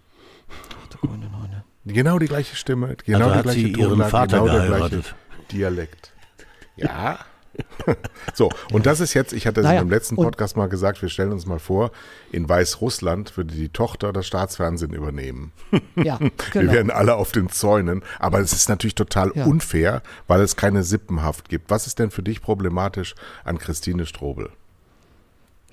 Genau 1.86 2.18
die 2.20 2.28
gleiche 2.28 2.56
Stimme, 2.56 2.96
genau 3.06 3.30
also 3.30 3.52
die 3.52 3.74
gleiche 3.74 3.90
Tonlage, 3.90 4.28
genau 4.28 4.48
der 4.48 4.66
gleiche 4.68 5.02
Dialekt. 5.52 6.14
Ja. 6.78 7.20
so, 8.34 8.50
und 8.72 8.86
das 8.86 9.00
ist 9.00 9.14
jetzt, 9.14 9.34
ich 9.34 9.46
hatte 9.46 9.62
es 9.62 9.68
naja, 9.68 9.82
im 9.82 9.90
letzten 9.90 10.16
Podcast 10.16 10.58
mal 10.58 10.68
gesagt, 10.68 11.02
wir 11.02 11.10
stellen 11.10 11.32
uns 11.32 11.46
mal 11.46 11.60
vor, 11.60 11.92
in 12.32 12.48
Weißrussland 12.48 13.36
würde 13.38 13.54
die 13.54 13.70
Tochter 13.70 14.12
das 14.12 14.26
Staatsfernsehen 14.26 14.94
übernehmen. 14.94 15.52
Ja, 15.96 16.18
genau. 16.52 16.54
Wir 16.54 16.72
wären 16.72 16.92
alle 16.92 17.16
auf 17.16 17.32
den 17.32 17.50
Zäunen, 17.50 18.04
aber 18.20 18.40
es 18.40 18.54
ist 18.54 18.70
natürlich 18.70 18.96
total 18.96 19.32
ja. 19.36 19.46
unfair, 19.46 20.02
weil 20.28 20.42
es 20.42 20.56
keine 20.56 20.84
Sippenhaft 20.84 21.50
gibt. 21.50 21.70
Was 21.70 21.88
ist 21.88 22.00
denn 22.00 22.12
für 22.12 22.24
dich 22.24 22.42
problematisch 22.42 23.16
an 23.44 23.58
Christine 23.58 24.06
Strobel? 24.06 24.50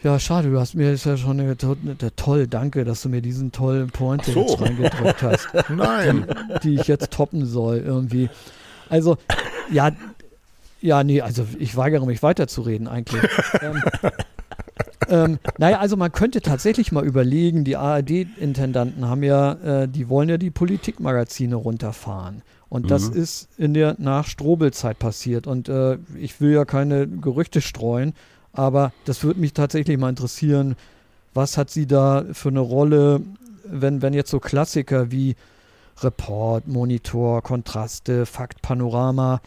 Ja, 0.02 0.18
schade, 0.18 0.50
du 0.50 0.58
hast 0.58 0.74
mir 0.74 0.90
jetzt 0.90 1.04
ja 1.04 1.18
schon 1.18 1.40
eine, 1.40 1.56
eine, 1.60 2.16
toll, 2.16 2.46
danke, 2.46 2.84
dass 2.84 3.02
du 3.02 3.10
mir 3.10 3.20
diesen 3.20 3.52
tollen 3.52 3.90
Pointe 3.90 4.32
so. 4.32 4.40
jetzt 4.40 4.60
reingedrückt 4.60 5.22
hast. 5.22 5.48
Nein. 5.68 6.26
Die, 6.62 6.70
die 6.70 6.80
ich 6.80 6.88
jetzt 6.88 7.10
toppen 7.10 7.44
soll 7.44 7.78
irgendwie. 7.78 8.30
Also, 8.88 9.18
ja, 9.70 9.90
ja, 10.80 11.04
nee, 11.04 11.20
also 11.20 11.46
ich 11.58 11.76
weigere 11.76 12.06
mich 12.06 12.22
weiterzureden 12.22 12.88
eigentlich. 12.88 13.22
ähm, 13.62 13.82
ähm, 15.08 15.38
naja, 15.58 15.78
also 15.78 15.96
man 15.96 16.12
könnte 16.12 16.40
tatsächlich 16.40 16.92
mal 16.92 17.04
überlegen, 17.04 17.64
die 17.64 17.76
ARD-Intendanten 17.76 19.06
haben 19.06 19.22
ja, 19.22 19.52
äh, 19.82 19.88
die 19.88 20.08
wollen 20.08 20.28
ja 20.28 20.38
die 20.38 20.50
Politikmagazine 20.50 21.56
runterfahren. 21.56 22.42
Und 22.68 22.84
mhm. 22.84 22.88
das 22.88 23.08
ist 23.08 23.48
in 23.58 23.74
der 23.74 23.96
Nach-Strobel-Zeit 23.98 24.98
passiert. 24.98 25.46
Und 25.46 25.68
äh, 25.68 25.98
ich 26.18 26.40
will 26.40 26.52
ja 26.52 26.64
keine 26.64 27.06
Gerüchte 27.08 27.60
streuen, 27.60 28.14
aber 28.52 28.92
das 29.04 29.22
würde 29.24 29.40
mich 29.40 29.52
tatsächlich 29.52 29.98
mal 29.98 30.10
interessieren, 30.10 30.76
was 31.34 31.56
hat 31.56 31.70
sie 31.70 31.86
da 31.86 32.24
für 32.32 32.48
eine 32.48 32.60
Rolle, 32.60 33.20
wenn, 33.64 34.02
wenn 34.02 34.14
jetzt 34.14 34.30
so 34.30 34.40
Klassiker 34.40 35.10
wie 35.10 35.36
Report, 36.02 36.66
Monitor, 36.66 37.42
Kontraste, 37.42 38.26
Fakt, 38.26 38.62
Panorama, 38.62 39.40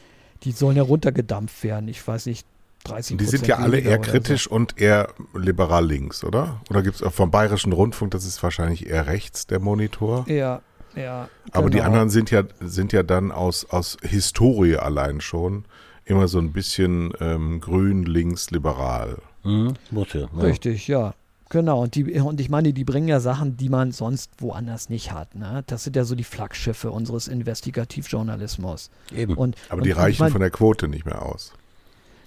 die 0.44 0.52
sollen 0.52 0.78
ja 0.78 0.84
runtergedampft 0.84 1.64
werden. 1.64 1.88
Ich 1.88 2.06
weiß 2.06 2.26
nicht, 2.26 2.46
30 2.86 3.18
Die 3.18 3.26
sind 3.26 3.48
ja 3.48 3.58
alle 3.58 3.80
eher 3.80 3.98
kritisch 3.98 4.46
so. 4.46 4.52
und 4.52 4.80
eher 4.80 5.10
liberal 5.34 5.86
links, 5.86 6.24
oder? 6.24 6.62
Oder 6.70 6.84
gibt 6.84 6.98
es 6.98 7.04
auch 7.04 7.14
vom 7.14 7.32
Bayerischen 7.32 7.72
Rundfunk, 7.72 8.12
das 8.12 8.26
ist 8.26 8.44
wahrscheinlich 8.44 8.88
eher 8.88 9.08
rechts, 9.08 9.48
der 9.48 9.60
Monitor? 9.60 10.26
Ja, 10.28 10.62
ja. 10.96 11.30
Aber 11.52 11.70
genau. 11.70 11.76
die 11.76 11.82
anderen 11.82 12.10
sind 12.10 12.30
ja, 12.32 12.44
sind 12.60 12.92
ja 12.92 13.04
dann 13.04 13.32
aus, 13.32 13.66
aus 13.70 13.98
Historie 14.02 14.76
allein 14.76 15.22
schon 15.22 15.66
immer 16.06 16.28
so 16.28 16.40
ein 16.40 16.52
bisschen 16.52 17.14
ähm, 17.22 17.62
grün, 17.62 18.04
links, 18.04 18.52
liberal. 18.52 19.18
Mhm, 19.44 19.74
muss 19.92 20.14
ja, 20.14 20.22
ja. 20.22 20.42
Richtig, 20.42 20.88
ja. 20.88 21.14
Genau, 21.54 21.84
und, 21.84 21.94
die, 21.94 22.20
und 22.20 22.42
ich 22.42 22.50
meine, 22.50 22.74
die 22.74 22.84
bringen 22.84 23.08
ja 23.08 23.20
Sachen, 23.20 23.58
die 23.58 23.70
man 23.70 23.92
sonst 23.92 24.32
woanders 24.40 24.90
nicht 24.90 25.12
hat. 25.12 25.36
Ne? 25.36 25.64
Das 25.68 25.84
sind 25.84 25.96
ja 25.96 26.04
so 26.04 26.16
die 26.16 26.24
Flaggschiffe 26.24 26.90
unseres 26.90 27.28
Investigativjournalismus. 27.28 28.90
Eben. 29.16 29.36
Und, 29.36 29.56
aber 29.70 29.78
und, 29.78 29.86
die 29.86 29.92
reichen 29.92 30.14
ich 30.14 30.20
mein, 30.20 30.32
von 30.32 30.42
der 30.42 30.50
Quote 30.50 30.88
nicht 30.88 31.06
mehr 31.06 31.22
aus. 31.22 31.54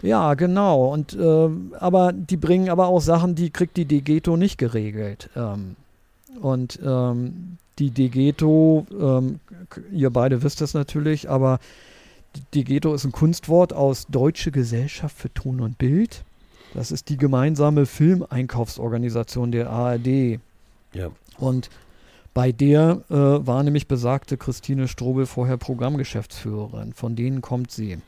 Ja, 0.01 0.35
genau. 0.35 0.93
Und 0.93 1.15
äh, 1.15 1.49
aber 1.81 2.13
die 2.13 2.37
bringen 2.37 2.69
aber 2.69 2.87
auch 2.87 3.01
Sachen, 3.01 3.35
die 3.35 3.51
kriegt 3.51 3.77
die 3.77 3.85
Degeto 3.85 4.37
nicht 4.37 4.59
geregelt. 4.59 5.29
Ähm, 5.35 5.75
und 6.41 6.79
ähm, 6.85 7.59
die 7.81 7.91
Degeto, 7.91 8.87
ähm, 8.93 9.41
ihr 9.91 10.11
beide 10.11 10.45
wisst 10.45 10.63
es 10.63 10.73
natürlich, 10.73 11.29
aber 11.29 11.59
die 12.37 12.45
Degeto 12.55 12.95
ist 12.95 13.05
ein 13.05 13.11
Kunstwort 13.11 13.73
aus 13.73 14.07
Deutsche 14.07 14.53
Gesellschaft 14.53 15.17
für 15.17 15.35
Ton 15.35 15.61
und 15.61 15.79
Bild. 15.79 16.23
Das 16.75 16.91
ist 16.91 17.09
die 17.09 17.17
gemeinsame 17.17 17.87
Filmeinkaufsorganisation 17.87 19.53
der 19.53 19.71
ARD. 19.71 20.41
Ja. 20.93 21.11
Und 21.39 21.71
bei 22.35 22.53
der 22.53 23.03
äh, 23.09 23.15
war 23.15 23.63
nämlich 23.63 23.89
besagte 23.89 24.37
Christine 24.37 24.89
Strobel 24.89 25.27
vorher 25.27 25.57
Programmgeschäftsführerin. 25.57 26.93
Von 26.93 27.17
denen 27.17 27.41
kommt 27.41 27.71
sie. 27.71 27.99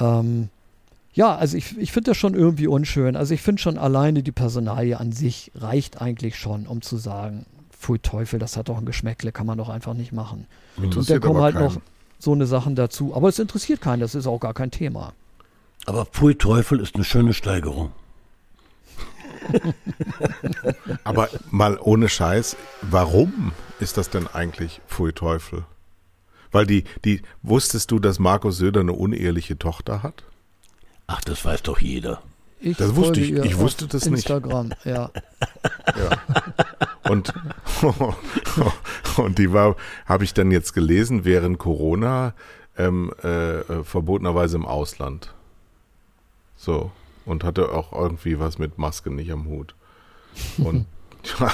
Ähm, 0.00 0.48
ja, 1.12 1.36
also 1.36 1.56
ich, 1.56 1.78
ich 1.78 1.92
finde 1.92 2.10
das 2.10 2.16
schon 2.16 2.34
irgendwie 2.34 2.66
unschön. 2.66 3.14
Also 3.14 3.34
ich 3.34 3.42
finde 3.42 3.62
schon 3.62 3.78
alleine 3.78 4.24
die 4.24 4.32
Personalie 4.32 4.98
an 4.98 5.12
sich 5.12 5.52
reicht 5.54 6.00
eigentlich 6.00 6.36
schon, 6.36 6.66
um 6.66 6.82
zu 6.82 6.96
sagen, 6.96 7.46
pfui 7.70 8.00
Teufel, 8.00 8.40
das 8.40 8.56
hat 8.56 8.68
doch 8.68 8.78
ein 8.78 8.84
Geschmäckle, 8.84 9.30
kann 9.30 9.46
man 9.46 9.58
doch 9.58 9.68
einfach 9.68 9.94
nicht 9.94 10.12
machen. 10.12 10.46
Und 10.76 11.08
dann 11.08 11.20
kommen 11.20 11.40
halt 11.40 11.54
keinen. 11.54 11.66
noch 11.66 11.80
so 12.18 12.32
eine 12.32 12.46
Sachen 12.46 12.74
dazu. 12.74 13.14
Aber 13.14 13.28
es 13.28 13.38
interessiert 13.38 13.80
keinen, 13.80 14.00
das 14.00 14.16
ist 14.16 14.26
auch 14.26 14.40
gar 14.40 14.54
kein 14.54 14.72
Thema. 14.72 15.12
Aber 15.86 16.06
Pfui 16.06 16.34
Teufel 16.36 16.80
ist 16.80 16.94
eine 16.94 17.04
schöne 17.04 17.34
Steigerung. 17.34 17.92
Aber 21.04 21.28
mal 21.50 21.78
ohne 21.78 22.08
Scheiß, 22.08 22.56
warum 22.82 23.52
ist 23.80 23.96
das 23.96 24.10
denn 24.10 24.26
eigentlich 24.26 24.80
Pfui 24.88 25.12
Teufel? 25.12 25.64
Weil 26.50 26.66
die, 26.66 26.84
die, 27.04 27.22
wusstest 27.42 27.90
du, 27.90 27.98
dass 27.98 28.18
Markus 28.18 28.58
Söder 28.58 28.80
eine 28.80 28.92
uneheliche 28.92 29.58
Tochter 29.58 30.02
hat? 30.02 30.22
Ach, 31.06 31.20
das 31.22 31.44
weiß 31.44 31.62
doch 31.62 31.80
jeder. 31.80 32.22
Ich 32.60 32.78
das 32.78 32.96
wusste 32.96 33.20
ich. 33.20 33.32
Ich 33.32 33.58
wusste 33.58 33.86
das 33.86 34.06
Instagram, 34.06 34.68
nicht. 34.68 34.86
Instagram, 34.86 35.12
ja. 35.94 36.00
ja. 36.02 37.10
Und, 37.10 37.34
und 39.18 39.38
die 39.38 39.52
war, 39.52 39.76
habe 40.06 40.24
ich 40.24 40.32
dann 40.32 40.50
jetzt 40.50 40.72
gelesen, 40.72 41.26
während 41.26 41.58
Corona 41.58 42.32
ähm, 42.78 43.12
äh, 43.22 43.82
verbotenerweise 43.82 44.56
im 44.56 44.64
Ausland. 44.64 45.34
So. 46.64 46.90
Und 47.26 47.44
hatte 47.44 47.70
auch 47.72 47.92
irgendwie 47.92 48.38
was 48.38 48.58
mit 48.58 48.78
Maske 48.78 49.10
nicht 49.10 49.30
am 49.30 49.46
Hut. 49.46 49.74
Und 50.58 50.86
ja, 51.38 51.52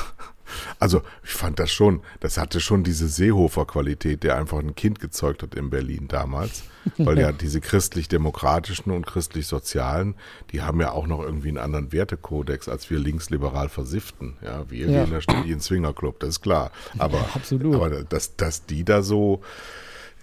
also 0.78 1.02
ich 1.22 1.30
fand 1.30 1.58
das 1.58 1.70
schon, 1.70 2.00
das 2.20 2.38
hatte 2.38 2.60
schon 2.60 2.82
diese 2.82 3.08
Seehofer-Qualität, 3.08 4.22
der 4.22 4.36
einfach 4.36 4.58
ein 4.58 4.74
Kind 4.74 5.00
gezeugt 5.00 5.42
hat 5.42 5.54
in 5.54 5.70
Berlin 5.70 6.06
damals. 6.08 6.64
Weil 6.96 7.18
ja 7.18 7.32
diese 7.40 7.60
christlich-demokratischen 7.60 8.90
und 8.90 9.06
christlich-sozialen, 9.06 10.14
die 10.52 10.62
haben 10.62 10.80
ja 10.80 10.92
auch 10.92 11.06
noch 11.06 11.20
irgendwie 11.20 11.48
einen 11.48 11.58
anderen 11.58 11.92
Wertekodex, 11.92 12.68
als 12.68 12.88
wir 12.90 12.98
linksliberal 12.98 13.68
versifften. 13.68 14.36
Ja, 14.42 14.68
wir 14.70 14.88
ja. 14.88 15.04
gehen 15.04 15.12
da 15.12 15.20
ständig 15.20 15.46
in 15.46 15.58
den 15.58 15.60
Swingerclub, 15.60 16.20
das 16.20 16.30
ist 16.30 16.40
klar. 16.40 16.70
Aber, 16.98 17.18
ja, 17.18 17.74
aber 17.74 18.04
dass, 18.04 18.36
dass 18.36 18.66
die 18.66 18.84
da 18.84 19.02
so 19.02 19.42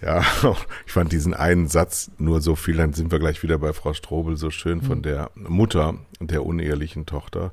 ja, 0.02 0.24
ich 0.86 0.92
fand 0.92 1.12
diesen 1.12 1.34
einen 1.34 1.68
Satz 1.68 2.10
nur 2.18 2.40
so 2.40 2.56
viel, 2.56 2.76
dann 2.76 2.92
sind 2.92 3.10
wir 3.10 3.18
gleich 3.18 3.42
wieder 3.42 3.58
bei 3.58 3.72
Frau 3.72 3.92
Strobel, 3.92 4.36
so 4.36 4.50
schön 4.50 4.82
von 4.82 4.98
mhm. 4.98 5.02
der 5.02 5.30
Mutter 5.34 5.94
der 6.20 6.44
unehelichen 6.44 7.06
Tochter. 7.06 7.52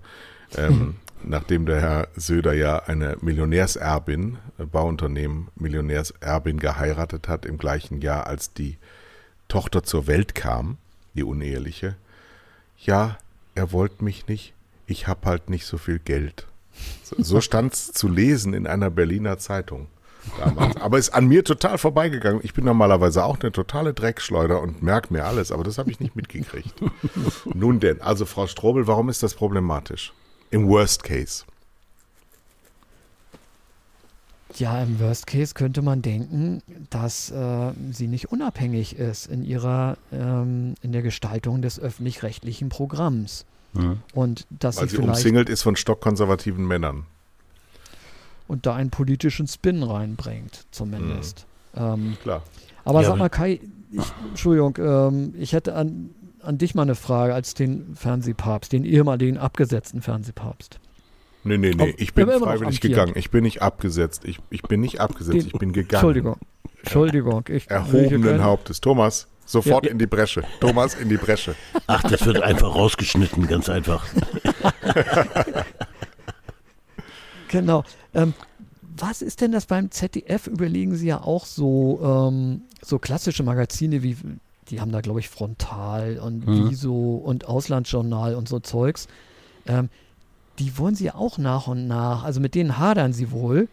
Ähm, 0.55 0.95
nachdem 1.23 1.65
der 1.65 1.81
Herr 1.81 2.07
Söder 2.15 2.53
ja 2.53 2.83
eine 2.83 3.17
Millionärserbin, 3.21 4.37
äh, 4.57 4.65
Bauunternehmen 4.65 5.47
Millionärserbin 5.55 6.59
geheiratet 6.59 7.27
hat 7.27 7.45
im 7.45 7.57
gleichen 7.57 8.01
Jahr, 8.01 8.27
als 8.27 8.53
die 8.53 8.77
Tochter 9.47 9.83
zur 9.83 10.07
Welt 10.07 10.35
kam, 10.35 10.77
die 11.13 11.23
uneheliche. 11.23 11.95
Ja, 12.79 13.17
er 13.55 13.71
wollte 13.71 14.03
mich 14.03 14.27
nicht, 14.27 14.53
ich 14.87 15.07
hab 15.07 15.25
halt 15.25 15.49
nicht 15.49 15.65
so 15.65 15.77
viel 15.77 15.99
Geld. 15.99 16.47
So, 17.03 17.15
so 17.19 17.41
stand's 17.41 17.91
zu 17.91 18.07
lesen 18.07 18.53
in 18.53 18.67
einer 18.67 18.89
Berliner 18.89 19.37
Zeitung. 19.37 19.87
Damals. 20.37 20.77
Aber 20.77 20.97
ist 20.97 21.09
an 21.09 21.27
mir 21.27 21.43
total 21.43 21.77
vorbeigegangen. 21.77 22.41
Ich 22.43 22.53
bin 22.53 22.65
normalerweise 22.65 23.23
auch 23.23 23.39
eine 23.39 23.51
totale 23.51 23.93
Dreckschleuder 23.93 24.61
und 24.61 24.81
merke 24.83 25.13
mir 25.13 25.25
alles, 25.25 25.51
aber 25.51 25.63
das 25.63 25.77
habe 25.77 25.91
ich 25.91 25.99
nicht 25.99 26.15
mitgekriegt. 26.15 26.73
Nun 27.53 27.79
denn, 27.79 28.01
also 28.01 28.25
Frau 28.25 28.47
Strobel, 28.47 28.87
warum 28.87 29.09
ist 29.09 29.23
das 29.23 29.33
problematisch? 29.33 30.13
Im 30.51 30.67
Worst 30.67 31.03
Case. 31.03 31.43
Ja, 34.57 34.81
im 34.81 34.99
Worst 34.99 35.27
Case 35.27 35.53
könnte 35.53 35.81
man 35.81 36.01
denken, 36.01 36.61
dass 36.89 37.29
äh, 37.31 37.71
sie 37.91 38.07
nicht 38.07 38.31
unabhängig 38.31 38.97
ist 38.97 39.27
in 39.27 39.43
ihrer 39.43 39.97
ähm, 40.13 40.75
in 40.81 40.91
der 40.93 41.01
Gestaltung 41.01 41.61
des 41.61 41.79
öffentlich-rechtlichen 41.79 42.69
Programms. 42.69 43.45
Mhm. 43.73 43.99
Und 44.13 44.47
dass 44.49 44.77
Weil 44.77 44.85
sie, 44.85 44.91
sie 44.91 45.01
vielleicht 45.01 45.17
umsingelt 45.17 45.49
ist 45.49 45.63
von 45.63 45.75
stockkonservativen 45.75 46.65
Männern. 46.65 47.05
Und 48.47 48.65
da 48.65 48.75
einen 48.75 48.89
politischen 48.89 49.47
Spin 49.47 49.83
reinbringt, 49.83 50.65
zumindest. 50.71 51.45
Ähm, 51.75 52.17
Klar. 52.21 52.43
aber 52.83 53.01
Ja, 53.01 53.07
sag 53.09 53.17
mal, 53.17 53.29
Kai, 53.29 53.59
ich, 53.91 54.03
Entschuldigung, 54.29 54.77
ähm, 54.79 55.33
ich 55.37 55.53
hätte 55.53 55.75
an, 55.75 56.09
an 56.41 56.57
dich 56.57 56.75
mal 56.75 56.83
eine 56.83 56.95
Frage 56.95 57.33
als 57.33 57.53
den 57.53 57.95
Fernsehpapst, 57.95 58.71
den 58.71 58.83
ehemaligen 58.85 59.37
abgesetzten 59.37 60.01
Fernsehpapst. 60.01 60.79
Nee, 61.43 61.57
nee, 61.59 61.71
nee. 61.75 61.93
Ich 61.97 62.13
bin 62.15 62.27
freiwillig 62.29 62.81
gegangen. 62.81 63.13
Ich 63.15 63.29
bin 63.29 63.43
nicht 63.43 63.61
abgesetzt. 63.61 64.23
Ich, 64.25 64.39
ich 64.49 64.63
bin 64.63 64.81
nicht 64.81 64.99
abgesetzt. 64.99 65.35
Den- 65.37 65.47
ich 65.47 65.53
bin 65.53 65.73
gegangen. 65.73 65.91
Entschuldigung, 65.99 66.37
Entschuldigung. 66.79 67.43
Ich, 67.49 67.69
Erhobenen 67.69 68.43
Hauptes. 68.43 68.81
Thomas, 68.81 69.27
sofort 69.45 69.83
Ja, 69.85 69.89
ja. 69.89 69.91
in 69.93 69.99
die 69.99 70.07
Bresche. 70.07 70.43
Thomas, 70.59 70.95
in 70.95 71.07
die 71.09 71.17
Bresche. 71.17 71.55
Ach, 71.85 72.01
das 72.03 72.25
wird 72.25 72.41
einfach 72.41 72.73
rausgeschnitten, 72.73 73.45
ganz 73.47 73.69
einfach. 73.69 74.05
Genau. 77.59 77.83
Ähm, 78.13 78.33
was 78.97 79.21
ist 79.21 79.41
denn 79.41 79.51
das 79.51 79.65
beim 79.65 79.91
ZDF? 79.91 80.47
Überlegen 80.47 80.95
Sie 80.95 81.07
ja 81.07 81.21
auch 81.21 81.45
so, 81.45 81.99
ähm, 82.03 82.61
so 82.81 82.99
klassische 82.99 83.43
Magazine 83.43 84.03
wie, 84.03 84.15
die 84.69 84.79
haben 84.79 84.91
da, 84.91 85.01
glaube 85.01 85.19
ich, 85.19 85.29
Frontal 85.29 86.19
und 86.19 86.47
Mhm. 86.47 86.69
Wieso 86.69 87.15
und 87.15 87.45
Auslandsjournal 87.45 88.35
und 88.35 88.47
so 88.47 88.59
Zeugs. 88.59 89.07
Ähm, 89.67 89.89
die 90.59 90.77
wollen 90.77 90.95
Sie 90.95 91.05
ja 91.05 91.15
auch 91.15 91.37
nach 91.37 91.67
und 91.67 91.87
nach, 91.87 92.23
also 92.23 92.39
mit 92.39 92.55
denen 92.55 92.77
hadern 92.77 93.11
Sie 93.11 93.31
wohl 93.31 93.67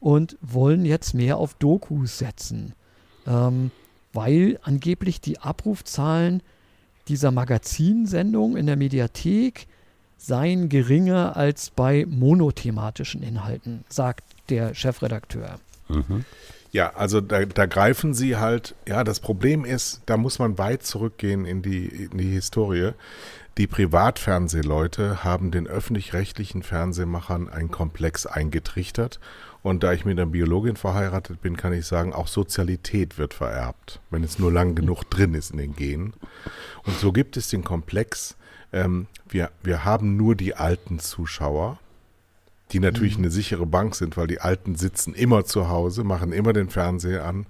und 0.00 0.36
wollen 0.40 0.84
jetzt 0.84 1.14
mehr 1.14 1.36
auf 1.36 1.54
Dokus 1.54 2.18
setzen. 2.18 2.74
Ähm, 3.26 3.70
weil 4.12 4.58
angeblich 4.62 5.20
die 5.20 5.38
Abrufzahlen 5.38 6.42
dieser 7.08 7.30
Magazinsendung 7.30 8.56
in 8.56 8.66
der 8.66 8.76
Mediathek 8.76 9.66
seien 10.22 10.68
geringer 10.68 11.36
als 11.36 11.70
bei 11.70 12.06
monothematischen 12.08 13.22
Inhalten, 13.22 13.84
sagt 13.88 14.24
der 14.48 14.74
Chefredakteur. 14.74 15.58
Mhm. 15.88 16.24
Ja, 16.70 16.94
also 16.94 17.20
da, 17.20 17.44
da 17.44 17.66
greifen 17.66 18.14
sie 18.14 18.36
halt, 18.36 18.74
ja, 18.88 19.04
das 19.04 19.20
Problem 19.20 19.64
ist, 19.64 20.00
da 20.06 20.16
muss 20.16 20.38
man 20.38 20.56
weit 20.58 20.84
zurückgehen 20.84 21.44
in 21.44 21.60
die, 21.60 21.86
in 21.86 22.16
die 22.16 22.30
Historie. 22.30 22.92
Die 23.58 23.66
Privatfernsehleute 23.66 25.24
haben 25.24 25.50
den 25.50 25.66
öffentlich-rechtlichen 25.66 26.62
Fernsehmachern 26.62 27.50
einen 27.50 27.70
Komplex 27.70 28.24
eingetrichtert. 28.24 29.20
Und 29.62 29.82
da 29.82 29.92
ich 29.92 30.04
mit 30.04 30.18
einer 30.18 30.30
Biologin 30.30 30.76
verheiratet 30.76 31.42
bin, 31.42 31.56
kann 31.56 31.72
ich 31.72 31.84
sagen, 31.84 32.14
auch 32.14 32.26
Sozialität 32.26 33.18
wird 33.18 33.34
vererbt, 33.34 34.00
wenn 34.10 34.24
es 34.24 34.38
nur 34.38 34.50
lang 34.50 34.74
genug 34.74 35.04
drin 35.04 35.34
ist 35.34 35.50
in 35.50 35.58
den 35.58 35.76
Genen. 35.76 36.14
Und 36.84 36.98
so 36.98 37.12
gibt 37.12 37.36
es 37.36 37.48
den 37.48 37.62
Komplex, 37.62 38.36
ähm, 38.72 39.06
wir, 39.28 39.50
wir 39.62 39.84
haben 39.84 40.16
nur 40.16 40.34
die 40.34 40.54
alten 40.54 40.98
Zuschauer, 40.98 41.78
die 42.72 42.80
natürlich 42.80 43.18
eine 43.18 43.30
sichere 43.30 43.66
Bank 43.66 43.94
sind, 43.94 44.16
weil 44.16 44.26
die 44.26 44.40
Alten 44.40 44.76
sitzen 44.76 45.14
immer 45.14 45.44
zu 45.44 45.68
Hause, 45.68 46.04
machen 46.04 46.32
immer 46.32 46.52
den 46.52 46.70
Fernseher 46.70 47.24
an 47.24 47.46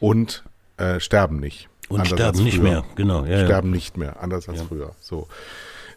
und 0.00 0.44
äh, 0.78 0.98
sterben 0.98 1.40
nicht. 1.40 1.68
Und 1.88 2.00
Anders 2.00 2.12
als 2.12 2.20
sterben 2.20 2.44
nicht 2.44 2.62
mehr, 2.62 2.84
genau. 2.94 3.24
Ja, 3.24 3.38
ja. 3.40 3.44
sterben 3.44 3.70
nicht 3.70 3.96
mehr, 3.98 4.22
anders 4.22 4.48
als 4.48 4.60
Ja. 4.60 4.66
früher. 4.66 4.94
So. 5.00 5.28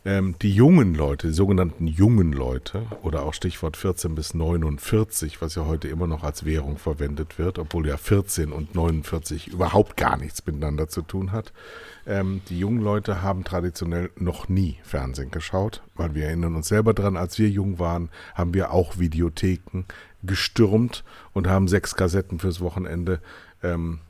Ähm, 0.08 0.36
die 0.40 0.54
jungen 0.54 0.94
Leute, 0.94 1.28
die 1.28 1.34
sogenannten 1.34 1.88
jungen 1.88 2.32
Leute, 2.32 2.84
oder 3.02 3.24
auch 3.24 3.34
Stichwort 3.34 3.76
14 3.76 4.14
bis 4.14 4.36
49, 4.36 5.42
was 5.42 5.56
ja 5.56 5.66
heute 5.66 5.88
immer 5.88 6.06
noch 6.06 6.24
als 6.24 6.46
Währung 6.46 6.78
verwendet 6.78 7.40
wird, 7.40 7.58
obwohl 7.58 7.88
ja 7.88 7.98
14 7.98 8.52
und 8.52 8.76
49 8.76 9.48
überhaupt 9.48 9.98
gar 9.98 10.16
nichts 10.18 10.46
miteinander 10.46 10.88
zu 10.88 11.02
tun 11.02 11.32
hat. 11.32 11.54
Ähm, 12.06 12.42
die 12.50 12.60
jungen 12.60 12.82
Leute 12.82 13.24
haben 13.24 13.44
traditionell 13.44 14.12
noch 14.16 14.48
nie 14.48 14.78
Fernsehen 14.84 15.32
geschaut, 15.32 15.82
weil 15.96 16.14
wir 16.14 16.26
erinnern 16.26 16.56
uns 16.56 16.68
selber 16.68 16.94
dran, 16.94 17.18
als 17.18 17.40
wir 17.40 17.50
jung 17.50 17.80
waren, 17.80 18.10
haben 18.36 18.54
wir 18.54 18.72
auch 18.72 19.00
Videotheken 19.00 19.86
gestürmt 20.22 21.04
und 21.34 21.48
haben 21.48 21.68
sechs 21.68 21.96
Kassetten 21.96 22.38
fürs 22.38 22.62
Wochenende 22.62 23.22
ähm, 23.64 24.02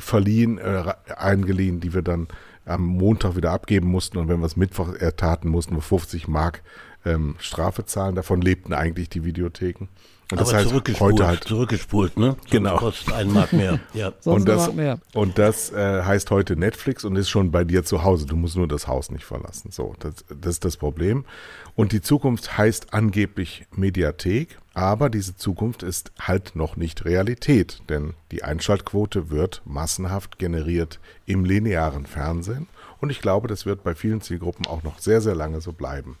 verliehen, 0.00 0.58
äh, 0.58 0.94
eingeliehen, 1.16 1.78
die 1.78 1.94
wir 1.94 2.02
dann 2.02 2.26
am 2.68 2.84
Montag 2.84 3.36
wieder 3.36 3.50
abgeben 3.52 3.88
mussten 3.88 4.18
und 4.18 4.28
wenn 4.28 4.40
wir 4.40 4.46
es 4.46 4.56
Mittwoch 4.56 4.94
ertaten, 4.94 5.48
mussten 5.48 5.74
wir 5.74 5.82
50 5.82 6.28
Mark 6.28 6.62
ähm, 7.04 7.36
Strafe 7.38 7.84
zahlen. 7.84 8.14
Davon 8.14 8.40
lebten 8.40 8.72
eigentlich 8.72 9.08
die 9.08 9.24
Videotheken. 9.24 9.88
Und 10.30 10.40
das 10.42 10.50
Aber 10.50 10.58
heißt 10.58 10.68
zurückgespult, 10.68 11.14
heute 11.14 11.26
halt 11.26 11.44
zurückgespult, 11.44 12.18
ne? 12.18 12.36
Sonst 12.36 12.50
Genau. 12.50 12.76
Kostet 12.76 13.14
einen 13.14 13.32
Mark 13.32 13.52
mehr. 13.54 13.80
Ja. 13.94 14.12
Sonst 14.20 14.40
und 14.40 14.48
das, 14.48 14.66
noch 14.66 14.74
mehr. 14.74 14.98
und 15.14 15.38
das 15.38 15.72
äh, 15.72 16.02
heißt 16.02 16.30
heute 16.30 16.54
Netflix 16.56 17.04
und 17.04 17.16
ist 17.16 17.30
schon 17.30 17.50
bei 17.50 17.64
dir 17.64 17.82
zu 17.82 18.04
Hause. 18.04 18.26
Du 18.26 18.36
musst 18.36 18.54
nur 18.56 18.68
das 18.68 18.86
Haus 18.86 19.10
nicht 19.10 19.24
verlassen. 19.24 19.70
So, 19.70 19.94
das, 20.00 20.26
das 20.28 20.54
ist 20.54 20.64
das 20.66 20.76
Problem. 20.76 21.24
Und 21.78 21.92
die 21.92 22.00
Zukunft 22.00 22.58
heißt 22.58 22.92
angeblich 22.92 23.64
Mediathek, 23.70 24.58
aber 24.74 25.08
diese 25.08 25.36
Zukunft 25.36 25.84
ist 25.84 26.10
halt 26.18 26.56
noch 26.56 26.74
nicht 26.74 27.04
Realität, 27.04 27.84
denn 27.88 28.14
die 28.32 28.42
Einschaltquote 28.42 29.30
wird 29.30 29.62
massenhaft 29.64 30.40
generiert 30.40 30.98
im 31.24 31.44
linearen 31.44 32.04
Fernsehen. 32.04 32.66
Und 33.00 33.10
ich 33.10 33.20
glaube, 33.20 33.46
das 33.46 33.64
wird 33.64 33.84
bei 33.84 33.94
vielen 33.94 34.20
Zielgruppen 34.20 34.66
auch 34.66 34.82
noch 34.82 34.98
sehr, 34.98 35.20
sehr 35.20 35.36
lange 35.36 35.60
so 35.60 35.72
bleiben. 35.72 36.18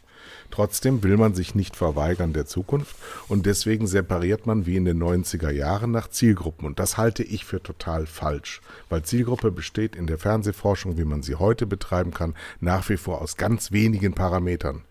Trotzdem 0.52 1.02
will 1.02 1.16
man 1.16 1.34
sich 1.34 1.56
nicht 1.56 1.74
verweigern 1.74 2.32
der 2.32 2.46
Zukunft. 2.46 2.94
Und 3.26 3.44
deswegen 3.44 3.88
separiert 3.88 4.46
man 4.46 4.64
wie 4.64 4.76
in 4.76 4.84
den 4.84 5.02
90er 5.02 5.50
Jahren 5.50 5.90
nach 5.90 6.06
Zielgruppen. 6.06 6.66
Und 6.66 6.78
das 6.78 6.96
halte 6.98 7.24
ich 7.24 7.44
für 7.44 7.60
total 7.60 8.06
falsch, 8.06 8.60
weil 8.90 9.02
Zielgruppe 9.02 9.50
besteht 9.50 9.96
in 9.96 10.06
der 10.06 10.18
Fernsehforschung, 10.18 10.98
wie 10.98 11.04
man 11.04 11.22
sie 11.22 11.34
heute 11.34 11.66
betreiben 11.66 12.14
kann, 12.14 12.36
nach 12.60 12.88
wie 12.88 12.96
vor 12.96 13.20
aus 13.20 13.36
ganz 13.36 13.72
wenigen 13.72 14.14
Parametern 14.14 14.84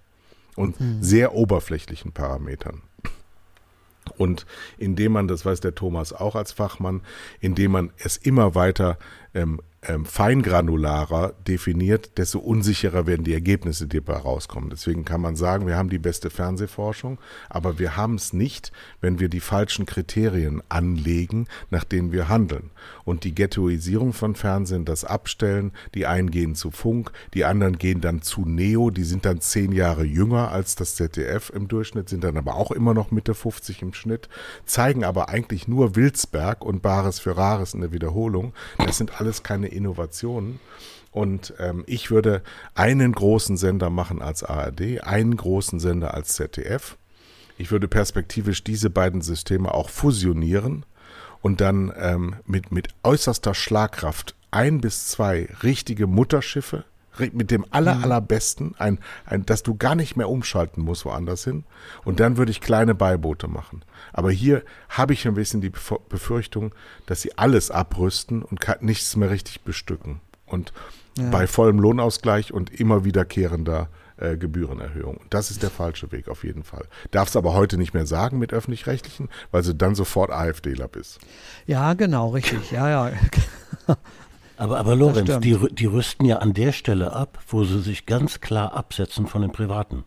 und 0.57 0.75
sehr 0.99 1.33
oberflächlichen 1.33 2.11
Parametern. 2.11 2.81
Und 4.17 4.45
indem 4.77 5.11
man, 5.13 5.27
das 5.27 5.45
weiß 5.45 5.59
der 5.59 5.75
Thomas 5.75 6.13
auch 6.13 6.35
als 6.35 6.51
Fachmann, 6.51 7.01
indem 7.39 7.71
man 7.71 7.91
es 7.97 8.17
immer 8.17 8.55
weiter 8.55 8.97
ähm, 9.37 9.61
ähm, 9.83 10.05
feingranularer 10.05 11.33
definiert, 11.47 12.17
desto 12.17 12.39
unsicherer 12.39 13.05
werden 13.05 13.23
die 13.23 13.33
Ergebnisse, 13.33 13.87
die 13.87 14.01
dabei 14.01 14.19
rauskommen. 14.19 14.69
Deswegen 14.69 15.05
kann 15.05 15.21
man 15.21 15.35
sagen, 15.35 15.67
wir 15.67 15.77
haben 15.77 15.89
die 15.89 15.99
beste 15.99 16.29
Fernsehforschung, 16.29 17.19
aber 17.47 17.77
wir 17.77 17.95
haben 17.95 18.15
es 18.15 18.33
nicht, 18.33 18.71
wenn 19.01 19.19
wir 19.19 19.29
die 19.29 19.39
falschen 19.39 19.85
Kriterien 19.85 20.63
anlegen, 20.67 21.47
nach 21.69 21.83
denen 21.83 22.11
wir 22.11 22.27
handeln. 22.27 22.71
Und 23.03 23.23
die 23.23 23.35
Ghettoisierung 23.35 24.13
von 24.13 24.35
Fernsehen, 24.35 24.83
das 24.83 25.05
Abstellen, 25.05 25.71
die 25.93 26.07
einen 26.07 26.31
gehen 26.31 26.55
zu 26.55 26.71
Funk, 26.71 27.11
die 27.33 27.45
anderen 27.45 27.77
gehen 27.77 28.01
dann 28.01 28.21
zu 28.21 28.45
Neo, 28.45 28.89
die 28.89 29.03
sind 29.03 29.25
dann 29.25 29.41
zehn 29.41 29.71
Jahre 29.71 30.03
jünger 30.03 30.51
als 30.51 30.75
das 30.75 30.95
ZDF 30.95 31.51
im 31.51 31.67
Durchschnitt, 31.67 32.09
sind 32.09 32.23
dann 32.23 32.37
aber 32.37 32.55
auch 32.55 32.71
immer 32.71 32.93
noch 32.95 33.11
Mitte 33.11 33.35
50 33.35 33.83
im 33.83 33.93
Schnitt, 33.93 34.27
zeigen 34.65 35.03
aber 35.03 35.29
eigentlich 35.29 35.67
nur 35.67 35.95
Wilsberg 35.95 36.65
und 36.65 36.81
Bares 36.81 37.19
für 37.19 37.37
Rares 37.37 37.73
in 37.75 37.81
der 37.81 37.91
Wiederholung. 37.91 38.53
Das 38.79 38.97
sind 38.97 39.21
alles 39.21 39.26
keine 39.43 39.67
Innovationen. 39.67 40.59
Und 41.11 41.53
ähm, 41.59 41.83
ich 41.87 42.11
würde 42.11 42.43
einen 42.75 43.11
großen 43.11 43.57
Sender 43.57 43.89
machen 43.89 44.21
als 44.21 44.43
ARD, 44.43 45.01
einen 45.03 45.35
großen 45.35 45.79
Sender 45.79 46.13
als 46.13 46.35
ZDF. 46.35 46.97
Ich 47.57 47.71
würde 47.71 47.87
perspektivisch 47.87 48.63
diese 48.63 48.89
beiden 48.89 49.21
Systeme 49.21 49.73
auch 49.73 49.89
fusionieren 49.89 50.85
und 51.41 51.61
dann 51.61 51.91
ähm, 51.97 52.35
mit, 52.45 52.71
mit 52.71 52.89
äußerster 53.03 53.55
Schlagkraft 53.55 54.35
ein 54.51 54.79
bis 54.79 55.07
zwei 55.07 55.49
richtige 55.63 56.07
Mutterschiffe 56.07 56.83
mit 57.33 57.51
dem 57.51 57.65
aller, 57.71 58.01
allerbesten, 58.03 58.75
ein, 58.77 58.99
ein, 59.25 59.45
dass 59.45 59.63
du 59.63 59.75
gar 59.75 59.95
nicht 59.95 60.15
mehr 60.17 60.29
umschalten 60.29 60.83
musst 60.83 61.05
woanders 61.05 61.43
hin. 61.43 61.63
Und 62.05 62.19
dann 62.19 62.37
würde 62.37 62.51
ich 62.51 62.61
kleine 62.61 62.95
Beiboote 62.95 63.47
machen. 63.47 63.83
Aber 64.13 64.31
hier 64.31 64.63
habe 64.89 65.13
ich 65.13 65.27
ein 65.27 65.33
bisschen 65.35 65.61
die 65.61 65.69
Bef- 65.71 66.01
Befürchtung, 66.09 66.73
dass 67.05 67.21
sie 67.21 67.37
alles 67.37 67.71
abrüsten 67.71 68.41
und 68.43 68.59
nichts 68.81 69.15
mehr 69.15 69.29
richtig 69.29 69.61
bestücken. 69.61 70.21
Und 70.45 70.71
Ja. 71.17 71.29
bei 71.29 71.47
vollem 71.47 71.79
Lohnausgleich 71.79 72.53
und 72.53 72.69
immer 72.79 73.03
wiederkehrender 73.03 73.89
äh, 74.19 74.35
Gebührenerhöhung. 74.37 75.19
Das 75.29 75.51
ist 75.51 75.61
der 75.61 75.69
falsche 75.69 76.11
Weg 76.11 76.27
auf 76.27 76.43
jeden 76.43 76.63
Fall. 76.63 76.85
Darfst 77.11 77.35
aber 77.37 77.53
heute 77.53 77.77
nicht 77.77 77.93
mehr 77.93 78.07
sagen 78.07 78.39
mit 78.39 78.51
öffentlich-rechtlichen, 78.53 79.29
weil 79.51 79.61
du 79.61 79.75
dann 79.75 79.93
sofort 79.93 80.31
AfDler 80.31 80.87
bist. 80.87 81.19
Ja, 81.67 81.93
genau, 81.93 82.29
richtig. 82.29 82.71
Ja, 82.71 82.89
ja. 82.89 83.11
Aber, 84.57 84.79
aber 84.79 84.95
Lorenz, 84.95 85.39
die, 85.39 85.57
die 85.71 85.85
rüsten 85.85 86.25
ja 86.25 86.37
an 86.37 86.53
der 86.53 86.71
Stelle 86.71 87.13
ab, 87.13 87.39
wo 87.47 87.63
sie 87.63 87.79
sich 87.79 88.05
ganz 88.05 88.41
klar 88.41 88.73
absetzen 88.73 89.27
von 89.27 89.41
den 89.43 89.51
Privaten. 89.51 90.03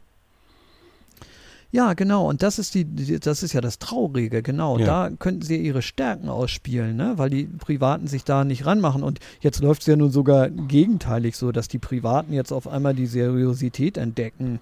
Ja, 1.72 1.92
genau. 1.94 2.28
Und 2.28 2.42
das 2.42 2.58
ist 2.58 2.74
die, 2.74 2.84
die 2.84 3.20
das 3.20 3.44
ist 3.44 3.52
ja 3.52 3.60
das 3.60 3.78
Traurige, 3.78 4.42
genau. 4.42 4.78
Ja. 4.78 5.08
Da 5.08 5.10
könnten 5.16 5.42
sie 5.42 5.56
ihre 5.56 5.82
Stärken 5.82 6.28
ausspielen, 6.28 6.96
ne? 6.96 7.12
weil 7.16 7.30
die 7.30 7.44
Privaten 7.44 8.08
sich 8.08 8.24
da 8.24 8.44
nicht 8.44 8.66
ranmachen. 8.66 9.04
Und 9.04 9.20
jetzt 9.40 9.60
läuft 9.60 9.82
es 9.82 9.86
ja 9.86 9.94
nun 9.94 10.10
sogar 10.10 10.50
gegenteilig 10.50 11.36
so, 11.36 11.52
dass 11.52 11.68
die 11.68 11.78
Privaten 11.78 12.32
jetzt 12.32 12.52
auf 12.52 12.66
einmal 12.66 12.94
die 12.94 13.06
Seriosität 13.06 13.98
entdecken 13.98 14.58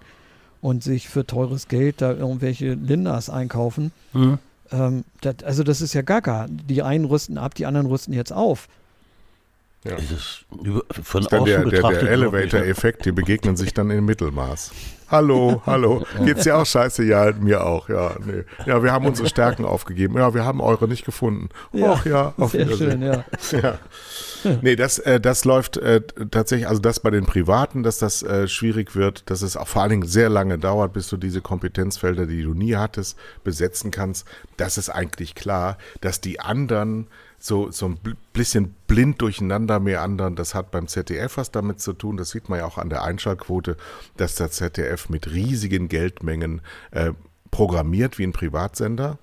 und 0.61 0.83
sich 0.83 1.09
für 1.09 1.27
teures 1.27 1.69
Geld 1.69 2.03
da 2.03 2.13
irgendwelche 2.13 2.75
Linders 2.75 3.31
einkaufen. 3.31 3.93
Mhm. 4.13 4.39
Ähm, 4.71 5.05
das, 5.23 5.37
also 5.45 5.63
das 5.63 5.81
ist 5.81 5.95
ja 5.95 6.03
gaga. 6.03 6.47
Die 6.51 6.83
einen 6.83 7.07
rüsten 7.07 7.39
ab, 7.39 7.55
die 7.55 7.65
anderen 7.65 7.87
rüsten 7.87 8.13
jetzt 8.13 8.35
auf. 8.35 8.69
Ja. 9.85 9.97
Es 9.97 10.11
ist 10.11 10.45
über, 10.65 10.83
von 10.91 11.23
Das 11.23 11.23
ist 11.23 11.33
dann 11.33 11.41
außen 11.43 11.45
der, 11.47 11.59
der, 11.65 11.71
betrachtet. 11.71 12.03
der 12.03 12.11
Elevator-Effekt, 12.11 13.05
die 13.07 13.13
begegnen 13.13 13.57
sich 13.57 13.73
dann 13.73 13.91
im 13.91 14.05
Mittelmaß. 14.07 14.73
Hallo, 15.11 15.63
hallo. 15.65 16.05
Geht's 16.25 16.43
dir 16.45 16.59
auch 16.59 16.67
scheiße? 16.67 17.03
Ja, 17.05 17.33
mir 17.33 17.65
auch. 17.65 17.89
Ja, 17.89 18.15
nee. 18.27 18.43
Ja, 18.67 18.83
wir 18.83 18.93
haben 18.93 19.07
unsere 19.07 19.27
Stärken 19.29 19.65
aufgegeben. 19.65 20.19
Ja, 20.19 20.35
wir 20.35 20.45
haben 20.45 20.61
eure 20.61 20.87
nicht 20.87 21.07
gefunden. 21.07 21.49
Ja, 21.73 21.93
Och 21.93 22.05
ja, 22.05 22.35
auf 22.37 22.51
Sehr 22.51 22.67
Wiedersehen. 22.67 22.91
schön, 22.91 23.03
ja. 23.03 23.25
Ja. 23.63 23.79
Nee, 24.63 24.77
das, 24.77 24.99
äh, 25.01 25.19
das 25.21 25.45
läuft 25.45 25.79
äh, 25.79 26.01
tatsächlich, 26.31 26.69
also 26.69 26.81
das 26.81 27.01
bei 27.01 27.11
den 27.11 27.27
Privaten, 27.27 27.83
dass 27.83 27.99
das 27.99 28.23
äh, 28.23 28.47
schwierig 28.47 28.95
wird, 28.95 29.29
dass 29.31 29.43
es 29.43 29.57
auch 29.57 29.67
vor 29.67 29.83
allen 29.83 29.91
Dingen 29.91 30.07
sehr 30.07 30.29
lange 30.29 30.59
dauert, 30.59 30.93
bis 30.93 31.09
du 31.09 31.17
diese 31.17 31.41
Kompetenzfelder, 31.41 32.27
die 32.27 32.43
du 32.43 32.55
nie 32.55 32.77
hattest, 32.77 33.19
besetzen 33.43 33.91
kannst. 33.91 34.29
Das 34.57 34.79
ist 34.79 34.91
eigentlich 34.91 35.35
klar, 35.35 35.77
dass 36.03 36.21
die 36.21 36.39
anderen 36.39 37.09
so, 37.39 37.71
so 37.71 37.87
ein 37.87 37.99
bisschen 38.33 38.75
blind 38.87 39.23
durcheinander 39.23 39.81
meandern. 39.81 40.37
Das 40.37 40.55
hat 40.55 40.71
beim 40.71 40.89
ZDF 40.89 41.37
was 41.37 41.51
damit 41.51 41.81
zu 41.81 41.93
tun. 41.93 42.17
Das 42.17 42.31
sieht 42.31 42.49
man 42.49 42.59
ja 42.59 42.67
auch 42.67 42.79
an 42.79 42.91
der 42.91 43.03
Einschaltquote, 43.05 43.77
dass 44.17 44.35
der 44.35 44.51
ZDF 44.51 45.09
mit 45.09 45.31
riesigen 45.31 45.89
Geldmengen 45.89 46.61
äh, 46.91 47.13
programmiert 47.51 48.19
wie 48.19 48.25
ein 48.25 48.33
Privatsender 48.33 49.19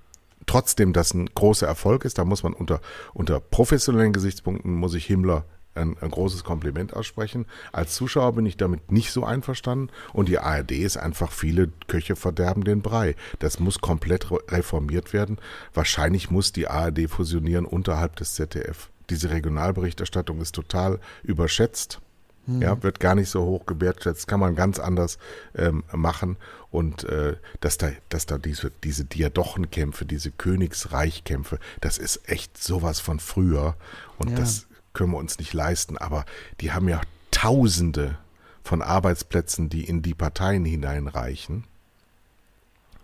trotzdem 0.45 0.93
das 0.93 1.13
ein 1.13 1.27
großer 1.33 1.67
Erfolg 1.67 2.05
ist, 2.05 2.17
da 2.17 2.25
muss 2.25 2.43
man 2.43 2.53
unter, 2.53 2.81
unter 3.13 3.39
professionellen 3.39 4.13
Gesichtspunkten, 4.13 4.73
muss 4.73 4.93
ich 4.93 5.05
Himmler 5.05 5.45
ein, 5.75 5.95
ein 6.01 6.09
großes 6.11 6.43
Kompliment 6.43 6.93
aussprechen. 6.95 7.45
Als 7.71 7.93
Zuschauer 7.95 8.33
bin 8.33 8.45
ich 8.45 8.57
damit 8.57 8.91
nicht 8.91 9.11
so 9.11 9.23
einverstanden 9.25 9.89
und 10.13 10.29
die 10.29 10.39
ARD 10.39 10.71
ist 10.71 10.97
einfach, 10.97 11.31
viele 11.31 11.69
Köche 11.87 12.15
verderben 12.15 12.63
den 12.63 12.81
Brei. 12.81 13.15
Das 13.39 13.59
muss 13.59 13.79
komplett 13.79 14.31
re- 14.31 14.39
reformiert 14.49 15.13
werden. 15.13 15.37
Wahrscheinlich 15.73 16.31
muss 16.31 16.51
die 16.51 16.67
ARD 16.67 17.09
fusionieren 17.09 17.65
unterhalb 17.65 18.15
des 18.15 18.33
ZDF. 18.35 18.89
Diese 19.09 19.29
Regionalberichterstattung 19.29 20.41
ist 20.41 20.55
total 20.55 20.99
überschätzt. 21.23 21.99
Ja, 22.47 22.83
wird 22.83 22.99
gar 22.99 23.15
nicht 23.15 23.29
so 23.31 23.43
hoch 23.43 23.65
gewertschätzt, 23.65 24.27
kann 24.27 24.39
man 24.39 24.53
ganz 24.55 24.77
anders 24.77 25.17
ähm, 25.55 25.83
machen. 25.91 26.37
Und 26.69 27.03
äh, 27.05 27.37
dass 27.59 27.79
da, 27.79 27.89
dass 28.09 28.27
da 28.27 28.37
diese, 28.37 28.71
diese 28.83 29.03
Diadochenkämpfe, 29.03 30.05
diese 30.05 30.29
Königsreichkämpfe, 30.29 31.57
das 31.81 31.97
ist 31.97 32.29
echt 32.29 32.61
sowas 32.61 32.99
von 32.99 33.19
früher. 33.19 33.75
Und 34.19 34.29
Ja. 34.29 34.35
das 34.37 34.67
können 34.95 35.11
wir 35.11 35.19
uns 35.19 35.37
nicht 35.37 35.53
leisten. 35.53 35.97
Aber 35.97 36.25
die 36.61 36.71
haben 36.71 36.89
ja 36.89 37.01
Tausende 37.29 38.17
von 38.63 38.81
Arbeitsplätzen, 38.81 39.69
die 39.69 39.83
in 39.83 40.01
die 40.01 40.15
Parteien 40.15 40.65
hineinreichen, 40.65 41.65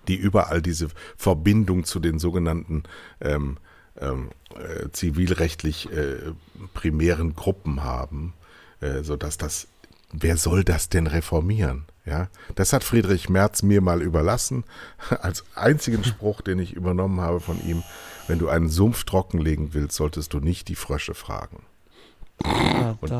die 0.07 0.15
überall 0.15 0.61
diese 0.61 0.87
Verbindung 1.17 1.83
zu 1.83 1.99
den 1.99 2.17
sogenannten 2.17 2.83
ähm, 3.19 3.57
ähm, 3.99 4.29
äh, 4.55 4.89
zivilrechtlich 4.91 5.91
äh, 5.91 6.33
primären 6.73 7.35
Gruppen 7.35 7.83
haben, 7.83 8.33
äh, 8.79 9.03
sodass 9.03 9.37
das, 9.37 9.67
wer 10.11 10.37
soll 10.37 10.63
das 10.63 10.89
denn 10.89 11.07
reformieren? 11.07 11.85
Ja, 12.03 12.29
das 12.55 12.73
hat 12.73 12.83
Friedrich 12.83 13.29
Merz 13.29 13.61
mir 13.61 13.81
mal 13.81 14.01
überlassen, 14.01 14.63
als 15.21 15.43
einzigen 15.55 16.03
Spruch, 16.03 16.41
den 16.41 16.57
ich 16.57 16.73
übernommen 16.73 17.21
habe 17.21 17.39
von 17.39 17.63
ihm. 17.63 17.83
Wenn 18.27 18.39
du 18.39 18.49
einen 18.49 18.69
Sumpf 18.69 19.03
trockenlegen 19.03 19.73
willst, 19.73 19.97
solltest 19.97 20.33
du 20.33 20.39
nicht 20.39 20.67
die 20.67 20.75
Frösche 20.75 21.13
fragen. 21.13 21.63
Ja, 22.45 22.97
Und, 23.01 23.11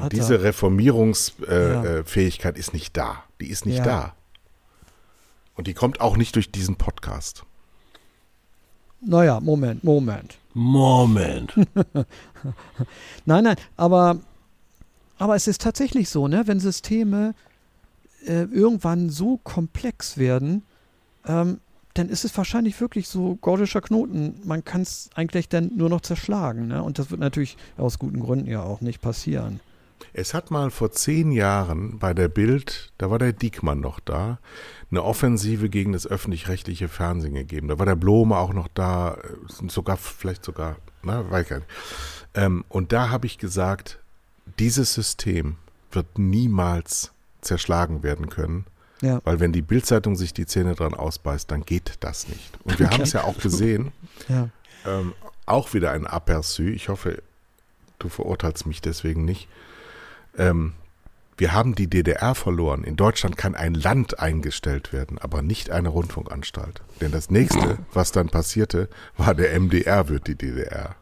und 0.00 0.12
diese 0.12 0.34
er, 0.36 0.42
Reformierungsfähigkeit 0.44 1.48
äh, 1.48 2.58
Ja. 2.58 2.58
äh, 2.58 2.60
ist 2.60 2.72
nicht 2.72 2.96
da. 2.96 3.24
Die 3.40 3.48
ist 3.48 3.66
nicht 3.66 3.78
Ja. 3.78 3.84
da. 3.84 4.14
Und 5.54 5.66
die 5.66 5.74
kommt 5.74 6.00
auch 6.00 6.16
nicht 6.16 6.36
durch 6.36 6.50
diesen 6.50 6.76
Podcast. 6.76 7.44
naja, 9.02 9.40
Moment, 9.40 9.84
Moment. 9.84 10.38
Moment. 10.54 11.54
Nein, 13.24 13.44
nein, 13.44 13.56
aber, 13.76 14.18
aber 15.18 15.36
es 15.36 15.46
ist 15.46 15.60
tatsächlich 15.60 16.08
so, 16.08 16.26
ne, 16.28 16.42
wenn 16.46 16.58
Systeme 16.60 17.34
äh, 18.26 18.42
irgendwann 18.44 19.10
so 19.10 19.38
komplex 19.44 20.16
werden, 20.18 20.62
ähm, 21.26 21.60
dann 21.94 22.08
ist 22.08 22.24
es 22.24 22.36
wahrscheinlich 22.36 22.80
wirklich 22.80 23.08
so 23.08 23.36
gordischer 23.36 23.80
Knoten. 23.80 24.40
Man 24.44 24.64
kann 24.64 24.82
es 24.82 25.10
eigentlich 25.14 25.48
dann 25.48 25.72
nur 25.76 25.88
noch 25.88 26.00
zerschlagen. 26.02 26.68
Ne? 26.68 26.82
Und 26.82 26.98
das 26.98 27.10
wird 27.10 27.20
natürlich 27.20 27.56
aus 27.76 27.98
guten 27.98 28.20
Gründen 28.20 28.48
ja 28.48 28.62
auch 28.62 28.80
nicht 28.80 29.00
passieren. 29.00 29.60
Es 30.12 30.34
hat 30.34 30.50
mal 30.50 30.70
vor 30.70 30.90
zehn 30.92 31.30
Jahren 31.30 31.98
bei 31.98 32.14
der 32.14 32.28
Bild, 32.28 32.92
da 32.98 33.10
war 33.10 33.18
der 33.18 33.32
Diekmann 33.32 33.80
noch 33.80 34.00
da, 34.00 34.38
eine 34.90 35.04
Offensive 35.04 35.68
gegen 35.68 35.92
das 35.92 36.06
öffentlich-rechtliche 36.06 36.88
Fernsehen 36.88 37.34
gegeben. 37.34 37.68
Da 37.68 37.78
war 37.78 37.86
der 37.86 37.96
Blome 37.96 38.36
auch 38.36 38.52
noch 38.52 38.68
da, 38.68 39.14
äh, 39.14 39.68
sogar, 39.68 39.96
vielleicht 39.96 40.44
sogar, 40.44 40.76
na, 41.02 41.30
weiß 41.30 41.42
ich 41.42 41.48
gar 41.48 41.58
nicht. 41.58 41.70
Ähm, 42.34 42.64
und 42.68 42.92
da 42.92 43.10
habe 43.10 43.26
ich 43.26 43.38
gesagt, 43.38 44.00
dieses 44.58 44.94
System 44.94 45.56
wird 45.92 46.18
niemals 46.18 47.12
zerschlagen 47.40 48.02
werden 48.02 48.28
können. 48.28 48.66
Ja. 49.00 49.20
Weil 49.24 49.40
wenn 49.40 49.52
die 49.52 49.62
Bildzeitung 49.62 50.16
sich 50.16 50.34
die 50.34 50.46
Zähne 50.46 50.74
dran 50.74 50.94
ausbeißt, 50.94 51.50
dann 51.50 51.62
geht 51.62 51.94
das 52.00 52.28
nicht. 52.28 52.52
Und 52.64 52.78
wir 52.78 52.90
haben 52.90 53.02
es 53.02 53.12
ja 53.12 53.24
auch 53.24 53.38
gesehen, 53.38 53.92
Ja. 54.28 54.48
ähm, 54.86 55.14
auch 55.46 55.72
wieder 55.74 55.92
ein 55.92 56.06
Aperçu. 56.06 56.68
Ich 56.68 56.88
hoffe, 56.88 57.22
du 57.98 58.08
verurteilst 58.08 58.66
mich 58.66 58.80
deswegen 58.82 59.24
nicht. 59.24 59.48
Ähm, 60.36 60.74
wir 61.38 61.54
haben 61.54 61.74
die 61.74 61.86
DDR 61.86 62.34
verloren. 62.34 62.84
In 62.84 62.96
Deutschland 62.96 63.38
kann 63.38 63.54
ein 63.54 63.72
Land 63.72 64.18
eingestellt 64.20 64.92
werden, 64.92 65.18
aber 65.18 65.40
nicht 65.40 65.70
eine 65.70 65.88
Rundfunkanstalt. 65.88 66.82
Denn 67.00 67.10
das 67.12 67.30
nächste, 67.30 67.78
was 67.94 68.12
dann 68.12 68.28
passierte, 68.28 68.90
war 69.16 69.34
der 69.34 69.58
MDR 69.58 70.08
wird 70.10 70.26
die 70.26 70.34
DDR. 70.34 70.96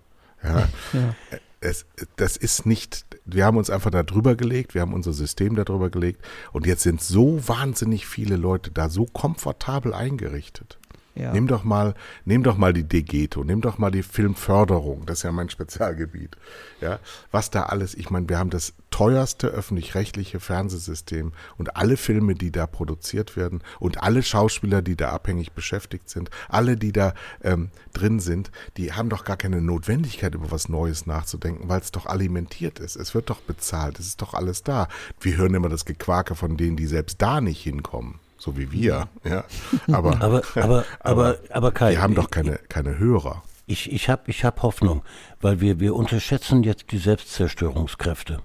Ja, 0.45 0.69
Ja. 0.93 1.15
Es, 1.61 1.87
das 2.17 2.37
ist 2.37 2.67
nicht, 2.67 3.05
wir 3.25 3.45
haben 3.45 3.57
uns 3.57 3.71
einfach 3.71 3.91
da 3.91 4.03
drüber 4.03 4.37
gelegt, 4.37 4.75
wir 4.75 4.81
haben 4.81 4.95
unser 4.95 5.13
System 5.13 5.57
da 5.57 5.65
drüber 5.65 5.91
gelegt 5.91 6.23
und 6.53 6.67
jetzt 6.67 6.83
sind 6.83 7.01
so 7.01 7.47
wahnsinnig 7.49 8.07
viele 8.07 8.37
Leute 8.37 8.71
da 8.71 8.89
so 8.89 9.07
komfortabel 9.07 9.93
eingerichtet. 9.93 10.78
Ja. 11.19 11.33
Nimm 11.33 11.49
doch 11.49 11.65
mal, 11.65 11.95
nimm 12.25 12.45
doch 12.45 12.57
mal 12.57 12.73
die 12.73 12.85
Degeto, 12.85 13.43
nimm 13.43 13.61
doch 13.61 13.77
mal 13.77 13.91
die 13.91 14.05
Filmförderung, 14.05 15.05
das 15.05 15.19
ist 15.19 15.23
ja 15.25 15.33
mein 15.33 15.51
Spezialgebiet. 15.51 16.37
Ja, 16.81 17.01
was 17.33 17.51
da 17.51 17.65
alles, 17.65 17.95
ich 17.95 18.11
meine, 18.11 18.29
wir 18.29 18.39
haben 18.39 18.51
das 18.51 18.75
teuerste 18.91 19.49
öffentlich-rechtliche 19.49 20.39
Fernsehsystem 20.39 21.33
und 21.57 21.77
alle 21.77 21.97
Filme, 21.97 22.35
die 22.35 22.53
da 22.53 22.69
produziert 22.69 23.37
werden 23.37 23.63
und 23.81 24.01
alle 24.03 24.23
Schauspieler, 24.23 24.81
die 24.81 24.97
da 24.97 25.11
abhängig 25.11 25.53
beschäftigt 25.53 26.09
sind, 26.09 26.31
alle, 26.49 26.77
die 26.77 26.93
da 26.93 27.15
ähm, 27.43 27.71
drin 27.93 28.21
sind, 28.21 28.53
die 28.77 28.93
haben 28.93 29.09
doch 29.09 29.25
gar 29.25 29.37
keine 29.37 29.61
Notwendigkeit, 29.61 30.37
über 30.37 30.53
was 30.53 30.69
Neues 30.69 31.07
nachzudenken, 31.07 31.69
weil 31.69 31.81
es 31.81 31.91
doch 31.91 32.07
alimentiert 32.07 32.79
ist. 32.79 32.95
Es 32.95 33.15
wird 33.15 33.29
doch 33.29 33.41
bezahlt, 33.41 33.99
es 33.99 34.07
ist 34.07 34.23
doch 34.23 34.35
alles 34.35 34.63
da. 34.63 34.87
Wir 35.21 35.37
hören 35.37 35.55
immer 35.55 35.69
das 35.69 35.85
Gequake 35.85 36.37
von 36.37 36.57
denen, 36.57 36.77
die 36.77 36.87
selbst 36.87 37.21
da 37.21 37.41
nicht 37.41 37.61
hinkommen. 37.61 38.21
So 38.39 38.57
wie 38.57 38.71
wir, 38.73 39.09
ja. 39.25 39.45
Aber, 39.93 40.21
Aber, 40.23 40.43
aber, 40.55 40.85
aber, 41.01 41.37
aber 41.51 41.73
Kai, 41.73 41.93
die 41.93 41.99
haben 41.99 42.15
doch 42.15 42.31
keine, 42.31 42.59
keine 42.69 42.99
Hörer. 42.99 43.43
Ich, 43.67 43.93
ich 43.93 44.09
habe 44.09 44.23
ich 44.27 44.45
hab 44.45 44.63
Hoffnung, 44.63 45.03
weil 45.41 45.61
wir, 45.61 45.79
wir 45.81 45.95
unterschätzen 45.95 46.63
jetzt 46.63 46.91
die 46.91 46.99
Selbstzerstörungskräfte 46.99 48.41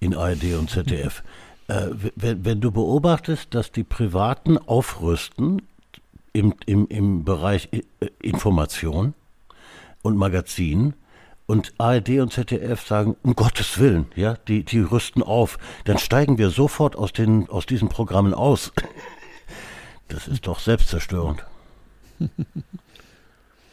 in 0.00 0.14
ARD 0.14 0.54
und 0.58 0.70
ZDF. 0.70 1.22
Äh, 1.70 1.90
wenn, 2.16 2.44
wenn 2.44 2.60
du 2.60 2.72
beobachtest, 2.72 3.54
dass 3.54 3.70
die 3.70 3.84
Privaten 3.84 4.58
aufrüsten 4.58 5.62
im, 6.32 6.52
im, 6.66 6.88
im 6.88 7.24
Bereich 7.24 7.68
äh, 7.72 8.08
Information 8.20 9.14
und 10.02 10.16
Magazin 10.16 10.94
und 11.46 11.72
ARD 11.78 12.20
und 12.20 12.32
ZDF 12.32 12.86
sagen, 12.86 13.16
um 13.22 13.36
Gottes 13.36 13.78
Willen, 13.78 14.06
ja, 14.16 14.34
die, 14.48 14.64
die 14.64 14.80
rüsten 14.80 15.22
auf, 15.22 15.58
dann 15.84 15.98
steigen 15.98 16.38
wir 16.38 16.50
sofort 16.50 16.96
aus, 16.96 17.12
den, 17.12 17.48
aus 17.48 17.66
diesen 17.66 17.88
Programmen 17.88 18.34
aus. 18.34 18.72
Das 20.10 20.28
ist 20.28 20.46
doch 20.46 20.58
selbstzerstörend. 20.60 21.44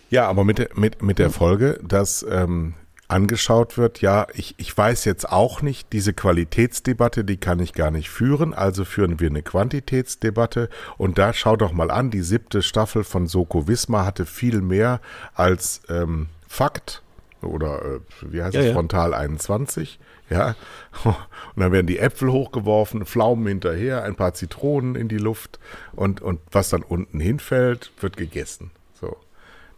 Ja, 0.09 0.27
aber 0.29 0.45
mit, 0.45 0.57
der- 0.57 0.69
mit, 0.75 1.01
mit 1.01 1.19
der 1.19 1.29
Folge, 1.29 1.79
dass 1.83 2.25
ähm, 2.29 2.75
angeschaut 3.09 3.77
wird, 3.77 3.99
ja, 4.01 4.25
ich, 4.33 4.55
ich 4.57 4.77
weiß 4.77 5.03
jetzt 5.03 5.29
auch 5.29 5.61
nicht, 5.61 5.91
diese 5.91 6.13
Qualitätsdebatte, 6.13 7.25
die 7.25 7.35
kann 7.35 7.59
ich 7.59 7.73
gar 7.73 7.91
nicht 7.91 8.09
führen, 8.09 8.53
also 8.53 8.85
führen 8.85 9.19
wir 9.19 9.29
eine 9.29 9.41
Quantitätsdebatte 9.41 10.69
und 10.97 11.17
da 11.17 11.33
schau 11.33 11.57
doch 11.57 11.73
mal 11.73 11.91
an, 11.91 12.09
die 12.09 12.21
siebte 12.21 12.61
Staffel 12.63 13.03
von 13.03 13.27
Soko 13.27 13.67
Wismar 13.67 14.05
hatte 14.05 14.25
viel 14.25 14.61
mehr 14.61 15.01
als 15.33 15.81
ähm, 15.89 16.27
Fakt 16.47 17.01
oder 17.41 17.81
äh, 17.83 17.99
wie 18.21 18.41
heißt 18.41 18.55
Ja, 18.55 18.61
es, 18.61 18.67
ja. 18.67 18.73
Frontal 18.73 19.13
21. 19.13 19.99
Ja, 20.29 20.55
und 21.03 21.15
dann 21.55 21.71
werden 21.71 21.87
die 21.87 21.99
Äpfel 21.99 22.31
hochgeworfen, 22.31 23.05
Pflaumen 23.05 23.47
hinterher, 23.47 24.03
ein 24.03 24.15
paar 24.15 24.33
Zitronen 24.33 24.95
in 24.95 25.07
die 25.07 25.17
Luft 25.17 25.59
und, 25.93 26.21
und 26.21 26.39
was 26.51 26.69
dann 26.69 26.83
unten 26.83 27.19
hinfällt, 27.19 27.91
wird 28.01 28.17
gegessen. 28.17 28.71
So. 28.99 29.15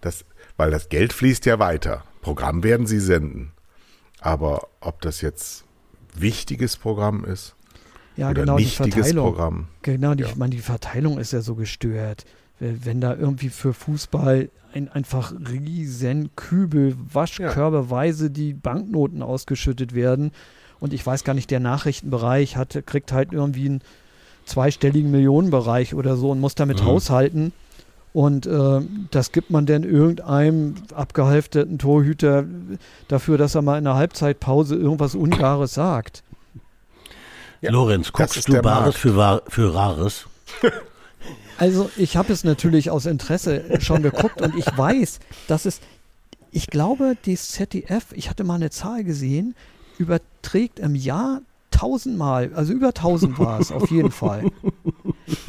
Das, 0.02 0.26
weil 0.58 0.72
das 0.72 0.90
Geld 0.90 1.14
fließt 1.14 1.46
ja 1.46 1.60
weiter. 1.60 2.04
Programm 2.22 2.64
werden 2.64 2.88
sie 2.88 3.00
senden. 3.00 3.52
Aber 4.22 4.68
ob 4.82 5.02
das 5.02 5.22
jetzt 5.22 5.66
wichtiges 6.16 6.76
Programm 6.78 7.24
ist 7.26 7.56
Ja, 8.18 8.32
oder 8.32 8.42
genau, 8.42 8.58
die 8.58 8.64
nichtiges 8.64 8.94
Verteilung. 8.96 9.26
Programm. 9.26 9.68
Genau, 9.84 10.16
die, 10.16 10.24
Ja. 10.24 10.30
ich 10.30 10.36
meine, 10.36 10.52
die 10.52 10.62
Verteilung 10.62 11.20
ist 11.20 11.32
ja 11.32 11.42
so 11.42 11.56
gestört. 11.56 12.26
Wenn 12.60 12.86
wenn 12.86 13.02
da 13.02 13.16
irgendwie 13.16 13.50
für 13.50 13.74
Fußball 13.74 14.50
ein, 14.74 14.90
einfach 14.90 15.34
riesen 15.50 16.30
Kübel, 16.36 16.96
waschkörbeweise 17.12 18.30
die 18.30 18.54
Banknoten 18.54 19.22
ausgeschüttet 19.24 19.96
werden 19.96 20.32
und 20.80 20.94
ich 20.94 21.06
weiß 21.06 21.24
gar 21.24 21.34
nicht, 21.34 21.50
der 21.52 21.60
Nachrichtenbereich 21.60 22.56
hat, 22.58 22.84
kriegt 22.86 23.12
halt 23.12 23.34
irgendwie 23.34 23.66
einen 23.66 23.82
zweistelligen 24.46 25.12
Millionenbereich 25.12 25.94
oder 25.94 26.16
so 26.18 26.32
und 26.32 26.40
muss 26.40 26.56
damit 26.56 26.82
Mhm. 26.82 26.86
haushalten. 26.86 27.54
Und 28.12 28.48
äh, 28.48 28.82
das 29.12 29.32
gibt 29.32 29.52
man 29.52 29.66
dann 29.68 29.84
irgendeinem 29.84 30.76
abgehalfterten 30.96 31.78
Torhüter 31.78 32.44
dafür, 33.08 33.38
dass 33.38 33.54
er 33.56 33.62
mal 33.62 33.78
in 33.78 33.84
der 33.84 33.94
Halbzeitpause 33.96 34.76
irgendwas 34.76 35.14
Ungares 35.14 35.76
sagt. 35.76 36.24
Ja, 37.62 37.72
Lorenz, 37.72 38.12
guckst 38.12 38.48
du 38.48 38.62
Bares 38.62 38.96
für, 38.96 39.44
für 39.48 39.74
Rares? 39.76 40.26
Also 41.60 41.90
ich 41.98 42.16
habe 42.16 42.32
es 42.32 42.44
natürlich 42.44 42.90
aus 42.90 43.06
Interesse 43.06 43.82
schon 43.82 44.02
geguckt 44.02 44.42
und 44.42 44.56
ich 44.56 44.66
weiß, 44.66 45.20
dass 45.48 45.66
es, 45.66 45.82
ich 46.52 46.68
glaube, 46.68 47.18
die 47.26 47.36
ZDF, 47.36 48.08
ich 48.14 48.30
hatte 48.30 48.46
mal 48.46 48.56
eine 48.56 48.70
Zahl 48.70 49.04
gesehen, 49.04 49.56
überträgt 49.98 50.80
im 50.80 50.96
Jahr 50.96 51.42
tausendmal, 51.72 52.52
also 52.56 52.72
über 52.74 52.94
tausend 52.94 53.38
war 53.40 53.60
es 53.60 53.72
auf 53.72 53.92
jeden 53.92 54.12
Fall. 54.12 54.46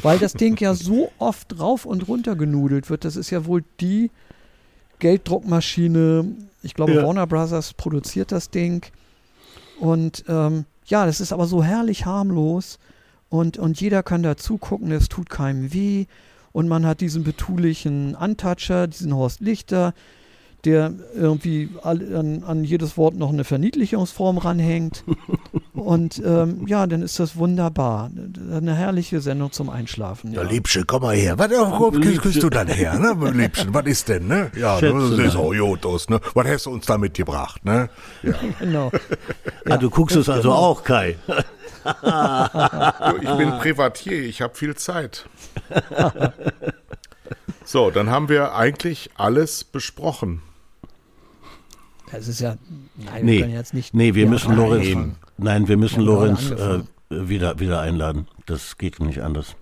Weil 0.03 0.19
das 0.19 0.33
Ding 0.33 0.59
ja 0.61 0.75
so 0.75 1.11
oft 1.19 1.59
rauf 1.59 1.87
und 1.87 2.09
runter 2.09 2.35
genudelt 2.35 2.91
wird. 2.91 3.05
Das 3.05 3.17
ist 3.17 3.31
ja 3.31 3.47
wohl 3.47 3.65
die 3.81 4.11
Gelddruckmaschine. 4.99 6.25
Ich 6.63 6.75
glaube, 6.75 6.95
Ja. 6.95 7.07
Warner 7.07 7.27
Brothers 7.27 7.73
produziert 7.73 8.33
das 8.33 8.51
Ding. 8.51 8.85
Und 9.79 10.25
ähm, 10.29 10.67
ja, 10.87 11.07
das 11.07 11.21
ist 11.21 11.33
aber 11.33 11.47
so 11.47 11.63
herrlich 11.63 12.05
harmlos. 12.05 12.79
Und, 13.31 13.57
und 13.57 13.81
jeder 13.81 14.03
kann 14.03 14.23
da 14.23 14.37
zugucken, 14.37 14.91
es 14.91 15.09
tut 15.09 15.31
keinem 15.31 15.73
weh. 15.73 16.07
Und 16.53 16.69
man 16.69 16.85
hat 16.85 17.01
diesen 17.01 17.23
betulichen 17.23 18.17
Untoucher, 18.17 18.89
diesen 18.89 19.15
Horst 19.15 19.41
Lichter, 19.41 19.95
der 20.65 20.93
irgendwie 21.15 21.71
an, 21.83 22.43
an 22.45 22.65
jedes 22.65 22.97
Wort 22.97 23.15
noch 23.15 23.31
eine 23.31 23.45
Verniedlichungsform 23.45 24.37
ranhängt. 24.39 25.05
Und 25.73 26.21
ähm, 26.25 26.67
ja, 26.67 26.87
dann 26.87 27.01
ist 27.03 27.19
das 27.19 27.37
wunderbar. 27.37 28.11
Eine 28.53 28.75
herrliche 28.75 29.21
Sendung 29.21 29.53
zum 29.53 29.71
Einschlafen. 29.71 30.33
Ja, 30.33 30.43
Ja. 30.43 30.49
Liebchen, 30.51 30.87
komm 30.87 31.03
mal 31.03 31.15
her. 31.15 31.39
Was 31.39 31.49
kriegst, 31.49 32.43
du 32.43 32.51
dann 32.51 32.67
her, 32.69 32.99
ne? 32.99 33.31
Liebchen, 33.33 33.73
was 33.73 33.87
ist 33.87 34.09
denn, 34.09 34.27
ne? 34.27 34.51
Ja, 34.59 34.79
Schätze 34.79 35.17
das 35.17 35.27
ist 35.29 35.35
mal. 35.35 35.41
auch 35.41 35.55
Jotos, 35.55 36.11
ne? 36.11 36.21
Was 36.35 36.47
hast 36.47 36.67
du 36.67 36.71
uns 36.71 36.85
da 36.85 36.99
mitgebracht, 36.99 37.65
ne? 37.65 37.89
Ja. 38.23 38.33
Genau. 38.59 38.91
ah, 39.67 39.77
du 39.79 39.89
guckst 39.89 40.17
es 40.17 40.29
also 40.29 40.53
auch, 40.53 40.85
Kai. 40.85 41.17
Ich 43.23 43.37
bin 43.37 43.51
Privatier, 43.59 44.21
ich 44.23 44.43
habe 44.43 44.55
viel 44.55 44.75
Zeit. 44.77 45.27
So, 47.65 47.91
dann 47.93 48.11
haben 48.11 48.29
wir 48.29 48.55
eigentlich 48.57 49.11
alles 49.15 49.63
besprochen. 49.63 50.43
Das 52.11 52.27
ist 52.27 52.41
ja. 52.41 52.57
Nein, 52.97 53.15
wir 53.15 53.23
Nee, 53.23 53.41
können 53.43 53.53
jetzt 53.53 53.75
nicht. 53.75 53.95
nee, 53.95 54.15
wir 54.15 54.27
müssen 54.27 54.57
Lorenz, 54.57 54.87
anfangen. 54.89 55.17
nein, 55.39 55.69
wir 55.69 55.77
müssen 55.77 55.99
Wir 55.99 56.07
Lorenz 56.07 56.51
äh, 56.51 56.55
angefangen. 56.55 56.89
wieder, 57.11 57.61
wieder 57.61 57.81
einladen. 57.81 58.27
Das 58.47 58.77
geht 58.77 58.99
nicht 58.99 59.23
anders. 59.23 59.55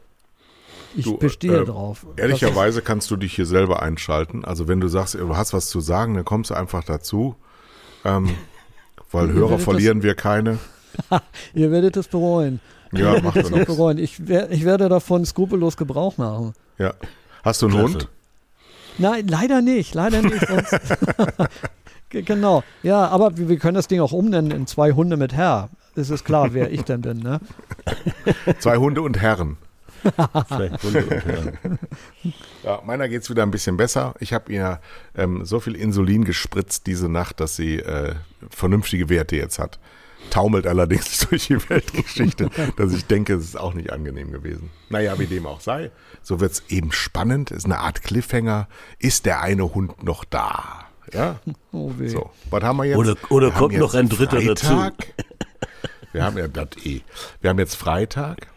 Ich 0.96 1.04
Du, 1.04 1.18
bestehe 1.18 1.60
äh, 1.60 1.64
drauf. 1.66 2.06
Ehrlicherweise 2.16 2.80
kannst 2.80 3.10
du 3.10 3.16
dich 3.16 3.34
hier 3.34 3.44
selber 3.44 3.82
einschalten. 3.82 4.42
Also 4.42 4.68
wenn 4.68 4.80
du 4.80 4.88
sagst, 4.88 5.12
du 5.14 5.36
hast 5.36 5.52
was 5.52 5.68
zu 5.68 5.80
sagen, 5.80 6.14
dann 6.14 6.24
kommst 6.24 6.48
du 6.50 6.54
einfach 6.54 6.84
dazu. 6.84 7.36
Ähm, 8.06 8.30
weil 9.12 9.30
Hörer 9.32 9.58
verlieren 9.58 10.02
wir 10.02 10.14
keine. 10.14 10.58
Ihr 11.54 11.70
werdet 11.70 11.96
es 11.96 12.08
bereuen. 12.08 12.60
Ja, 12.92 13.20
macht 13.20 13.36
es 13.36 13.50
bereuen. 13.50 13.98
Ich, 13.98 14.26
wer, 14.26 14.50
ich 14.50 14.64
werde 14.64 14.88
davon 14.88 15.24
skrupellos 15.24 15.76
Gebrauch 15.76 16.16
machen. 16.16 16.54
Ja. 16.78 16.94
Hast 17.44 17.62
du 17.62 17.66
einen 17.66 17.76
Klasse. 17.76 17.92
Hund? 17.94 18.08
Nein, 18.98 19.28
leider 19.28 19.62
nicht. 19.62 19.94
Leider 19.94 20.22
nicht. 20.22 20.46
Genau. 22.10 22.64
Ja, 22.82 23.06
aber 23.08 23.36
wir, 23.36 23.48
wir 23.48 23.58
können 23.58 23.74
das 23.74 23.88
Ding 23.88 24.00
auch 24.00 24.12
umnennen 24.12 24.50
in 24.50 24.66
zwei 24.66 24.92
Hunde 24.92 25.16
mit 25.16 25.34
Herr. 25.34 25.68
Es 25.94 26.10
ist 26.10 26.24
klar, 26.24 26.54
wer 26.54 26.70
ich 26.70 26.82
denn 26.82 27.00
bin, 27.00 27.18
ne? 27.18 27.40
Zwei 28.60 28.76
Hunde 28.76 29.02
und 29.02 29.20
Herren. 29.20 29.56
Vielleicht 30.46 30.82
Hunde 30.82 31.04
und 31.04 31.26
Herren. 31.26 31.78
Ja, 32.62 32.80
meiner 32.86 33.08
geht's 33.08 33.28
wieder 33.28 33.42
ein 33.42 33.50
bisschen 33.50 33.76
besser. 33.76 34.14
Ich 34.20 34.32
habe 34.32 34.52
ihr 34.52 34.80
ähm, 35.16 35.44
so 35.44 35.58
viel 35.58 35.74
Insulin 35.74 36.24
gespritzt 36.24 36.86
diese 36.86 37.08
Nacht, 37.08 37.40
dass 37.40 37.56
sie 37.56 37.80
äh, 37.80 38.14
vernünftige 38.48 39.08
Werte 39.08 39.36
jetzt 39.36 39.58
hat. 39.58 39.78
Taumelt 40.30 40.66
allerdings 40.66 41.18
durch 41.28 41.46
die 41.48 41.68
Weltgeschichte, 41.70 42.50
dass 42.76 42.92
ich 42.92 43.06
denke, 43.06 43.34
es 43.34 43.44
ist 43.44 43.56
auch 43.58 43.74
nicht 43.74 43.92
angenehm 43.92 44.30
gewesen. 44.32 44.70
Naja, 44.90 45.18
wie 45.18 45.26
dem 45.26 45.46
auch 45.46 45.60
sei. 45.60 45.90
So 46.22 46.40
wird's 46.40 46.62
eben 46.68 46.92
spannend, 46.92 47.50
ist 47.50 47.64
eine 47.64 47.78
Art 47.78 48.02
Cliffhanger. 48.02 48.68
Ist 48.98 49.26
der 49.26 49.40
eine 49.42 49.74
Hund 49.74 50.02
noch 50.02 50.24
da? 50.24 50.84
Ja, 51.12 51.40
Oh 51.72 51.92
weh. 51.96 52.08
so. 52.08 52.30
Was 52.50 52.62
haben 52.62 52.76
wir 52.78 52.84
jetzt? 52.84 52.98
Oder- 52.98 53.16
oder 53.30 53.46
Wir 53.48 53.52
kommt 53.52 53.78
noch 53.78 53.94
ein 53.94 54.08
Dritter 54.08 54.40
dazu. 54.42 54.66
Freitag. 54.66 55.14
Wir 56.12 56.24
haben 56.24 56.38
ja 56.38 56.48
das 56.48 56.68
eh. 56.84 57.00
Wir 57.40 57.50
haben 57.50 57.58
jetzt 57.58 57.74
Freitag. 57.76 58.48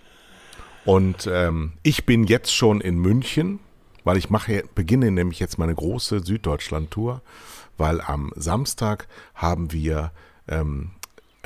Und 0.85 1.27
ähm, 1.31 1.73
ich 1.84 2.06
bin 2.06 2.23
jetzt 2.26 2.53
schon 2.53 2.81
in 2.81 2.98
München, 2.98 3.60
weil 4.03 4.18
ich 4.18 4.30
mache, 4.30 4.64
beginne 4.73 5.11
nämlich 5.11 5.39
jetzt 5.39 5.57
meine 5.60 5.76
große 5.76 6.22
Süddeutschland-Tour, 6.22 7.22
weil 7.77 8.02
am 8.02 8.31
Samstag 8.35 9.07
haben 9.35 9.72
wir 9.72 10.11
ähm, 10.48 10.91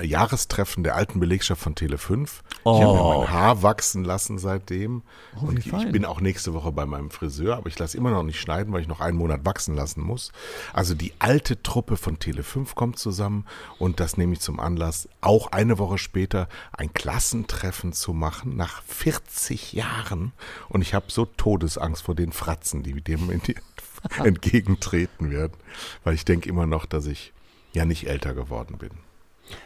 Jahrestreffen 0.02 0.84
der 0.84 0.96
alten 0.96 1.20
Belegschaft 1.20 1.62
von 1.62 1.74
Tele5. 1.76 2.24
Ich 2.24 2.66
habe 2.66 2.80
mir 2.80 3.02
Oh. 3.02 3.20
mein 3.20 3.32
Haar 3.32 3.64
wachsen 3.64 4.04
lassen 4.04 4.38
seitdem. 4.38 5.04
Oh, 5.42 5.46
und 5.48 5.60
ich 5.60 5.70
fein. 5.70 5.92
bin 5.92 6.04
auch 6.06 6.20
nächste 6.20 6.54
Woche 6.54 6.72
bei 6.72 6.86
meinem 6.86 7.12
Friseur, 7.12 7.56
aber 7.58 7.68
ich 7.68 7.80
lasse 7.80 7.96
immer 7.98 8.12
noch 8.12 8.24
nicht 8.24 8.40
schneiden, 8.40 8.74
weil 8.74 8.82
ich 8.82 8.88
noch 8.88 9.00
einen 9.00 9.18
Monat 9.18 9.46
wachsen 9.46 9.76
lassen 9.76 10.02
muss. 10.02 10.32
Also 10.74 10.96
die 10.96 11.14
alte 11.20 11.62
Truppe 11.64 11.96
von 11.98 12.18
Tele5 12.18 12.76
kommt 12.76 13.00
zusammen 13.00 13.46
und 13.80 14.00
das 14.00 14.18
nehme 14.18 14.34
ich 14.34 14.42
zum 14.42 14.60
Anlass, 14.60 15.08
auch 15.22 15.52
eine 15.52 15.78
Woche 15.78 15.98
später 15.98 16.50
ein 16.74 16.94
Klassentreffen 16.94 17.94
zu 17.94 18.14
machen, 18.14 18.58
nach 18.58 18.84
40 18.84 19.74
Jahren. 19.74 20.34
Und 20.68 20.82
ich 20.82 20.94
habe 20.94 21.06
so 21.10 21.26
Todesangst 21.26 22.04
vor 22.04 22.16
den 22.16 22.32
Fratzen, 22.34 22.84
die 22.84 23.00
dem 23.02 23.30
entgegentreten 24.24 25.32
werden, 25.32 25.54
weil 26.04 26.16
ich 26.16 26.26
denke 26.26 26.50
immer 26.50 26.66
noch, 26.66 26.86
dass 26.86 27.06
ich 27.06 27.34
ja 27.74 27.86
nicht 27.86 28.08
älter 28.08 28.34
geworden 28.34 28.78
bin. 28.78 28.90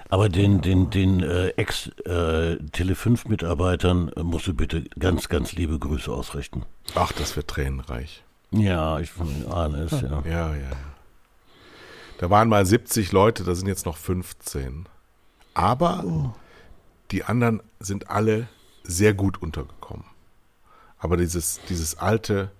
Aber 0.10 0.30
den, 0.30 0.62
den, 0.62 0.90
den 0.90 1.22
äh, 1.22 1.50
Ex-Tele5-Mitarbeitern 1.50 4.12
äh, 4.16 4.24
musst 4.24 4.48
du 4.48 4.54
bitte 4.54 4.86
ganz, 4.98 5.28
ganz 5.30 5.52
liebe 5.54 5.78
Grüße 5.78 6.12
ausrichten. 6.12 6.64
Ach, 6.96 7.12
das 7.12 7.36
wird 7.36 7.48
tränenreich. 7.48 8.24
Ja, 8.52 9.00
ich 9.00 9.12
ahne 9.52 9.84
es, 9.84 10.02
ja. 10.02 10.24
Ja, 10.26 10.56
ja, 10.56 10.56
ja. 10.56 10.72
Da 12.18 12.30
waren 12.30 12.50
mal 12.50 12.66
70 12.66 13.12
Leute, 13.12 13.44
da 13.44 13.56
sind 13.56 13.68
jetzt 13.68 13.86
noch 13.86 13.98
15. 13.98 14.88
Aber 15.54 16.34
die 17.12 17.24
anderen 17.24 17.62
sind 17.80 18.10
alle 18.10 18.48
sehr 18.84 19.14
gut 19.14 19.42
untergekommen. 19.42 20.06
Aber 20.98 21.16
dieses, 21.16 21.62
dieses 21.70 21.98
alte 21.98 22.52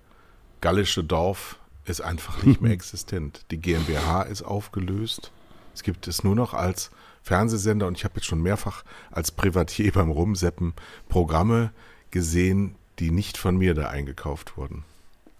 gallische 0.60 1.04
Dorf 1.04 1.58
ist 1.84 2.00
einfach 2.00 2.42
nicht 2.42 2.60
mehr 2.60 2.72
existent. 2.72 3.44
Die 3.50 3.58
GmbH 3.58 4.22
ist 4.22 4.42
aufgelöst. 4.42 5.32
Es 5.74 5.82
gibt 5.82 6.08
es 6.08 6.24
nur 6.24 6.34
noch 6.34 6.54
als 6.54 6.90
Fernsehsender 7.22 7.86
und 7.86 7.96
ich 7.96 8.04
habe 8.04 8.14
jetzt 8.16 8.26
schon 8.26 8.42
mehrfach 8.42 8.84
als 9.10 9.30
Privatier 9.30 9.92
beim 9.94 10.10
Rumseppen 10.10 10.74
Programme 11.08 11.70
gesehen, 12.10 12.74
die 12.98 13.10
nicht 13.10 13.36
von 13.36 13.56
mir 13.56 13.74
da 13.74 13.88
eingekauft 13.88 14.56
wurden. 14.56 14.84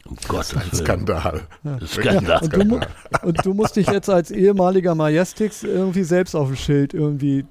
Um 0.07 0.17
Gottes 0.29 0.53
ist 0.53 0.57
ein 0.57 0.73
Willen. 0.73 0.85
Skandal. 0.85 1.47
Skandal. 1.87 2.43
Und 2.43 2.55
du, 2.55 2.81
und 3.23 3.47
du 3.47 3.55
musst 3.55 3.77
dich 3.77 3.87
jetzt 3.87 4.09
als 4.09 4.31
ehemaliger 4.31 4.95
Majestix 4.95 5.63
irgendwie 5.63 6.05
selbst 6.05 6.35
auf 6.35 6.49
dem 6.49 6.57
Schild 6.57 6.95
irgendwie 6.95 7.45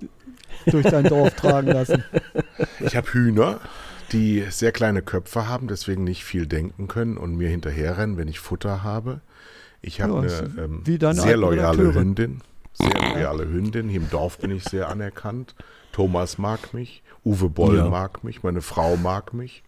durch 0.65 0.85
dein 0.85 1.05
Dorf 1.05 1.35
tragen 1.35 1.67
lassen. 1.67 2.03
Ich 2.79 2.95
habe 2.95 3.07
Hühner, 3.13 3.59
die 4.11 4.45
sehr 4.49 4.71
kleine 4.71 5.01
Köpfe 5.01 5.47
haben, 5.47 5.67
deswegen 5.67 6.03
nicht 6.03 6.23
viel 6.23 6.47
denken 6.47 6.87
können 6.87 7.17
und 7.17 7.35
mir 7.35 7.49
hinterherrennen, 7.49 8.17
wenn 8.17 8.27
ich 8.27 8.39
Futter 8.39 8.83
habe. 8.83 9.21
Ich 9.81 10.01
habe 10.01 10.27
Ja, 10.27 10.39
eine 10.39 10.63
ähm, 10.63 11.13
sehr 11.13 11.37
loyale. 11.37 11.93
Hündin. 11.93 12.41
Sehr 12.81 13.13
loyale 13.13 13.47
Hündin. 13.47 13.89
Hier 13.89 14.01
im 14.01 14.09
Dorf 14.09 14.37
bin 14.39 14.51
ich 14.51 14.63
sehr 14.63 14.89
anerkannt. 14.89 15.55
Thomas 15.91 16.37
mag 16.37 16.73
mich. 16.73 17.03
Uwe 17.25 17.49
Boll 17.49 17.77
Ja. 17.77 17.89
mag 17.89 18.23
mich. 18.23 18.43
Meine 18.43 18.61
Frau 18.61 18.95
mag 18.97 19.33
mich. 19.33 19.63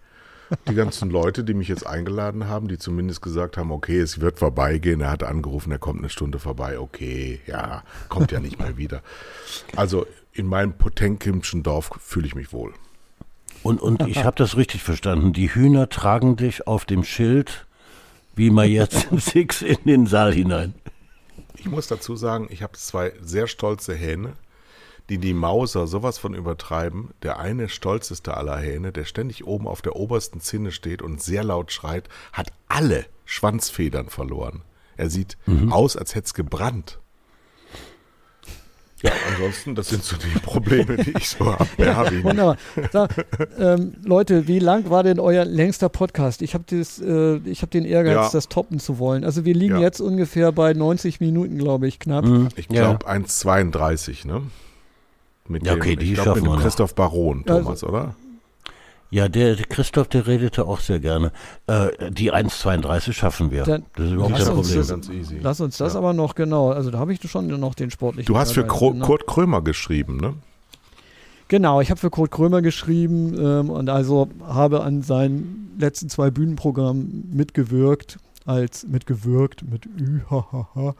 Die 0.67 0.75
ganzen 0.75 1.09
Leute, 1.09 1.45
die 1.45 1.53
mich 1.53 1.69
jetzt 1.69 1.85
eingeladen 1.87 2.47
haben, 2.47 2.67
die 2.67 2.77
zumindest 2.77 3.21
gesagt 3.21 3.55
haben, 3.55 3.71
okay, 3.71 3.99
es 3.99 4.19
wird 4.19 4.37
vorbeigehen. 4.39 4.99
Er 4.99 5.09
hat 5.11 5.23
angerufen, 5.23 5.71
er 5.71 5.79
kommt 5.79 5.99
eine 5.99 6.09
Stunde 6.09 6.39
vorbei. 6.39 6.77
Okay, 6.77 7.39
ja, 7.47 7.83
kommt 8.09 8.31
ja 8.33 8.39
nicht 8.41 8.59
mehr 8.59 8.75
wieder. 8.75 9.01
Also 9.77 10.05
in 10.33 10.47
meinem 10.47 10.73
Potemkinschen 10.73 11.63
Dorf 11.63 11.91
fühle 12.01 12.27
ich 12.27 12.35
mich 12.35 12.51
wohl. 12.51 12.73
Und, 13.63 13.81
und 13.81 14.05
ich 14.07 14.23
habe 14.25 14.35
das 14.37 14.57
richtig 14.57 14.83
verstanden. 14.83 15.31
Die 15.33 15.53
Hühner 15.53 15.87
tragen 15.87 16.35
dich 16.35 16.67
auf 16.67 16.83
dem 16.83 17.03
Schild, 17.05 17.65
wie 18.35 18.49
man 18.49 18.69
jetzt 18.69 19.07
Six 19.17 19.61
in 19.61 19.77
den 19.85 20.05
Saal 20.07 20.33
hinein. 20.33 20.73
Ich 21.61 21.69
muss 21.69 21.85
dazu 21.85 22.15
sagen, 22.15 22.47
ich 22.49 22.63
habe 22.63 22.73
zwei 22.73 23.13
sehr 23.21 23.45
stolze 23.45 23.93
Hähne, 23.93 24.33
die 25.09 25.19
die 25.19 25.35
Mauser 25.35 25.85
sowas 25.85 26.17
von 26.17 26.33
übertreiben. 26.33 27.11
Der 27.21 27.37
eine 27.37 27.69
stolzeste 27.69 28.35
aller 28.35 28.57
Hähne, 28.57 28.91
der 28.91 29.05
ständig 29.05 29.45
oben 29.45 29.67
auf 29.67 29.83
der 29.83 29.95
obersten 29.95 30.41
Zinne 30.41 30.71
steht 30.71 31.03
und 31.03 31.21
sehr 31.21 31.43
laut 31.43 31.71
schreit, 31.71 32.09
hat 32.33 32.51
alle 32.67 33.05
Schwanzfedern 33.25 34.09
verloren. 34.09 34.63
Er 34.97 35.11
sieht 35.11 35.37
mhm. 35.45 35.71
aus, 35.71 35.95
als 35.95 36.15
hätte 36.15 36.25
es 36.25 36.33
gebrannt. 36.33 36.99
Ja, 39.03 39.11
ansonsten, 39.31 39.75
das 39.75 39.89
sind 39.89 40.03
so 40.03 40.15
die 40.15 40.39
Probleme, 40.39 40.97
die 40.97 41.13
ich 41.17 41.29
so 41.29 41.45
habe. 41.45 41.67
Ja, 41.77 42.05
wunderbar. 42.23 42.57
So, 42.91 43.07
ähm, 43.57 43.93
Leute, 44.03 44.47
wie 44.47 44.59
lang 44.59 44.89
war 44.89 45.03
denn 45.03 45.19
euer 45.19 45.43
längster 45.43 45.89
Podcast? 45.89 46.41
Ich 46.41 46.53
habe 46.53 46.63
äh, 46.75 47.55
hab 47.55 47.71
den 47.71 47.85
Ehrgeiz, 47.85 48.15
ja. 48.15 48.29
das 48.31 48.47
toppen 48.47 48.79
zu 48.79 48.99
wollen. 48.99 49.23
Also 49.23 49.43
wir 49.45 49.55
liegen 49.55 49.75
ja. 49.75 49.81
jetzt 49.81 50.01
ungefähr 50.01 50.51
bei 50.51 50.73
90 50.73 51.19
Minuten, 51.19 51.57
glaube 51.57 51.87
ich, 51.87 51.99
knapp. 51.99 52.25
Mhm. 52.25 52.49
Ich 52.55 52.67
glaube 52.67 53.05
ja. 53.05 53.11
1,32, 53.13 54.27
ne? 54.27 54.43
Mit 55.47 55.65
ja, 55.65 55.73
okay, 55.73 55.95
dem, 55.95 55.99
die 55.99 56.13
ich 56.13 56.21
glaub, 56.21 56.35
mit 56.35 56.45
dem 56.45 56.57
Christoph 56.57 56.95
Baron, 56.95 57.43
Thomas, 57.45 57.83
also, 57.83 57.87
oder? 57.87 58.15
Ja, 59.11 59.27
der, 59.27 59.55
der, 59.55 59.65
Christoph, 59.65 60.07
der 60.07 60.25
redete 60.25 60.65
auch 60.65 60.79
sehr 60.79 61.01
gerne. 61.01 61.33
Äh, 61.67 62.11
die 62.11 62.33
1,32 62.33 63.11
schaffen 63.11 63.51
wir. 63.51 63.63
Dann, 63.63 63.85
das 63.95 64.05
ist 64.05 64.13
überhaupt 64.13 64.35
kein 64.37 64.45
Problem. 64.45 64.77
Das, 64.77 64.87
ganz 64.87 65.09
easy. 65.09 65.37
Lass 65.41 65.59
uns 65.59 65.77
das 65.77 65.93
ja. 65.93 65.99
aber 65.99 66.13
noch 66.13 66.33
genau. 66.33 66.71
Also 66.71 66.91
da 66.91 66.99
habe 66.99 67.13
ich 67.13 67.19
schon 67.29 67.47
noch 67.47 67.75
den 67.75 67.91
sportlichen. 67.91 68.33
Du 68.33 68.39
hast 68.39 68.53
für 68.53 68.65
Kro 68.65 68.91
genau. 68.91 69.05
Kurt 69.05 69.27
Krömer 69.27 69.61
geschrieben, 69.61 70.15
ne? 70.17 70.35
Genau, 71.49 71.81
ich 71.81 71.91
habe 71.91 71.99
für 71.99 72.09
Kurt 72.09 72.31
Krömer 72.31 72.61
geschrieben 72.61 73.35
ähm, 73.37 73.69
und 73.69 73.89
also 73.89 74.29
habe 74.47 74.83
an 74.83 75.01
seinen 75.01 75.75
letzten 75.77 76.07
zwei 76.07 76.31
Bühnenprogrammen 76.31 77.29
mitgewirkt, 77.33 78.17
als 78.45 78.87
mitgewirkt 78.87 79.69
mit 79.69 79.85
Ü, 79.85 80.21
ha, 80.29 80.47
ha, 80.53 80.69
ha. 80.73 80.95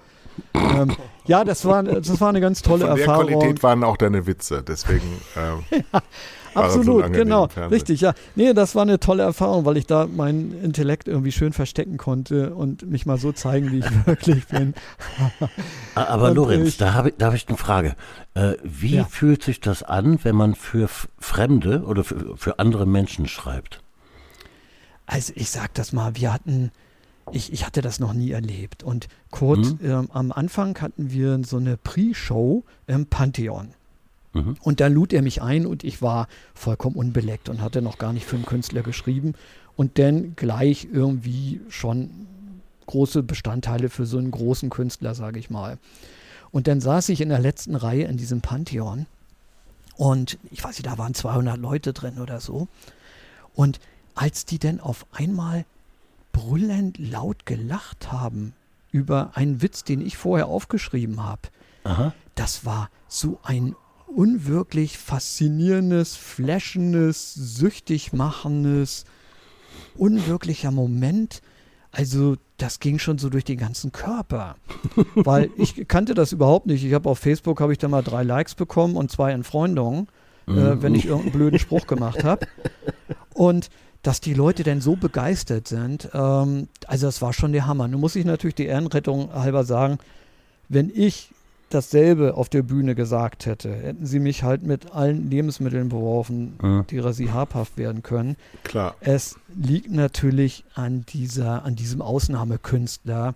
ähm, 0.53 0.91
ja, 1.25 1.45
das 1.45 1.63
war, 1.63 1.83
das 1.83 2.19
war 2.19 2.27
eine 2.27 2.41
ganz 2.41 2.61
tolle 2.61 2.85
Von 2.85 2.95
der 2.97 3.05
Erfahrung. 3.05 3.27
Qualität 3.27 3.63
waren 3.63 3.85
auch 3.85 3.95
deine 3.95 4.27
Witze, 4.27 4.61
deswegen. 4.61 5.07
Ähm, 5.38 5.63
ja, 5.93 6.01
Absolut, 6.53 7.06
so 7.06 7.11
genau. 7.11 7.45
Richtig, 7.69 8.02
ja. 8.02 8.14
Nee, 8.36 8.53
das 8.53 8.76
war 8.76 8.82
eine 8.82 8.99
tolle 8.99 9.23
Erfahrung, 9.23 9.65
weil 9.65 9.78
ich 9.78 9.86
da 9.86 10.07
meinen 10.07 10.61
Intellekt 10.64 11.07
irgendwie 11.07 11.32
schön 11.32 11.53
verstecken 11.53 11.98
konnte 11.98 12.53
und 12.53 12.90
mich 12.90 13.06
mal 13.06 13.18
so 13.18 13.32
zeigen, 13.32 13.72
wie 13.72 13.80
ich 13.80 13.86
wirklich 14.06 14.48
bin. 14.48 14.73
Aber 15.95 16.30
und 16.30 16.36
Lorenz, 16.36 16.69
ich, 16.69 16.78
da 16.78 16.94
habe 16.94 17.10
ich, 17.10 17.23
hab 17.23 17.34
ich 17.34 17.48
eine 17.48 17.57
Frage. 17.57 17.95
Äh, 18.34 18.53
wie 18.64 18.95
ja. 18.95 19.06
fühlt 19.06 19.44
sich 19.44 19.60
das 19.60 19.84
an, 19.84 20.19
wenn 20.23 20.36
man 20.36 20.56
für 20.56 20.90
Fremde 21.19 21.84
oder 21.84 22.03
für, 22.03 22.36
für 22.38 22.60
andere 22.60 22.86
Menschen 22.86 23.28
schreibt? 23.28 23.82
Also 25.06 25.34
ich 25.36 25.49
sag 25.49 25.73
das 25.73 25.91
mal, 25.91 26.15
wir 26.15 26.34
hatten, 26.34 26.72
ich, 27.32 27.52
ich 27.52 27.65
hatte 27.65 27.82
das 27.82 27.99
noch 27.99 28.14
nie 28.14 28.32
erlebt. 28.32 28.84
Und 28.84 29.07
Kurt, 29.30 29.65
hm? 29.65 29.80
ähm, 29.84 30.10
am 30.11 30.32
Anfang 30.32 30.80
hatten 30.80 31.11
wir 31.11 31.41
so 31.44 31.57
eine 31.57 31.78
Pre-Show 31.78 32.64
im 32.88 33.06
Pantheon. 33.07 33.73
Mhm. 34.34 34.56
Und 34.62 34.80
da 34.80 34.88
lud 34.88 35.14
er 35.14 35.22
mich 35.22 35.41
ein 35.41 35.66
und 35.66 35.84
ich 35.84 36.02
war 36.02 36.28
vollkommen 36.53 36.95
unbeleckt 36.95 37.49
und 37.49 37.62
hatte 37.62 37.82
noch 37.82 37.98
gar 37.98 38.14
nicht 38.14 38.26
für 38.26 38.36
einen 38.36 38.45
Künstler 38.45 38.82
geschrieben 38.82 39.34
und 39.76 39.99
dann 39.99 40.36
gleich 40.36 40.88
irgendwie 40.91 41.62
schon 41.70 42.10
große 42.86 43.24
Bestandteile 43.24 43.90
für 43.90 44.06
so 44.06 44.18
einen 44.18 44.32
großen 44.32 44.70
Künstler, 44.70 45.16
sage 45.16 45.40
ich 45.40 45.49
mal. 45.49 45.78
Und 46.52 46.68
dann 46.68 46.82
saß 46.82 47.10
ich 47.10 47.22
in 47.22 47.30
der 47.30 47.40
letzten 47.40 47.76
Reihe 47.76 48.06
in 48.06 48.18
diesem 48.18 48.41
Pantheon 48.41 49.06
und 49.95 50.38
ich 50.49 50.64
weiß 50.64 50.78
nicht, 50.78 50.88
da 50.88 50.98
waren 50.98 51.14
200 51.14 51.58
Leute 51.58 51.94
drin 51.94 52.20
oder 52.20 52.40
so. 52.40 52.68
Und 53.53 53.80
als 54.16 54.45
die 54.45 54.60
dann 54.60 54.80
auf 54.80 55.06
einmal 55.12 55.66
brüllend 56.32 56.98
laut 56.98 57.45
gelacht 57.45 58.12
haben 58.12 58.53
über 58.91 59.32
einen 59.36 59.62
Witz, 59.62 59.84
den 59.84 60.02
ich 60.06 60.18
vorher 60.18 60.48
aufgeschrieben 60.48 61.24
habe, 61.24 61.41
das 62.36 62.66
war 62.66 62.90
so 63.08 63.40
ein 63.44 63.76
unwirklich 64.15 64.97
faszinierendes, 64.97 66.15
flashendes, 66.15 67.33
süchtig 67.33 68.13
machendes, 68.13 69.05
unwirklicher 69.95 70.71
Moment. 70.71 71.41
Also 71.91 72.38
das 72.57 72.79
ging 72.79 72.99
schon 72.99 73.17
so 73.17 73.29
durch 73.29 73.43
den 73.43 73.57
ganzen 73.57 73.91
Körper, 73.91 74.55
weil 75.15 75.49
ich 75.57 75.88
kannte 75.88 76.13
das 76.13 76.31
überhaupt 76.31 76.67
nicht. 76.67 76.83
Ich 76.83 76.93
habe 76.93 77.09
auf 77.09 77.19
Facebook 77.19 77.59
habe 77.59 77.73
ich 77.73 77.79
da 77.79 77.88
mal 77.88 78.01
drei 78.01 78.23
Likes 78.23 78.55
bekommen 78.55 78.95
und 78.95 79.11
zwei 79.11 79.31
Entfreundungen, 79.31 80.07
äh, 80.47 80.51
mhm. 80.51 80.81
wenn 80.81 80.95
ich 80.95 81.05
irgendeinen 81.05 81.33
blöden 81.33 81.59
Spruch 81.59 81.88
gemacht 81.88 82.23
habe. 82.23 82.47
Und 83.33 83.69
dass 84.03 84.21
die 84.21 84.33
Leute 84.33 84.63
denn 84.63 84.81
so 84.81 84.95
begeistert 84.95 85.67
sind, 85.67 86.09
ähm, 86.13 86.67
also 86.88 87.07
das 87.07 87.21
war 87.21 87.33
schon 87.33 87.51
der 87.51 87.67
Hammer. 87.67 87.88
Nun 87.88 88.01
muss 88.01 88.15
ich 88.15 88.25
natürlich 88.25 88.55
die 88.55 88.65
Ehrenrettung 88.65 89.33
halber 89.33 89.63
sagen, 89.63 89.99
wenn 90.69 90.89
ich 90.93 91.31
dasselbe 91.73 92.35
auf 92.35 92.49
der 92.49 92.61
Bühne 92.64 92.95
gesagt 92.95 93.45
hätte, 93.45 93.73
hätten 93.73 94.06
sie 94.06 94.19
mich 94.19 94.43
halt 94.43 94.64
mit 94.64 94.91
allen 94.93 95.30
Lebensmitteln 95.30 95.89
beworfen, 95.89 96.53
mhm. 96.61 96.85
derer 96.88 97.14
sie 97.14 97.31
habhaft 97.31 97.77
werden 97.77 98.03
können. 98.03 98.35
Klar. 98.64 98.95
Es 98.99 99.35
liegt 99.56 99.91
natürlich 99.91 100.64
an 100.76 101.06
dieser, 101.07 101.64
an 101.64 101.76
diesem 101.76 102.02
Ausnahmekünstler, 102.02 103.35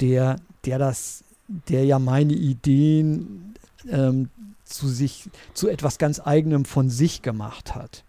der, 0.00 0.36
der 0.64 0.78
das, 0.78 1.24
der 1.68 1.84
ja 1.84 1.98
meine 1.98 2.32
Ideen 2.32 3.54
ähm, 3.90 4.28
zu 4.64 4.88
sich, 4.88 5.30
zu 5.54 5.68
etwas 5.68 5.98
ganz 5.98 6.20
eigenem 6.24 6.64
von 6.64 6.88
sich 6.88 7.22
gemacht 7.22 7.74
hat. 7.74 8.04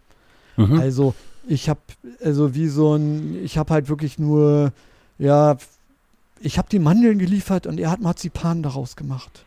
Mhm. 0.56 0.78
Also 0.78 1.14
ich 1.46 1.68
habe, 1.68 1.80
also 2.22 2.54
wie 2.54 2.68
so 2.68 2.94
ein, 2.94 3.44
ich 3.44 3.58
habe 3.58 3.72
halt 3.72 3.88
wirklich 3.88 4.18
nur, 4.18 4.72
ja, 5.18 5.56
ich 6.40 6.58
habe 6.58 6.68
die 6.70 6.78
Mandeln 6.78 7.18
geliefert 7.18 7.66
und 7.66 7.78
er 7.78 7.90
hat 7.90 8.00
Marzipan 8.00 8.62
daraus 8.62 8.96
gemacht. 8.96 9.44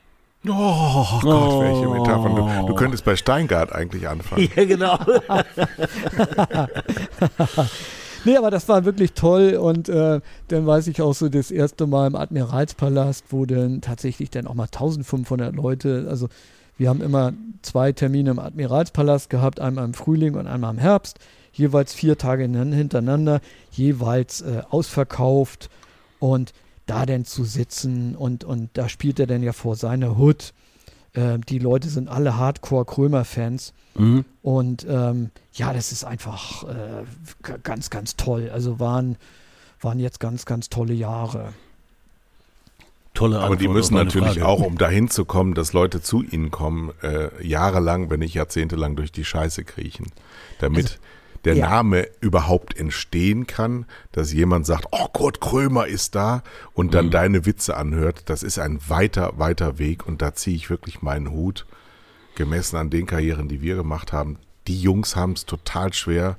Oh 0.48 1.20
Gott, 1.22 1.62
welche 1.62 1.90
Metaphern. 1.90 2.36
Du, 2.36 2.68
du 2.68 2.76
könntest 2.76 3.04
bei 3.04 3.16
Steingart 3.16 3.74
eigentlich 3.74 4.08
anfangen. 4.08 4.48
Ja, 4.56 4.66
genau. 4.66 4.98
nee, 8.26 8.38
aber 8.38 8.52
das 8.52 8.70
war 8.70 8.86
wirklich 8.86 9.14
toll 9.14 9.56
und 9.56 9.90
äh, 9.90 10.22
dann 10.48 10.68
weiß 10.68 10.88
ich 10.88 11.02
auch 11.02 11.14
so 11.14 11.28
das 11.28 11.52
erste 11.52 11.88
Mal 11.88 12.08
im 12.08 12.16
Admiralspalast, 12.16 13.26
wo 13.30 13.46
dann 13.46 13.82
tatsächlich 13.82 14.30
dann 14.30 14.48
auch 14.48 14.54
mal 14.54 14.66
1500 14.66 15.56
Leute, 15.56 16.06
also 16.10 16.30
wir 16.78 16.90
haben 16.90 17.02
immer 17.02 17.34
zwei 17.64 17.92
Termine 17.92 18.32
im 18.32 18.40
Admiralspalast 18.40 19.30
gehabt, 19.30 19.60
einmal 19.60 19.86
im 19.86 19.96
Frühling 19.96 20.36
und 20.36 20.48
einmal 20.48 20.74
im 20.74 20.80
Herbst, 20.80 21.20
jeweils 21.52 21.94
vier 21.94 22.18
Tage 22.18 22.44
hintereinander, 22.44 23.42
jeweils 23.72 24.42
äh, 24.42 24.62
ausverkauft 24.70 25.70
und 26.20 26.54
da 26.88 27.06
denn 27.06 27.26
zu 27.26 27.44
sitzen 27.44 28.16
und, 28.16 28.44
und 28.44 28.70
da 28.74 28.90
spielt 28.90 29.20
er 29.20 29.28
dann 29.28 29.44
ja 29.44 29.54
vor 29.54 29.76
seiner 29.76 30.18
Hut. 30.18 30.54
Äh, 31.14 31.38
die 31.40 31.60
Leute 31.60 31.90
sind 31.90 32.10
alle 32.10 32.38
Hardcore-Krömer-Fans. 32.38 33.74
Mhm. 33.96 34.26
Und 34.42 34.86
ähm, 34.90 35.32
ja, 35.54 35.74
das 35.74 35.92
ist 35.92 36.04
einfach 36.04 36.64
äh, 36.64 37.04
ganz, 37.64 37.90
ganz 37.90 38.16
toll. 38.16 38.50
Also 38.52 38.80
waren, 38.80 39.18
waren 39.82 40.00
jetzt 40.00 40.20
ganz, 40.20 40.46
ganz 40.46 40.70
tolle 40.70 40.94
Jahre. 40.94 41.54
Tolle 43.14 43.40
Aber 43.40 43.56
die 43.56 43.68
müssen 43.68 43.96
natürlich 43.96 44.40
Frage. 44.40 44.48
auch, 44.48 44.62
um 44.62 44.78
dahin 44.78 45.10
zu 45.10 45.26
kommen, 45.26 45.56
dass 45.56 45.74
Leute 45.74 46.02
zu 46.04 46.22
ihnen 46.22 46.52
kommen, 46.52 46.92
äh, 47.02 47.30
jahrelang, 47.44 48.12
wenn 48.12 48.20
nicht 48.20 48.36
jahrzehntelang 48.36 48.96
durch 48.96 49.12
die 49.12 49.26
Scheiße 49.26 49.64
kriechen. 49.64 50.12
Damit, 50.60 50.86
also, 50.86 50.98
der 51.48 51.56
ja. 51.56 51.70
Name 51.70 52.08
überhaupt 52.20 52.78
entstehen 52.78 53.48
kann, 53.48 53.86
dass 54.12 54.34
jemand 54.34 54.66
sagt, 54.66 54.88
oh, 54.92 55.08
Kurt 55.14 55.40
Krömer 55.40 55.88
ist 55.88 56.14
da 56.14 56.44
und 56.74 56.94
dann 56.94 57.06
mhm. 57.06 57.12
deine 57.12 57.46
Witze 57.46 57.78
anhört. 57.78 58.24
Das 58.26 58.44
ist 58.44 58.60
ein 58.60 58.82
weiter, 58.90 59.32
weiter 59.38 59.80
Weg 59.80 60.06
und 60.06 60.22
da 60.22 60.34
ziehe 60.34 60.58
ich 60.58 60.70
wirklich 60.70 61.02
meinen 61.02 61.32
Hut, 61.32 61.66
gemessen 62.36 62.76
an 62.76 62.90
den 62.90 63.06
Karrieren, 63.06 63.48
die 63.48 63.62
wir 63.62 63.78
gemacht 63.78 64.12
haben. 64.12 64.40
Die 64.68 64.80
Jungs 64.82 65.16
haben 65.16 65.32
es 65.32 65.46
total 65.46 65.94
schwer, 65.94 66.36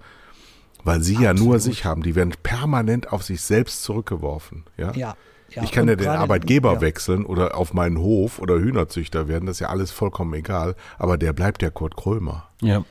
weil 0.85 1.01
sie 1.01 1.16
Absolut. 1.16 1.39
ja 1.39 1.44
nur 1.44 1.59
sich 1.59 1.86
haben. 1.86 2.02
Die 2.02 2.14
werden 2.14 2.35
permanent 2.43 3.10
auf 3.10 3.22
sich 3.22 3.40
selbst 3.40 3.82
zurückgeworfen. 3.85 4.64
Ja. 4.76 4.93
ja. 4.93 5.16
Ja, 5.51 5.62
ich 5.62 5.72
kann 5.72 5.89
ja 5.89 5.97
den 5.97 6.09
Arbeitgeber 6.09 6.74
ja. 6.74 6.80
wechseln 6.82 7.24
oder 7.24 7.56
auf 7.56 7.72
meinen 7.72 7.97
Hof 7.97 8.39
oder 8.39 8.56
Hühnerzüchter 8.59 9.28
werden, 9.28 9.47
das 9.47 9.56
ist 9.56 9.60
ja 9.60 9.70
alles 9.70 9.90
vollkommen 9.90 10.35
egal, 10.35 10.76
aber 10.98 11.16
der 11.16 11.32
bleibt 11.32 11.62
ja 11.62 11.70
Kurt 11.70 11.97
Krömer. 11.97 12.51
Ja. 12.60 12.85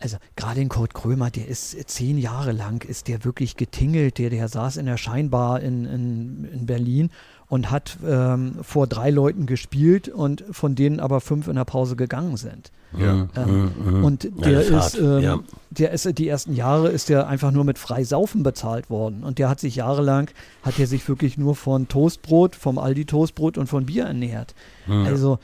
Also 0.00 0.16
gerade 0.34 0.60
in 0.62 0.70
Kurt 0.70 0.94
Krömer, 0.94 1.30
der 1.30 1.46
ist 1.46 1.76
zehn 1.90 2.16
Jahre 2.16 2.52
lang, 2.52 2.82
ist 2.88 3.06
der 3.06 3.24
wirklich 3.24 3.56
getingelt. 3.56 4.16
Der, 4.16 4.30
der 4.30 4.48
saß 4.48 4.78
in 4.78 4.86
der 4.86 4.96
Scheinbar 4.96 5.60
in, 5.60 5.84
in, 5.84 6.48
in 6.52 6.66
Berlin 6.66 7.10
und 7.48 7.70
hat 7.70 7.98
ähm, 8.06 8.54
vor 8.62 8.86
drei 8.86 9.10
Leuten 9.10 9.44
gespielt 9.44 10.08
und 10.08 10.44
von 10.50 10.74
denen 10.74 11.00
aber 11.00 11.20
fünf 11.20 11.48
in 11.48 11.56
der 11.56 11.64
Pause 11.64 11.96
gegangen 11.96 12.36
sind. 12.38 12.70
Ja. 12.96 13.28
Ähm, 13.36 13.72
mhm. 13.76 14.04
Und 14.04 14.30
der 14.44 14.62
ja, 14.62 14.78
ist, 14.78 14.98
ähm, 14.98 15.20
ja. 15.20 15.40
der 15.70 15.90
ist, 15.92 16.18
die 16.18 16.28
ersten 16.28 16.54
Jahre 16.54 16.88
ist 16.88 17.08
der 17.08 17.28
einfach 17.28 17.50
nur 17.50 17.64
mit 17.64 17.76
Freisaufen 17.76 18.42
bezahlt 18.42 18.88
worden. 18.88 19.22
Und 19.22 19.38
der 19.38 19.48
hat 19.48 19.60
sich 19.60 19.76
jahrelang, 19.76 20.30
hat 20.62 20.78
er 20.78 20.86
sich 20.86 21.06
wirklich 21.08 21.36
nur 21.36 21.54
von 21.54 21.88
Toastbrot, 21.88 22.56
vom 22.56 22.78
Aldi 22.78 23.04
Toastbrot 23.04 23.58
und 23.58 23.66
von 23.66 23.86
Bier 23.86 24.04
ernährt. 24.04 24.54
Mhm. 24.86 25.04
Also 25.04 25.38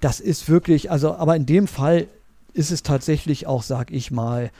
das 0.00 0.18
ist 0.18 0.48
wirklich, 0.48 0.90
also, 0.90 1.14
aber 1.14 1.36
in 1.36 1.46
dem 1.46 1.66
Fall 1.66 2.08
ist 2.52 2.70
es 2.70 2.82
tatsächlich 2.82 3.46
auch, 3.46 3.62
sag 3.62 3.90
ich 3.90 4.10
mal, 4.10 4.50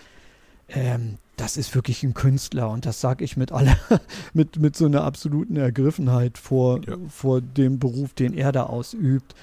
ähm, 0.69 1.19
das 1.37 1.57
ist 1.57 1.75
wirklich 1.75 2.03
ein 2.03 2.15
Künstler 2.15 2.71
und 2.71 2.85
das 2.87 3.01
sage 3.01 3.25
ich 3.25 3.37
mit 3.37 3.51
aller, 3.53 3.77
mit, 4.35 4.59
mit 4.59 4.77
so 4.77 4.87
einer 4.87 5.05
absoluten 5.05 5.57
Ergriffenheit 5.57 6.39
vor, 6.39 6.81
ja. 6.87 6.97
vor 7.09 7.41
dem 7.41 7.79
Beruf, 7.79 8.13
den 8.13 8.35
er 8.35 8.53
da 8.53 8.65
ausübt. 8.65 9.35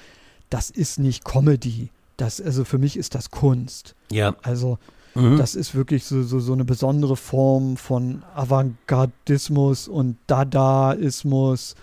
Das 0.48 0.70
ist 0.70 0.98
nicht 0.98 1.24
Comedy. 1.24 1.90
Das, 2.16 2.40
also 2.40 2.64
für 2.64 2.78
mich 2.78 2.96
ist 2.96 3.14
das 3.14 3.30
Kunst. 3.30 3.94
Ja. 4.10 4.36
Also 4.42 4.78
mhm. 5.14 5.36
das 5.38 5.54
ist 5.54 5.74
wirklich 5.74 6.04
so, 6.04 6.22
so, 6.22 6.40
so 6.40 6.52
eine 6.52 6.64
besondere 6.64 7.16
Form 7.16 7.76
von 7.76 8.22
Avantgardismus 8.34 9.88
und 9.88 10.16
Dadaismus 10.26 11.74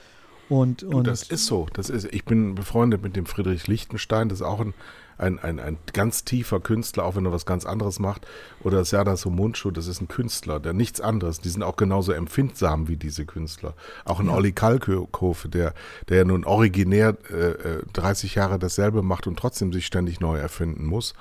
und, 0.48 0.84
und 0.84 0.92
du, 0.92 1.02
das 1.04 1.24
ist 1.24 1.46
so. 1.46 1.68
Das 1.74 1.90
ist, 1.90 2.06
ich 2.12 2.26
bin 2.26 2.56
befreundet 2.56 3.02
mit 3.02 3.16
dem 3.16 3.26
Friedrich 3.26 3.68
Lichtenstein, 3.68 4.30
das 4.30 4.40
ist 4.40 4.46
auch 4.46 4.60
ein 4.60 4.74
ein, 5.18 5.40
ein, 5.40 5.60
ein 5.60 5.78
ganz 5.94 6.24
tiefer 6.26 6.60
Künstler, 6.60 7.06
auch 7.06 7.16
wenn 7.16 7.26
er 7.26 7.32
was 7.32 7.46
ganz 7.46 7.66
anderes 7.66 8.00
macht. 8.00 8.28
Oder 8.64 8.84
Serdar 8.84 9.18
Somuncu, 9.18 9.72
das 9.72 9.88
ist 9.88 10.02
ein 10.02 10.08
Künstler, 10.08 10.60
der 10.60 10.74
nichts 10.74 11.02
anderes. 11.02 11.40
Die 11.40 11.50
sind 11.50 11.64
auch 11.64 11.78
genauso 11.78 12.12
empfindsam 12.12 12.88
wie 12.88 12.98
diese 12.98 13.26
Künstler. 13.26 13.74
Auch 14.04 14.20
ein 14.20 14.28
ja. 14.28 14.34
Olli 14.34 14.52
Kalkofe, 14.52 15.50
der, 15.50 15.74
der 16.10 16.18
ja 16.18 16.26
nun 16.26 16.44
originär 16.44 17.18
äh, 17.30 17.84
30 17.94 18.36
äh, 18.36 18.40
Jahre 18.40 18.60
dasselbe 18.60 19.02
macht 19.02 19.28
und 19.28 19.38
trotzdem 19.40 19.72
sich 19.72 19.86
ständig 19.86 20.20
neu 20.20 20.38
erfinden 20.38 20.86
muss, 20.86 21.14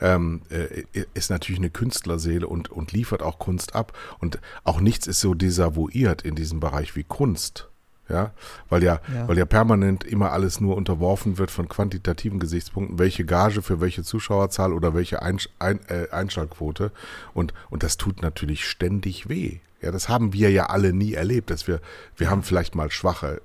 ähm, 0.00 0.42
äh, 0.48 0.84
ist 1.14 1.30
natürlich 1.30 1.60
eine 1.60 1.70
Künstlerseele 1.70 2.46
und, 2.46 2.70
und 2.70 2.92
liefert 2.92 3.22
auch 3.22 3.38
Kunst 3.38 3.74
ab. 3.74 3.92
Und 4.18 4.38
auch 4.64 4.80
nichts 4.80 5.06
ist 5.06 5.20
so 5.20 5.34
desavouiert 5.34 6.22
in 6.22 6.34
diesem 6.34 6.60
Bereich 6.60 6.96
wie 6.96 7.04
Kunst 7.04 7.68
ja, 8.08 8.32
weil 8.68 8.82
ja, 8.82 9.00
ja, 9.12 9.28
weil 9.28 9.38
ja 9.38 9.44
permanent 9.44 10.04
immer 10.04 10.32
alles 10.32 10.60
nur 10.60 10.76
unterworfen 10.76 11.38
wird 11.38 11.50
von 11.50 11.68
quantitativen 11.68 12.38
Gesichtspunkten, 12.38 12.98
welche 12.98 13.24
Gage 13.24 13.62
für 13.62 13.80
welche 13.80 14.02
Zuschauerzahl 14.02 14.72
oder 14.72 14.94
welche 14.94 15.22
Einsch 15.22 15.48
ein, 15.58 15.80
äh, 15.88 16.08
Einschaltquote 16.10 16.92
und 17.34 17.52
und 17.70 17.82
das 17.82 17.96
tut 17.96 18.22
natürlich 18.22 18.64
ständig 18.64 19.28
weh. 19.28 19.58
Ja, 19.82 19.90
das 19.90 20.08
haben 20.08 20.32
wir 20.32 20.50
ja 20.50 20.66
alle 20.66 20.92
nie 20.92 21.14
erlebt, 21.14 21.50
dass 21.50 21.66
wir 21.66 21.80
wir 22.16 22.30
haben 22.30 22.42
vielleicht 22.42 22.74
mal 22.74 22.90
schwache 22.90 23.40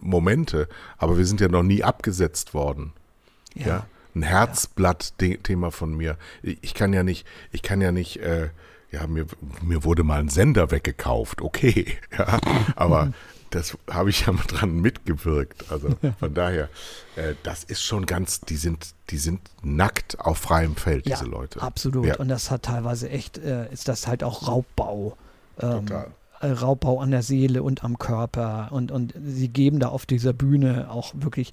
Momente, 0.00 0.68
aber 0.98 1.18
wir 1.18 1.26
sind 1.26 1.40
ja 1.40 1.48
noch 1.48 1.62
nie 1.62 1.84
abgesetzt 1.84 2.54
worden. 2.54 2.92
Ja, 3.54 3.66
ja? 3.66 3.86
ein 4.14 4.22
Herzblatt-Thema 4.22 5.70
von 5.70 5.96
mir. 5.96 6.16
Ich 6.42 6.74
kann 6.74 6.92
ja 6.92 7.02
nicht, 7.02 7.26
ich 7.52 7.62
kann 7.62 7.80
ja 7.80 7.92
nicht 7.92 8.16
äh, 8.18 8.48
ja, 8.90 9.06
mir, 9.06 9.26
mir 9.62 9.84
wurde 9.84 10.02
mal 10.02 10.20
ein 10.20 10.28
Sender 10.28 10.70
weggekauft, 10.70 11.42
okay, 11.42 11.96
ja, 12.18 12.38
aber 12.76 13.12
das 13.50 13.76
habe 13.90 14.10
ich 14.10 14.26
ja 14.26 14.32
mal 14.32 14.42
dran 14.48 14.80
mitgewirkt. 14.80 15.70
Also 15.70 15.88
von 16.18 16.34
daher, 16.34 16.68
äh, 17.16 17.34
das 17.42 17.64
ist 17.64 17.82
schon 17.82 18.06
ganz, 18.06 18.40
die 18.40 18.56
sind, 18.56 18.94
die 19.10 19.18
sind 19.18 19.40
nackt 19.62 20.18
auf 20.20 20.38
freiem 20.38 20.76
Feld, 20.76 21.06
ja, 21.06 21.16
diese 21.16 21.28
Leute. 21.28 21.60
Absolut. 21.60 22.06
Ja. 22.06 22.16
Und 22.16 22.28
das 22.28 22.50
hat 22.50 22.62
teilweise 22.62 23.10
echt, 23.10 23.38
äh, 23.38 23.70
ist 23.72 23.88
das 23.88 24.06
halt 24.06 24.24
auch 24.24 24.48
Raubbau. 24.48 25.16
Ähm, 25.60 25.86
Total. 25.86 26.06
Äh, 26.40 26.52
Raubbau 26.52 27.00
an 27.00 27.10
der 27.10 27.22
Seele 27.22 27.62
und 27.62 27.84
am 27.84 27.98
Körper. 27.98 28.68
Und, 28.70 28.90
und 28.90 29.14
sie 29.24 29.48
geben 29.48 29.78
da 29.78 29.88
auf 29.88 30.06
dieser 30.06 30.32
Bühne 30.32 30.90
auch 30.90 31.12
wirklich, 31.14 31.52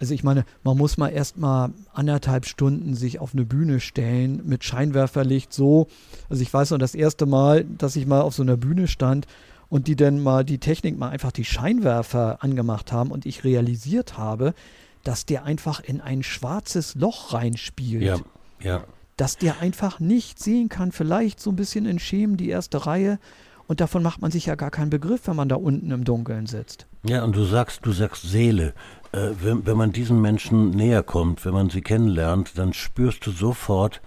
also 0.00 0.12
ich 0.12 0.24
meine, 0.24 0.44
man 0.64 0.76
muss 0.76 0.96
mal 0.96 1.10
erst 1.10 1.38
mal 1.38 1.70
anderthalb 1.92 2.46
Stunden 2.46 2.94
sich 2.94 3.20
auf 3.20 3.32
eine 3.32 3.44
Bühne 3.44 3.78
stellen 3.80 4.42
mit 4.44 4.64
Scheinwerferlicht 4.64 5.52
so. 5.52 5.86
Also 6.28 6.42
ich 6.42 6.52
weiß 6.52 6.70
noch, 6.70 6.78
das 6.78 6.94
erste 6.94 7.26
Mal, 7.26 7.64
dass 7.64 7.94
ich 7.96 8.06
mal 8.06 8.22
auf 8.22 8.34
so 8.34 8.42
einer 8.42 8.56
Bühne 8.56 8.88
stand 8.88 9.26
und 9.68 9.88
die 9.88 9.96
dann 9.96 10.22
mal 10.22 10.44
die 10.44 10.58
Technik 10.58 10.98
mal 10.98 11.10
einfach 11.10 11.32
die 11.32 11.44
Scheinwerfer 11.44 12.38
angemacht 12.42 12.92
haben 12.92 13.10
und 13.10 13.26
ich 13.26 13.44
realisiert 13.44 14.18
habe, 14.18 14.54
dass 15.02 15.26
der 15.26 15.44
einfach 15.44 15.80
in 15.80 16.00
ein 16.00 16.22
schwarzes 16.22 16.94
Loch 16.94 17.32
reinspielt. 17.32 18.02
Ja, 18.02 18.16
ja. 18.60 18.84
Dass 19.16 19.36
der 19.36 19.60
einfach 19.60 20.00
nicht 20.00 20.42
sehen 20.42 20.68
kann, 20.68 20.90
vielleicht 20.90 21.38
so 21.38 21.50
ein 21.50 21.56
bisschen 21.56 21.86
in 21.86 21.98
Schemen 21.98 22.36
die 22.36 22.48
erste 22.48 22.86
Reihe. 22.86 23.18
Und 23.66 23.80
davon 23.80 24.02
macht 24.02 24.20
man 24.20 24.30
sich 24.30 24.46
ja 24.46 24.56
gar 24.56 24.70
keinen 24.70 24.90
Begriff, 24.90 25.26
wenn 25.26 25.36
man 25.36 25.48
da 25.48 25.56
unten 25.56 25.90
im 25.90 26.04
Dunkeln 26.04 26.46
sitzt. 26.46 26.86
Ja, 27.04 27.22
und 27.22 27.36
du 27.36 27.44
sagst, 27.44 27.80
du 27.86 27.92
sagst 27.92 28.22
Seele. 28.22 28.74
Äh, 29.12 29.30
wenn, 29.40 29.66
wenn 29.66 29.76
man 29.76 29.92
diesen 29.92 30.20
Menschen 30.20 30.70
näher 30.70 31.02
kommt, 31.02 31.44
wenn 31.44 31.54
man 31.54 31.70
sie 31.70 31.80
kennenlernt, 31.80 32.58
dann 32.58 32.72
spürst 32.72 33.24
du 33.26 33.30
sofort, 33.30 34.02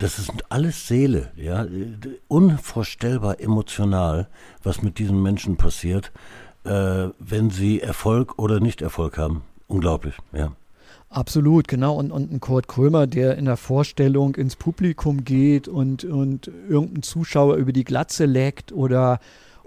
das 0.00 0.18
ist 0.18 0.32
alles 0.48 0.88
Seele, 0.88 1.30
ja, 1.36 1.66
unvorstellbar 2.26 3.38
emotional, 3.38 4.28
was 4.62 4.82
mit 4.82 4.98
diesen 4.98 5.22
Menschen 5.22 5.56
passiert, 5.56 6.10
äh, 6.64 7.08
wenn 7.18 7.50
sie 7.50 7.80
Erfolg 7.80 8.38
oder 8.38 8.60
nicht 8.60 8.80
Erfolg 8.80 9.18
haben. 9.18 9.42
Unglaublich, 9.68 10.14
ja. 10.32 10.52
Absolut, 11.10 11.68
genau. 11.68 11.96
Und, 11.96 12.12
und 12.12 12.32
ein 12.32 12.40
Kurt 12.40 12.66
Krömer, 12.66 13.06
der 13.06 13.36
in 13.36 13.44
der 13.44 13.56
Vorstellung 13.56 14.36
ins 14.36 14.56
Publikum 14.56 15.24
geht 15.24 15.68
und, 15.68 16.04
und 16.04 16.50
irgendein 16.68 17.02
Zuschauer 17.02 17.56
über 17.56 17.72
die 17.72 17.84
Glatze 17.84 18.24
leckt 18.24 18.72
oder 18.72 19.20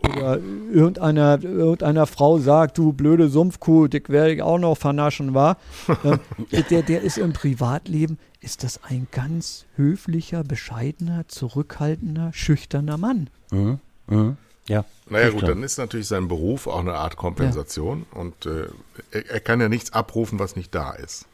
oder 0.03 0.39
irgendeiner, 0.71 1.41
irgendeiner 1.43 2.07
Frau 2.07 2.39
sagt, 2.39 2.77
du 2.77 2.93
blöde 2.93 3.29
Sumpfkuh, 3.29 3.87
dick 3.87 4.09
werde 4.09 4.33
ich 4.33 4.41
auch 4.41 4.59
noch 4.59 4.77
vernaschen, 4.77 5.33
war. 5.33 5.57
äh, 6.51 6.63
der, 6.63 6.81
der 6.81 7.01
ist 7.01 7.17
im 7.17 7.33
Privatleben, 7.33 8.17
ist 8.41 8.63
das 8.63 8.83
ein 8.83 9.07
ganz 9.11 9.65
höflicher, 9.75 10.43
bescheidener, 10.43 11.27
zurückhaltender, 11.27 12.31
schüchterner 12.33 12.97
Mann. 12.97 13.29
Mhm. 13.51 13.79
Mhm. 14.07 14.37
Ja. 14.67 14.85
Naja 15.09 15.29
gut, 15.29 15.43
dann 15.43 15.63
ist 15.63 15.77
natürlich 15.77 16.07
sein 16.07 16.27
Beruf 16.27 16.67
auch 16.67 16.79
eine 16.79 16.93
Art 16.93 17.17
Kompensation 17.17 18.05
ja. 18.13 18.19
und 18.19 18.45
äh, 18.45 18.67
er, 19.11 19.29
er, 19.29 19.39
kann 19.41 19.59
ja 19.59 19.67
nichts 19.67 19.91
abrufen, 19.91 20.39
was 20.39 20.55
nicht 20.55 20.73
da 20.73 20.91
ist. 20.91 21.25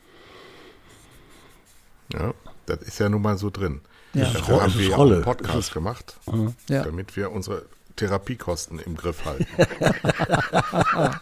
Ja, 2.12 2.34
das 2.66 2.80
ist 2.82 3.00
ja 3.00 3.08
nun 3.08 3.22
mal 3.22 3.38
so 3.38 3.52
drin. 3.52 3.82
Ja. 4.14 4.32
Dafür 4.32 4.64
haben 4.64 4.74
wir 4.76 4.90
ja 4.90 4.98
auch 4.98 5.06
einen 5.06 5.22
Podcast 5.22 5.74
gemacht, 5.74 6.18
mhm. 6.32 6.56
damit 6.68 7.16
wir 7.16 7.32
unsere 7.32 7.66
Therapiekosten 8.00 8.80
im 8.80 8.96
Griff 8.96 9.26
halten. 9.26 9.46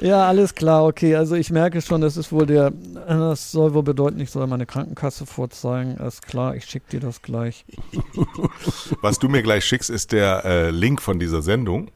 ja, 0.00 0.28
alles 0.28 0.54
klar, 0.54 0.84
okay. 0.84 1.16
Also 1.16 1.34
ich 1.34 1.50
merke 1.50 1.80
schon, 1.80 2.02
das 2.02 2.18
ist 2.18 2.30
wohl 2.30 2.44
der, 2.46 2.70
das 2.70 3.52
soll 3.52 3.72
wohl 3.72 3.82
bedeuten, 3.82 4.20
ich 4.20 4.30
soll 4.30 4.46
meine 4.46 4.66
Krankenkasse 4.66 5.24
vorzeigen. 5.24 5.96
Alles 5.98 6.20
klar, 6.20 6.54
ich 6.54 6.66
schicke 6.66 6.90
dir 6.90 7.00
das 7.00 7.22
gleich. 7.22 7.64
Was 9.00 9.18
du 9.18 9.28
mir 9.28 9.42
gleich 9.42 9.64
schickst, 9.64 9.88
ist 9.88 10.12
der 10.12 10.44
äh, 10.44 10.70
Link 10.70 11.00
von 11.00 11.18
dieser 11.18 11.40
Sendung, 11.40 11.90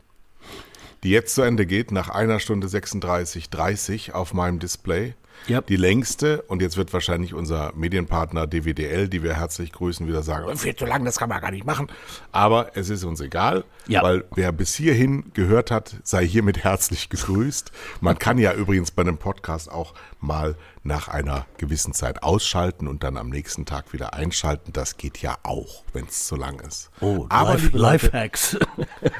die 1.03 1.11
jetzt 1.11 1.35
zu 1.35 1.43
Ende 1.43 1.66
geht, 1.66 1.93
nach 1.93 2.09
einer 2.09 2.40
Stunde 2.40 2.69
36,30 2.69 4.12
auf 4.12 4.32
meinem 4.32 4.59
Display. 4.59 5.15
Yep. 5.48 5.66
Die 5.68 5.76
längste, 5.76 6.42
und 6.42 6.60
jetzt 6.60 6.76
wird 6.76 6.92
wahrscheinlich 6.92 7.32
unser 7.32 7.72
Medienpartner 7.74 8.46
DWDL, 8.46 9.08
die 9.08 9.22
wir 9.22 9.34
herzlich 9.34 9.72
grüßen, 9.72 10.06
wieder 10.06 10.22
sagen, 10.22 10.56
viel 10.56 10.74
zu 10.74 10.86
lang, 10.86 11.04
das 11.04 11.18
kann 11.18 11.28
man 11.28 11.40
gar 11.40 11.50
nicht 11.52 11.64
machen. 11.64 11.86
Aber 12.32 12.72
es 12.74 12.90
ist 12.90 13.04
uns 13.04 13.20
egal, 13.20 13.64
ja. 13.86 14.02
weil 14.02 14.24
wer 14.34 14.50
bis 14.50 14.74
hierhin 14.74 15.32
gehört 15.34 15.70
hat, 15.70 15.96
sei 16.02 16.26
hiermit 16.26 16.64
herzlich 16.64 17.08
gegrüßt. 17.08 17.70
Man 18.00 18.18
kann 18.18 18.38
ja 18.38 18.52
übrigens 18.54 18.90
bei 18.90 19.02
einem 19.02 19.18
Podcast 19.18 19.70
auch 19.70 19.94
mal 20.20 20.56
nach 20.82 21.08
einer 21.08 21.46
gewissen 21.58 21.92
Zeit 21.92 22.22
ausschalten 22.22 22.88
und 22.88 23.02
dann 23.02 23.16
am 23.16 23.28
nächsten 23.28 23.66
Tag 23.66 23.92
wieder 23.92 24.14
einschalten. 24.14 24.72
Das 24.72 24.96
geht 24.96 25.18
ja 25.18 25.36
auch, 25.42 25.84
wenn 25.92 26.06
es 26.06 26.26
zu 26.26 26.36
lang 26.36 26.60
ist. 26.60 26.90
Oh, 27.00 27.26
Aber 27.28 27.54
Life, 27.54 27.76
Lifehacks. 27.76 28.56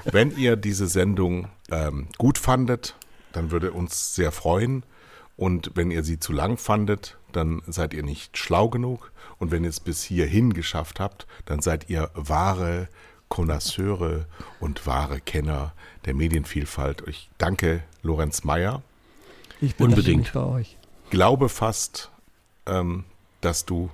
wenn 0.05 0.37
ihr 0.37 0.57
diese 0.57 0.87
Sendung 0.87 1.49
ähm, 1.71 2.09
gut 2.19 2.39
fandet, 2.39 2.97
dann 3.33 3.51
würde 3.51 3.73
uns 3.73 4.15
sehr 4.15 4.33
freuen 4.33 4.85
und 5.37 5.73
wenn 5.75 5.91
ihr 5.91 6.03
sie 6.03 6.19
zu 6.19 6.33
lang 6.33 6.57
fandet, 6.57 7.19
dann 7.33 7.63
seid 7.67 7.93
ihr 7.93 8.03
nicht 8.03 8.39
schlau 8.39 8.69
genug. 8.69 9.13
Und 9.39 9.51
wenn 9.51 9.65
ihr 9.65 9.71
es 9.71 9.81
bis 9.81 10.03
hierhin 10.03 10.55
geschafft 10.55 10.99
habt, 10.99 11.27
dann 11.45 11.61
seid 11.61 11.91
ihr 11.91 12.11
wahre 12.15 12.89
Konnoisseure 13.29 14.27
und 14.61 14.87
wahre 14.87 15.21
Kenner 15.21 15.75
der 16.07 16.15
Medienvielfalt. 16.15 17.03
Ich 17.07 17.29
danke 17.39 17.83
Lorenz 18.03 18.45
Meyer. 18.45 18.83
Ich 19.61 19.77
bin 19.77 19.89
unbedingt 19.89 20.33
bei 20.33 20.45
euch. 20.45 20.79
Glaube 21.11 21.49
fast, 21.49 22.11
ähm, 22.67 23.05
dass 23.41 23.67
du 23.67 23.91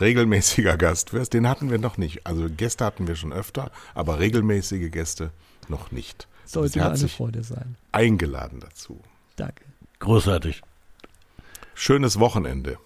regelmäßiger 0.00 0.76
Gast 0.76 1.12
wirst. 1.12 1.34
Den 1.34 1.48
hatten 1.48 1.70
wir 1.70 1.78
noch 1.78 1.98
nicht. 1.98 2.26
Also 2.26 2.48
Gäste 2.48 2.84
hatten 2.84 3.06
wir 3.06 3.16
schon 3.16 3.32
öfter, 3.32 3.70
aber 3.94 4.18
regelmäßige 4.18 4.90
Gäste 4.90 5.30
noch 5.68 5.92
nicht. 5.92 6.26
Sollte 6.44 6.84
eine 6.84 7.08
Freude 7.08 7.44
sein. 7.44 7.76
Eingeladen 7.92 8.60
dazu. 8.60 9.00
Danke. 9.36 9.63
Großartig. 10.04 10.60
Schönes 11.74 12.20
Wochenende. 12.20 12.76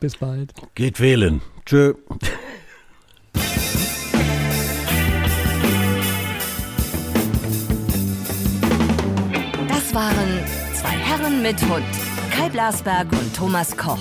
Bis 0.00 0.16
bald. 0.16 0.52
Geht 0.74 0.98
wählen. 0.98 1.42
Tschö. 1.66 1.94
Das 9.68 9.94
waren 9.94 10.30
zwei 10.72 10.88
Herren 10.88 11.42
mit 11.42 11.60
Hund. 11.68 11.84
Kai 12.30 12.48
Blasberg 12.48 13.12
und 13.12 13.36
Thomas 13.36 13.76
Koch. 13.76 13.98